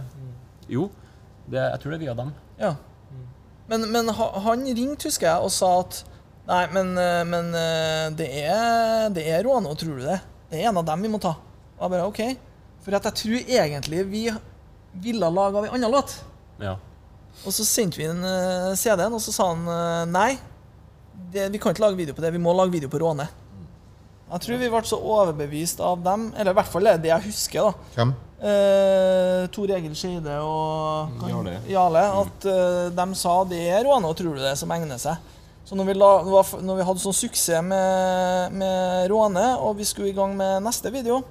[0.69, 0.87] Jo,
[1.49, 2.33] det, jeg tror det er via dem.
[2.61, 2.73] Ja.
[3.71, 6.03] Men, men han ringte, husker jeg, og sa at
[6.43, 10.17] Nei, men, eh, men eh, det, er, det er og tror du det?
[10.51, 11.37] Det er en av dem vi må ta.
[11.77, 12.19] Og jeg bare OK.
[12.83, 14.25] For at jeg tror egentlig vi
[15.05, 16.17] ville lage av en annen låt.
[16.59, 16.75] Ja.
[17.47, 18.19] Og så sendte vi inn
[18.75, 20.35] CD-en, og så sa han nei.
[21.31, 23.29] Det, vi kan ikke lage video på det, vi må lage video på Råne.
[24.33, 27.11] Jeg tror vi ble så overbevist av dem, eller i hvert fall det er det
[27.11, 27.89] jeg husker, da.
[27.97, 28.13] Hvem?
[28.43, 31.53] Eh, Tor Egil Skeide og kan- Jarle.
[31.69, 35.15] Jarle, at eh, de sa det er og tror du det, som egner seg.
[35.63, 36.09] Så når vi, la,
[36.59, 40.91] når vi hadde sånn suksess med, med Råne, og vi skulle i gang med neste
[40.91, 41.21] video,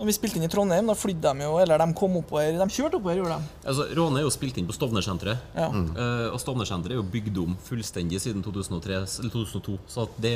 [0.00, 2.66] som vi spilte inn i Trondheim, da flydde de jo, eller de kom oppover, de
[2.72, 3.48] kjørte oppover, gjorde de.
[3.68, 5.42] Altså, Råne er jo spilt inn på Stovner-senteret.
[5.52, 5.66] Ja.
[5.68, 9.76] Eh, og Stovner-senteret er jo bygd om fullstendig siden 2003, eller 2002.
[9.92, 10.32] Så at det,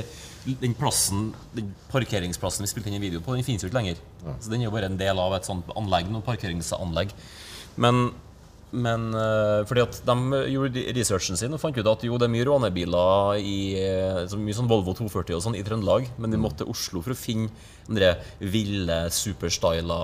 [0.60, 4.04] den plassen, den parkeringsplassen vi spilte inn i video på, den finnes jo ikke lenger.
[4.36, 7.16] Så den er jo bare en del av et sånt anlegg, noe parkeringsanlegg.
[7.80, 8.10] Men,
[8.74, 12.32] men eh, fordi at de gjorde researchen sin og fant ut at jo, det er
[12.32, 16.40] mye rånebiler i eh, så mye sånn Volvo 240 og sånn i Trøndelag, men de
[16.42, 17.48] måtte til Oslo for å finne
[17.86, 18.10] de
[18.40, 19.98] ville, superstyla,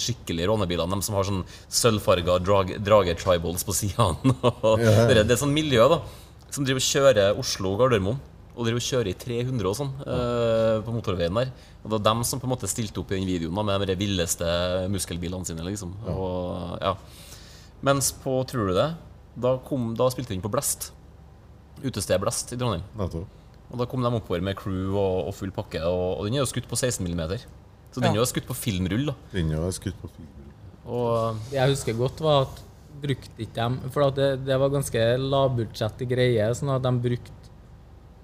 [0.00, 0.96] skikkelige rånebilene.
[0.98, 4.34] De som har sånn sølvfarga drag, drage-tribals på sidene.
[4.80, 6.00] det, er- det er sånn miljø da
[6.54, 8.20] som driver og kjører Oslo-Gardermoen.
[8.54, 11.48] Og driver og kjører i 300 og sånn eh, på motorveien der.
[11.82, 13.88] Og det var dem som på en måte stilte opp i den videoen da, med
[13.90, 14.46] de villeste
[14.94, 15.64] muskelbilene sine.
[15.66, 16.92] liksom Og, ja.
[17.84, 18.90] Mens på Tror du det?
[19.34, 20.92] Da, kom, da spilte de inn på Blest.
[21.82, 22.84] Utestedet Blest i Trondheim.
[23.74, 25.82] Og da kom de oppover med crew og, og full pakke.
[25.82, 27.24] Og, og den er jo skutt på 16 mm.
[27.94, 28.14] Så den Ja.
[28.14, 29.06] er jo skutt på filmrull.
[29.10, 30.52] da Den er jo skutt på filmrull.
[30.84, 32.62] Og Det jeg husker godt, var at
[33.04, 36.46] brukte ikke dem For at det, det var ganske lavbudsjett greie.
[36.54, 37.43] Sånn at de brukte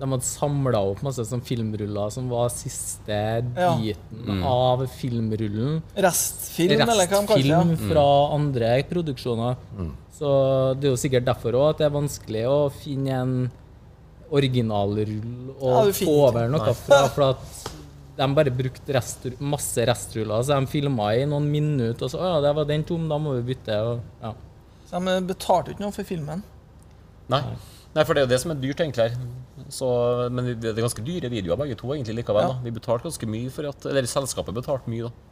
[0.00, 3.16] De hadde samla opp masse sånn filmruller som var siste
[3.52, 3.74] Ja.
[3.76, 5.82] biten av filmrullen.
[5.94, 7.50] Restfilm, eller hva de kaller det.
[7.50, 7.88] Restfilm ja.
[7.90, 9.56] fra andre produksjoner.
[10.16, 10.30] Så
[10.80, 13.34] det er jo sikkert derfor òg at det er vanskelig å finne en
[14.30, 17.02] originalrull og Ja, få over noe fra.
[17.12, 17.70] For at
[18.20, 20.42] de bare brukte rest, masse restruller.
[20.44, 23.18] Så de filma i noen minutter, og så Å ja, det var den tom, da
[23.18, 23.76] må vi bytte.
[23.80, 24.34] Og, ja.
[24.90, 26.42] Så de betalte ikke noe for filmen.
[27.30, 27.42] Nei.
[27.94, 29.10] Nei, for det er jo det som er dyrt, egentlig.
[29.10, 29.16] her.
[29.68, 29.88] Så,
[30.32, 32.46] men det det er ganske dyre videoer, begge to, egentlig, likevel.
[32.46, 32.54] Ja.
[32.54, 32.64] da.
[32.64, 35.30] Vi betalte ganske mye for at Eller selskapet betalte mye, da.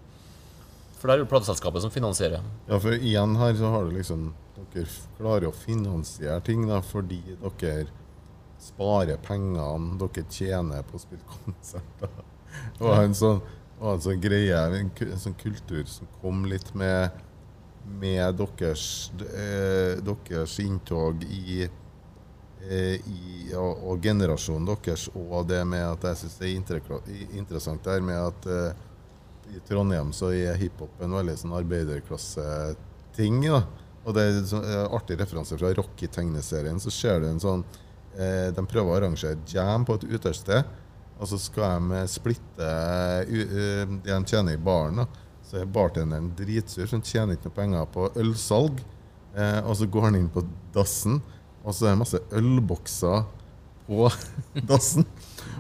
[0.99, 2.43] For det er jo plateselskapet som finansierer.
[2.67, 7.21] Ja, for igjen her så har du liksom Dere klarer å finansiere ting da, fordi
[7.39, 7.87] dere
[8.59, 12.11] sparer pengene dere tjener på å spille konserter.
[12.75, 13.39] Det var en sånn,
[13.79, 17.15] og en sånn greie, en, en sånn kultur som kom litt med,
[18.01, 21.69] med deres, eh, deres inntog i,
[22.69, 27.85] i og, og generasjonen deres, og det med at jeg syns det er inter- interessant
[27.85, 28.73] der med at eh,
[29.57, 33.47] i Trondheim så er hiphop en veldig sånn arbeiderklasseting.
[33.49, 36.81] Og det er en sånn, eh, artig referanse fra Rocky-tegneserien.
[36.81, 37.65] Så ser du en sånn
[38.19, 40.69] eh, De prøver å arrangere jam på et utested,
[41.19, 42.69] og så skal de splitte
[43.29, 45.07] u, eh, det de tjener i baren.
[45.49, 48.85] Så er bartenderen dritsur, så han tjener ikke noe penger på ølsalg.
[49.35, 51.23] Eh, og så går han inn på dassen,
[51.65, 53.25] og så er det masse ølbokser
[53.89, 54.11] på
[54.71, 55.07] dassen.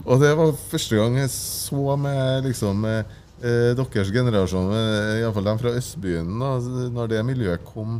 [0.04, 5.48] Og det var første gang jeg så med liksom med, eh, deres generasjon, eh, iallfall
[5.48, 6.54] dem fra Østbyen, da,
[6.94, 7.98] når det miljøet kom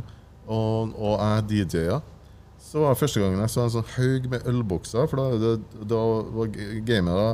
[0.49, 1.99] og, og jeg DJ-a,
[2.69, 5.07] så var det første gangen jeg så en sånn haug med ølbokser.
[5.09, 6.01] For da, da, da
[6.35, 6.51] var
[6.85, 7.29] gamet da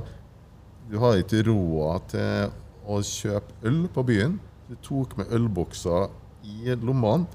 [0.86, 2.52] Du hadde ikke råd til
[2.86, 4.36] å kjøpe øl på byen.
[4.70, 6.12] Du tok med ølbokser
[6.46, 7.26] i lommene,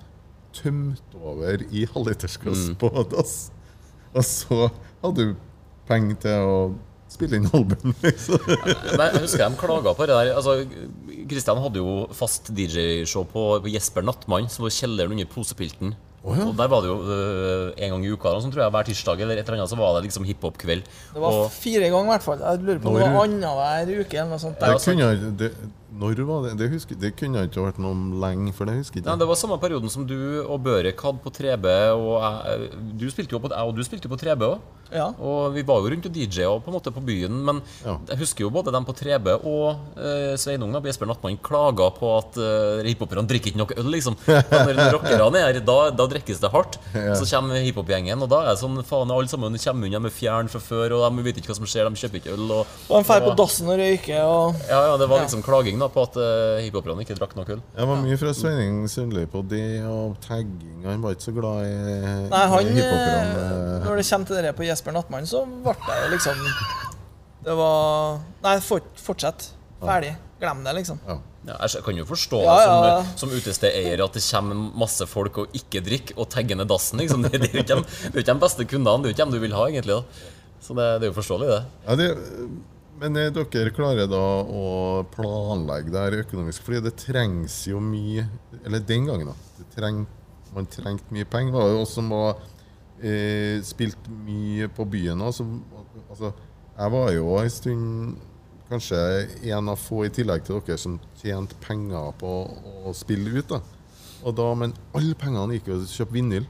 [0.56, 3.34] tømte over i halvlitersglass på dass,
[4.14, 4.68] og så
[5.02, 5.34] hadde du
[5.90, 6.60] penger til å
[7.10, 7.94] spille inn album.
[8.04, 8.38] Liksom.
[8.46, 10.34] ja, jeg husker de klaga på det der.
[10.36, 10.60] Altså,
[11.30, 15.96] Kristian hadde jo fast DJ-show på, på Jesper Nattmann, som var kjelleren under Posepilten.
[16.20, 16.44] Oh, ja.
[16.44, 18.88] Og der var det jo uh, en gang i uka, eller sånn, tror jeg, hver
[18.90, 20.90] tirsdag eller et eller annet, så var det liksom hiphop-kveld.
[21.14, 22.42] Det var Og fire ganger, i hvert fall.
[22.44, 24.60] Jeg lurer på om det var annenhver uke eller noe sånt.
[24.60, 25.50] Der, Det kunne, det,
[25.90, 26.52] Når var det?
[26.60, 29.38] Det, husker, det kunne ikke vært noe lenge, for det husker ikke Nei, Det var
[29.38, 31.66] samme perioden som du og Børek hadde på 3B.
[31.96, 32.68] Og jeg,
[33.00, 34.60] du spilte jo på, jeg og du spilte jo på 3B òg.
[34.90, 35.06] Ja.
[35.22, 37.36] Og vi var jo rundt og DJ-a på, en måte på byen.
[37.46, 37.96] Men ja.
[38.10, 42.38] jeg husker jo både dem på 3B og eh, Sveinung Jesper Nattmann klaga på at
[42.40, 44.18] eh, hiphoperne drikker ikke nok øl, liksom.
[44.26, 46.78] når, når rockerne er her, da, da drikkes det hardt.
[46.94, 47.14] Ja.
[47.18, 50.50] Så kommer hiphop-gjengen, og da er det sånn faen, alle sammen kommer unna med fjern
[50.50, 52.46] fra før, og de vet ikke hva som skjer, de kjøper ikke øl.
[52.60, 55.79] Og, og de drar på dassen og røyker og Ja, ja, det var liksom klaging
[55.82, 57.62] da på at uh, hiphoperne ikke drakk nok øl.
[57.76, 60.84] Det var mye fra Sveining Sundli på det, og tagging.
[60.86, 61.72] Han var ikke så glad i
[62.30, 63.46] Nei, han, hiphoperne.
[63.86, 66.44] Når det kommer til det på Jesper Nattmann, så ble det liksom
[67.46, 69.50] Det var Nei, fortsett.
[69.80, 70.14] Ferdig.
[70.40, 71.00] Glem det, liksom.
[71.08, 71.20] Ja.
[71.48, 72.72] Ja, jeg kan jo forstå ja, ja,
[73.16, 77.00] som, som utestedeier at det kommer masse folk og ikke drikker og tagger ned dassen.
[77.00, 77.24] Liksom.
[77.24, 79.00] Det, det, er jo ikke de beste kundene.
[79.00, 79.96] Det er jo ikke dem du vil ha, egentlig.
[79.96, 80.26] Da.
[80.60, 81.62] Så det, det, er jo forståelig, det.
[81.86, 82.10] Ja, det
[83.00, 84.64] men eh, dere klarer da å
[85.14, 86.64] planlegge det her økonomisk?
[86.66, 88.26] Fordi det trengs jo mye
[88.64, 89.66] Eller den gangen, da.
[89.74, 90.04] Treng,
[90.54, 91.52] man trengte mye penger.
[91.54, 92.40] Det var jo oss som var
[93.00, 95.40] eh, spilt mye på byen òg.
[96.10, 96.32] Altså,
[96.76, 98.26] jeg var jo en stund
[98.70, 98.98] kanskje
[99.50, 102.34] en av få, i tillegg til dere, som tjente penger på
[102.86, 103.50] å spille ut.
[103.50, 103.60] da.
[104.22, 106.46] Og da, Men alle pengene gikk jo til å kjøpe vinyl.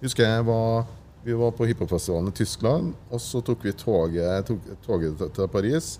[0.00, 0.86] Husker jeg var,
[1.24, 5.98] Vi var på hiphopfestivalen i Tyskland, og så tok vi toget, tok, toget til Paris.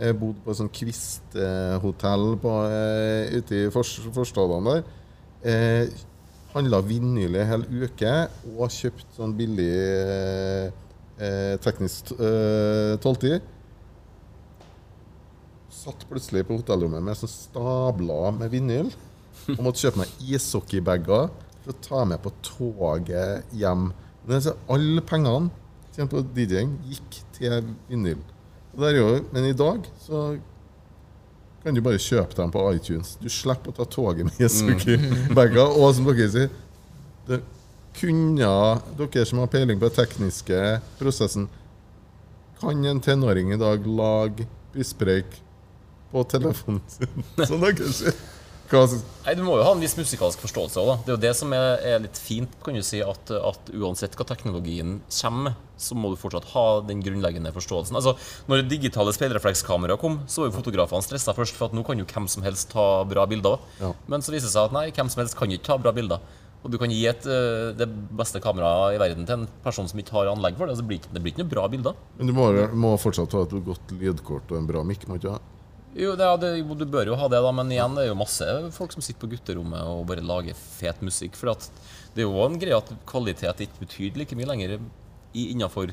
[0.00, 4.88] Jeg bodde på et sånt kvisthotell eh, ute i forstadene der.
[5.44, 6.00] Eh,
[6.52, 8.12] Handla vinyl i en hel uke
[8.52, 10.66] og kjøpt sånn billig eh,
[11.22, 12.98] eh teknisk eh,
[15.82, 18.92] satt plutselig på hotellrommet med sånn stabler med vinyl.
[19.56, 21.30] Og måtte kjøpe meg ishockeybager
[21.62, 23.90] for å ta med på toget hjem.
[24.28, 25.50] Men alle pengene
[25.92, 27.58] tjent på DJ-ing gikk til
[27.90, 28.20] vinyl.
[28.96, 30.22] Jo, men i dag så
[31.62, 33.16] kan du bare kjøpe dem på iTunes.
[33.20, 35.68] Du slipper å ta toget med ishockeybager.
[35.68, 35.78] Mm.
[35.78, 36.54] Og som dere sier,
[37.28, 37.42] det
[37.98, 38.52] kunne
[38.98, 40.62] dere som har peiling på den tekniske
[40.98, 41.50] prosessen
[42.62, 45.34] Kan en tenåring i dag lage brystpreik
[46.12, 47.24] på telefonen sin.
[47.48, 48.14] som dere kanskje
[48.72, 51.04] Nei, Du må jo ha en viss musikalsk forståelse òg.
[51.04, 54.16] Det er jo det som er, er, litt fint, kan du si, at, at uansett
[54.18, 57.98] hva teknologien kommer, så må du fortsatt ha den grunnleggende forståelsen.
[57.98, 58.14] Altså,
[58.50, 62.08] når digitale speilreflekskameraer kom, så var jo fotografene stressa først, for at nå kan jo
[62.08, 63.60] hvem som helst ta bra bilder.
[63.82, 63.92] Ja.
[64.10, 66.22] Men så viser det seg at nei, hvem som helst kan ikke ta bra bilder.
[66.62, 69.98] Og du kan gi et, eh, det beste kameraet i verden til en person som
[69.98, 70.76] ikke har anlegg for det.
[70.76, 71.96] Altså, det blir det blir ikke noe bra bilder.
[72.18, 75.08] Men du må, må fortsatt ha et godt lydkort og en bra mikk?
[75.10, 75.42] må ikke ha?
[75.92, 78.46] Jo, det, det, du bør jo ha det, da, men igjen, det er jo masse
[78.72, 81.36] folk som sitter på gutterommet og bare lager fet musikk.
[81.36, 84.78] For det er jo en greie at kvalitet ikke betyr like mye lenger
[85.36, 85.92] innafor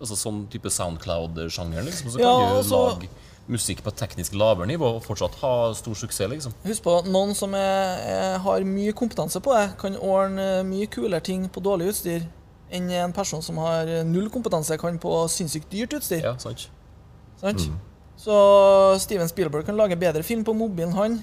[0.00, 1.84] altså, sånn type Soundcloud-sjanger.
[1.84, 2.14] Liksom.
[2.14, 3.12] Så kan du altså, lage
[3.44, 6.30] musikk på teknisk lavere nivå og fortsatt ha stor suksess.
[6.32, 6.54] liksom.
[6.64, 11.20] Husk på, noen som er, er, har mye kompetanse på det, kan ordne mye kulere
[11.24, 12.24] ting på dårlig utstyr
[12.74, 16.24] enn en person som har null kompetanse, kan på sinnssykt dyrt utstyr.
[16.24, 16.70] Ja, sant.
[17.42, 17.68] sant?
[17.68, 17.82] Mm.
[18.24, 18.36] Så
[19.00, 21.18] Steven Spielberg kan lage bedre film på mobilen, han,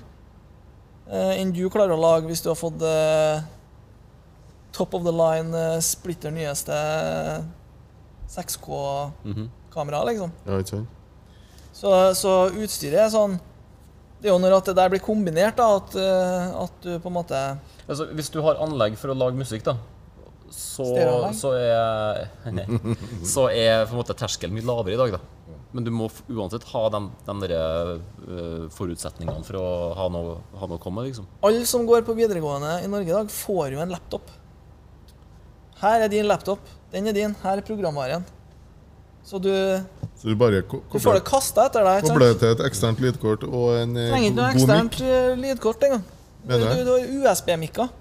[1.09, 3.41] eh, enn du klarer å lage hvis du har fått eh,
[4.75, 6.77] top of the line, eh, splitter nyeste
[8.29, 10.35] 6K-kamera, liksom.
[10.45, 10.99] Ja, ikke sant.
[11.73, 13.37] Så, så, utstyret er sånn
[14.19, 17.15] Det er jo når at det der blir kombinert, da, at, at du på en
[17.15, 17.37] måte
[17.87, 19.77] altså, Hvis du har anlegg for å lage musikk, da,
[20.51, 20.85] så,
[21.37, 22.25] så er,
[23.33, 25.21] så er på en måte terskelen mye lavere i dag, da.
[25.71, 27.93] Men du må uansett ha de, de der,
[28.27, 31.13] uh, forutsetningene for å ha noe, ha noe å komme med.
[31.13, 31.29] Liksom.
[31.47, 34.33] Alle som går på videregående i Norge i dag, får jo en laptop.
[35.81, 36.67] Her er din laptop.
[36.91, 37.35] Den er din.
[37.41, 38.27] Her er programvaren.
[39.23, 39.53] Så du,
[40.17, 42.03] Så du, bare du får det kasta etter deg.
[42.09, 44.11] Koble det til et eksternt lydkort og en god mikk.
[44.11, 46.05] Trenger ikke noe eksternt eh, lydkort engang.
[46.41, 47.91] Du, du, du har USB-mikker.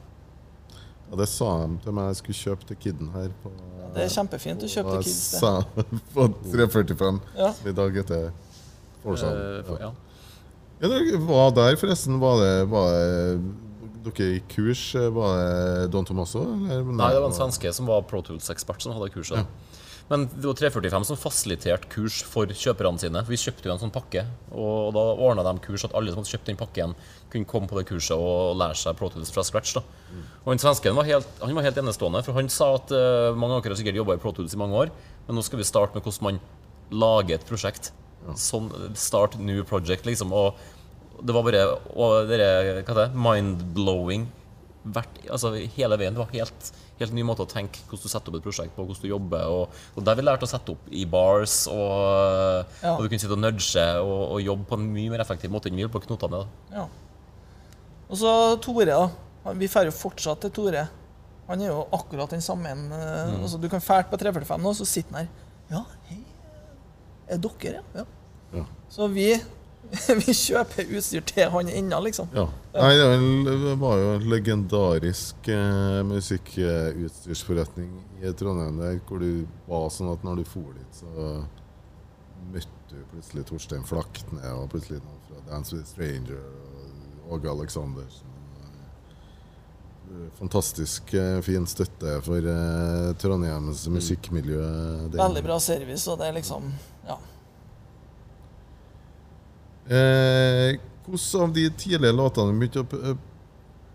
[1.11, 3.33] Ja, det sa de til meg jeg skulle kjøpe til kiden her.
[3.43, 3.53] på
[3.91, 5.41] det er kjempefint å kjøpe til kids.
[5.41, 5.51] Sa
[6.15, 7.51] på 345 ja.
[7.67, 8.29] i dag etter
[9.03, 9.41] Ålesand.
[9.67, 9.91] Uh, ja.
[10.83, 12.21] ja, det var der, forresten.
[12.23, 14.85] Var det, var det dere i kurs?
[14.95, 16.45] Var det Don Tomasso?
[16.45, 19.43] Nei, det var en svenske som var Pro Tools-ekspert som hadde kurset.
[19.43, 19.70] Ja.
[20.11, 23.21] Men det var 345 som fasiliterte kurs for kjøperne sine.
[23.29, 26.33] Vi kjøpte jo en sånn pakke, og da ordna de kurs at alle som hadde
[26.33, 26.95] kjøpt den pakken,
[27.31, 29.77] kunne komme på det kurset og lære seg Pro Tools fra scratch.
[29.79, 29.85] da.
[30.11, 30.25] Mm.
[30.43, 33.61] Og den svensken var helt, han var helt enestående, for han sa at uh, mange
[33.61, 34.91] har sikkert jobba i Pro Tools i mange år,
[35.29, 36.43] men nå skal vi starte med hvordan man
[36.91, 37.93] lager et prosjekt.
[38.27, 38.35] Ja.
[38.35, 38.67] Sånn
[38.99, 40.35] Start new project, liksom.
[40.35, 40.59] Og
[41.23, 41.65] det var bare
[41.95, 44.27] og det, mind-blowing
[45.29, 46.17] altså hele veien.
[46.17, 46.71] Det var helt
[47.01, 49.45] helt ny måte å tenke hvordan du setter opp et prosjekt på, hvordan du jobber.
[49.55, 52.95] Og, og der vi lærte å sette opp i bars, og, ja.
[52.95, 55.71] og du kunne sitte og nudge og, og, jobbe på en mye mer effektiv måte
[55.71, 56.45] enn vi gjorde på knotene.
[56.75, 56.87] Ja.
[58.11, 58.33] Og så
[58.63, 59.53] Tore, da.
[59.57, 60.89] Vi drar jo fortsatt til Tore.
[61.51, 62.71] Han er jo akkurat den samme.
[62.71, 63.41] Eh, mm.
[63.43, 65.47] Altså, du kan fælt på 345 nå, så sitter han her.
[65.71, 66.21] Ja, hei.
[67.31, 68.05] Er dere, ja?
[68.55, 68.65] ja.
[68.91, 69.33] Så vi
[70.21, 72.31] vi kjøper utstyr til han ennå, liksom.
[72.37, 72.47] Ja.
[72.77, 72.93] Nei,
[73.47, 77.91] det var jo en legendarisk eh, musikkutstyrsforretning
[78.23, 81.11] i Trondheim der hvor du var sånn at når du for dit, så
[82.51, 88.31] møtte du plutselig Torstein Flakne og plutselig noen fra Dance with Stranger og Åge Aleksandersen.
[90.39, 94.63] Fantastisk eh, fin støtte for eh, Trondheims musikkmiljø.
[95.15, 96.67] Veldig bra service, og det er liksom.
[96.67, 96.90] Eh,
[99.89, 103.17] hvordan av de tidlige låtene vi begynte å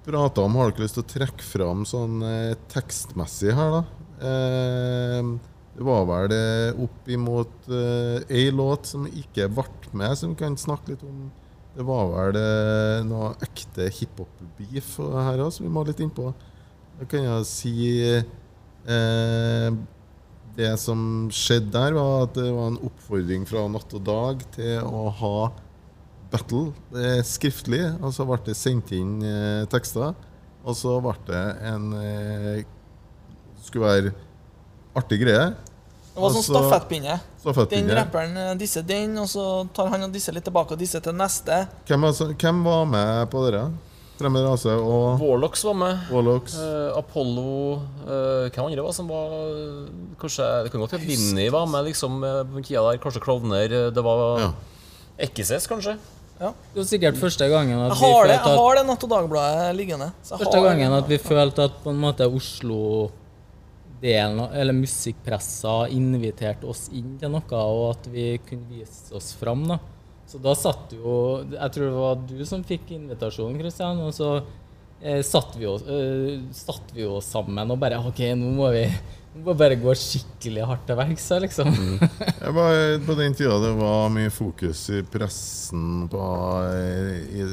[0.05, 3.83] prate om, har dere lyst til å trekke fram sånn eh, tekstmessig her, da?
[4.29, 5.29] Eh,
[5.75, 6.33] det var vel
[6.85, 11.25] opp imot eh, ei låt som ikke ble med, som vi kan snakke litt om.
[11.75, 16.29] Det var vel eh, noe ekte hiphop-beef her òg, som vi må litt innpå.
[16.95, 17.73] Da kan jeg si
[18.07, 19.75] eh,
[20.55, 24.79] Det som skjedde der, var at det var en oppfordring fra Natt og Dag til
[24.87, 25.35] å ha
[26.35, 30.15] battle det er skriftlig, og så ble det sendt inn eh, tekster.
[30.65, 32.65] Og så ble det en eh,
[33.65, 34.13] skulle være
[34.97, 35.49] artig greie.
[36.15, 37.17] Det var sånn stafettpinne.
[37.71, 41.03] Den rapperen eh, disser den, og så tar han og disser litt tilbake og disser
[41.03, 41.65] til neste.
[41.89, 43.67] Hvem, altså, hvem var med på dere?
[44.15, 46.05] Fremmed rase og Warlocks var med.
[46.07, 46.53] Warlocks.
[46.55, 47.55] Uh, Apollo
[48.07, 49.33] uh, Hvem andre var som var
[50.21, 53.01] Kanskje Det kan godt hende Vinni var med liksom, på tida der.
[53.03, 53.75] Kanskje Klovner.
[53.91, 54.53] Det var ja.
[55.27, 55.97] Ekkises, kanskje.
[56.39, 56.53] Ja.
[56.73, 59.75] Det var sikkert første gangen at vi følte at Jeg har det Natt og Dagbladet
[59.77, 60.09] liggende.
[60.27, 67.15] Første gangen at vi følte at på en måte Oslo-delen, eller musikkpressa, inviterte oss inn
[67.21, 69.63] til noe, og at vi kunne vise oss fram.
[69.71, 69.77] da.
[70.25, 73.99] Så da satt jo Jeg tror det var du som fikk invitasjonen, Kristian.
[74.01, 74.29] Og så
[75.01, 78.85] eh, satt, vi oss, eh, satt vi oss sammen og bare OK, nå må vi
[79.43, 81.67] må bare gå skikkelig hardt til verks liksom.
[81.67, 83.01] Mm.
[83.07, 86.21] på den tida det var mye fokus i pressen på,
[87.35, 87.43] i,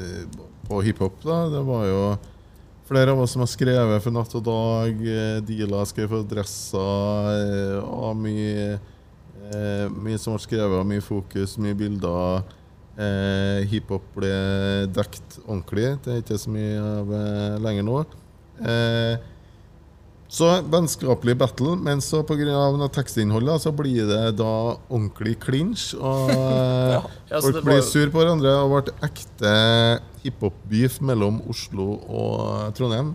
[0.69, 1.19] på hiphop.
[1.25, 2.05] Det var jo
[2.87, 5.05] flere av oss som har skrevet for Natt og Dag.
[5.49, 6.87] Deala skrev for Dressa.
[7.83, 8.79] Og mye,
[9.51, 12.45] eh, mye som ble skrevet, mye fokus, mye bilder.
[12.93, 14.33] Eh, hiphop ble
[14.93, 15.95] dekt ordentlig.
[16.05, 18.03] Det er ikke så mye av eh, lenger nå.
[18.61, 19.31] Eh,
[20.33, 22.89] så vennskapelig battle, men så pga.
[22.89, 24.53] tekstinnholdet så blir det da
[24.89, 25.91] ordentlig clinch.
[25.95, 26.31] Og
[26.95, 27.03] ja.
[27.37, 28.55] folk blir sur på hverandre.
[28.65, 29.51] Og ble ekte
[30.23, 33.11] hiphop-beef mellom Oslo og Trondheim.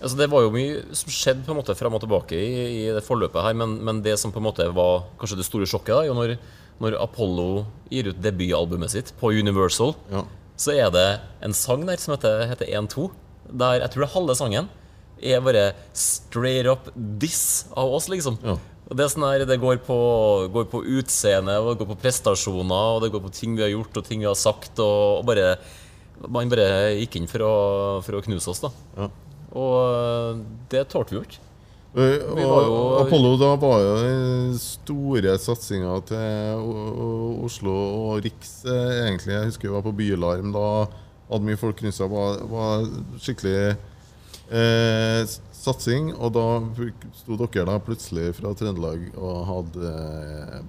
[0.00, 2.86] Altså, det var jo mye som skjedde på en måte frem og tilbake i, i
[2.92, 5.94] det forløpet her, men, men, det som på en måte var kanskje det store sjokket,
[5.96, 6.34] da, jo når,
[6.84, 10.24] når Apollo gir ut debutalbumet sitt på Universal, ja.
[10.60, 11.06] så er det
[11.44, 13.06] en sang der som heter, heter 1-2.
[13.52, 14.72] Der jeg tror det er halve sangen
[15.24, 15.64] er bare
[15.96, 18.38] straight up diss av oss, liksom.
[18.44, 18.58] Ja.
[18.84, 19.96] Og det, sånn her, det går på,
[20.52, 23.72] går på utseende, og det går på prestasjoner, og det går på ting vi har
[23.72, 24.76] gjort og ting vi har sagt.
[24.76, 25.54] Og, og bare,
[26.30, 27.54] Man bare gikk inn for å,
[28.04, 28.70] for å knuse oss, da.
[28.98, 29.08] Ja.
[29.54, 31.40] Og det tålte vi jo ikke.
[31.94, 36.64] Og, og Apollo da var jo den store satsinga til
[37.46, 37.74] Oslo
[38.10, 39.36] og Riks, eh, egentlig.
[39.36, 40.68] Jeg husker vi var på Bylarm da.
[41.30, 42.10] Hadde mye folk rundt seg.
[42.10, 42.88] Var, var
[43.22, 43.76] skikkelig
[44.50, 45.24] eh,
[45.64, 46.12] satsing.
[46.18, 46.46] Og da
[47.16, 50.62] sto dere da plutselig fra Trøndelag og hadde eh,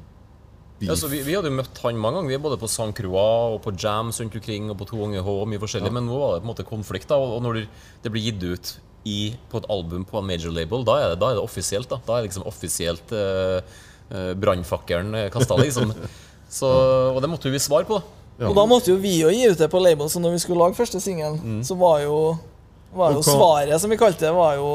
[0.79, 0.89] beef.
[0.89, 2.91] Ja, vi, vi, hadde jo møtt han mange ganger, vi er både på St.
[2.97, 5.91] Croix og på Jams rundt omkring og på 2H og mye forskjellig.
[5.91, 5.97] Ja.
[5.99, 7.09] Men nå var det på en måte konflikt.
[7.11, 7.65] da, Og når
[8.03, 8.75] det blir gitt ut
[9.05, 11.89] i, på et album på en major label, da er det, da er det offisielt.
[11.91, 13.59] Da Da er det liksom offisielt eh,
[14.05, 15.93] eh brannfakkelen kasta, liksom.
[16.55, 16.69] Så,
[17.11, 17.97] og det måtte jo vi svare på.
[18.39, 18.49] Ja.
[18.49, 20.61] Og da måtte jo vi jo gi ut det på label, så når vi skulle
[20.61, 21.61] lage første singel, mm.
[21.67, 22.17] så var jo
[22.95, 24.69] var jo Svaret, som vi kalte det, var jo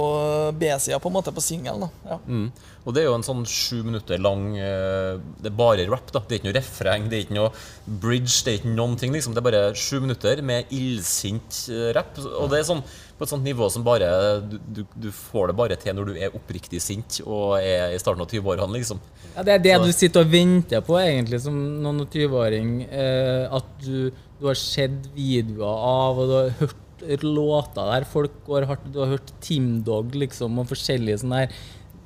[0.58, 1.88] B-sida på en måte på singelen.
[2.06, 2.18] Ja.
[2.26, 2.50] Mm.
[2.84, 6.08] Og det er jo en sånn sju minutter lang eh, Det er bare rap.
[6.14, 7.50] da Det er ikke noe refreng, det er ikke noe
[7.84, 9.12] bridge, det er ikke noen ting.
[9.12, 12.16] liksom Det er bare sju minutter med illsint eh, rap.
[12.18, 12.84] Og det er sånn
[13.20, 14.06] på et sånt nivå som bare
[14.40, 17.98] du, du, du, får det bare til når du er oppriktig sint og er i
[18.00, 19.02] starten av 20-årene, liksom.
[19.34, 19.82] Ja, det er det Så.
[19.84, 22.70] du sitter og venter på, egentlig, som noen 20-åring.
[22.88, 24.08] Eh, at du,
[24.40, 26.80] du har sett videoer av, og du har hørt
[27.22, 31.60] låter der folk går hardt Du har hørt Team Dog liksom, og forskjellige sånne her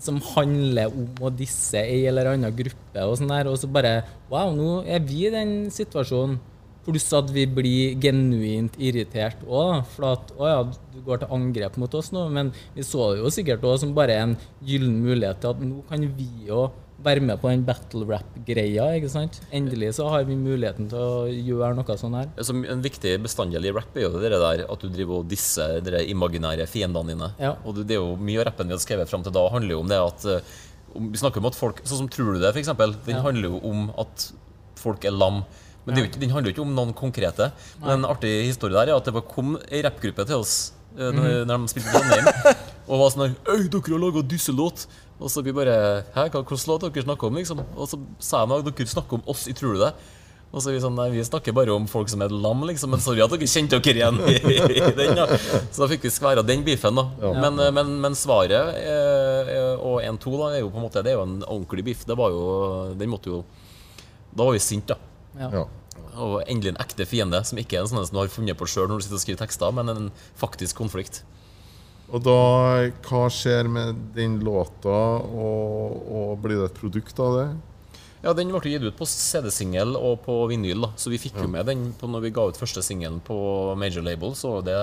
[0.04, 3.04] som handler om å disse ei eller annen gruppe.
[3.04, 6.40] Og sånn der, og så bare Wow, nå er vi i den situasjonen.
[6.84, 9.86] Pluss at vi blir genuint irritert òg.
[9.94, 10.58] For at å ja,
[10.92, 12.26] du går til angrep mot oss nå.
[12.28, 14.34] Men vi så det jo sikkert òg som bare en
[14.64, 16.66] gyllen mulighet til at nå kan vi jo
[17.04, 18.86] være med på den battle rap-greia.
[18.98, 19.40] ikke sant?
[19.54, 22.30] Endelig så har vi muligheten til å gjøre noe sånn her.
[22.40, 25.80] Så en viktig bestanddel i rap er jo det der at du driver og disser
[25.84, 27.32] de imaginære fiendene dine.
[27.40, 27.54] Ja.
[27.64, 29.82] Og det er jo Mye av rappen vi har skrevet fram til da, handler jo
[29.82, 30.52] om det at eh,
[30.94, 32.70] Vi snakker om at folk Sånn som Tror du det, f.eks.
[33.04, 33.22] Den ja.
[33.24, 34.28] handler jo om at
[34.80, 35.42] folk er lam.
[35.84, 37.50] Men ikke, den handler jo ikke om noen konkrete.
[37.82, 40.54] Men en artig historie der er at det kom ei rappgruppe til oss
[40.96, 41.50] uh, når, mm.
[41.50, 42.30] når, de spilte Trondheim.
[42.88, 44.86] og var sånn her Øy, dere har laga dysselåt!
[45.20, 47.38] Og så vi bare Hæ, hvilken låt dere snakker om?
[47.38, 47.62] liksom?
[47.76, 49.94] Og så sa de at dere snakker om oss i Tror du det?
[50.54, 52.92] Og så vi sånn, nei, vi snakker bare om folk som er lam, liksom.
[52.94, 55.16] Men sorry at dere kjente dere igjen i, i den.
[55.18, 55.24] da.
[55.66, 56.94] Så da fikk vi skværa den beefen.
[56.94, 57.08] da.
[57.24, 57.32] Ja.
[57.42, 61.10] Men, eh, men, men, svaret eh, og 1-2 da, er jo på en måte, det
[61.10, 62.04] er jo en ordentlig biff.
[62.06, 62.44] Det var jo,
[62.94, 63.42] den måtte jo
[64.30, 65.50] Da var vi sinte, da.
[65.50, 65.64] Ja.
[66.22, 68.70] Og endelig en ekte fiende, som ikke er en sånn som du har funnet på
[68.70, 70.08] sjøl når du sitter og skriver tekster, men en
[70.38, 71.24] faktisk konflikt.
[72.12, 72.40] Og da,
[73.06, 77.46] hva skjer med den låta, og, og blir det et produkt av det?
[78.24, 80.92] Ja, Den ble gitt ut på CD-singel og på vinyl, da.
[80.96, 83.36] så vi fikk jo med den på når vi ga ut første singelen på
[83.76, 84.32] major label.
[84.36, 84.78] så det,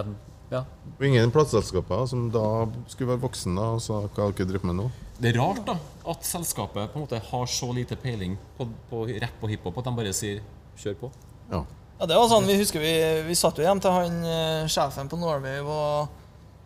[0.51, 0.61] ja.
[0.99, 2.45] Og ingen plateselskaper som da
[2.91, 4.87] skulle være voksne, da, og sa hva dere driver med nå?
[5.21, 5.77] Det er rart da,
[6.11, 9.89] at selskapet på en måte har så lite peiling på, på rapp og hiphop at
[9.89, 10.41] de bare sier
[10.77, 11.11] 'kjør på'.
[11.51, 11.65] Ja.
[11.99, 12.93] ja det var sånn, Vi husker vi,
[13.27, 16.20] vi satt jo hjem til han uh, sjefen på Norway og,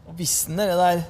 [0.06, 1.04] og visste det der.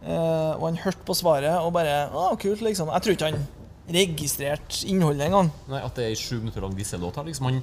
[0.00, 2.88] Uh, og han hørte på svaret og bare 'Å, kult', liksom.
[2.88, 3.42] Jeg tror ikke han
[3.90, 5.50] registrerte innholdet engang.
[5.68, 7.50] Nei, At det er ei sju minutter lang disselåt her, liksom.
[7.50, 7.62] Han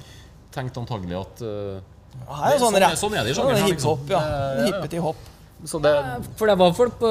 [0.54, 1.80] tenkte antagelig at uh,
[2.28, 3.66] her er sånn, sånn, sånn er det i sjangeren.
[3.66, 4.14] Hiphop, liksom.
[4.14, 4.68] ja.
[4.68, 5.26] Hippeti hopp.
[5.58, 5.92] Det,
[6.38, 7.08] for det var folk på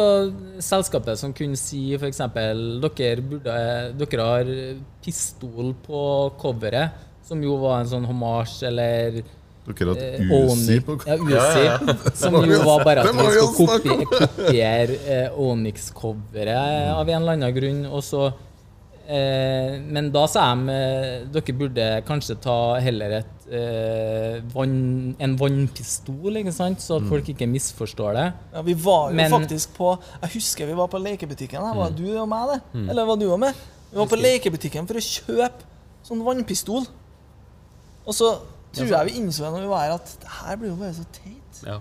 [0.63, 3.55] selskapet som kunne si f.eks.: dere, burde,
[3.99, 4.51] dere har
[5.03, 6.03] pistol på
[6.39, 6.95] coveret,
[7.27, 9.19] som jo var en sånn homasj, eller
[9.67, 11.35] dere har hatt eh, Uzi på Ja, Uzi.
[11.35, 11.95] Ja, ja.
[12.15, 17.55] Som jo var bare at vi skulle kopiere, kopiere eh, Onyx-coveret av en eller annen
[17.57, 17.81] grunn.
[17.91, 18.29] Og så
[19.07, 25.35] Eh, men da sa de eh, dere burde kanskje ta heller et, eh, vann, en
[25.39, 26.83] vannpistol, ikke sant?
[26.83, 27.11] så at mm.
[27.13, 28.25] folk ikke misforstår det.
[28.51, 31.63] Ja, Vi var jo men, faktisk på Jeg husker vi var på lekebutikken.
[31.63, 31.71] Da.
[31.77, 31.97] Var mm.
[32.01, 32.59] du og meg det?
[32.73, 32.89] Mm.
[32.89, 33.63] Eller var du og meg?
[33.93, 35.71] Vi var på lekebutikken for å kjøpe
[36.09, 36.83] sånn vannpistol.
[38.07, 38.33] Og så
[38.75, 41.05] tror jeg vi innså når vi var her, at det her blir jo bare så
[41.15, 41.61] teit.
[41.65, 41.79] Ja.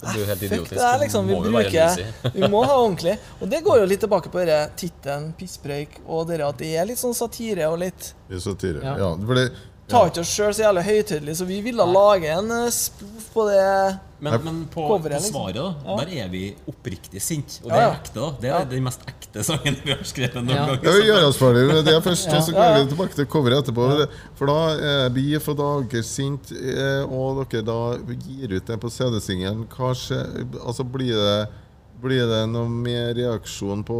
[0.00, 0.74] Det blir jo helt idiotisk.
[0.74, 2.00] Det er liksom, vi, bruker,
[2.34, 3.14] vi må ha ordentlig.
[3.40, 4.42] Og det går jo litt tilbake på
[4.76, 8.96] tittelen 'Pisspreik' og dere at det er litt sånn satire og litt Satire, ja.
[9.00, 9.46] ja det,
[9.90, 13.46] tar ikke oss sjøl så jævlig høytidelig, så vi ville lage en eh, spoof på
[13.50, 13.70] det.
[14.24, 15.96] Men, men på, coveret, på, svaret, da, ja.
[16.00, 17.58] der er vi oppriktig sinte.
[17.64, 18.14] Og det er ekte.
[18.16, 20.62] da Det er den mest ekte sangen vi har skrevet noen ja.
[20.70, 20.86] gang.
[20.86, 23.64] Ja, vi gjør oss ferdig med det først, og så går vi tilbake til coveret
[23.64, 23.88] etterpå.
[24.38, 27.80] For da er vi for dager sint, eh, og dere da
[28.14, 29.66] gir ut det på CD-singelen.
[29.74, 31.36] Altså, blir det
[32.04, 33.98] blir det noe mer reaksjon på,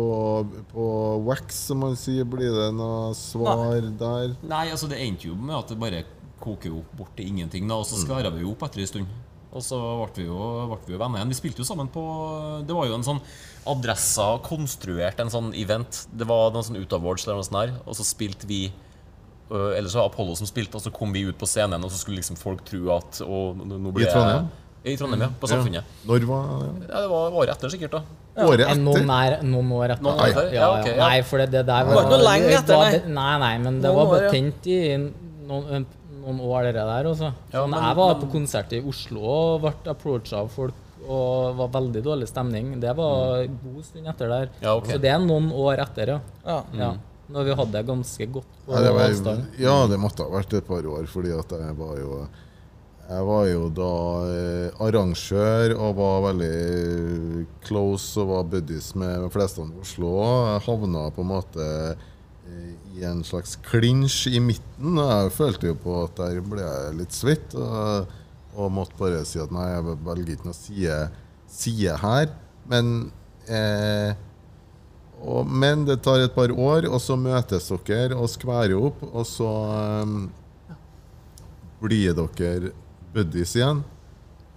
[0.71, 0.89] på
[1.27, 2.27] wax, som man sier?
[2.29, 3.95] Blir det noe svar Nei.
[4.01, 4.35] der?
[4.47, 6.05] Nei, altså det endte jo med at det bare
[6.45, 7.69] koker opp bort til ingenting.
[7.69, 9.15] da, Og så skværa vi jo opp etter en stund.
[9.55, 11.31] Og så ble vi jo, ble vi jo venner igjen.
[11.31, 12.03] Vi spilte jo sammen på
[12.67, 13.21] Det var jo en sånn
[13.71, 16.05] Adressa konstruert en sånn event.
[16.11, 18.65] Det var noen sånn Ut-awards eller noe sånt der, og så spilte vi
[19.55, 22.01] Eller så var Apollo som spilte, og så kom vi ut på scenen, og så
[22.01, 24.49] skulle liksom folk tro at og, nå ble I Trondheim?
[24.85, 25.31] I Trondheim, ja.
[25.40, 25.81] På Samfunnet.
[25.81, 26.09] Ja.
[26.11, 26.70] Når var det?
[26.90, 27.94] Ja, det var året etter, sikkert.
[27.97, 28.02] da
[28.36, 28.47] ja.
[28.47, 28.81] Året etter?
[28.85, 30.05] Noen, er, noen år etter.
[30.05, 30.48] Noen år etter?
[30.52, 33.15] Ja, okay, Nei, for det, det der var, det var lenge etter, nei.
[33.16, 35.86] nei, nei, men det noen var bare tent i noen,
[36.20, 37.11] noen år, det der.
[37.15, 37.32] Også.
[37.55, 41.73] Så men, jeg var på konsert i Oslo og ble approacha av folk og var
[41.81, 42.77] veldig dårlig stemning.
[42.81, 44.55] Det var en god stund etter der.
[44.61, 44.97] Ja, okay.
[44.97, 46.20] Så det er noen år etter, ja.
[46.44, 46.61] ja.
[46.73, 46.81] Mm.
[46.81, 46.94] ja.
[47.35, 49.44] Når vi hadde det ganske godt på ja, avstand.
[49.61, 52.24] Ja, det måtte ha vært et par år, fordi at jeg var jo
[53.05, 53.93] jeg var jo da
[54.33, 60.13] eh, arrangør og var veldig close og var buddies med de fleste i Oslo.
[60.49, 64.97] Jeg havna på en måte eh, i en slags klinsj i midten.
[64.97, 67.57] Jeg følte jo på at der ble jeg litt svett.
[67.59, 68.15] Og,
[68.57, 71.01] og måtte bare si at nei, jeg velger ikke noe side,
[71.51, 72.33] side her.
[72.73, 72.95] Men,
[73.53, 74.15] eh,
[75.21, 79.29] og, men det tar et par år, og så møtes dere og skværer opp, og
[79.29, 80.81] så eh,
[81.85, 82.73] blir dere
[83.15, 83.82] buddies igjen.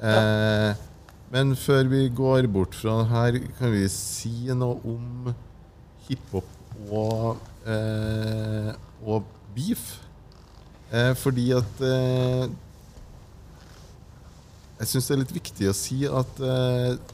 [0.01, 0.73] Eh,
[1.33, 5.33] men før vi går bort fra det her, kan vi si noe om
[6.07, 6.47] hiphop
[6.87, 8.71] og, eh,
[9.03, 9.97] og beef?
[10.91, 12.47] Eh, fordi at eh,
[14.77, 17.13] Jeg syns det er litt viktig å si at eh,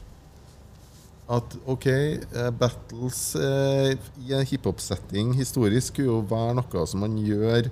[1.34, 7.70] at OK, eh, battles i en hiphop-setting historisk skulle jo være noe som man gjør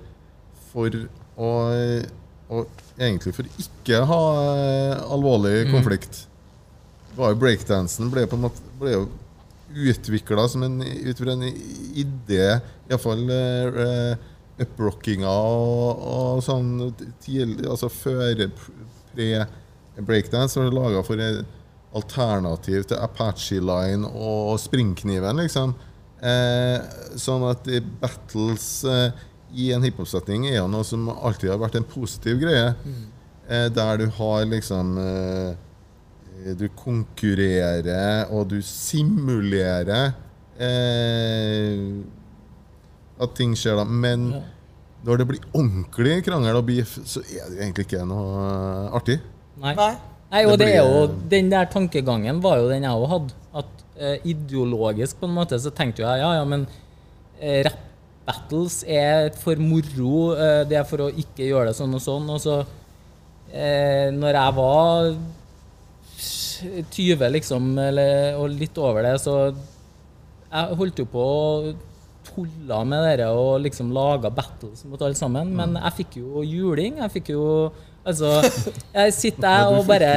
[0.71, 0.97] for
[1.37, 1.51] å
[2.53, 5.73] og egentlig for ikke å ha uh, alvorlig mm.
[5.73, 6.23] konflikt.
[7.17, 9.03] Var jo Breakdansen ble, på en måte, ble jo
[9.73, 12.45] utvikla som en, ut fra en idé,
[12.89, 14.29] iallfall uh,
[14.61, 16.93] uprockinga og, og sånn
[17.23, 18.45] tidlig, altså før
[19.13, 21.41] pre-breakdance, var laga for et
[21.93, 25.75] alternativ til Apache Line og Springkniven, liksom.
[26.23, 26.79] Eh,
[27.19, 27.67] sånn at
[27.99, 29.23] battles eh,
[29.53, 32.73] i en hiphop-setting er jo noe som alltid har vært en positiv greie.
[32.83, 33.03] Mm.
[33.47, 40.13] Eh, der du har liksom eh, Du konkurrerer, og du simulerer
[40.59, 41.83] eh,
[43.23, 43.85] at ting skjer, da.
[43.85, 44.41] Men ja.
[45.07, 48.49] når det blir ordentlig krangel og beef, så er det egentlig ikke noe
[48.97, 49.19] artig.
[49.61, 49.75] Nei.
[49.77, 49.93] Nei.
[50.33, 53.39] Nei og det, det er jo, Den der tankegangen var jo den jeg òg hadde.
[53.53, 56.65] At eh, ideologisk på en måte så tenkte jeg ja, ja, men
[57.39, 57.92] eh, rap
[58.27, 60.33] battles er for moro.
[60.35, 62.27] Eh, det er for å ikke gjøre det sånn og sånn.
[62.33, 62.59] Og så
[63.51, 65.13] eh, Når jeg var
[66.93, 71.73] 20, liksom, eller, og litt over det, så Jeg holdt jo på å
[72.23, 75.51] tulla med dere og liksom laga battles mot alle sammen.
[75.51, 75.81] Men mm.
[75.81, 77.01] jeg fikk jo juling.
[77.03, 77.47] Jeg fikk jo
[78.03, 78.41] Altså,
[78.91, 80.07] jeg sitter jeg og bare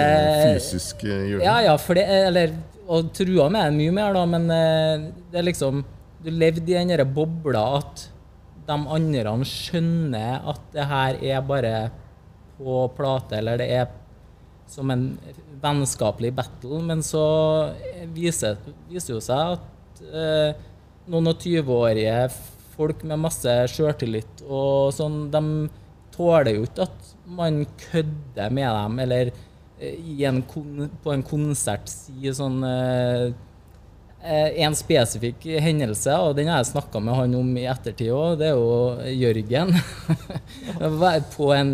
[0.56, 1.44] Fysisk juling?
[1.44, 2.56] Ja, ja, for det, eller,
[2.90, 5.84] og trua med mye mer, da, men eh, det er liksom
[6.24, 8.06] Du levde i den derre bobla at
[8.66, 11.76] de andre skjønner at det her er bare
[12.56, 13.90] på plate, eller det er
[14.70, 15.10] som en
[15.62, 17.24] vennskapelig battle, men så
[18.14, 20.56] viser det jo seg at eh,
[21.06, 22.16] noen og 20-årige
[22.76, 25.42] folk med masse sjøltillit og sånn, de
[26.16, 29.30] tåler jo ikke at man kødder med dem, eller
[29.78, 33.30] eh, en på en konsert sier sånn eh,
[34.26, 38.48] En spesifikk hendelse, og den har jeg snakka med han om i ettertid òg, det
[38.48, 39.70] er jo Jørgen.
[41.36, 41.70] på en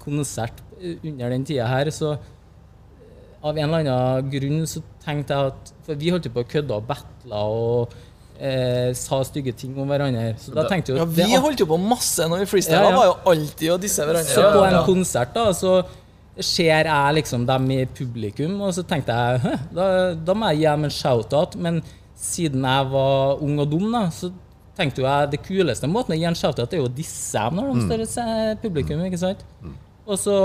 [0.00, 2.14] konsert under den tida her, så
[3.46, 6.76] av en eller annen grunn så tenkte jeg at For vi holdt på å kødde
[6.76, 7.94] og battle og
[8.38, 10.32] eh, sa stygge ting om hverandre.
[10.42, 12.82] Så da tenkte jeg, ja, Vi holdt jo på masse når vi freestyla.
[12.82, 12.96] Ja, ja.
[12.98, 14.34] var jo alltid å disse hverandre.
[14.34, 15.78] Så på en konsert da, så
[16.44, 20.66] ser jeg liksom dem i publikum, og så tenkte jeg da, da må jeg gi
[20.68, 21.56] dem en shout-out.
[21.56, 21.80] Men
[22.16, 24.32] siden jeg var ung og dum, da, så
[24.76, 27.70] tenkte jeg det kuleste måten å gi en shout-out er jo å disse dem når
[27.72, 28.08] de mm.
[28.12, 29.04] står publikum.
[29.08, 29.44] ikke sant?
[29.64, 29.76] Mm.
[30.06, 30.36] Og så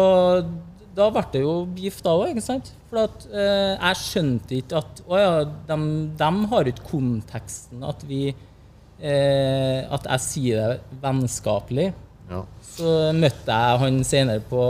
[0.96, 2.72] da ble det jo beef da òg, ikke sant?
[2.92, 5.30] For at, eh, jeg skjønte ikke at Å ja,
[5.70, 5.78] de,
[6.20, 11.92] de har ikke konteksten at vi eh, At jeg sier det vennskapelig.
[12.32, 12.42] Ja.
[12.64, 14.64] Så møtte jeg han senere på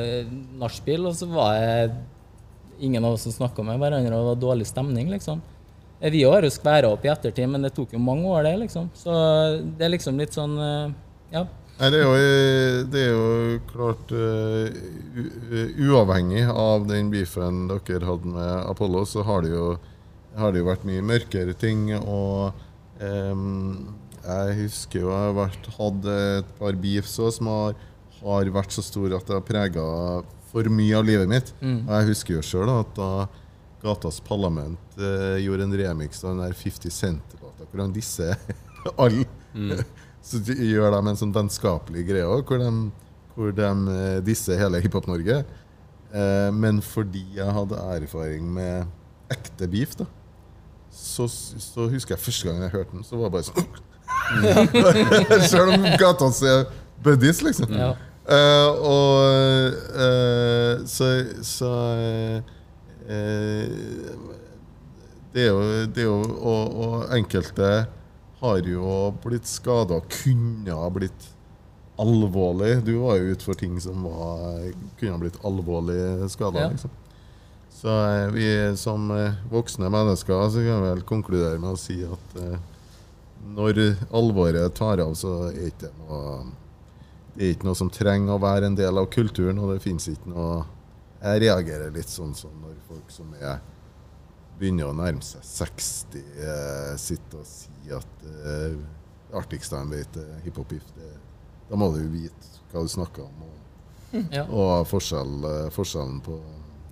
[0.00, 0.28] eh,
[0.60, 1.96] nachspiel, og så var det
[2.82, 5.42] ingen av oss som snakka med hverandre, og det var dårlig stemning, liksom.
[6.00, 8.56] Eh, vi har jo skværa opp i ettertid, men det tok jo mange år, det,
[8.64, 8.88] liksom.
[8.96, 9.12] Så
[9.76, 10.94] det er liksom litt sånn eh,
[11.36, 11.46] Ja.
[11.78, 14.68] Nei, det er jo, det er jo klart uh,
[15.82, 19.70] Uavhengig av den beefen dere hadde med Apollo, så har det jo,
[20.38, 21.88] har det jo vært mye mørkere ting.
[21.96, 22.52] Og
[23.00, 27.76] um, jeg husker jo jeg har vært, hatt et par beefs som har,
[28.22, 29.84] har, vært så store at det har prega
[30.52, 31.54] for mye av livet mitt.
[31.62, 31.80] Mm.
[31.86, 33.10] Og jeg husker jo sjøl at da
[33.82, 38.36] Gatas Parlament eh, gjorde en remix av den der 50 Cent-låta, hvor han disser
[39.02, 39.26] alle.
[39.54, 39.80] Mm.
[40.22, 42.62] Så gjør de en sånn vennskapelig greie òg, hvor,
[43.34, 45.42] hvor, de eh, disser hele Hiphop-Norge.
[46.12, 48.86] Eh, men fordi jeg hadde erfaring med
[49.32, 50.06] ekte beef, da,
[50.92, 53.66] så, så, husker jeg første gang jeg hørte den, så var det bare sånn
[55.52, 56.64] Selv om gata er
[57.02, 57.72] buddies, liksom.
[57.74, 57.92] Ja.
[58.22, 59.16] Uh, og
[59.98, 61.08] uh, så,
[61.42, 61.70] så
[63.08, 64.12] uh,
[65.32, 67.72] det er jo, det er jo og, og enkelte
[68.42, 71.28] har jo blitt skada, kunne ha blitt
[72.02, 72.76] alvorlig.
[72.86, 76.66] Du var jo ute for ting som var, kunne ha blitt alvorlig skada.
[76.66, 76.72] Ja.
[76.74, 76.90] Liksom.
[77.82, 77.94] Så
[78.34, 78.46] vi
[78.78, 79.08] som
[79.50, 82.36] voksne mennesker så kan vi vel konkludere med å si at
[83.42, 83.80] når
[84.14, 86.26] alvoret tar av, så er ikke det noe
[87.32, 89.58] det er ikke noe som trenger å være en del av kulturen.
[89.58, 90.64] og det fins ikke noe
[91.22, 93.60] Jeg reagerer litt sånn som når folk som er
[94.58, 98.74] begynner å nærme seg 60, eh, sitter og sier at eh,
[99.30, 100.90] det artigste de vet, er hiphop-if.
[101.70, 104.44] Da må du vite hva du snakker om, og, ja.
[104.44, 106.36] og forskjell, eh, forskjellen på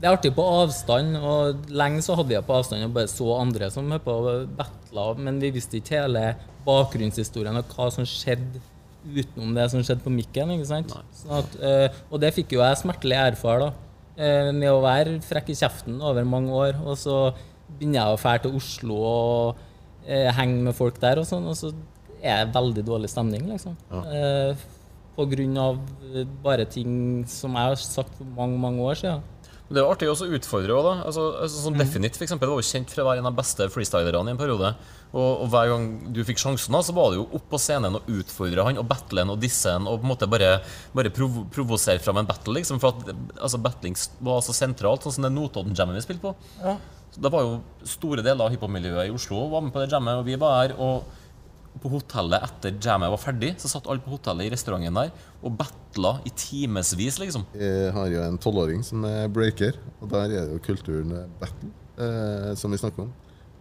[0.01, 3.27] det er artig på avstand, og lenge så hadde jeg på avstand og bare så
[3.37, 4.15] andre som hører på
[4.57, 6.23] battle, men vi visste ikke hele
[6.65, 8.63] bakgrunnshistorien og hva som skjedde
[9.05, 10.55] utenom det som skjedde på mikken.
[10.57, 10.95] ikke sant?
[11.17, 13.71] Sånn at, uh, og det fikk jo jeg smertelig erfare da,
[14.21, 16.81] uh, med å være frekk i kjeften over mange år.
[16.85, 17.21] Og så
[17.69, 19.61] begynner jeg å dra til Oslo og
[20.03, 21.71] eh, henge med folk der, og sånn, og så
[22.19, 23.77] er det veldig dårlig stemning, liksom.
[23.93, 24.57] Ja.
[25.15, 25.79] På grunn av
[26.43, 29.23] bare ting som jeg har sagt for mange, mange år siden.
[29.71, 30.93] Det er artig også å utfordre òg, da.
[31.07, 31.83] Altså, altså, sånn mm.
[31.85, 34.35] Definit for eksempel, var jo kjent for å være en av de beste freestylerne i
[34.35, 34.73] en periode.
[35.11, 35.85] Og, og, hver gang
[36.15, 38.89] du fikk sjansen, da, så var det jo opp på scenen og utfordre han og
[38.91, 40.57] battle han og disse han og på en måte bare,
[40.97, 42.57] bare prov provosere fram en battle.
[42.59, 43.95] liksom, For at altså, battling
[44.27, 46.35] var så sentralt, sånn som det Notodden-jammet vi spilte på.
[46.65, 46.75] Ja.
[47.15, 47.57] Så det var jo
[47.87, 50.75] store deler av hiphop-miljøet i Oslo var med på det jammet, og vi var her.
[50.83, 51.07] og
[51.81, 55.55] på hotellet etter jammet var ferdig, så satt alle på hotellet i restauranten der og
[55.57, 57.47] battla i timevis, liksom.
[57.57, 61.71] Jeg har jo en tolvåring som er breaker, og der er det jo kulturen battle,
[61.97, 63.15] eh, som vi snakker om.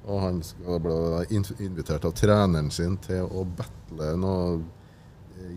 [0.09, 4.65] Og han bli invitert av treneren sin til å battle noen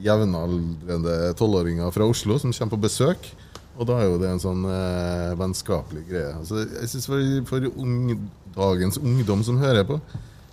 [0.03, 3.31] jevnaldrende tolvåringer fra Oslo som kommer på besøk.
[3.81, 6.35] Og da er jo det en sånn eh, vennskapelig greie.
[6.37, 9.97] Altså, jeg synes For, for ung, dagens ungdom som hører på,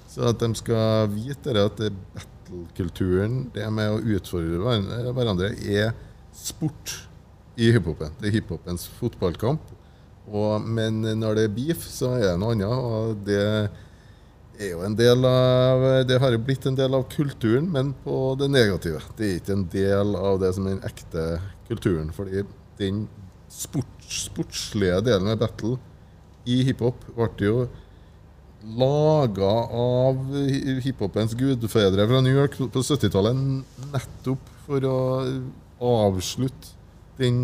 [0.10, 1.82] så at de skal vite at
[2.16, 4.80] battle-kulturen, det med å utfordre
[5.14, 5.94] hverandre, er
[6.36, 6.96] sport
[7.60, 8.16] i hiphopen.
[8.20, 9.76] Det er hiphopens fotballkamp.
[10.30, 12.74] Og, men når det er beef, så er det noe annet.
[12.74, 13.44] Og det
[14.60, 18.36] er jo en del av Det har jo blitt en del av kulturen, men på
[18.40, 19.02] det negative.
[19.18, 21.28] Det er ikke en del av det som er den ekte
[21.70, 22.14] kulturen.
[22.16, 22.46] Fordi
[22.80, 23.06] den
[23.52, 25.78] sports, sportslige delen med battle
[26.50, 27.56] i hiphop ble jo
[28.64, 30.18] laga av
[30.84, 33.38] hiphopens gudfedre fra New York på 70-tallet
[33.94, 34.98] nettopp for å
[35.80, 36.76] avslutte
[37.20, 37.40] den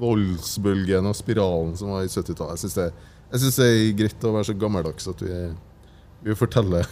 [0.00, 2.60] voldsbølgen og spiralen som var i 70-tallet.
[2.60, 2.90] Jeg syns det,
[3.32, 5.40] det, er greit å være så gammeldags at vi,
[6.24, 6.88] vi forteller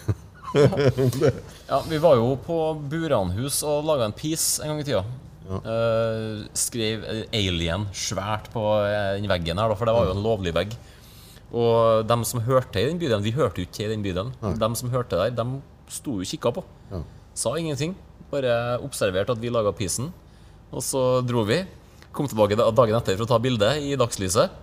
[1.02, 1.32] om det.
[1.68, 2.58] Ja, vi var jo på
[2.90, 5.04] Buranhus og laga en piece en gang i tida.
[5.46, 5.60] Ja.
[5.62, 8.64] Uh, skrev Alien svært på
[9.16, 10.76] den veggen her, for det var jo en lovlig vegg.
[11.56, 14.34] Og de som hørte i den bydelen Vi hørte jo ikke i den bydelen.
[14.42, 14.52] Ja.
[14.60, 15.46] De som hørte der, de
[15.92, 16.64] sto jo og kikka på.
[16.90, 17.02] Ja.
[17.36, 17.96] Sa ingenting.
[18.32, 20.12] Bare observerte at vi laga pisen.
[20.74, 21.62] Og så dro vi.
[22.16, 24.62] Kom tilbake dagen etter for å ta bilde i dagslyset.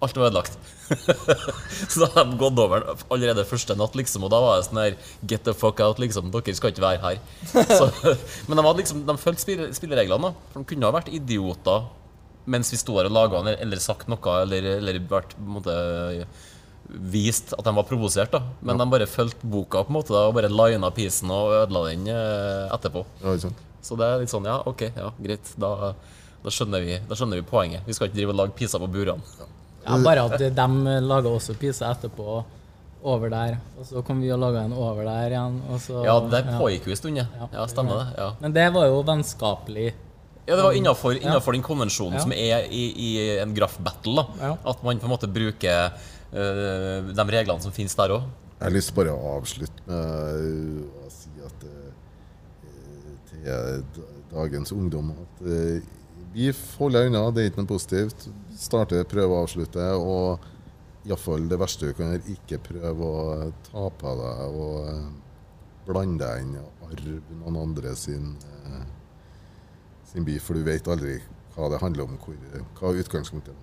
[0.00, 0.54] Alt var ødelagt.
[1.90, 4.24] så da hadde de gått over den allerede første natt, liksom.
[4.24, 4.94] Og da var det sånn her
[5.28, 6.30] Get the fuck out, liksom.
[6.32, 7.18] Dere skal ikke være her.
[7.78, 7.90] Så,
[8.48, 10.32] men de, hadde liksom, de fulgte spillereglene.
[10.32, 11.84] da For de kunne ha vært idioter
[12.50, 15.56] mens vi sto her og laga den, eller sagt noe, eller, eller vært på en
[15.58, 15.76] måte
[16.90, 18.32] vist at de var provosert.
[18.32, 18.84] da Men ja.
[18.84, 22.08] de bare fulgte boka på en måte da og bare lina pisen og ødela den
[22.10, 23.04] eh, etterpå.
[23.22, 23.36] Ja,
[23.82, 25.52] Så det er litt sånn, ja, OK, ja, greit.
[25.60, 25.94] Da,
[26.42, 27.86] da, skjønner, vi, da skjønner vi poenget.
[27.86, 29.36] Vi skal ikke drive og lage piser på burene.
[29.38, 29.50] Ja.
[29.86, 32.42] ja, bare at de laga også piser etterpå
[33.00, 35.54] over der, og så kom vi og laga en over der igjen.
[35.80, 37.48] Så, ja, det pågikk jo en stund, ja.
[37.54, 38.08] ja stemmer det.
[38.20, 38.28] Ja.
[38.42, 39.94] Men det var jo vennskapelig
[40.50, 42.22] ja, det var innafor, innenfor den konvensjonen ja.
[42.24, 44.24] som er i, i en graff-battle.
[44.40, 44.56] Ja.
[44.72, 48.26] At man på en måte bruker uh, de reglene som finnes der òg.
[48.56, 53.86] Jeg har lyst bare å avslutte med å si at uh, til
[54.34, 55.78] dagens ungdom at uh,
[56.34, 58.28] vi holder unna, det er ikke noe positivt.
[58.58, 59.86] Starte, prøve å avslutte.
[59.98, 66.26] Og iallfall det verste du kan gjøre, ikke prøve å ta på deg og blande
[66.26, 68.34] deg inn i arv noen andre sin
[70.10, 71.20] sin by, for du vet aldri
[71.54, 72.34] hva det handler om, hvor,
[72.78, 73.60] hva utgangspunktet er.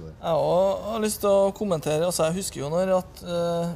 [0.00, 2.06] Jeg har lyst til å kommentere.
[2.06, 3.66] Altså, jeg husker jo når at uh,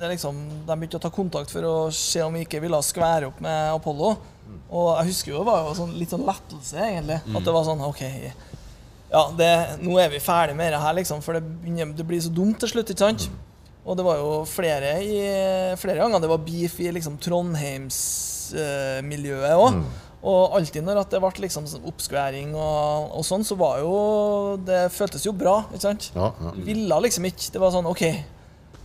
[0.00, 0.34] det liksom,
[0.64, 3.58] de begynte å ta kontakt for å se om vi ikke ville skvære opp med
[3.74, 4.08] Apollo.
[4.46, 4.58] Mm.
[4.68, 7.18] Og jeg husker jo det var jo sånn, litt sånn lettelse, egentlig.
[7.24, 7.34] Mm.
[7.36, 8.02] At det var sånn OK,
[9.06, 11.18] ja, det, nå er vi ferdig med det her, liksom.
[11.24, 13.22] For det, begynner, det blir så dumt til slutt, ikke sant?
[13.28, 13.34] Mm.
[13.86, 15.06] Og det var jo flere, i,
[15.78, 19.72] flere ganger det var beef i liksom, Trondheims-miljøet uh, òg.
[20.26, 23.92] Og alltid når det ble liksom oppskværing og, og, sånn, så var jo
[24.66, 26.10] Det føltes jo bra, ikke sant?
[26.16, 26.54] Ja, ja.
[26.66, 28.04] Ville liksom ikke Det var sånn OK,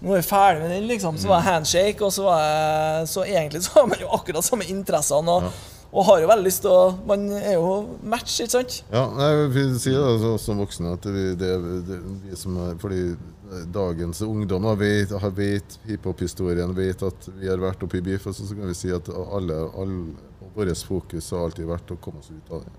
[0.01, 1.17] nå er vi ferdig med den, liksom.
[1.21, 4.45] Så var det handshake, og så var jeg Så egentlig så har man jo akkurat
[4.45, 5.35] samme interessene.
[5.35, 5.83] Og, ja.
[5.91, 7.75] og har jo veldig lyst til å Man er jo
[8.13, 8.79] match, ikke sant?
[8.93, 11.53] Ja, jeg vil si det altså, som voksne at vi, det,
[11.89, 13.03] det, vi som er Fordi
[13.73, 18.47] dagens ungdom vet, vet hiphop-historien, vet at vi har vært oppe i beef, og så
[18.55, 22.51] kan vi si at alle, alle vårt fokus har alltid vært å komme oss ut
[22.51, 22.73] av det.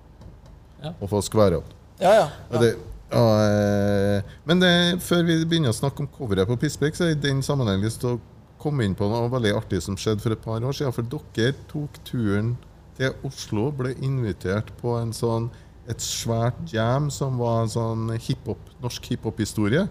[0.83, 0.93] Ja.
[0.99, 1.71] Og få skvære opp.
[2.03, 2.27] Ja, ja.
[2.51, 2.61] ja.
[2.63, 2.73] Det,
[3.15, 4.75] eh, men det,
[5.05, 8.03] før vi begynner å snakke om coveret på Pisspreik, så er i den sammenheng lyst
[8.03, 8.21] til å
[8.63, 10.95] komme inn på noe veldig artig som skjedde for et par år siden.
[10.95, 12.55] For dere tok turen
[12.99, 15.51] til Oslo, ble invitert på en sånn,
[15.91, 19.89] et svært jam som var en sånn hiphop, norsk hiphop-historie.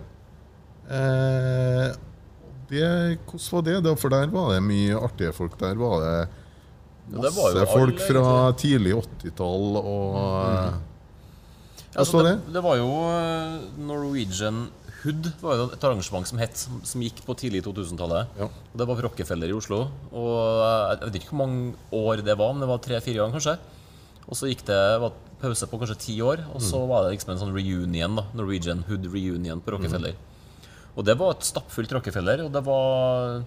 [0.92, 1.92] Eh,
[2.72, 3.18] hvordan
[3.52, 3.96] var det?
[4.00, 5.58] For der var det mye artige folk.
[5.60, 6.16] Der var det
[7.12, 8.26] Masse folk fra
[8.60, 10.88] tidlig 80-tall og mm.
[11.92, 14.62] Altså, det, det, var jo eh, Norwegian
[15.02, 18.32] Hood var jo et arrangement som het, som gikk på tidlig 2000-tallet.
[18.38, 18.48] Ja.
[18.48, 19.82] Det var på Rockefeller i Oslo.
[20.14, 23.58] Og Jeg vet ikke hvor mange år det var, men det var tre-fire ganger, kanskje.
[24.28, 27.34] Og så gikk det var pause på kanskje ti år, og så var det liksom
[27.34, 28.20] en sånn reunion.
[28.20, 30.14] da, Norwegian Hood Reunion på Rockefeller.
[30.94, 32.46] Og det var et stappfullt Rockefeller.
[32.46, 33.42] og det var...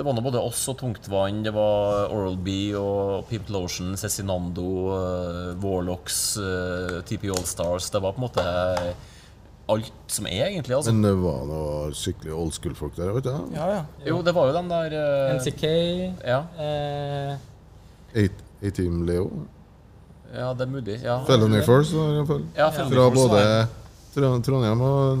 [0.00, 2.48] Det var nå både oss og Tungtvann, det var Oral-B
[2.80, 7.90] og Pimp Lotion, Cezinando, uh, Warlocks, uh, TP Allstars.
[7.92, 8.44] Det var på en måte
[9.74, 10.78] alt som er, egentlig.
[10.78, 10.94] altså.
[10.96, 13.12] Men det var noe skikkelig old school-folk der?
[13.18, 13.52] vet du?
[13.58, 13.82] Ja, ja.
[14.06, 15.66] Jo, det var jo den der uh, NCK.
[16.32, 16.40] Ja.
[16.56, 18.24] Uh,
[18.64, 19.28] A-Team Leo?
[20.32, 20.96] Ja, det er mulig.
[21.04, 21.20] ja.
[21.28, 22.48] Felony Force, i hvert fall.
[22.56, 23.44] Ja, Fra Force både
[24.14, 25.20] Trondheim og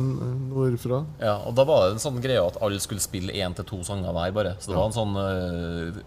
[0.50, 1.04] nordfra.
[1.22, 3.78] Ja, og da var det en sånn greie at alle skulle spille én til to
[3.86, 4.56] sanger hver, bare.
[4.58, 6.00] Så det var en sånn uh,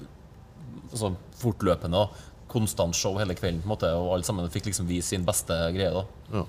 [0.99, 2.03] sånn fortløpende,
[2.51, 5.55] konstant show hele kvelden, på en måte, og alle sammen fikk liksom vise sin beste
[5.76, 5.93] greie.
[5.93, 6.03] da.
[6.35, 6.43] Ja.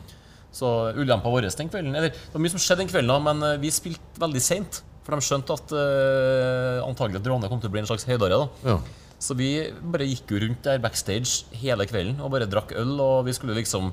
[0.55, 3.43] Så ulempa vår den kvelden Eller det var mye som skjedde den kvelden, da, men
[3.43, 4.85] eh, vi spilte veldig seint.
[5.05, 8.39] For de skjønte at uh, antagelig at Råne kom til å bli en slags høydare.
[8.40, 8.70] da.
[8.70, 8.77] Ja.
[9.20, 9.48] Så vi
[9.93, 12.94] bare gikk jo rundt der backstage hele kvelden og bare drakk øl.
[13.01, 13.90] Og vi skulle liksom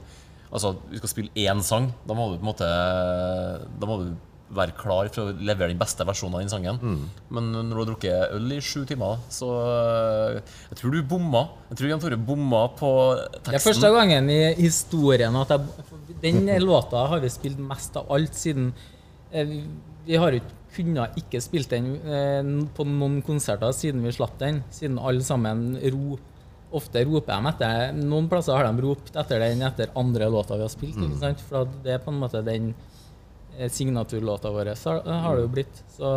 [0.51, 1.91] Altså, vi skal spille én sang.
[2.07, 2.67] Da må du på en måte
[3.79, 4.11] Da må du
[4.51, 6.79] være klar for å levere den beste versjonen av den sangen.
[7.31, 10.41] Men når du har drukket øl i sju timer, så øh,
[10.73, 11.45] Jeg tror du bomma.
[11.69, 12.89] Jeg tror Jan Tore bomma på
[13.37, 13.47] teksten.
[13.47, 18.11] Det er første gangen i historien at jeg Den låta har vi spilt mest av
[18.11, 18.73] alt siden
[19.31, 20.41] eh, vi- har jo
[20.75, 22.43] kunne kunnet ikke spilt den eh,
[22.75, 24.63] på noen konserter siden vi slapp den.
[24.71, 26.17] Siden alle sammen ro,
[26.77, 30.65] ofte roper de etter Noen plasser har de ropt etter den etter andre låta vi
[30.65, 30.97] har spilt.
[30.97, 31.43] ikke sant?
[31.49, 32.73] For det er på en måte den
[33.57, 35.83] eh, signaturlåta vår, så har, har det jo blitt.
[35.97, 36.15] Så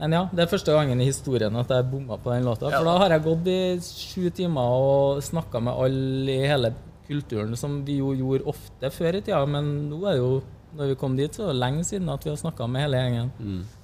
[0.00, 2.70] men ja, det er første gangen i historien at jeg bomma på den låta.
[2.72, 6.70] For da har jeg gått i sju timer og snakka med alle i hele
[7.10, 9.42] kulturen, som vi jo gjorde ofte før i tida.
[9.50, 10.30] Men nå er det jo,
[10.78, 13.02] når vi kom dit, så er det lenge siden at vi har snakka med hele
[13.02, 13.30] gjengen.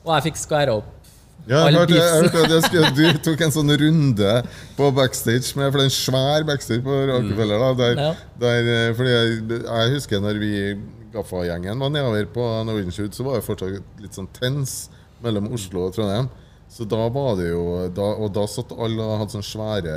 [0.06, 0.95] Og jeg fikk skæra opp
[1.46, 4.30] Ja, jeg hørte, jeg hørte at skulle, du tok en sånn runde
[4.74, 7.62] på backstage, med, for det er en svær backstage på Rockefeller.
[7.62, 8.08] Da, der, Ja.
[8.42, 10.52] der, eh, fordi jeg, jeg husker når vi
[11.14, 14.88] Gaffa-gjengen var nedover på Norwegian Shoot, så var det fortsatt litt sånn tens
[15.22, 16.26] mellom Oslo og Trondheim.
[16.68, 17.60] Så da var det jo
[17.94, 19.92] da, Og da satt alle og hadde sånne svære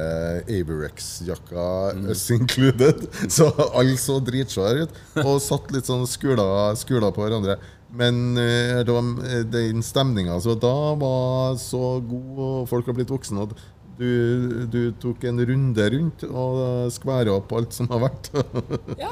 [0.47, 3.07] Averex-jakker, us included.
[3.35, 4.99] Så alle så dritsvære ut.
[5.25, 6.45] Og satt litt sånn skula,
[6.79, 7.57] skula på hverandre.
[7.89, 12.97] Men eh, det var, eh, den stemninga som da var så god, og folk har
[12.97, 13.47] blitt voksne.
[13.47, 13.55] at
[13.99, 18.29] du, du tok en runde rundt og skværa opp alt som har vært.
[19.01, 19.09] Ja,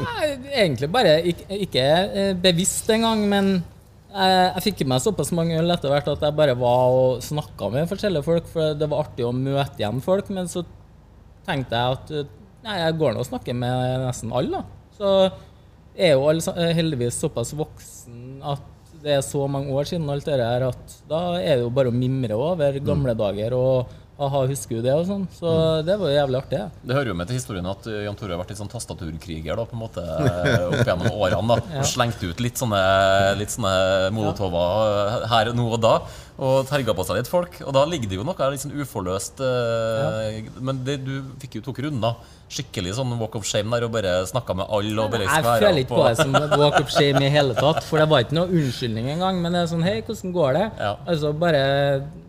[0.61, 3.51] egentlig bare ikke, ikke eh, bevisst engang, men
[4.13, 7.25] jeg, jeg fikk i meg såpass mange øl etter hvert at jeg bare var og
[7.25, 10.31] snakka med forskjellige folk, for det var artig å møte igjen folk.
[10.37, 10.63] Men så
[11.47, 12.15] tenkte jeg at
[12.63, 14.95] nei, jeg går nå og snakker med nesten alle, da.
[14.97, 15.11] Så
[15.97, 20.39] er jo alle heldigvis såpass voksen at det er så mange år siden alt det
[20.41, 24.79] her at da er det jo bare å mimre over gamle dager og aha, husker
[24.79, 25.25] du det og sånn.
[25.37, 25.49] Så
[25.85, 26.59] det var jo jævlig artig.
[26.63, 26.67] Ja.
[26.89, 29.59] Det hører jo med til historien at uh, Jan Tore har vært litt sånn tastaturkriger
[29.59, 31.57] da, på en måte uh, opp gjennom årene.
[31.57, 32.79] da, Og slengt ut litt sånne,
[33.37, 33.73] litt sånne
[34.15, 35.93] molotover uh, her nå og da.
[36.37, 37.55] Og terga på seg litt folk.
[37.65, 39.39] Og da ligger det jo noe litt sånn uforløst.
[39.41, 42.17] uh, Men det, du fikk jo tok runder.
[42.53, 45.81] Skikkelig sånn walk of shame der og bare snakka med alle og bare Jeg føler
[45.81, 48.49] ikke på det som walk of shame i hele tatt, for det var ikke noe
[48.49, 49.41] unnskyldning engang.
[49.43, 50.67] Men det er sånn Hei, hvordan går det?
[50.79, 50.93] Ja.
[51.09, 51.65] Altså bare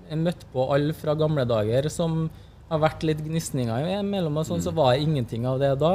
[0.09, 2.27] Jeg møtte på alle fra gamle dager som
[2.69, 5.93] har vært litt gnisninger mellom og sånn, så var jeg ingenting av det da.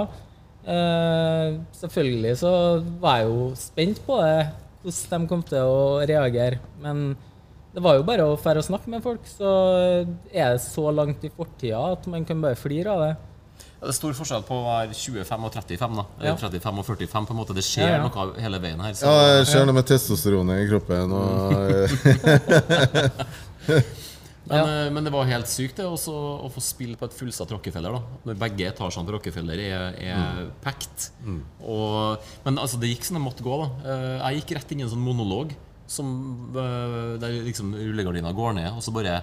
[0.64, 2.52] Uh, selvfølgelig så
[3.04, 4.48] var jeg jo spent på det,
[4.86, 6.62] hvordan de kom til å reagere.
[6.82, 7.12] Men
[7.74, 9.52] det var jo bare å fære og snakke med folk, så
[10.32, 13.14] er det så langt i fortida at man kan bare flire av det.
[13.84, 15.98] Ja, det er stor forskjell på å være 25 og 35.
[16.00, 16.36] da Ja.
[16.40, 17.26] 35 og 45.
[17.28, 18.04] på en måte Det skjer Ja, ja.
[18.08, 18.94] noe hele veien her.
[18.96, 19.04] Så.
[19.10, 21.12] Ja, jeg ser noe med testosteronet i kroppen.
[21.12, 21.34] Og,
[24.44, 24.64] Men, Ja.
[24.68, 26.12] eh, men det var helt sykt det også,
[26.44, 27.94] å få spille på et fullsatt Rockefeller.
[27.96, 31.06] da Når begge etasjene til Rockefeller er, er packed.
[31.64, 33.56] Og, men altså, det gikk som det måtte gå.
[33.62, 35.56] da Eh, Jeg gikk rett inn i en sånn monolog
[35.88, 36.10] som,
[36.60, 39.22] eh, der liksom rullegardina går ned, og så bare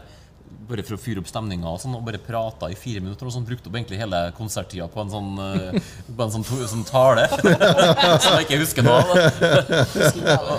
[0.71, 3.27] bare for å fyre opp stemninga og sånn, og bare prata i fire minutter.
[3.27, 5.81] Og sånn, brukte opp egentlig hele konserttida på en sånn, eh,
[6.15, 7.25] på en sånn, to, sånn tale
[8.23, 9.11] som jeg ikke husker noe av.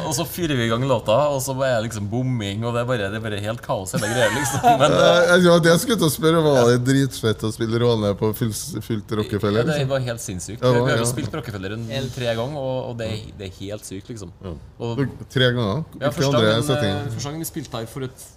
[0.08, 2.82] Og- så fyrer vi i gang låta, og så er det liksom bomming, og det
[2.84, 4.30] er bare, det er bare helt kaos hele greia.
[4.36, 7.80] liksom Men eh, jeg, jeg, jeg skulle til å spørre, var det dritfett å spille
[7.82, 9.64] Råne på fullt, fullt ja, Rockefeller?
[9.64, 9.94] det Liksom?
[9.96, 10.62] var helt sinnssykt.
[10.66, 11.00] Ja, Vi har ja.
[11.06, 14.34] jo spilt Rockefeller en tre ganger, og, og det, er, det er helt sykt, liksom.
[14.82, 15.84] Og, Tre ganger?
[16.02, 17.10] ja, Hvilke første andre gangen, eh, settinger?
[17.16, 18.28] første gangen vi spilte her for et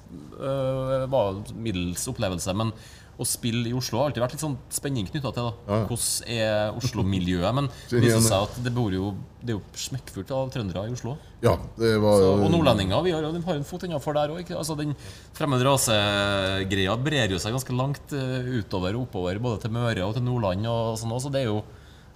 [0.40, 2.72] øh, var middels opplevelse, men
[3.14, 5.46] å spille i Oslo har alltid vært litt sånn spenning knytta til.
[5.46, 5.84] da Ja.
[5.86, 7.54] Hvordan er Oslo-miljøet?
[7.54, 9.12] Men det viser seg at det jo
[9.44, 11.16] Det er jo smekkfullt av trøndere i Oslo.
[11.44, 13.02] Ja, det var Så, og nordlendinger.
[13.04, 14.50] Vi har, har en fot innafor der òg.
[14.56, 14.94] Altså, den
[15.36, 20.16] fremmed rase-greia brer jo seg ganske langt eh, utover og oppover, både til Møre og
[20.16, 20.66] til Nordland.
[20.66, 21.28] og sånn også.
[21.28, 21.62] Så det er jo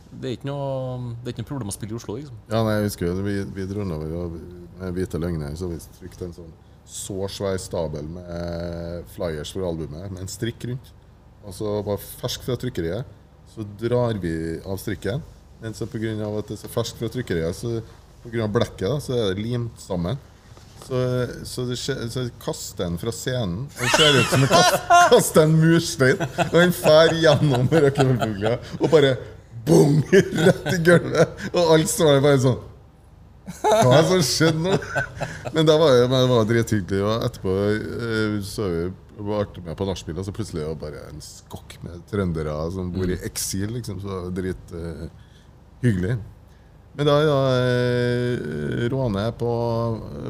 [0.08, 2.36] Det er noe, det er ikke noe problem å spille i Oslo, liksom.
[2.48, 4.38] Ja, nei, jeg husker jo, Vi, vi dro nedover og
[4.80, 6.54] med Hvite løgner, så vi trykte en sånn
[6.88, 10.94] så svær stabel med flyers for albumet med en strikk rundt.
[11.44, 13.16] Og så var fersk fra trykkeriet,
[13.52, 14.32] så drar vi
[14.64, 15.22] av strikken.
[15.60, 16.14] Men så pga.
[16.14, 17.80] at det er så ferskt fra trykkeriet, så
[18.24, 18.46] pga.
[18.46, 20.18] blekket, da, så er det limt sammen.
[20.86, 20.98] Så,
[21.44, 23.66] så, det, så kaster den fra scenen.
[23.76, 24.52] Den ser ut som en
[25.10, 29.16] kaster en murstein, og den fer gjennom røkkelfugla og bare
[29.66, 30.00] bong!
[30.46, 31.48] Rett i gulvet.
[31.52, 32.60] Og alt står der bare sånn
[33.48, 34.78] Hva er det som skjedde nå?
[35.54, 37.02] Men det var, det var drithyggelig.
[37.04, 41.04] Og etterpå eh, så vi artig med på nachspiel, og så plutselig var det bare
[41.10, 43.24] en skokk med trøndere som bor i mm.
[43.26, 43.72] eksil.
[43.78, 46.18] liksom, Så drithyggelig.
[46.18, 46.34] Uh,
[46.98, 47.34] men da ja,
[48.90, 49.50] råner Råne er på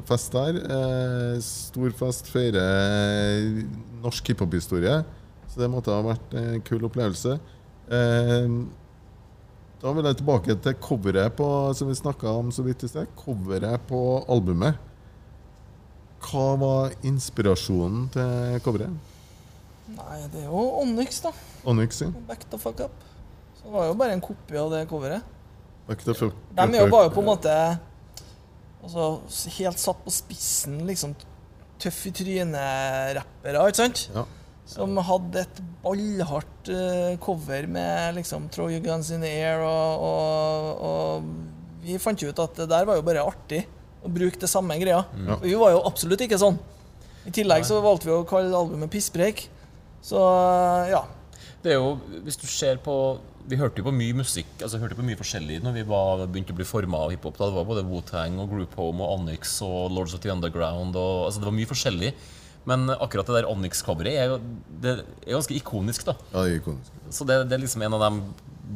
[0.09, 0.59] fest der.
[0.59, 3.47] Eh, stor fest, feirer
[4.03, 4.99] norsk hiphop-historie.
[5.49, 7.39] Så det måtte ha vært en kul opplevelse.
[7.89, 8.53] Eh,
[9.78, 11.48] da vil jeg tilbake til coveret på,
[11.78, 13.10] som vi snakka om så vidt i sted.
[13.18, 14.78] Coveret på albumet.
[16.28, 19.14] Hva var inspirasjonen til coveret?
[19.94, 21.30] Nei, det er jo Onyx, da.
[21.68, 22.10] Onyx, ja.
[22.28, 23.05] Back the fuck up.
[23.56, 25.22] Så det var jo bare en kopi av det coveret.
[25.86, 27.55] Back the fuck De er jo bare på en måte
[28.82, 29.06] altså,
[29.56, 31.14] helt satt på spissen, liksom
[31.78, 34.09] tøff i trynet-rappere, ikke sant?
[34.10, 34.26] Ja.
[34.69, 40.05] Som hadde et ballhardt uh, cover med liksom 'Throw your guns in the air', og,
[40.05, 43.62] og, og vi fant jo ut at det der var jo bare artig
[44.05, 45.01] å bruke det samme greia.
[45.27, 45.39] Ja.
[45.40, 46.59] Vi var jo absolutt ikke sånn.
[47.28, 49.49] I tillegg så valgte vi å kalle albumet 'Pisspreik'.
[50.05, 50.20] Så
[50.93, 51.03] ja.
[51.62, 52.95] Det er jo, hvis du ser på
[53.49, 56.53] Vi hørte jo på mye musikk altså hørte på mye forskjellig når vi var, begynte
[56.53, 57.39] å bli forma av hiphop.
[57.40, 60.93] Det var både Wu-Tang og Group Home og Onyx og Lords of the Underground.
[60.93, 62.12] Og, altså det var mye forskjellig.
[62.69, 64.36] Men akkurat det der Onyx-coveret er,
[64.82, 66.05] er, ganske ikonisk.
[66.09, 68.11] da Ja, det er ikonisk Så det, det er liksom en av de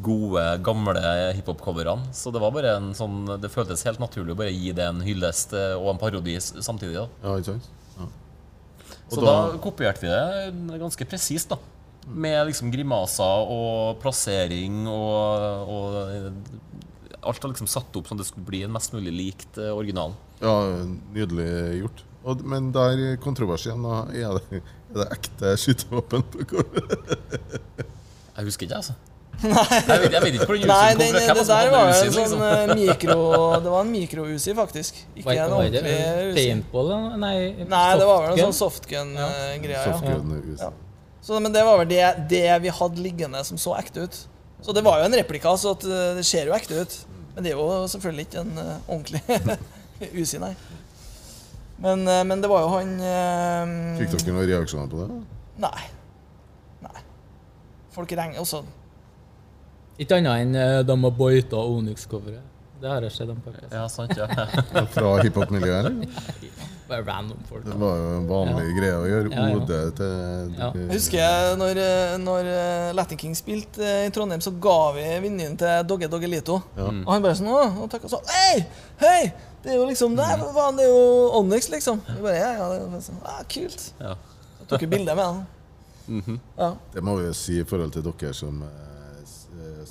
[0.02, 1.02] gode, gamle
[1.36, 2.08] hiphop-coverne.
[2.16, 5.02] Så det var bare en sånn Det føltes helt naturlig å bare gi det en
[5.04, 6.96] hyllest eh, og en parodi samtidig.
[6.96, 7.68] da Ja, ikke sant?
[7.98, 8.08] Ja.
[9.12, 11.60] Så da, da, kopierte vi det ganske presist, da.
[12.08, 18.32] Med liksom grimaser og plassering og, og Alt var liksom satt opp sånn at det
[18.32, 20.16] skulle bli en mest mulig likt eh, originalen.
[20.40, 20.56] Ja,
[21.14, 21.52] nydelig
[21.84, 22.02] gjort.
[22.22, 24.66] Og, men der kontroversien, er det, er
[25.00, 26.22] det ekte skytevåpen
[28.36, 28.94] Jeg husker ikke, altså.
[29.42, 31.94] Nei, jeg vet, jeg vet ikke hvor den Nei, den, det, det der var en
[32.06, 32.26] liksom.
[32.30, 33.16] sånn eh, mikro
[33.64, 35.00] Det var en mikro-USI, faktisk.
[35.18, 36.34] Ikke en ordentlig USI.
[36.36, 36.92] Paintball?
[37.18, 39.72] Nei, Nei, det var vel en sånn softgun-greie.
[39.72, 39.82] Ja.
[39.88, 40.26] Softgun
[40.60, 40.68] ja.
[41.22, 44.16] Så, men det var vel det, det, vi hadde liggende som så ekte ut.
[44.62, 46.92] Så det var jo en replika, så eh, det ser jo ekte ut.
[47.34, 49.22] Men det er jo selvfølgelig ikke en uh, ordentlig
[50.22, 50.52] USI, nei.
[51.78, 55.18] Men, uh, men, det var jo han eh, Fikk dere noen reaksjoner på det?
[55.62, 55.82] Nei.
[56.84, 57.02] Nei.
[57.94, 58.62] Folk ringer også.
[60.00, 62.52] Ikke annet enn uh, de har boita Onyx-coveret.
[62.82, 63.52] Det har jeg sett dem på.
[63.70, 64.26] Ja, sant, ja.
[64.94, 66.06] Fra hiphop-miljøet, eller?
[66.88, 67.62] Bare random folk.
[67.64, 68.72] Det var jo en vanlig ja.
[68.80, 69.30] greie å gjøre.
[69.30, 69.60] Ja, ja.
[69.60, 70.70] Ode til ja.
[70.74, 75.06] Jeg husker jeg når, eh, når eh, Latin King spilte i Trondheim, så ga vi
[75.22, 76.58] vinneren til Dogge Doggelito.
[76.74, 76.90] Ja.
[76.90, 78.66] Og han bare sånn og takka sånn Hei!
[79.00, 79.20] Hei!
[79.62, 80.44] Det er jo liksom Det er,
[80.76, 81.02] det er jo
[81.38, 82.00] Onyx, liksom.
[82.08, 83.88] Vi bare, ja, ja, det er sånn, ah, Kult.
[84.00, 84.14] Ja.
[84.60, 85.44] Jeg tok vi bilde med han.
[86.06, 86.38] Mm -hmm.
[86.56, 86.74] ja.
[86.94, 88.64] Det må vi jo si i forhold til dere som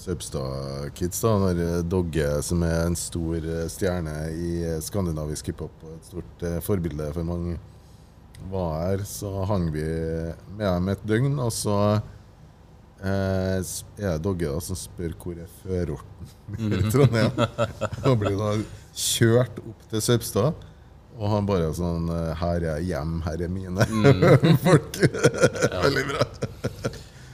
[0.02, 1.22] Søbstad-kids.
[1.22, 5.94] da, når eh, Dogge, som er en stor eh, stjerne i eh, skandinavisk hiphop og
[5.98, 7.60] et stort forbilde for mange,
[8.50, 9.86] var her, så hang vi
[10.58, 11.38] med dem et døgn.
[11.44, 11.78] Og så
[13.04, 16.90] eh, er det Dogge da, som spør hvor er førorten i mhm.
[16.94, 17.44] Trondheim.
[18.10, 18.56] Og blir da
[18.96, 20.68] kjørt opp til Saupstad.
[21.22, 22.08] Og han bare sånn
[22.40, 24.58] Her er hjem, her er mine mm.
[24.66, 25.02] folk.
[25.86, 26.24] Veldig bra.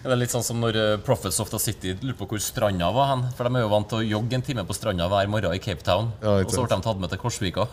[0.07, 2.87] Det er litt sånn som når Profits Prophets of the City lurer på hvor stranda
[2.95, 3.23] var hen.
[3.35, 5.63] For de er jo vant til å jogge en time på stranda hver morgen i
[5.63, 6.05] Cape Town.
[6.23, 7.63] Ja, og så ble de tatt med til Korsvika.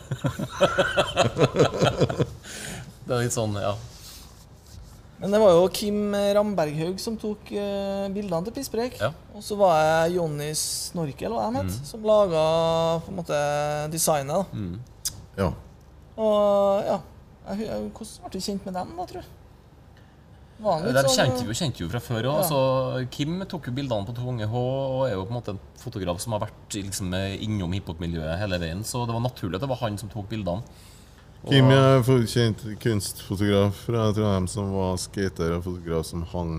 [3.06, 3.74] det er litt sånn, ja.
[5.24, 8.98] Men det var jo Kim Ramberghaug som tok uh, bildene til Pisspreik.
[9.00, 9.08] Ja.
[9.32, 11.70] Og så var jeg Jonny Snorkel hva mm.
[11.88, 12.42] som laga
[13.06, 13.38] på en måte
[13.94, 14.52] designet.
[14.52, 14.74] Mm.
[15.38, 15.48] Ja.
[16.20, 16.98] Og ja
[17.48, 19.32] jeg, jeg, Hvordan ble du kjent med dem, da, tror jeg?
[20.64, 22.52] De sånn, kjente jo, kjente jo fra før òg.
[22.52, 23.04] Ja.
[23.12, 25.62] Kim tok jo bildene på Tunge unge H og er jo på en måte en
[25.80, 28.84] fotograf som har vært liksom, innom hiphop-miljøet hele veien.
[28.86, 30.84] Så det var naturlig at det var han som tok bildene.
[31.44, 32.00] Kim er
[32.30, 36.54] kjent kunstfotograf fra Trondheim som var skater og fotograf som hang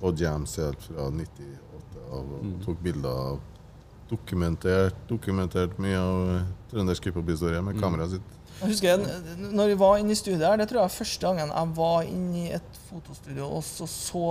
[0.00, 2.56] på jams helt fra 98 av og mm.
[2.64, 3.38] tok bilder av
[4.10, 6.32] dokumentert, dokumentert mye av
[6.70, 7.82] trøndersk hiphop-historie med mm.
[7.82, 8.34] kameraet sitt.
[8.56, 11.26] Jeg husker jeg, når vi var inne i studiet her, Det tror jeg var første
[11.26, 14.24] gangen jeg var inne i et fotostudio og så, så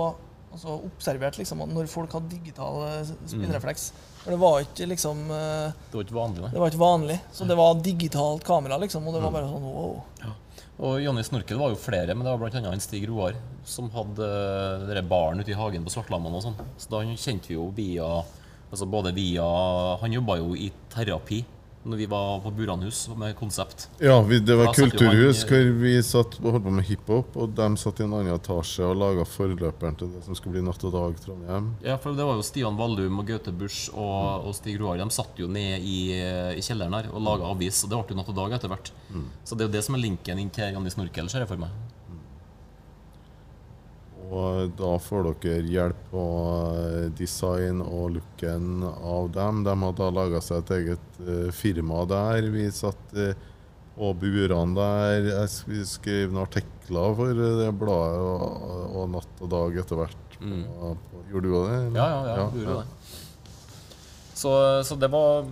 [0.52, 3.32] altså observert liksom, når folk hadde digital spinnrefleks.
[3.32, 3.90] spillrefleks.
[4.26, 7.16] For det var ikke liksom uh, Det var ikke vanlig, Det var ikke vanlig.
[7.32, 10.00] Så det var digitalt kamera, liksom, og det var bare sånn wow.
[10.24, 10.32] Ja.
[10.76, 12.72] Og Jonny Snorkel var jo flere, men det var bl.a.
[12.82, 14.26] Stig Roar som hadde
[14.82, 16.58] uh, baren ute i hagen på Svartlammen og sånn.
[16.74, 18.10] Så da kjente vi jo via
[18.66, 19.44] Altså både via
[20.00, 21.44] Han jobba jo i terapi
[21.86, 23.88] når vi var på Buranhus med konsept.
[24.02, 27.54] Ja, vi, det var kulturhus han, hvor vi satt og holdt på med hiphop, og
[27.56, 30.82] de satt i en annen etasje og laga forløperen til det som skulle bli Natt
[30.86, 31.70] og Dag Trondheim.
[31.86, 34.98] Ja, for det var jo Stian Vallum og Gaute Busch og, og, Stig Roar.
[35.00, 35.98] De satt jo ned i,
[36.56, 38.92] i kjelleren her og laga avis, og det ble jo Natt og Dag etter hvert.
[39.10, 39.28] Mm.
[39.44, 41.62] Så det er jo det som er linken inn til Janni Snorkel, ser jeg for
[41.62, 41.84] meg.
[44.26, 46.22] Og da får dere hjelp på
[46.74, 49.62] eh, design og looken av dem.
[49.66, 52.48] De har da laga seg et eget uh, firma der.
[52.50, 53.36] Vi satt uh,
[53.94, 55.28] på burene der.
[55.70, 60.38] Vi skrev noen artikler for det bladet og, og, Natt og Dag etter hvert.
[60.40, 60.64] Mm.
[60.74, 61.78] På, gjorde du òg det?
[62.00, 62.80] Ja, ja, ja, ja, ja.
[62.80, 63.12] det.
[64.36, 64.50] Så,
[64.84, 65.46] så, det var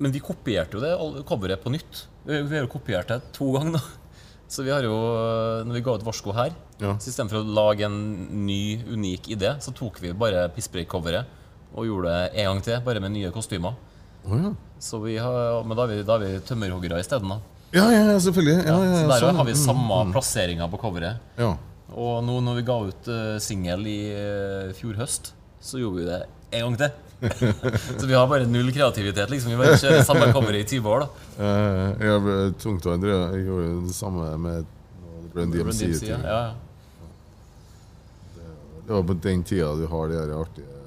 [0.00, 2.06] Men vi kopierte jo det coveret på nytt.
[2.22, 3.80] Vi, vi har jo kopiert det to ganger.
[3.80, 4.01] da
[4.52, 4.96] så vi har jo,
[5.64, 6.92] når vi ga ut Varsko her, ja.
[7.00, 7.96] så istedenfor å lage en
[8.44, 11.40] ny, unik idé, så tok vi bare Pisspreik-coveret
[11.72, 13.78] og gjorde det en gang til, bare med nye kostymer.
[14.28, 14.52] Oh, ja.
[14.82, 17.32] Så vi har, men da er vi, da er vi tømmerhoggere isteden.
[17.72, 18.58] Ja, ja, selvfølgelig.
[18.68, 19.38] Ja, så der sånn.
[19.40, 20.12] har vi samme mm.
[20.12, 21.38] plasseringa på coveret.
[21.92, 25.32] Og nå når vi ga ut uh, singel i uh, fjor høst,
[25.64, 26.20] så gjorde vi det
[26.58, 27.11] en gang til.
[27.98, 29.30] så vi har bare null kreativitet.
[29.30, 31.04] liksom Vi bare kjører samme kommer i 20 år.
[31.04, 31.08] da
[31.38, 34.64] uh, Jeg endre, jeg gjorde det samme med
[35.34, 35.82] Run DMC.
[36.08, 36.54] Ja, ja.
[38.34, 38.48] Det,
[38.86, 40.80] det var på den tida du har de her artige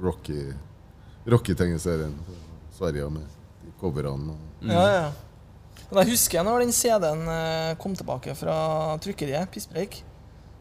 [0.00, 0.52] Rocky
[1.28, 2.38] Rocky-tegneseriene
[2.72, 3.26] Sverige med
[3.60, 4.36] de coverne.
[4.60, 4.70] Mm.
[4.70, 5.10] Ja, ja.
[5.90, 8.54] Men jeg husker når den CD-en eh, kom tilbake fra
[9.02, 9.98] trykkeriet, Pisspreik,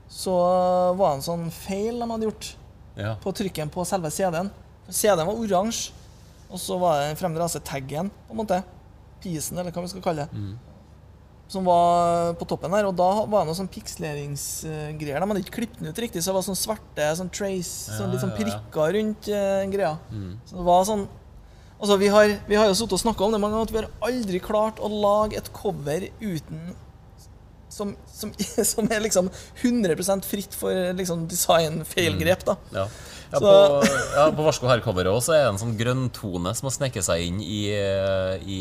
[0.09, 0.34] så
[0.97, 2.49] var det en sånn feil de hadde gjort
[2.98, 3.16] ja.
[3.22, 4.49] på trykken på selve CD-en.
[4.90, 5.94] CD-en var oransje,
[6.49, 8.64] og så var det fremdrase-taggen, på en måte.
[9.22, 10.40] Pisen, eller hva vi skal kalle det.
[10.40, 10.57] Mm.
[11.49, 12.88] Som var på toppen her.
[12.90, 15.22] Og da var det noe sånn piksleringsgreier.
[15.22, 18.14] De hadde ikke klippet den ut riktig, så det var sånn svarte sånn trace, sånn
[18.14, 19.95] litt sånn prikker rundt uh, greia.
[20.14, 20.36] Mm.
[20.45, 21.10] Så det var sånn
[21.80, 23.80] Altså, vi har, vi har jo sittet og snakka om det mange ganger, at vi
[23.80, 26.74] har aldri klart å lage et cover uten
[27.80, 28.34] som, som,
[28.73, 29.31] som, er liksom
[29.61, 32.45] 100% fritt for liksom design-feilgrep.
[32.51, 32.60] da.
[32.69, 32.76] Mm.
[32.81, 32.89] Ja.
[33.30, 33.49] Ja, på,
[34.15, 37.38] ja, på Varsko her-coveret også er det en sånn grønntone som har sneket seg inn
[37.45, 37.60] i,
[38.41, 38.57] i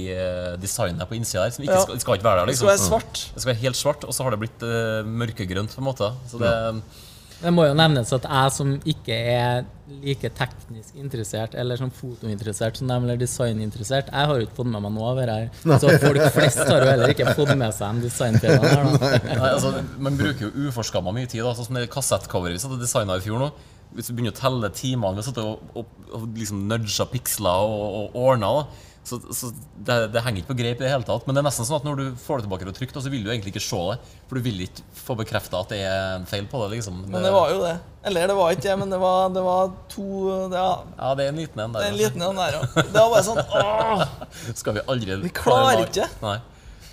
[0.61, 1.55] designet på innsida her.
[1.57, 2.51] Som ikke skal, skal, ikke være der.
[2.51, 2.69] liksom.
[2.69, 3.23] Det skal være svart.
[3.33, 5.73] Det skal være helt svart, og så har det blitt uh, mørkegrønt.
[5.73, 6.13] på en måte.
[6.29, 6.53] Så det...
[6.53, 7.07] Ja.
[7.39, 9.67] Det må jo nevnes at jeg som ikke er
[10.03, 14.71] like teknisk interessert eller som fotointeressert som dem, eller designinteressert, jeg har jo ikke fått
[14.73, 15.47] med meg noe av det her.
[15.79, 19.31] Så folk flest har jo heller ikke fått med seg de designfeilene her.
[19.31, 21.45] Nei, altså, man bruker jo uforskamma mye tid.
[21.47, 23.53] Da, sånn som det kassettcoveret vi satt og designa i fjor nå.
[23.97, 27.87] Hvis vi begynner å telle timene vi satt og, og, og liksom nudga piksler og,
[28.03, 31.25] og ordna, da så, så det, det, henger ikke på greip i det hele tatt.
[31.27, 33.25] Men det er nesten sånn at når du får det tilbake og trygt, så vil
[33.25, 33.97] du egentlig ikke se det.
[34.29, 36.77] For du vil ikke få bekrefta at det er en feil på det.
[36.77, 37.01] liksom.
[37.07, 37.73] Men det var jo det.
[38.09, 40.11] Eller det var ikke det, men det var, det var to
[40.53, 40.75] det, ja.
[40.99, 41.81] ja, det er en liten en der.
[41.81, 42.85] Det er en liten en der, ja.
[42.85, 44.05] Det var bare sånn åh!
[44.61, 46.07] Skal vi aldri Vi klarer ikke.
[46.23, 46.37] Nei.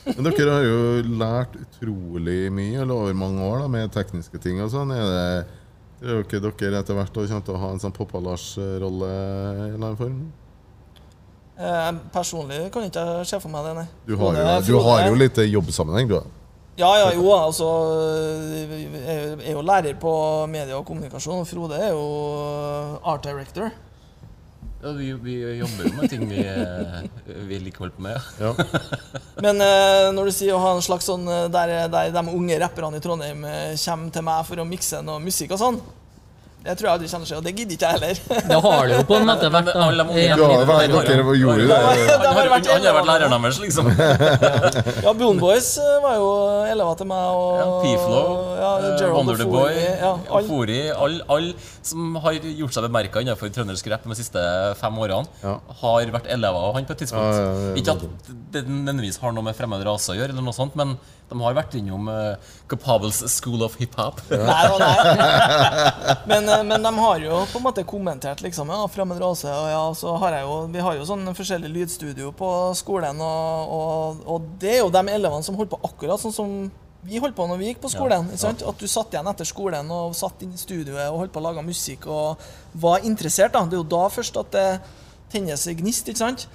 [0.06, 0.80] Men dere har jo
[1.18, 4.94] lært utrolig mye eller over mange år da, med tekniske ting og sånn.
[4.94, 5.30] Er det
[6.06, 9.80] Tror ikke dere etter hvert kommer til å ha en sånn Poppa-Lars-rolle i en eller
[9.80, 10.18] annen form?
[11.56, 13.86] Eh, personlig kan jeg ikke se for meg det, nei.
[14.08, 16.20] Du har, jo, du har jo litt jobbsammenheng, du.
[16.76, 17.68] Ja, ja, jo, altså
[18.52, 20.12] Jeg er jo lærer på
[20.52, 21.46] media og kommunikasjon.
[21.48, 23.72] Frode er jo art director.
[24.84, 26.44] Ja, vi, vi jobber jo med ting vi,
[27.48, 28.28] vi liker å holde på med.
[28.38, 28.52] Ja.
[29.46, 32.60] Men eh, når du sier å ha en slags sånn eh, der, der de unge
[32.62, 35.80] rapperne i Trondheim eh, kommer til meg for å mikse noe musikk og sånn
[36.66, 38.20] det tror jeg aldri kommer til å skje, og det gidder ikke jeg heller.
[38.50, 39.68] det har det jo på en måte vært.
[39.70, 39.84] da.
[40.34, 41.76] Du har vært, dere gjorde det.
[42.26, 43.90] Han har vært læreren deres, liksom.
[45.06, 46.32] ja, Boon Boys eh, var jo
[46.72, 47.28] elever til meg.
[47.38, 50.50] Og, ja, P-Flow, ja, eh, Wonder the Boy, ja, all.
[50.50, 50.80] Fori.
[50.90, 51.52] Alle all
[51.86, 54.42] som har gjort seg bemerka innenfor trøndersk rapp de siste
[54.82, 55.60] fem årene, ja.
[55.84, 57.78] har vært elever av han på et tidspunkt.
[57.78, 60.98] Ikke at det nødvendigvis har noe med fremmed rase å gjøre, eller noe sånt, men
[61.30, 62.36] de har vært innom uh,
[62.70, 64.22] Capabels School of Hip-Hop.
[64.30, 66.16] nei, nei.
[66.30, 69.50] Men, uh, men, de har jo på en måte kommentert liksom, ja, en rase.
[69.50, 73.76] Og ja, så har jeg jo, vi har jo sånn forskjellig lydstudio på skolen, og,
[73.78, 76.58] og, og, det er jo de elevene som holder på akkurat sånn som
[77.06, 78.30] vi holdt på når vi gikk på skolen.
[78.34, 78.70] Ja, ja.
[78.70, 81.48] At du satt igjen etter skolen og satt inn i studioet og holdt på å
[81.48, 82.46] lage musikk og
[82.82, 83.54] var interessert.
[83.54, 83.66] da.
[83.66, 84.70] Det er jo da først at det
[85.34, 86.10] tennes gnist.
[86.10, 86.48] ikke sant?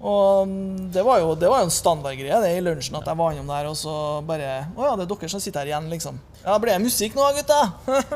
[0.00, 0.52] Og
[0.94, 3.50] det var jo, det var jo en standardgreie det i lunsjen at jeg var innom
[3.52, 3.92] der, og så
[4.24, 6.16] bare Å ja, det er dere som sitter her igjen, liksom.
[6.40, 7.58] Ja, blir det musikk nå, gutta?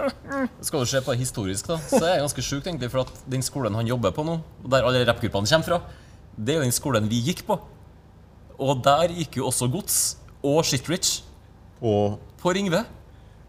[0.64, 3.12] Skal du se på det historisk, da, så er det ganske sjukt, egentlig, for at
[3.28, 5.80] den skolen han jobber på nå, der alle rappgruppene kommer fra,
[6.38, 7.58] det er jo den skolen vi gikk på.
[8.64, 9.98] Og der gikk jo også Gods
[10.40, 11.18] og Shitrich.
[11.82, 12.80] På, på Ringve.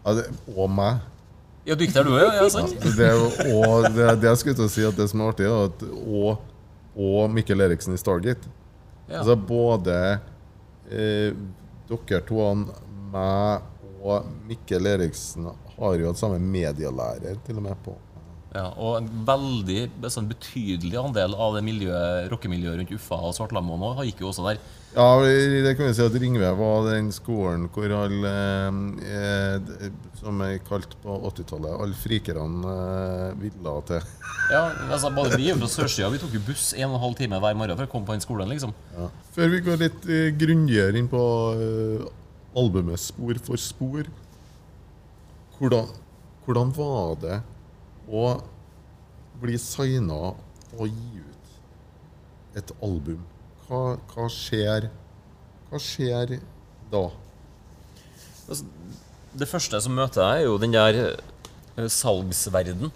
[0.04, 1.00] Ja, det, og meg.
[1.64, 2.36] Ja, du gikk der, du òg?
[2.36, 2.76] Ja, sant?
[2.76, 3.08] Ja, det,
[3.48, 5.86] og det, det jeg skulle til å si at det som er artig, er at
[5.88, 6.44] og
[6.96, 8.48] og Mikkel Eriksen i Stargate.
[9.06, 9.20] Ja.
[9.20, 9.96] Altså både
[10.90, 11.36] eh,
[11.86, 12.42] dere to,
[13.12, 17.94] meg og Mikkel Eriksen, har jo hatt samme medielærer til og med på.
[18.56, 23.98] Ja, og en veldig sånn betydelig andel av det miljøet, rockemiljøet rundt Uffa og Svartlamoen
[24.06, 24.60] gikk jo også der.
[24.96, 28.30] Ja, det kan vi si at Ringve var den skolen hvor alle,
[29.04, 34.06] eh, som er kalt på 80-tallet, alle frikerne eh, ville til.
[34.54, 37.42] Ja, altså både vi fra sørsida vi tok jo buss en og en halv time
[37.42, 38.48] hver morgen for å komme på den skolen.
[38.54, 38.72] liksom.
[38.96, 39.10] Ja.
[39.36, 41.26] Før vi går litt eh, grundigere inn på
[41.58, 42.08] eh,
[42.56, 44.08] albumet Spor for spor,
[45.58, 45.92] hvordan,
[46.46, 47.36] hvordan var det
[48.06, 48.26] å
[49.40, 50.34] bli signa
[50.76, 53.24] og gi ut et album?
[53.66, 54.90] hva, hva, skjer
[55.70, 56.38] Hva skjer
[56.92, 57.06] da?
[58.46, 58.62] Altså,
[59.36, 62.92] det første som møter deg, er jo den der uh, salgsverden.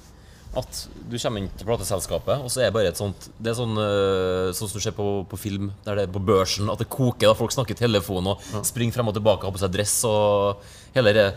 [0.57, 3.59] At du kommer inn til plateselskapet, og så er det bare et sånt Det er
[3.59, 6.81] sånn, uh, sånn som du ser på, på, film, der det er på børsen, at
[6.81, 7.29] det koker.
[7.29, 10.63] da Folk snakker i telefon og springer frem og tilbake, har på seg dress og
[10.95, 11.29] hele det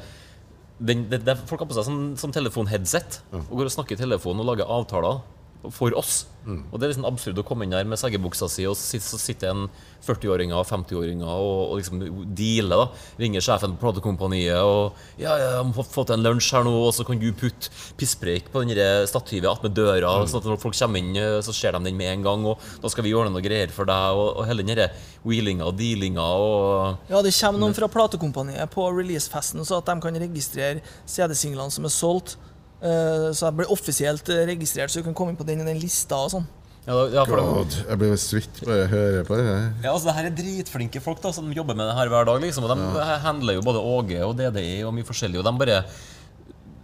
[0.83, 4.03] den, den, den Folk har på seg sånn, sånn telefonheadset og går og snakker i
[4.03, 5.21] telefon og lager avtaler
[5.71, 6.25] for oss.
[6.43, 6.65] Mm.
[6.71, 9.53] Og Det er liksom absurd å komme inn her med seggebuksa si, og så sitter
[9.53, 9.67] en
[10.03, 12.01] 40-åringer og 50-åringer og, og, liksom
[12.35, 12.83] dealer.
[12.83, 16.73] da Ringer sjefen på platekompaniet og ja, ja, 'Jeg få til en lunsj her nå,
[16.89, 18.75] og så kan du putte pisspreik på den
[19.07, 20.27] stativet attmed døra.' Mm.
[20.27, 22.59] sånn at når folk kommer inn, eh, så ser de den med en gang, og
[22.81, 24.11] da skal vi ordne noe greier for deg.
[24.11, 24.89] Og, og hele den
[25.23, 29.95] wheelinga og dealinga og Ja, det kommer noen fra platekompaniet på releasefesten så at de
[30.01, 32.35] kan registrere CD-singlene som er solgt.
[32.83, 35.67] Eh, så jeg ble offisielt eh, registrert, så du kan komme inn på den i
[35.67, 36.47] den lista og sånn.
[36.83, 39.45] Ja, ja, God, jeg blir svitt bare å høre på det.
[39.85, 42.41] Ja, altså det her er dritflinke folk da som jobber med det her hver dag.
[42.43, 43.05] liksom Og De ja.
[43.23, 45.39] handler jo både Åge og DDI og mye forskjellig.
[45.39, 45.77] Og de bare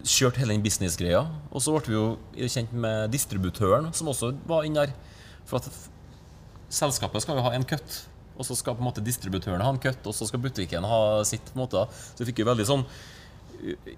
[0.00, 1.20] kjørte hele den businessgreia.
[1.52, 4.96] Og så ble vi jo kjent med distributøren, som også var inne der.
[5.44, 5.68] For at
[6.72, 8.00] selskapet skal jo ha en cut,
[8.40, 11.00] og så skal på en måte distributøren ha en cut, og så skal butikken ha
[11.28, 11.44] sitt.
[11.52, 12.88] på en måte Så vi fikk jo veldig sånn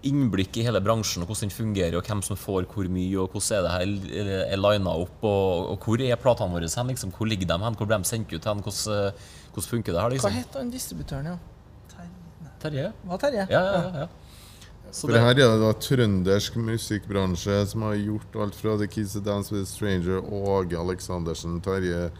[0.03, 3.31] innblikk i hele bransjen og hvordan den fungerer, og hvem som får hvor mye, og
[3.31, 7.15] hvordan er det her er lina opp, og, og, hvor er platene våre hen, liksom,
[7.17, 9.23] hvor ligger de hen, hvor ble de sendt ut hen, hvordan,
[9.53, 10.15] hvordan funker det her?
[10.17, 10.35] liksom.
[10.35, 11.39] Hva het han distributøren, ja?
[12.63, 12.91] Terje?
[13.07, 13.47] Hva Terje?
[13.51, 14.11] Ja, ja, ja.
[14.93, 18.89] Så For det her er det da trøndersk musikkbransje som har gjort alt fra The
[18.93, 22.11] Kids That Dance With a Stranger, Åge Aleksandersen, Terje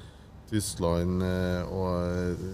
[0.49, 2.47] Tysland eh, og eh,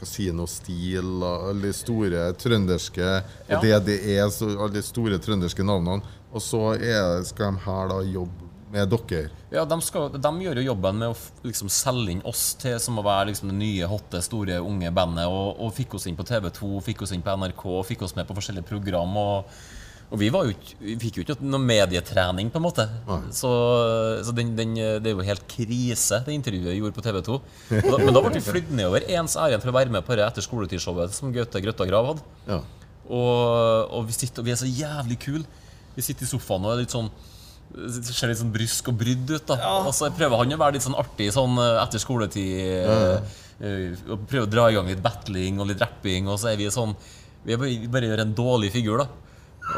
[0.00, 3.10] Kasinostil og alle de store trønderske
[3.48, 3.60] ja.
[3.62, 6.02] DDE, alle de store trønderske navnene.
[6.34, 9.30] Og så er, skal de her da jobbe med dere.
[9.54, 12.98] Ja, de, skal, de gjør jo jobben med å liksom selge inn oss til som
[12.98, 15.30] å være liksom det nye, hotte, store, unge bandet.
[15.30, 18.26] Og, og fikk oss inn på TV2, fikk oss inn på NRK, fikk oss med
[18.26, 19.14] på forskjellige program.
[19.20, 19.54] og
[20.12, 20.42] og vi, jo
[20.78, 22.84] vi fikk jo ikke noe medietrening, på en måte.
[23.34, 23.50] Så,
[24.26, 27.38] så den, den, det er jo helt krise, det intervjuet jeg gjorde på TV 2.
[27.90, 30.26] Da, men da ble vi flydd nedover ens ærend for å være med på det
[30.26, 32.26] etter skoletidsshowet som Gaute Grøtta Grav hadde.
[32.48, 32.60] Ja.
[33.04, 35.64] Og, og, vi sitter, og vi er så jævlig kule.
[35.94, 37.10] Vi sitter i sofaen og er litt sånn
[37.74, 39.46] ser litt sånn brysk og brydd ut.
[39.48, 39.72] da ja.
[39.88, 42.52] Og så prøver han å være litt sånn artig sånn eh, etter skoletid.
[42.60, 43.24] Ja, ja.
[43.54, 46.26] Uh, og prøver å dra i gang litt battling og litt rapping.
[46.30, 46.94] Og så er vi sånn
[47.44, 49.23] Vi bare, vi bare gjør en dårlig figur, da.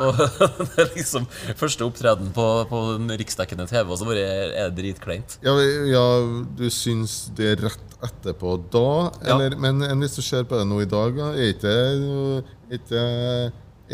[0.03, 0.19] Og
[0.75, 1.27] det er liksom
[1.59, 2.83] første opptreden på, på
[3.21, 5.39] riksdekkende TV, og så bare er det dritkleint.
[5.47, 5.55] Ja,
[5.89, 6.07] ja,
[6.59, 8.89] du syns det er rett etterpå da?
[9.25, 9.61] Eller, ja.
[9.63, 11.77] Men hvis du ser på det nå i dag, er ikke,
[12.71, 13.05] det ikke,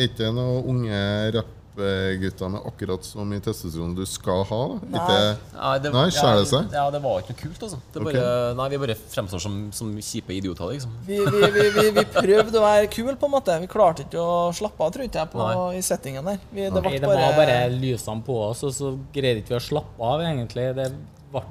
[0.08, 1.02] ikke noen unge
[1.38, 1.58] rapp
[2.20, 4.60] gutter med akkurat så mye testosteron du skal ha?
[4.82, 5.20] Nei, ikke,
[5.54, 6.74] nei, det, nei skjærer seg?
[6.76, 7.78] Ja, det var ikke noe kult, altså.
[7.94, 8.56] Bare, okay.
[8.58, 10.92] Nei, Vi bare fremstår som, som kjipe idioter, liksom.
[11.08, 13.56] Vi, vi, vi, vi, prøvde å være kule, på en måte.
[13.64, 16.44] Vi klarte ikke å slappe av, tror jeg, på, i settingen der.
[16.52, 20.12] det, nei, det var bare lysene på oss, og så greide ikke vi å slappe
[20.12, 20.68] av, egentlig.
[20.76, 20.90] Det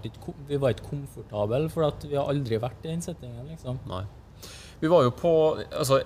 [0.06, 3.82] ikke, vi var ikke komfortable, for vi har aldri vært i den settingen, liksom.
[3.90, 4.06] Nei.
[4.82, 5.32] Vi var jo på
[5.70, 6.02] altså,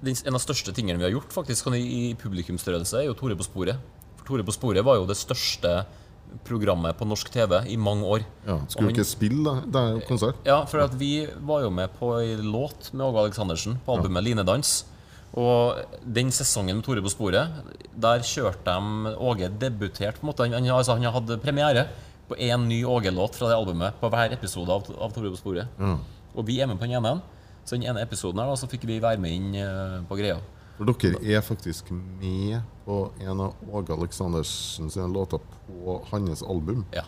[0.00, 3.80] en av største tingene vi har gjort faktisk i publikumsstørrelse, er jo Tore på sporet.
[4.16, 5.82] For Tore på sporet var jo det største
[6.46, 8.24] programmet på norsk TV i mange år.
[8.46, 9.54] Ja, Skulle ikke spille, da?
[9.66, 10.38] Det er jo konsert.
[10.46, 14.22] Ja, for at vi var jo med på ei låt med Åge Aleksandersen på albumet
[14.22, 14.28] ja.
[14.28, 14.84] Linedans.
[15.38, 17.58] Og den sesongen med Tore på sporet,
[17.94, 20.46] der kjørte de Åge debutert på en måte.
[20.46, 21.88] Han, altså, han hadde premiere
[22.30, 25.78] på én ny Åge-låt fra det albumet på hver episode av, av Tore på sporet.
[25.78, 25.96] Ja.
[26.34, 27.18] Og vi er med på den ene.
[27.70, 30.40] Så den ene episoden her da, så fikk vi være med inn uh, på greia.
[30.74, 35.38] For dere er faktisk med på en av Åge Aleksandersen sine låter
[35.68, 36.82] på hans album?
[36.90, 37.04] Ja.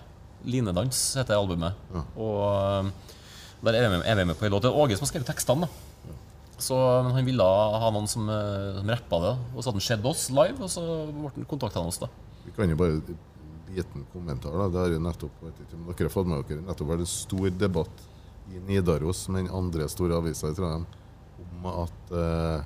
[0.47, 1.75] 'Linedans' heter albumet.
[1.91, 2.03] Ja.
[2.15, 2.93] Og uh,
[3.67, 4.63] der er vi, med, er vi med på en låt.
[4.63, 5.67] Det er Åge som har skrevet tekstene.
[5.67, 5.91] da
[6.63, 6.77] så
[7.11, 9.35] han ville ha noen som, eh, som rappa det.
[9.51, 11.99] Og så hadde han sett oss live, og så ble han kontakta oss.
[11.99, 12.07] da
[12.45, 13.03] Vi kan jo bare
[13.73, 14.53] liten kommentar.
[14.53, 17.01] da Det har jo nettopp vet ikke om dere har fått med dere nettopp vært
[17.01, 18.12] en stor debatt
[18.51, 20.87] i Nidaros med den andre store avisa i Trondheim
[21.43, 22.63] om at uh,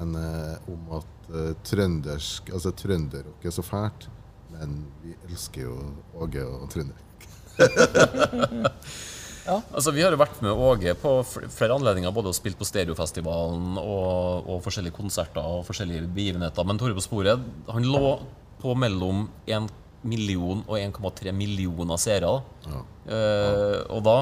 [0.00, 4.08] en, uh, om at uh, trøndersk Altså trønderrock er så fælt,
[4.54, 5.74] men vi elsker jo
[6.24, 7.28] Åge og trønderrock.
[9.48, 9.58] ja.
[9.74, 13.78] Altså, vi har jo vært med Åge på flere anledninger, både å spille på Stereofestivalen
[13.80, 16.66] og, og forskjellige konserter og forskjellige begivenheter.
[16.66, 18.16] Men Tore på sporet, han lå
[18.62, 19.70] på mellom 1
[20.04, 22.36] million og 1,3 millioner seere.
[22.66, 22.84] Ja.
[23.04, 24.18] Uh, og da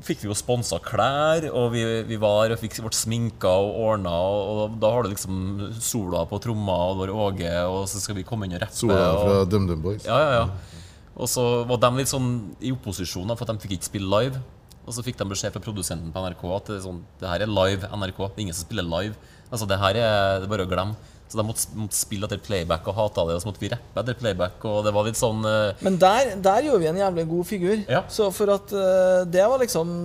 [0.00, 4.12] fikk vi jo sponsa klær, og vi, vi var og fikk vårt sminka og ordna.
[4.12, 5.36] Og, og da har du liksom
[5.82, 8.78] Sola på tromma, og Lår Åge, og så skal vi komme inn og rappe.
[8.78, 10.08] Sola fra DumDum Boys.
[10.08, 10.80] Ja, ja, ja.
[11.12, 12.32] Og så var de litt sånn
[12.64, 14.40] i opposisjon, for at de fikk ikke spille live.
[14.82, 17.44] Og så fikk de beskjed fra produsenten på NRK at det, er sånn, det her
[17.44, 18.22] er live NRK.
[18.24, 19.36] Det er ingen som spiller live.
[19.52, 21.11] Altså, det her er, det er bare å glemme.
[21.32, 24.02] Så de måtte, måtte spille etter playback og hata det, og så måtte vi rappe
[24.02, 24.60] etter playback.
[24.68, 25.72] Og det var litt sånn uh...
[25.80, 27.82] Men der, der gjorde vi en jævlig god figur.
[27.88, 28.04] Ja.
[28.12, 29.96] Så for at uh, det var liksom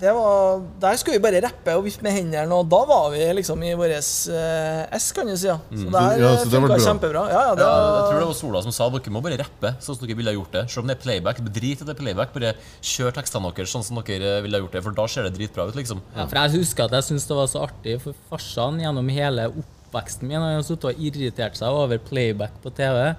[0.00, 3.20] det var, Der skulle vi bare rappe og vifte med hendene, og da var vi
[3.36, 5.48] liksom i vår uh, S, kan du si.
[5.48, 5.58] Ja.
[5.68, 5.90] Så mm.
[5.96, 7.24] der ja, så funka kjempebra.
[7.32, 9.74] Ja, ja, det ja, jeg tror det var Sola som sa dere må bare rappe
[9.80, 10.64] sånn som dere ville ha gjort det.
[10.72, 12.32] Selv om det er playback, drit i det playback.
[12.36, 15.34] Bare kjør tekstene deres sånn som dere ville ha gjort det, for da ser det
[15.36, 16.00] dritbra ut, liksom.
[16.16, 19.50] Ja, for jeg husker at jeg syntes det var så artig, for farsan gjennom hele
[19.52, 23.10] opp oppveksten min har sittet og irritert seg over playback på TV.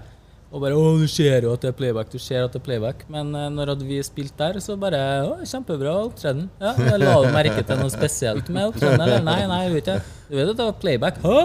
[0.52, 2.64] Og bare 'Å, du ser jo at det er playback', du ser at det er
[2.66, 3.06] playback.
[3.08, 6.50] Men uh, når hadde vi spilt der, så bare 'Å, kjempebra opptreden'.
[6.60, 9.24] Ja, jeg La du merke til noe spesielt med opptredenen, eller?
[9.24, 10.18] Nei, nei, jeg vet ikke.
[10.28, 11.22] Du vet at det var playback?
[11.24, 11.38] Hå?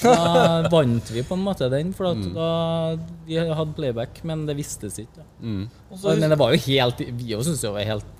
[0.00, 2.32] Da vant vi på en måte den, for at mm.
[2.36, 2.50] da
[3.28, 5.28] vi hadde playback, men det vistes ikke.
[5.40, 5.68] Mm.
[6.08, 8.17] men det var jo helt Vi òg syntes det var helt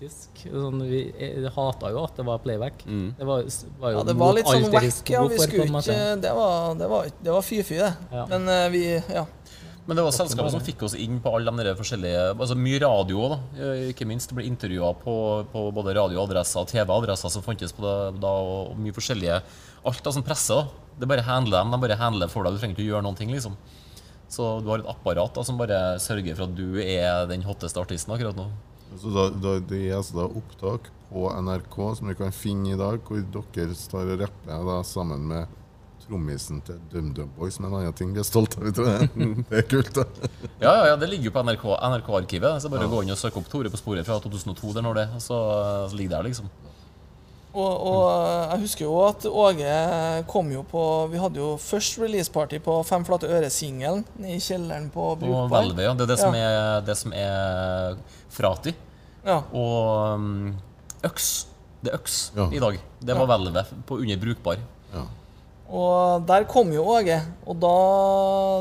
[0.00, 0.46] faktisk.
[0.48, 1.00] Sånn, vi
[1.54, 2.84] hata jo at det var playback.
[2.86, 3.10] Mm.
[3.18, 3.42] Det var,
[3.80, 5.24] var, jo ja, det var litt sånn wack, ja.
[5.28, 7.92] Vi skulle ikke Det var, det var, det var fy-fy, det.
[8.12, 8.24] Ja.
[8.30, 9.26] Men uh, vi Ja.
[9.88, 13.24] Men det var selskapet som fikk oss inn på alle de forskjellige altså Mye radio,
[13.32, 14.28] da, ikke minst.
[14.30, 15.14] Det ble intervjua på,
[15.50, 19.40] på, både radioadresser og TV-adresser som fantes på det da, og mye forskjellige
[19.88, 20.60] Alt da som presser.
[20.60, 20.94] da.
[21.00, 21.72] Det bare handler dem.
[21.72, 22.54] De bare handler for deg.
[22.54, 23.56] Du trenger ikke å gjøre noen ting, liksom.
[24.30, 27.80] Så du har et apparat da, som bare sørger for at du er den hotteste
[27.82, 28.50] artisten akkurat nå.
[28.98, 32.78] Så da, da, det er altså da opptak på NRK som vi kan finne i
[32.78, 33.22] dag, hvor
[33.54, 35.56] dere står og rapper da, sammen med
[36.10, 39.04] trommisen til DumDum Boys med en annen ting vi er stolte av.
[39.50, 40.06] Det er kult, da.
[40.58, 42.48] ja, ja, ja, det ligger jo på NRK-arkivet.
[42.50, 42.90] NRK så bare ja.
[42.90, 45.38] gå inn og søke opp Tore på sporet fra 2002, der når det, så,
[45.90, 46.50] så ligger det her, liksom.
[47.50, 48.02] Og, og,
[48.52, 49.70] jeg husker jo at Åge
[50.30, 55.08] kom jo på Vi hadde jo først releaseparty på Fem flate øre-singelen i kjelleren på
[55.18, 55.50] Brukbar.
[55.56, 55.94] Velve, ja.
[55.98, 56.22] Det er det, ja.
[56.22, 57.96] Som er, det som er
[58.30, 58.74] Frati.
[59.26, 59.40] Ja.
[59.50, 60.52] Og um,
[61.06, 61.30] Øks.
[61.80, 62.46] Det er Øks ja.
[62.54, 62.78] i dag.
[63.02, 64.62] Det var Velve på under Brukbar.
[64.94, 65.08] Ja.
[65.70, 67.74] Og der kom jo Åge, og da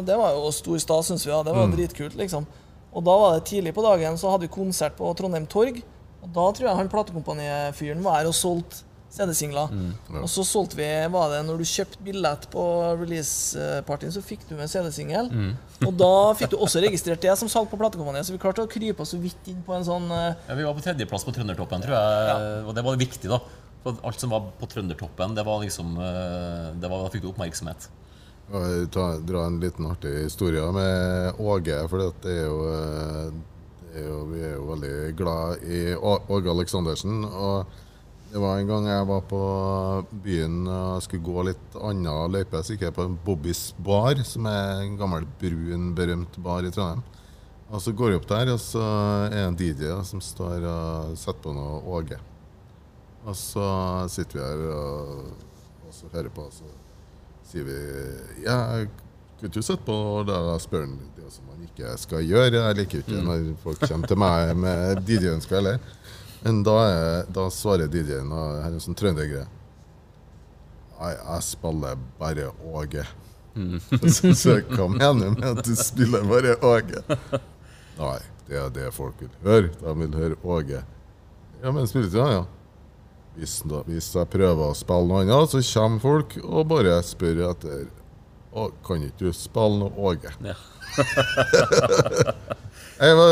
[0.05, 1.33] Det var jo stor stas, syns vi.
[1.33, 1.43] Ja.
[1.45, 1.77] Det var mm.
[1.77, 2.49] dritkult, liksom.
[2.89, 5.83] Og da var det tidlig på dagen, så hadde vi konsert på Trondheim Torg.
[6.23, 9.71] Og da tror jeg han platekompanifyren var her og solgte CD-singler.
[9.73, 10.21] Mm, ja.
[10.21, 12.63] Og så solgte vi var det Når du kjøpte billett på
[12.99, 15.31] release-partyen, så fikk du med CD-singel.
[15.33, 15.53] Mm.
[15.87, 18.27] og da fikk du også registrert det som salg på platekompaniet.
[18.27, 20.35] Så vi klarte å krype oss så vidt inn på en sånn uh...
[20.45, 22.27] Ja, Vi var på tredjeplass på Trøndertoppen, tror jeg.
[22.29, 22.37] Ja.
[22.69, 23.41] Og det var viktig, da.
[23.83, 27.31] For alt som var på Trøndertoppen, det var liksom uh, det var, Da fikk du
[27.33, 27.89] oppmerksomhet.
[28.49, 28.87] Jeg
[29.29, 31.81] dra en liten artig historie med Åge.
[31.89, 33.41] For det er jo uh,
[33.95, 37.23] er jo, vi er jo veldig glad i Åge Aleksandersen.
[37.25, 37.77] Og
[38.29, 39.43] det var en gang jeg var på
[40.23, 42.61] byen og skulle gå litt annen løype.
[42.61, 47.01] Så gikk jeg på Bobbys bar, som er en gammel brun, berømt bar i Trondheim.
[47.69, 48.81] Og så går jeg opp der, og så
[49.27, 52.17] er det en DJ som står og setter på noe Åge.
[53.29, 53.65] Og så
[54.09, 55.45] sitter vi her og,
[56.13, 56.69] hører på, og så
[57.49, 57.77] sier vi
[58.45, 58.85] Ja,
[59.39, 59.95] kunne du sett på
[60.27, 60.95] det og spør han
[61.79, 62.59] det jeg skal gjøre.
[62.59, 63.29] Jeg liker ikke mm.
[63.29, 65.79] når folk kommer til meg med DJ-ønsker heller.
[66.43, 69.47] Men da, er, da svarer DJ-en, og her er en sånn trøndergreie
[70.99, 73.05] Nei, jeg spiller bare Åge.
[73.55, 73.77] Mm.
[74.15, 77.03] så, så hva mener du med at du spiller bare Åge?
[77.99, 78.17] Nei,
[78.49, 79.69] det er det folk vil høre.
[79.79, 80.81] De vil høre Åge.
[81.61, 82.43] Ja, men spiller ikke han, ja?
[83.39, 87.45] Hvis, da, hvis jeg prøver å spille noe annet, så kommer folk og bare spør
[87.53, 87.87] etter
[88.57, 90.31] og kan ikke du spille noe Åge?
[90.45, 90.55] Ja.
[92.99, 93.29] Jeg var,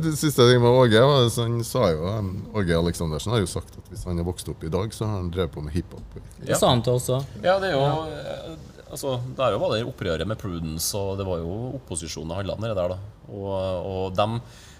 [0.00, 2.12] det siste ting med Åge var, han sa jo,
[2.56, 5.18] Åge Aleksandersen har jo sagt at hvis han har vokst opp i dag, så har
[5.18, 6.16] han drevet på med hiphop.
[6.40, 7.26] Det sa han til oss òg.
[7.44, 8.54] Ja, det er jo eh,
[8.88, 12.64] altså, Der var det opprøret med Prudence, og det var jo opposisjonen det handla om.
[12.64, 12.98] Det der, da.
[13.28, 13.52] Og,
[13.92, 14.38] og dem,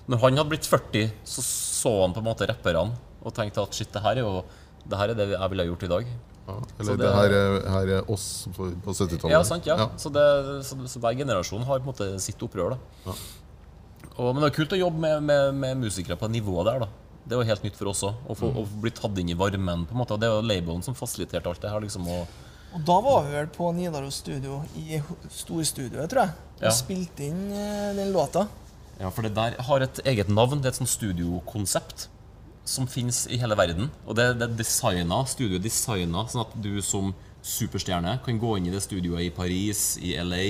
[0.08, 1.44] når han hadde blitt 40, så
[1.84, 2.94] så han på en måte rapperne
[3.24, 4.44] og tenkte at shit, det her er jo
[4.88, 6.08] det her er det jeg ville gjort i dag.
[6.44, 9.32] Ja, eller det, det her, er, her, er, oss på, på 70-tallet.
[9.32, 9.64] Ja, sant.
[9.68, 9.78] ja.
[9.80, 9.86] ja.
[9.96, 10.24] Så, det,
[10.68, 12.74] så, så, hver generasjon har på en måte sitt opprør.
[12.74, 13.16] da ja.
[14.14, 16.84] Og, Men det er kult å jobbe med, med, med musikere på det nivået der.
[16.84, 16.90] da
[17.24, 18.18] Det var helt nytt for oss òg.
[18.28, 18.58] Å, mm.
[18.60, 19.86] å, bli tatt inn i varmen.
[19.88, 21.80] på en måte Og Det var labelen som fasiliterte alt det her.
[21.86, 22.42] liksom og,
[22.74, 24.98] og da var vi vel på Nidaros studio, i
[25.30, 26.72] storstudioet, tror jeg, og ja.
[26.74, 28.48] spilte inn eh, den låta.
[28.98, 30.58] Ja, for det der har et eget navn.
[30.58, 32.08] Det er et sånt studiokonsept
[32.64, 33.90] som finnes i hele verden.
[34.08, 37.12] Og det, det er designa, studioet designa sånn at du som
[37.44, 40.44] superstjerne kan gå inn i det studioet i Paris, i LA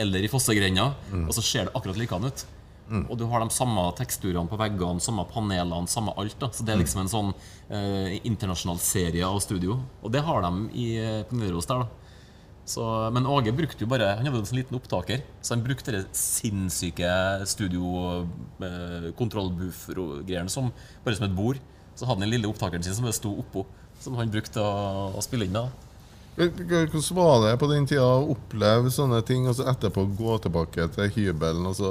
[0.00, 1.28] eller i Fossegrenda, mm.
[1.28, 2.42] og så ser det akkurat likedan ut.
[2.90, 3.04] Mm.
[3.06, 6.34] Og du har de samme teksturene på veggene, samme panelene, samme alt.
[6.40, 6.82] da Så det er mm.
[6.82, 7.32] liksom en sånn
[7.70, 9.78] eh, internasjonal serie av studio.
[10.02, 11.84] Og det har de i, eh, på Nidaros der.
[11.84, 11.99] da
[12.70, 15.90] så, men Åge brukte jo bare Han hadde en sånn liten opptaker, så han brukte
[15.94, 17.10] det sinnssyke
[17.50, 20.70] studio-kontrollbooth-greiene eh, som
[21.04, 21.58] bare som et bord.
[21.98, 23.60] Så hadde han den lille opptakeren sin som bare sto oppå,
[24.00, 24.64] som han brukte å,
[25.18, 25.66] å spille inn med.
[26.38, 30.82] Hvordan var det på den tida å oppleve sånne ting, og så etterpå gå tilbake
[30.94, 31.90] til hybelen og så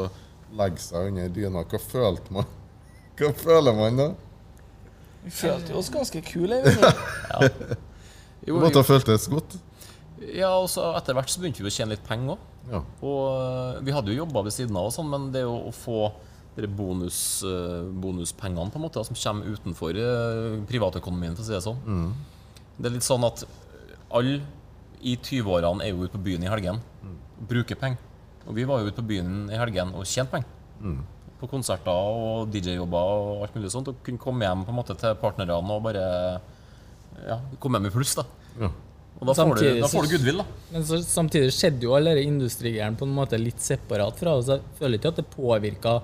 [0.56, 1.60] legge seg under dyna?
[1.68, 2.48] Hva følte man?
[3.20, 4.08] Hva føler man da?
[5.26, 6.56] Vi følte oss ganske kule.
[6.64, 6.92] ja.
[8.48, 9.60] Jo, det måtte ha føltes godt?
[10.36, 12.48] Ja, og så Etter hvert så begynte vi å tjene litt penger òg.
[12.70, 12.82] Ja.
[13.02, 15.74] Og uh, vi hadde jo jobba ved siden av, og sånn, men det å, å
[15.74, 16.10] få
[16.76, 21.64] bonus, uh, bonuspengene på en måte, som kommer utenfor uh, privatøkonomien, for å si det
[21.66, 22.10] sånn mm.
[22.80, 23.44] Det er litt sånn at
[24.16, 24.40] alle
[25.00, 27.16] i 20-årene er jo ute på byen i helgen mm.
[27.40, 28.00] og bruker penger.
[28.48, 30.54] Og vi var jo ute på byen i helgen og tjente penger.
[30.80, 31.02] Mm.
[31.40, 33.92] På konserter og DJ-jobber og alt mulig sånt.
[33.92, 36.06] Og kunne komme hjem på en måte til partnerne og bare
[37.28, 38.16] ja, komme hjem i pluss.
[38.20, 38.26] da
[38.60, 38.72] ja.
[39.20, 40.46] Og da får, du, da får du goodwill, da.
[40.72, 44.48] Men så, samtidig skjedde jo alle industrigreiene på en måte litt separat fra oss.
[44.54, 45.96] Jeg føler ikke at det påvirka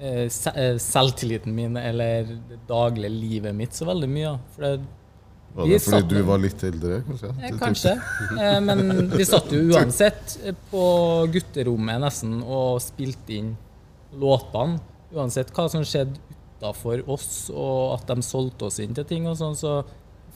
[0.00, 4.32] eh, eh, selvtilliten min eller det daglige livet mitt så veldig mye.
[4.54, 4.72] For det,
[5.52, 7.34] var det fordi du var litt eldre, kanskje?
[7.36, 7.94] Eh, kanskje.
[8.40, 10.38] Eh, men vi satt jo uansett
[10.72, 10.84] på
[11.34, 13.52] gutterommet nesten og spilte inn
[14.16, 14.80] låtene.
[15.12, 16.16] Uansett hva som skjedde
[16.56, 19.58] utafor oss, og at de solgte oss inn til ting og sånn.
[19.58, 19.82] så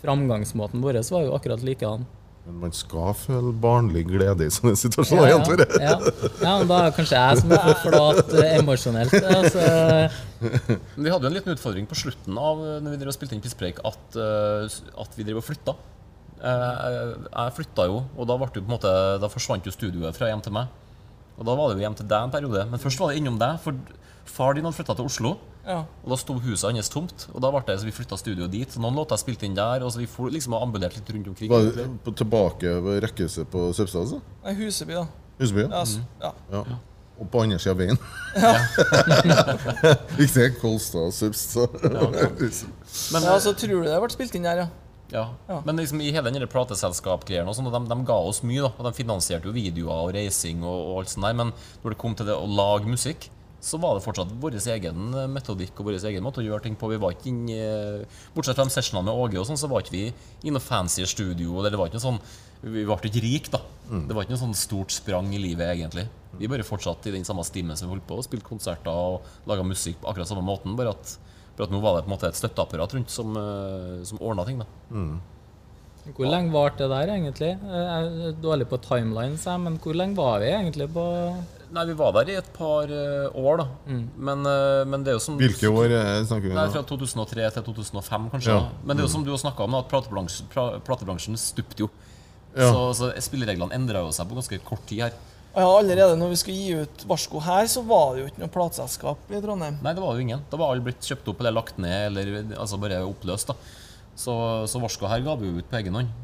[0.07, 2.07] framgangsmåten vår var jo akkurat likedan.
[2.47, 5.33] Men man skal føle barnlig glede i sånne situasjoner.
[5.33, 5.81] Ja, ja.
[5.83, 5.97] ja.
[6.45, 9.17] ja da er det kanskje jeg som er for flat uh, emosjonelt.
[9.35, 9.65] Altså.
[10.95, 13.43] vi hadde jo en liten utfordring på slutten av når vi drev og spilte inn
[13.43, 14.19] Pisspreik, at,
[15.03, 15.75] at vi drev og flytta.
[16.39, 20.71] Jeg flytta jo, og da, måte, da forsvant jo studioet fra hjem til meg.
[21.37, 22.63] Og da var det jo hjem til deg en periode.
[22.71, 23.75] Men først var det innom deg, for
[24.37, 25.35] far din hadde flytta til Oslo.
[25.67, 25.81] Ja.
[26.05, 28.71] Og da sto huset hans tomt, og da ble det så vi flytta studioet dit.
[28.71, 31.51] Så noen låter spilte inn der, og så vi for, liksom ambulert litt rundt omkring.
[31.51, 34.05] Var det på, tilbake ved rekkehuset på Søpstad?
[34.07, 34.21] Altså?
[34.45, 35.33] Nei, Huseby, da.
[35.41, 35.83] Huseby, ja.
[35.83, 36.07] Mm.
[36.23, 36.33] ja.
[36.55, 36.79] ja.
[37.17, 37.99] Og på andre sida av veien.
[38.37, 38.55] Ja.
[40.23, 41.79] Ikke Kolstad og Søbstad.
[43.15, 44.73] Men ja, så tror du det ble spilt inn der, ja.
[45.11, 45.29] Ja.
[45.49, 45.61] ja.
[45.65, 48.65] Men liksom i hele denne plateselskapgreiene sånn, de, de, ga oss mye.
[48.65, 51.39] da Og De finansierte jo videoer og reising og, og alt sånt der.
[51.43, 53.31] Men når det kom til det å lage musikk,
[53.67, 56.77] så var det fortsatt vår egen eh, metodikk og vår egen måte å gjøre ting
[56.79, 56.91] på.
[56.93, 57.45] Vi var ikke inn,
[58.35, 60.05] Bortsett fra de sessionene med Åge, og sånn, så var ikke vi
[60.47, 61.59] i noe fancy studio.
[61.59, 62.21] Eller det var ikke noe sånn,
[62.67, 63.61] Vi ble ikke rike, da.
[63.91, 64.07] Mm.
[64.09, 66.07] Det var ikke noe sånn stort sprang i livet, egentlig.
[66.41, 69.27] Vi bare fortsatte i den samme stimen som vi holdt på, og spilte konserter og
[69.49, 70.75] laga musikk på akkurat samme måten.
[70.79, 71.17] Bare at,
[71.57, 74.47] bare at nå var det på en måte et støtteapparat rundt som, eh, som ordna
[74.49, 74.63] ting.
[74.63, 74.67] da.
[74.91, 75.21] Mm.
[76.15, 77.53] Hvor lenge varte det der, egentlig?
[77.59, 81.05] Jeg er dårlig på timelines, men hvor lenge var vi egentlig på
[81.77, 83.65] Nei, Vi var der i et par uh, år, da.
[83.91, 84.03] Mm.
[84.29, 85.91] Men, uh, men, det er jo som Hvilke år
[86.29, 86.61] snakker vi om?
[86.61, 88.55] Nei, Fra 2003 til 2005, kanskje.
[88.55, 88.69] Ja.
[88.85, 90.47] Men det er jo som du har snakka om, at platebransjen,
[90.87, 91.91] platebransjen stupte jo.
[92.55, 92.71] Ja.
[92.71, 95.19] Så, så spillereglene endra seg på ganske kort tid her.
[95.57, 98.53] Ja, Allerede når vi skulle gi ut Varsko her, så var det jo ikke noe
[98.53, 99.79] plateselskap i Trondheim.
[99.85, 100.43] Nei, det var jo ingen.
[100.53, 103.53] Da var alle blitt kjøpt opp eller lagt ned eller altså bare oppløst.
[103.53, 103.57] da.
[104.17, 104.33] Så,
[104.71, 106.15] så Varsko her ga vi jo ut på egen hånd.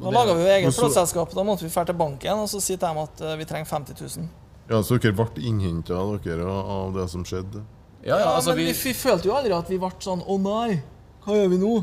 [0.00, 1.34] Da laga vi jo eget plateselskap.
[1.36, 3.68] Da måtte vi dra til banken og så si til dem at uh, vi trenger
[3.68, 4.30] 50 000.
[4.70, 7.64] Ja, Så dere ble innhenta av det som skjedde?
[8.02, 10.80] Ja, ja, altså, men vi, vi, følte jo aldri at vi ble sånn Å nei,
[11.22, 11.74] hva gjør vi nå?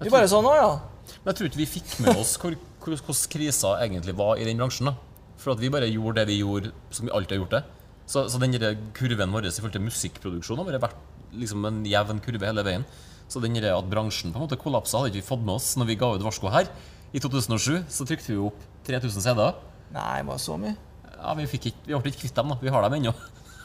[0.00, 0.70] Vi bare sånn Å ja.
[1.18, 4.88] Men jeg tror ikke vi fikk med oss hvordan krisa egentlig var i den bransjen.
[4.88, 4.94] da.
[5.40, 7.62] For at vi bare gjorde det vi gjorde, som vi alltid har gjort det.
[8.06, 8.56] Så, så den
[8.96, 12.86] kurven vår i forhold til musikkproduksjon har vært liksom en jevn kurve hele veien.
[13.30, 15.86] Så den at bransjen på en måte kollapsa, hadde ikke vi fått med oss når
[15.92, 16.70] vi ga ut Varsko her.
[17.14, 19.60] I 2007 så trykte vi opp 3000 CD-er.
[19.94, 20.74] Nei, var så mye?
[21.14, 22.58] Ja, Vi, fikk ikke, vi ble ikke kvitt dem, da.
[22.62, 23.14] Vi har dem ennå.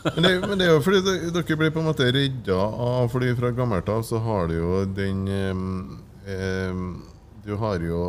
[0.15, 1.01] men, det, men, det, er jo fordi
[1.33, 4.83] dere blir på en måte redda av Fordi fra gammelt av så har du jo
[4.85, 6.73] den eh,
[7.41, 8.01] Du har jo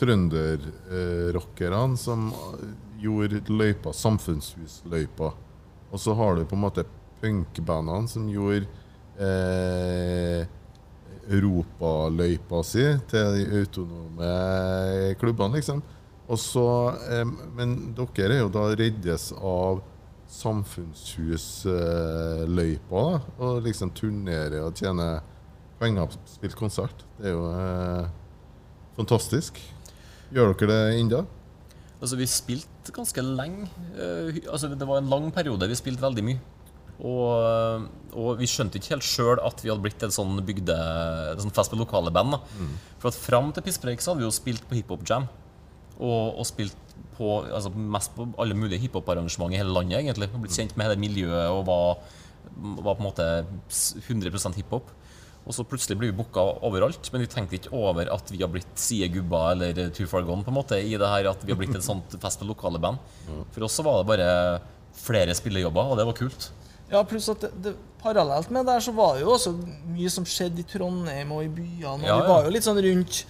[0.00, 2.30] trønderrockerne eh, som
[2.98, 5.32] gjorde løypa, samfunnshusløypa.
[5.92, 6.84] Og så har du på en måte
[7.20, 8.68] punkbandene som gjorde
[9.18, 10.46] eh,
[11.28, 14.32] europaløypa si til de autonome
[15.20, 15.82] klubbene, liksom.
[16.28, 17.24] Og så, eh,
[17.56, 19.80] men dere er jo da reddes av
[20.28, 25.22] samfunnshusløypa eh, og liksom turnere og tjene
[25.80, 27.04] penger på spilt konsert.
[27.16, 28.06] Det er jo eh,
[28.98, 29.52] fantastisk.
[30.34, 31.20] Gjør dere det ennå?
[31.98, 33.64] Altså, vi spilte ganske lenge.
[33.96, 36.40] Uh, altså, det var en lang periode vi spilte veldig mye.
[36.98, 37.84] Og,
[38.18, 40.74] og vi skjønte ikke helt sjøl at vi hadde blitt et sånn bygde
[41.34, 42.40] et sånn fest med lokale band.
[42.58, 42.72] Mm.
[42.98, 45.28] For at fram til Pisspreik så hadde vi jo spilt på hiphop jam.
[45.98, 46.76] Og, og, spilt
[47.16, 50.30] på altså mest på alle mulige hiphop-arrangement i hele landet, egentlig.
[50.32, 52.00] Og blitt kjent med hele miljøet og var,
[52.82, 53.28] var på en måte
[54.06, 54.90] 100 hiphop.
[55.48, 58.50] Og så plutselig blir vi booka overalt, men vi tenkte ikke over at vi har
[58.52, 61.60] blitt sidegubber eller Too Far Gone på en måte i det her at vi har
[61.60, 63.00] blitt et sånt fest med lokale band.
[63.54, 64.28] For oss så var det bare
[64.98, 66.50] flere spillejobber, og det var kult.
[66.88, 69.52] Ja, pluss at det, det, parallelt med der så var det jo også
[69.90, 71.98] mye som skjedde i Trondheim og i byene.
[71.98, 72.22] Og ja, ja.
[72.22, 73.24] Vi var jo litt sånn rundt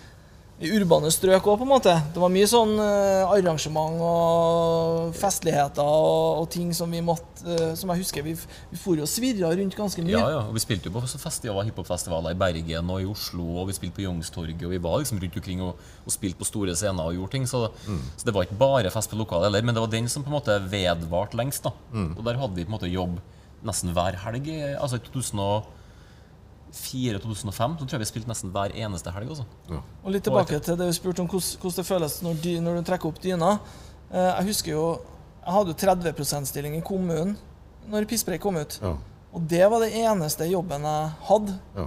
[0.58, 1.92] i urbane strøk òg, på en måte.
[2.10, 7.76] Det var mye sånn uh, arrangement og festligheter og, og, ting som vi måtte uh,
[7.78, 8.34] Som jeg husker, vi,
[8.72, 10.16] vi for jo svirra rundt ganske mye.
[10.16, 10.42] Ja, ja.
[10.50, 14.00] Og vi spilte jo på festivaler, hiphopfestivaler i Bergen og i Oslo, og vi spilte
[14.00, 17.14] på Youngstorget, og vi var liksom rundt omkring og, og spilte på store scener og
[17.20, 17.46] gjorde ting.
[17.46, 18.04] Så, mm.
[18.16, 20.32] så, det var ikke bare fest på lokalet heller, men det var den som på
[20.32, 21.70] en måte vedvarte lengst.
[21.70, 21.76] da.
[21.94, 22.16] Mm.
[22.16, 23.20] Og der hadde vi på en måte jobb
[23.66, 24.46] nesten hver helg.
[24.78, 29.28] Altså i 2004-2005 så tror jeg vi spilte nesten hver eneste helg.
[29.34, 29.46] Også.
[29.70, 29.80] Ja.
[30.04, 32.82] Og Litt tilbake til det vi spurte om hvordan, det føles når, dy, når, du
[32.88, 33.50] trekker opp dyna.
[34.10, 34.86] Eh, jeg husker jo
[35.48, 37.30] Jeg hadde jo 30 %-stilling i kommunen
[37.88, 38.74] når Pisspreik kom ut.
[38.82, 38.90] Ja.
[39.32, 41.54] Og det var det eneste jobben jeg hadde.
[41.76, 41.86] Ja.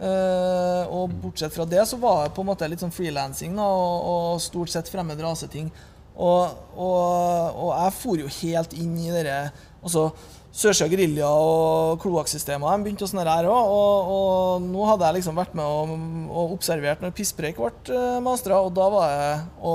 [0.00, 4.06] Uh, og bortsett fra det så var jeg på en måte litt sånn frilansing og,
[4.08, 5.68] og, stort sett fremmed raseting.
[6.14, 9.34] Og, og, og jeg for jo helt inn i det
[9.82, 10.10] altså,
[10.50, 13.70] Sørsida Gerilja og kloakksystemer begynte sånn her òg.
[13.70, 15.94] Og, og, nå hadde jeg liksom vært med og,
[16.26, 19.74] og observert når Pisspreik ble uh, mastra, og da var jeg å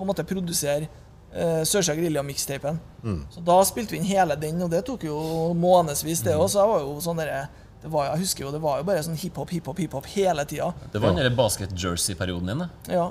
[0.00, 0.86] på en måte produsere
[1.36, 2.78] eh, Sørsida Gerilja-mikstapen.
[3.04, 3.18] Mm.
[3.34, 5.18] Så da spilte vi inn hele den, og det tok jo
[5.52, 6.46] månedsvis, det òg.
[6.46, 6.52] Mm.
[6.54, 7.42] Så jeg var jo sånn derre
[7.80, 10.70] det var, jeg husker jo, det var jo bare sånn hiphop, hiphop, hiphop hele tida.
[10.92, 11.32] Det var den ja.
[11.36, 12.64] basket-jersey-perioden din?
[12.64, 12.96] det?
[12.96, 13.06] Ja.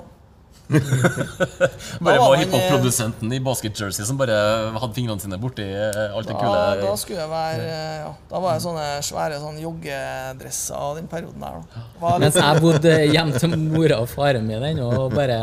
[0.70, 4.36] Bare var hiphop-produsenten i basket-jersey som bare
[4.76, 6.54] hadde fingrene sine borti eh, alt det kule.
[6.54, 11.10] Da, da skulle jeg være ja, Da var jeg sånne svære sånne joggedresser av den
[11.10, 11.60] perioden der.
[11.74, 12.14] Da.
[12.22, 15.40] Mens jeg bodde hjemme til mora og faren min ennå og bare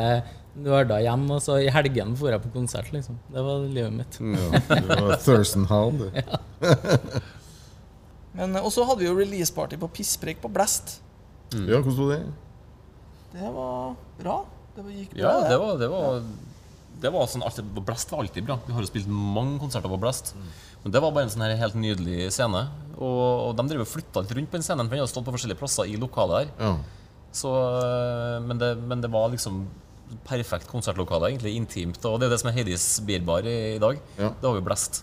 [0.58, 3.20] nerda hjem, og så i helgen dro jeg på konsert, liksom.
[3.30, 4.18] Det var livet mitt.
[4.18, 6.24] ja, det var Thurston Hall, det.
[8.38, 11.00] Men Og så hadde vi jo releaseparty på Pisspreik på Blast.
[11.54, 11.68] Mm.
[11.70, 12.34] Ja, hvordan var det?
[13.38, 14.38] Det var bra.
[14.78, 16.20] Det gikk bra, ja, det var, det var,
[17.02, 17.46] det var sånn,
[17.82, 18.60] Blast var alltid bra.
[18.68, 20.36] Vi har jo spilt mange konserter på Blast.
[20.38, 20.52] Mm.
[20.84, 22.62] Men det var bare en sånn her helt nydelig scene.
[22.98, 25.34] Og, og de driver flytta litt rundt på den scenen, for den hadde stått på
[25.36, 26.54] forskjellige plasser i lokalet her.
[26.62, 27.10] Ja.
[27.38, 29.66] Så, eh, men, det, men, det, var liksom
[30.28, 31.56] perfekt konsertlokale, egentlig.
[31.60, 32.00] Intimt.
[32.08, 34.00] Og det er det som er Heidis Bierbar i, i dag.
[34.18, 34.32] Ja.
[34.32, 35.02] Det har vi Blast.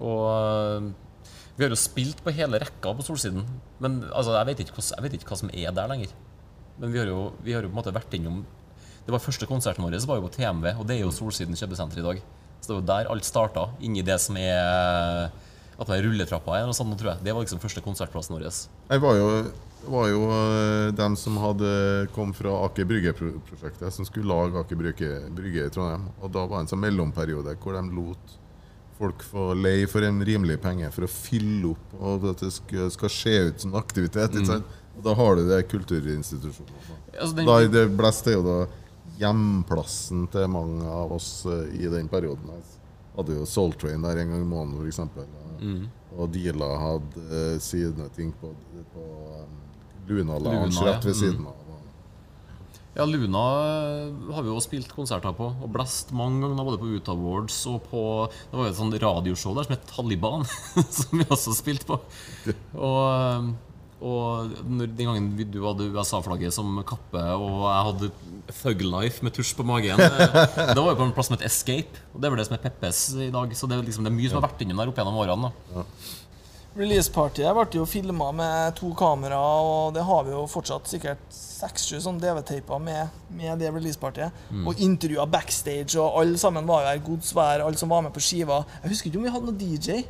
[0.00, 0.90] Og eh,
[1.56, 3.46] vi har jo spilt på hele rekka på Solsiden.
[3.82, 6.14] Men altså, jeg, vet hva, jeg, vet ikke hva, som er der lenger.
[6.80, 8.44] Men vi har jo, vi har jo på en måte vært innom
[9.06, 12.02] det var Første konserten vår var jo på TMV, og det er jo Solsiden kjøpesenter
[12.02, 12.20] i dag.
[12.60, 13.70] Så det var der alt starta.
[13.80, 15.30] Inni det som er
[15.80, 17.24] at det er rulletrappa eller noe sånt, tror jeg.
[17.24, 18.42] Det var liksom første konsertplassen vår.
[18.90, 19.28] Jeg var jo,
[19.88, 21.70] var jo uh, dem som hadde
[22.12, 26.04] kom fra Aker Brygge-prosjektet, som skulle lage Aker Brygge, Brygge, i Trondheim.
[26.20, 28.36] Og da var det en sånn mellomperiode hvor de lot
[29.00, 32.90] folk få leie for en rimelig penge for å fylle opp, og at det skal,
[32.92, 34.36] skal se ut som aktivitet.
[34.36, 34.66] Mm.
[34.98, 36.84] Og da har du det kulturinstitusjonen.
[37.14, 37.48] Altså, den...
[37.48, 38.58] Da, det blåste jo da
[39.20, 42.52] hjemplassen til mange av oss uh, i den perioden.
[42.56, 45.00] Jeg hadde jo Soul Train der en gang i måneden, f.eks.
[45.60, 45.88] Mm.
[46.16, 48.52] Og Dila hadde uh, sine ting på,
[48.94, 49.08] på
[49.40, 49.58] um,
[50.08, 51.20] Luna Lounge Luna, rett ved ja.
[51.24, 51.60] siden av.
[52.94, 56.88] Ja, Luna eh, har vi jo spilt konserter på, og blast mange ganger, både på
[56.90, 58.02] Ut Awards og på
[58.50, 60.42] Det var jo et sånt radioshow der som het Taliban,
[60.98, 62.00] som vi også spilte på.
[62.74, 63.52] Og
[64.00, 68.10] og den gangen du hadde USA-flagget som kappe, og jeg hadde
[68.62, 70.00] Thuglife med tusj på magen
[70.72, 72.56] Det var jo på en plass som het Escape, og det er vel det som
[72.56, 73.52] er Peppes i dag.
[73.56, 75.52] Så det er, liksom, det er mye som har vært innom der opp gjennom årene.
[75.74, 75.84] Ja.
[76.70, 81.98] Releasepartyet ble jo filma med to kamera, og det har vi jo fortsatt sikkert seks-sju
[82.04, 84.44] sånn DV-teiper med, med, det releasepartyet.
[84.54, 84.68] Mm.
[84.70, 87.02] Og intervjua backstage, og alle sammen var jo her.
[87.10, 88.62] Gods alle som var med på skiva.
[88.84, 90.00] Jeg husker ikke om vi hadde noen DJ.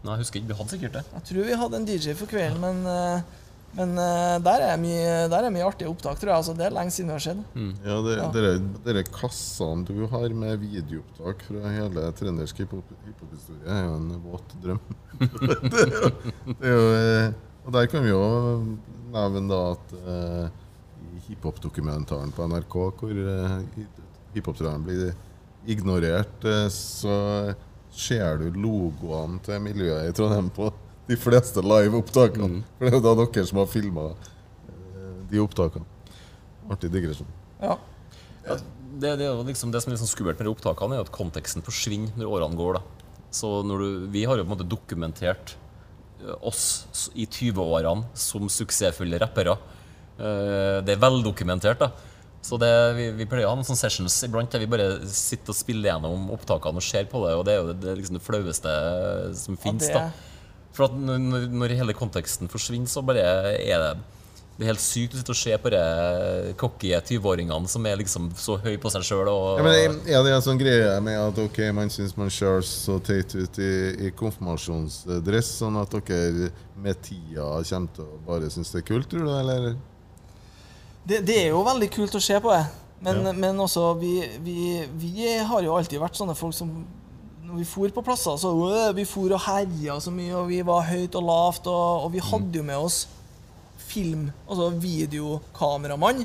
[0.00, 0.48] Nei, jeg husker ikke.
[0.48, 1.04] Vi hadde sikkert det.
[1.12, 5.10] Jeg tror vi hadde en DJ for kvelden, men, uh, men uh, der, er mye,
[5.28, 6.40] der er mye artige opptak, tror jeg.
[6.40, 7.42] Altså, det er lenge siden vi har sett.
[7.52, 7.74] Mm.
[7.84, 8.30] Ja, det, ja.
[8.36, 8.54] Dere,
[8.86, 14.80] dere kassene du har med videoopptak fra hele trøndersk hiphop-historie, er jo en våt drøm.
[15.20, 16.12] det, er jo,
[16.48, 16.90] det er jo,
[17.66, 18.24] og der kan vi jo
[19.12, 20.44] nevne da at uh,
[21.10, 23.58] i hiphop-dokumentaren på NRK, hvor uh,
[24.32, 25.10] hiphop-treneren blir
[25.68, 27.12] ignorert, så
[27.94, 30.70] ser du logoene til miljøet i Trondheim på
[31.10, 32.60] de fleste live-opptakene.
[32.60, 32.66] Mm.
[32.78, 35.86] For det er jo da dere som har filma eh, de opptakene.
[36.70, 37.30] Artig digresjon.
[37.58, 37.76] Ja.
[38.46, 41.14] ja det, det, er liksom det som er liksom skummelt med de opptakene, er at
[41.14, 42.78] konteksten forsvinner når årene går.
[42.78, 43.26] da.
[43.34, 45.56] Så du, Vi har jo på en måte dokumentert
[46.22, 49.58] eh, oss i 20-årene som suksessfulle rappere.
[50.20, 51.82] Eh, det er veldokumentert.
[51.82, 51.90] da.
[52.42, 55.52] Så det, vi, vi, pleier å ha noen sånne sessions iblant der vi bare sitter
[55.52, 58.24] og spiller gjennom opptakene og ser på det, og det er jo det, liksom det
[58.24, 58.76] flaueste
[59.36, 59.90] som ja, finnes.
[60.76, 63.26] For at når, når, hele konteksten forsvinner, så bare
[63.58, 63.92] er det
[64.60, 65.82] det er helt sykt å sitte og se på de
[66.60, 69.30] cocky 20-åringene som er liksom så høy på seg sjøl.
[69.56, 72.98] Ja, men er det en sånn greie med at ok, man syns man ser så
[73.00, 73.70] teit ut i,
[74.04, 79.08] i konfirmasjonsdress, sånn at dere med tida kommer til å bare synes det er kult,
[79.08, 79.32] tror du?
[79.38, 79.70] eller?
[81.04, 82.64] Det, det, er jo veldig kult å se på det.
[83.00, 83.32] Men, ja.
[83.32, 84.14] men også, vi,
[84.44, 84.56] vi,
[85.00, 86.68] vi, har jo alltid vært sånne folk som
[87.46, 90.60] Når vi for på plasser, så øh, vi for og herja så mye, og vi
[90.66, 93.00] var høyt og lavt, og, og vi hadde jo med oss
[93.90, 96.22] film, altså videokameramann.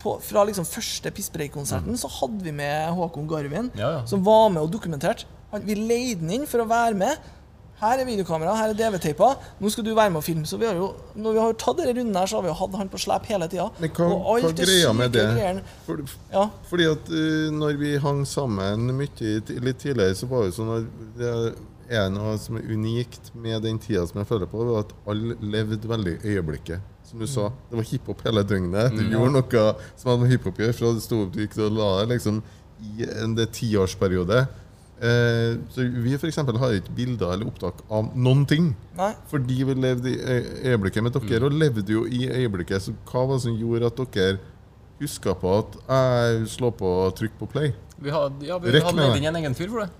[0.00, 2.00] På, fra liksom første Pisspreik-konserten mm.
[2.00, 4.02] så hadde vi med Håkon Garvin, ja, ja.
[4.08, 5.28] som var med og dokumenterte.
[5.64, 7.28] Vi leide den inn for å være med.
[7.80, 9.32] Her er videokamera, her er DV-teipa.
[9.60, 10.46] Nå skal du være med og filme.
[10.46, 12.56] Så vi har jo, når vi har tatt denne runden her, så har vi jo
[12.60, 13.68] hatt han på slep hele tida.
[13.82, 14.08] Men hva,
[14.44, 15.26] hva greia med det?
[15.86, 16.48] For, ja.
[16.70, 19.36] Fordi at uh, når vi hang sammen mye
[19.66, 21.36] litt tidligere, så var det sånn at det
[21.92, 25.36] er noe som er unikt med den tida som jeg føler på, var at alle
[25.42, 26.90] levde veldig i øyeblikket.
[27.04, 28.94] Som du sa, det var hiphop hele døgnet.
[28.94, 29.12] Du mm.
[29.12, 31.90] gjorde noe som hadde med hiphop å gjøre, fra du sto opp til du la
[32.00, 32.40] deg liksom,
[32.84, 34.46] i en tiårsperiode.
[35.02, 38.76] Eh, så Vi for har ikke bilder eller opptak av noen ting.
[38.96, 39.12] Nei.
[39.30, 40.18] Fordi vi levde i
[40.70, 41.02] øyeblikket.
[41.02, 41.44] med dere mm.
[41.44, 42.82] og levde jo i øyeblikket.
[42.82, 44.38] Så hva var det som gjorde at dere
[45.00, 47.72] huska på at jeg slår på og trykker på play?
[47.98, 49.90] Vi hadde, ja, vi hadde leid inn en egen fyr for det.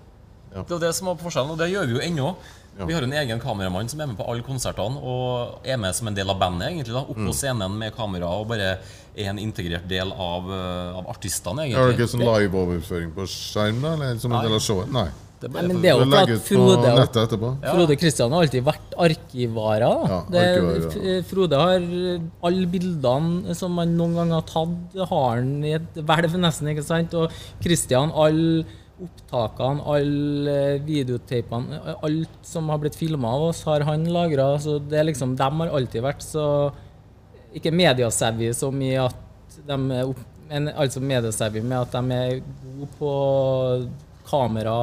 [0.53, 0.63] Ja.
[0.63, 2.35] Det var det som var forskjellen, og det gjør vi jo ennå.
[2.77, 2.85] Ja.
[2.85, 6.07] Vi har en egen kameramann som er med på alle konsertene og er med som
[6.07, 6.69] en del av bandet.
[6.69, 7.35] egentlig da, Oppå mm.
[7.35, 8.77] scenen med kamera og bare
[9.15, 11.65] er en integrert del av, uh, av artistene.
[11.65, 11.83] egentlig.
[11.83, 13.93] Er det ikke sånn live-overføring på skjerm, da?
[13.95, 14.91] Eller som en del av showet?
[14.95, 15.07] Nei.
[15.35, 16.91] Det Nei, men det er jo for at Frode,
[17.35, 19.83] og, Frode Kristian har alltid vært arkivarer.
[19.83, 21.17] Ja, arkivarer ja.
[21.27, 21.89] Frode har
[22.49, 26.71] alle bildene som man noen gang har tatt, har han i et hvelv, nesten.
[26.71, 27.13] ikke sant?
[27.19, 28.63] Og Kristian, alle
[28.95, 34.53] opptakene, alle videotapene, alt som har blitt filma av oss, har han lagra.
[34.61, 36.47] Så det er liksom, dem har alltid vært så
[37.55, 42.41] Ikke mediasavvy som i at de er opp, men altså mediasavvy med at de er
[42.63, 43.13] gode på
[44.27, 44.79] kamera.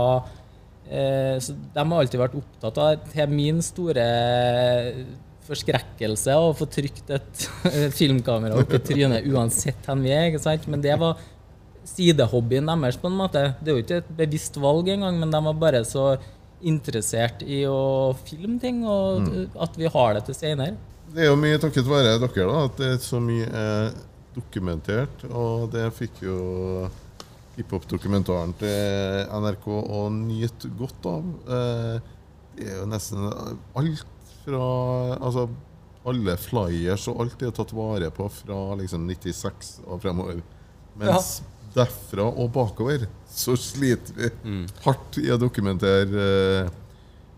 [0.87, 4.03] Eh, så de har alltid vært opptatt av Til min store
[5.47, 7.45] forskrekkelse å få trykt et
[7.99, 10.31] filmkamera opp i trynet uansett hvor vi er.
[10.31, 10.69] ikke sant?
[10.71, 11.21] Men det var
[11.89, 13.49] sidehobbyen deres, på en måte.
[13.61, 16.15] Det er jo ikke et bevisst valg engang, men de var bare så
[16.63, 19.57] interessert i å filme ting, og mm.
[19.67, 20.77] at vi har det til senere.
[21.13, 23.93] Det er jo mye takket være dere da, at det er så mye er
[24.33, 26.37] dokumentert, og det fikk jo
[27.59, 31.29] hiphop-dokumentaren til NRK å nyte godt av.
[31.59, 31.99] Eh,
[32.57, 34.09] det er jo nesten alt
[34.43, 34.65] fra
[35.19, 35.47] Altså
[36.09, 40.41] alle flyers og alt er tatt vare på fra liksom 96 og fremover.
[40.99, 44.65] Mens ja derfra og bakover så sliter vi mm.
[44.85, 46.27] hardt i å dokumentere
[46.67, 46.73] uh,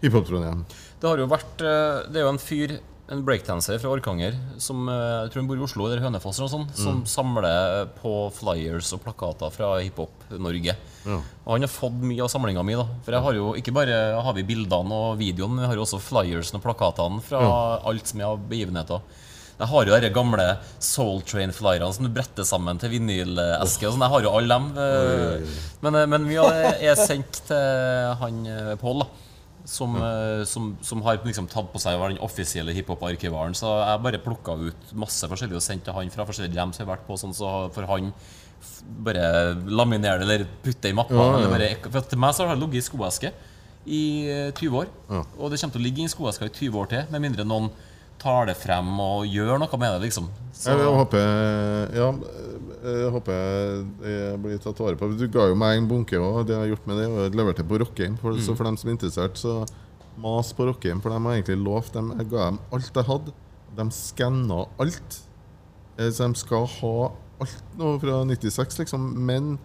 [0.02, 0.64] hiphop-Trondheim.
[1.00, 2.74] Det har jo vært uh, Det er jo en fyr,
[3.12, 6.52] en breakdanser fra Orkanger, som uh, jeg tror hun bor i Oslo eller Hønefoss, eller
[6.52, 6.80] sånt, mm.
[6.80, 10.76] som samler på flyers og plakater fra Hiphop-Norge.
[11.04, 11.18] Ja.
[11.44, 12.78] Og han har fått mye av samlinga mi.
[12.80, 15.80] da For jeg har jo ikke bare har vi bildene og videoen, men jeg har
[15.80, 17.60] jo også flyers og plakatene fra ja.
[17.92, 19.04] alt som er av begivenheter.
[19.54, 20.44] Jeg har jo de gamle
[20.82, 23.86] Soul Train-flyerne som du bretter sammen til vinyleske.
[23.86, 24.00] Oh.
[24.00, 24.64] Jeg har jo alle dem.
[24.82, 29.04] Eh, men, mye men mye er sendt til han eh, Pål,
[29.64, 29.96] som,
[30.44, 33.56] som, som, har liksom tatt på seg å være den offisielle hiphop-arkivaren.
[33.56, 36.84] Så jeg bare plukka ut masse forskjellige og sendte til han fra forskjellige hjem som
[36.84, 37.16] har vært på.
[37.20, 38.12] Sånn, så for han
[39.04, 41.16] bare laminere det eller putte i mappa.
[41.16, 41.50] Ja, ja.
[41.52, 43.32] Bare, for til meg så har det ligget i skoeske
[43.84, 44.04] i
[44.56, 44.92] 20 år.
[45.10, 45.24] Ja.
[45.38, 47.72] Og det kommer til å ligge i skoeska i 20 år til, med mindre noen
[48.20, 50.28] tar det frem og gjør noe med det, liksom.
[50.54, 50.70] Så.
[50.70, 51.24] Jeg, håper,
[51.96, 52.08] ja,
[52.84, 53.38] jeg håper
[54.04, 55.08] jeg blir tatt vare på.
[55.16, 56.42] Du ga jo meg en bunke òg.
[56.48, 58.18] Det jeg har gjort med det, og leverte på Rockheim.
[58.20, 58.48] For, mm.
[58.50, 59.62] For dem som er interessert, så
[60.20, 63.34] mas på Rockheim, for de har egentlig lovt dem Jeg ga dem alt jeg hadde.
[63.74, 65.20] De skanna alt.
[65.98, 66.96] Eh, så de skal ha
[67.42, 69.08] alt nå fra 96, liksom.
[69.26, 69.56] Men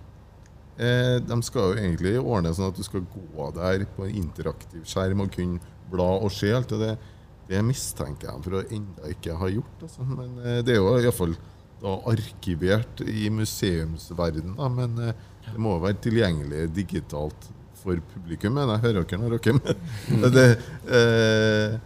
[0.78, 4.88] eh, de skal jo egentlig ordne sånn at du skal gå der på en interaktiv
[4.90, 6.74] skjerm og kunne bla og se alt.
[6.74, 6.96] Og det,
[7.50, 9.86] det mistenker jeg for å ennå ikke ha gjort.
[9.86, 10.10] Altså.
[10.10, 11.38] Men eh, det er jo iallfall
[11.84, 14.58] arkivert i museumsverdenen.
[14.76, 17.50] Men eh, det må være tilgjengelig digitalt
[17.80, 18.58] for publikum.
[18.58, 20.50] Men jeg hører dere når dere det,
[20.98, 21.80] eh,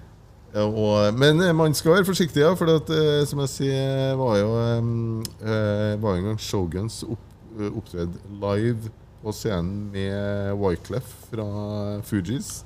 [0.54, 4.52] og, Men man skal være forsiktig, ja, for at, eh, som jeg sier, var jo
[4.62, 7.32] eh, var en gang Shoguns opp,
[7.74, 8.92] opptredd live
[9.24, 11.48] på scenen med Wyclef fra
[12.06, 12.62] Fugees.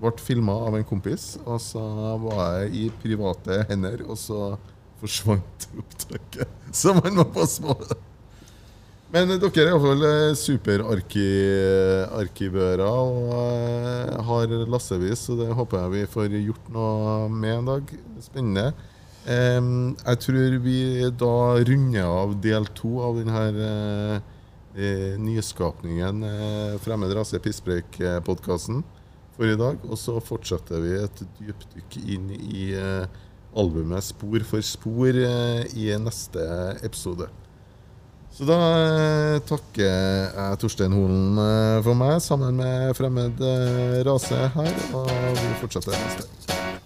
[0.00, 1.82] Ble filma av en kompis, og så
[2.22, 4.02] var jeg i private hender.
[4.08, 4.54] Og så
[5.00, 6.48] forsvant opptaket.
[6.72, 7.98] Så man må passe på det.
[9.10, 16.12] Men dere er iallfall eh, superarkivører og eh, har lassevis, så det håper jeg vi
[16.12, 17.82] får gjort noe med en dag.
[18.22, 18.66] Spennende.
[19.20, 20.78] Jeg tror vi
[21.20, 23.42] da runder av del to av denne
[24.72, 26.24] eh, nyskapningen
[26.80, 28.78] Fremmed rase pisspreik-podkasten
[29.34, 29.76] for i dag.
[29.90, 32.70] Og så fortsetter vi et dypdykk inn i
[33.56, 36.48] albumet Spor for spor i neste
[36.86, 37.30] episode.
[38.40, 44.46] Så da eh, takker jeg Torstein Holen eh, for meg, sammen med Fremmed eh, rase
[44.54, 44.78] her.
[44.96, 46.79] Og vi fortsetter neste.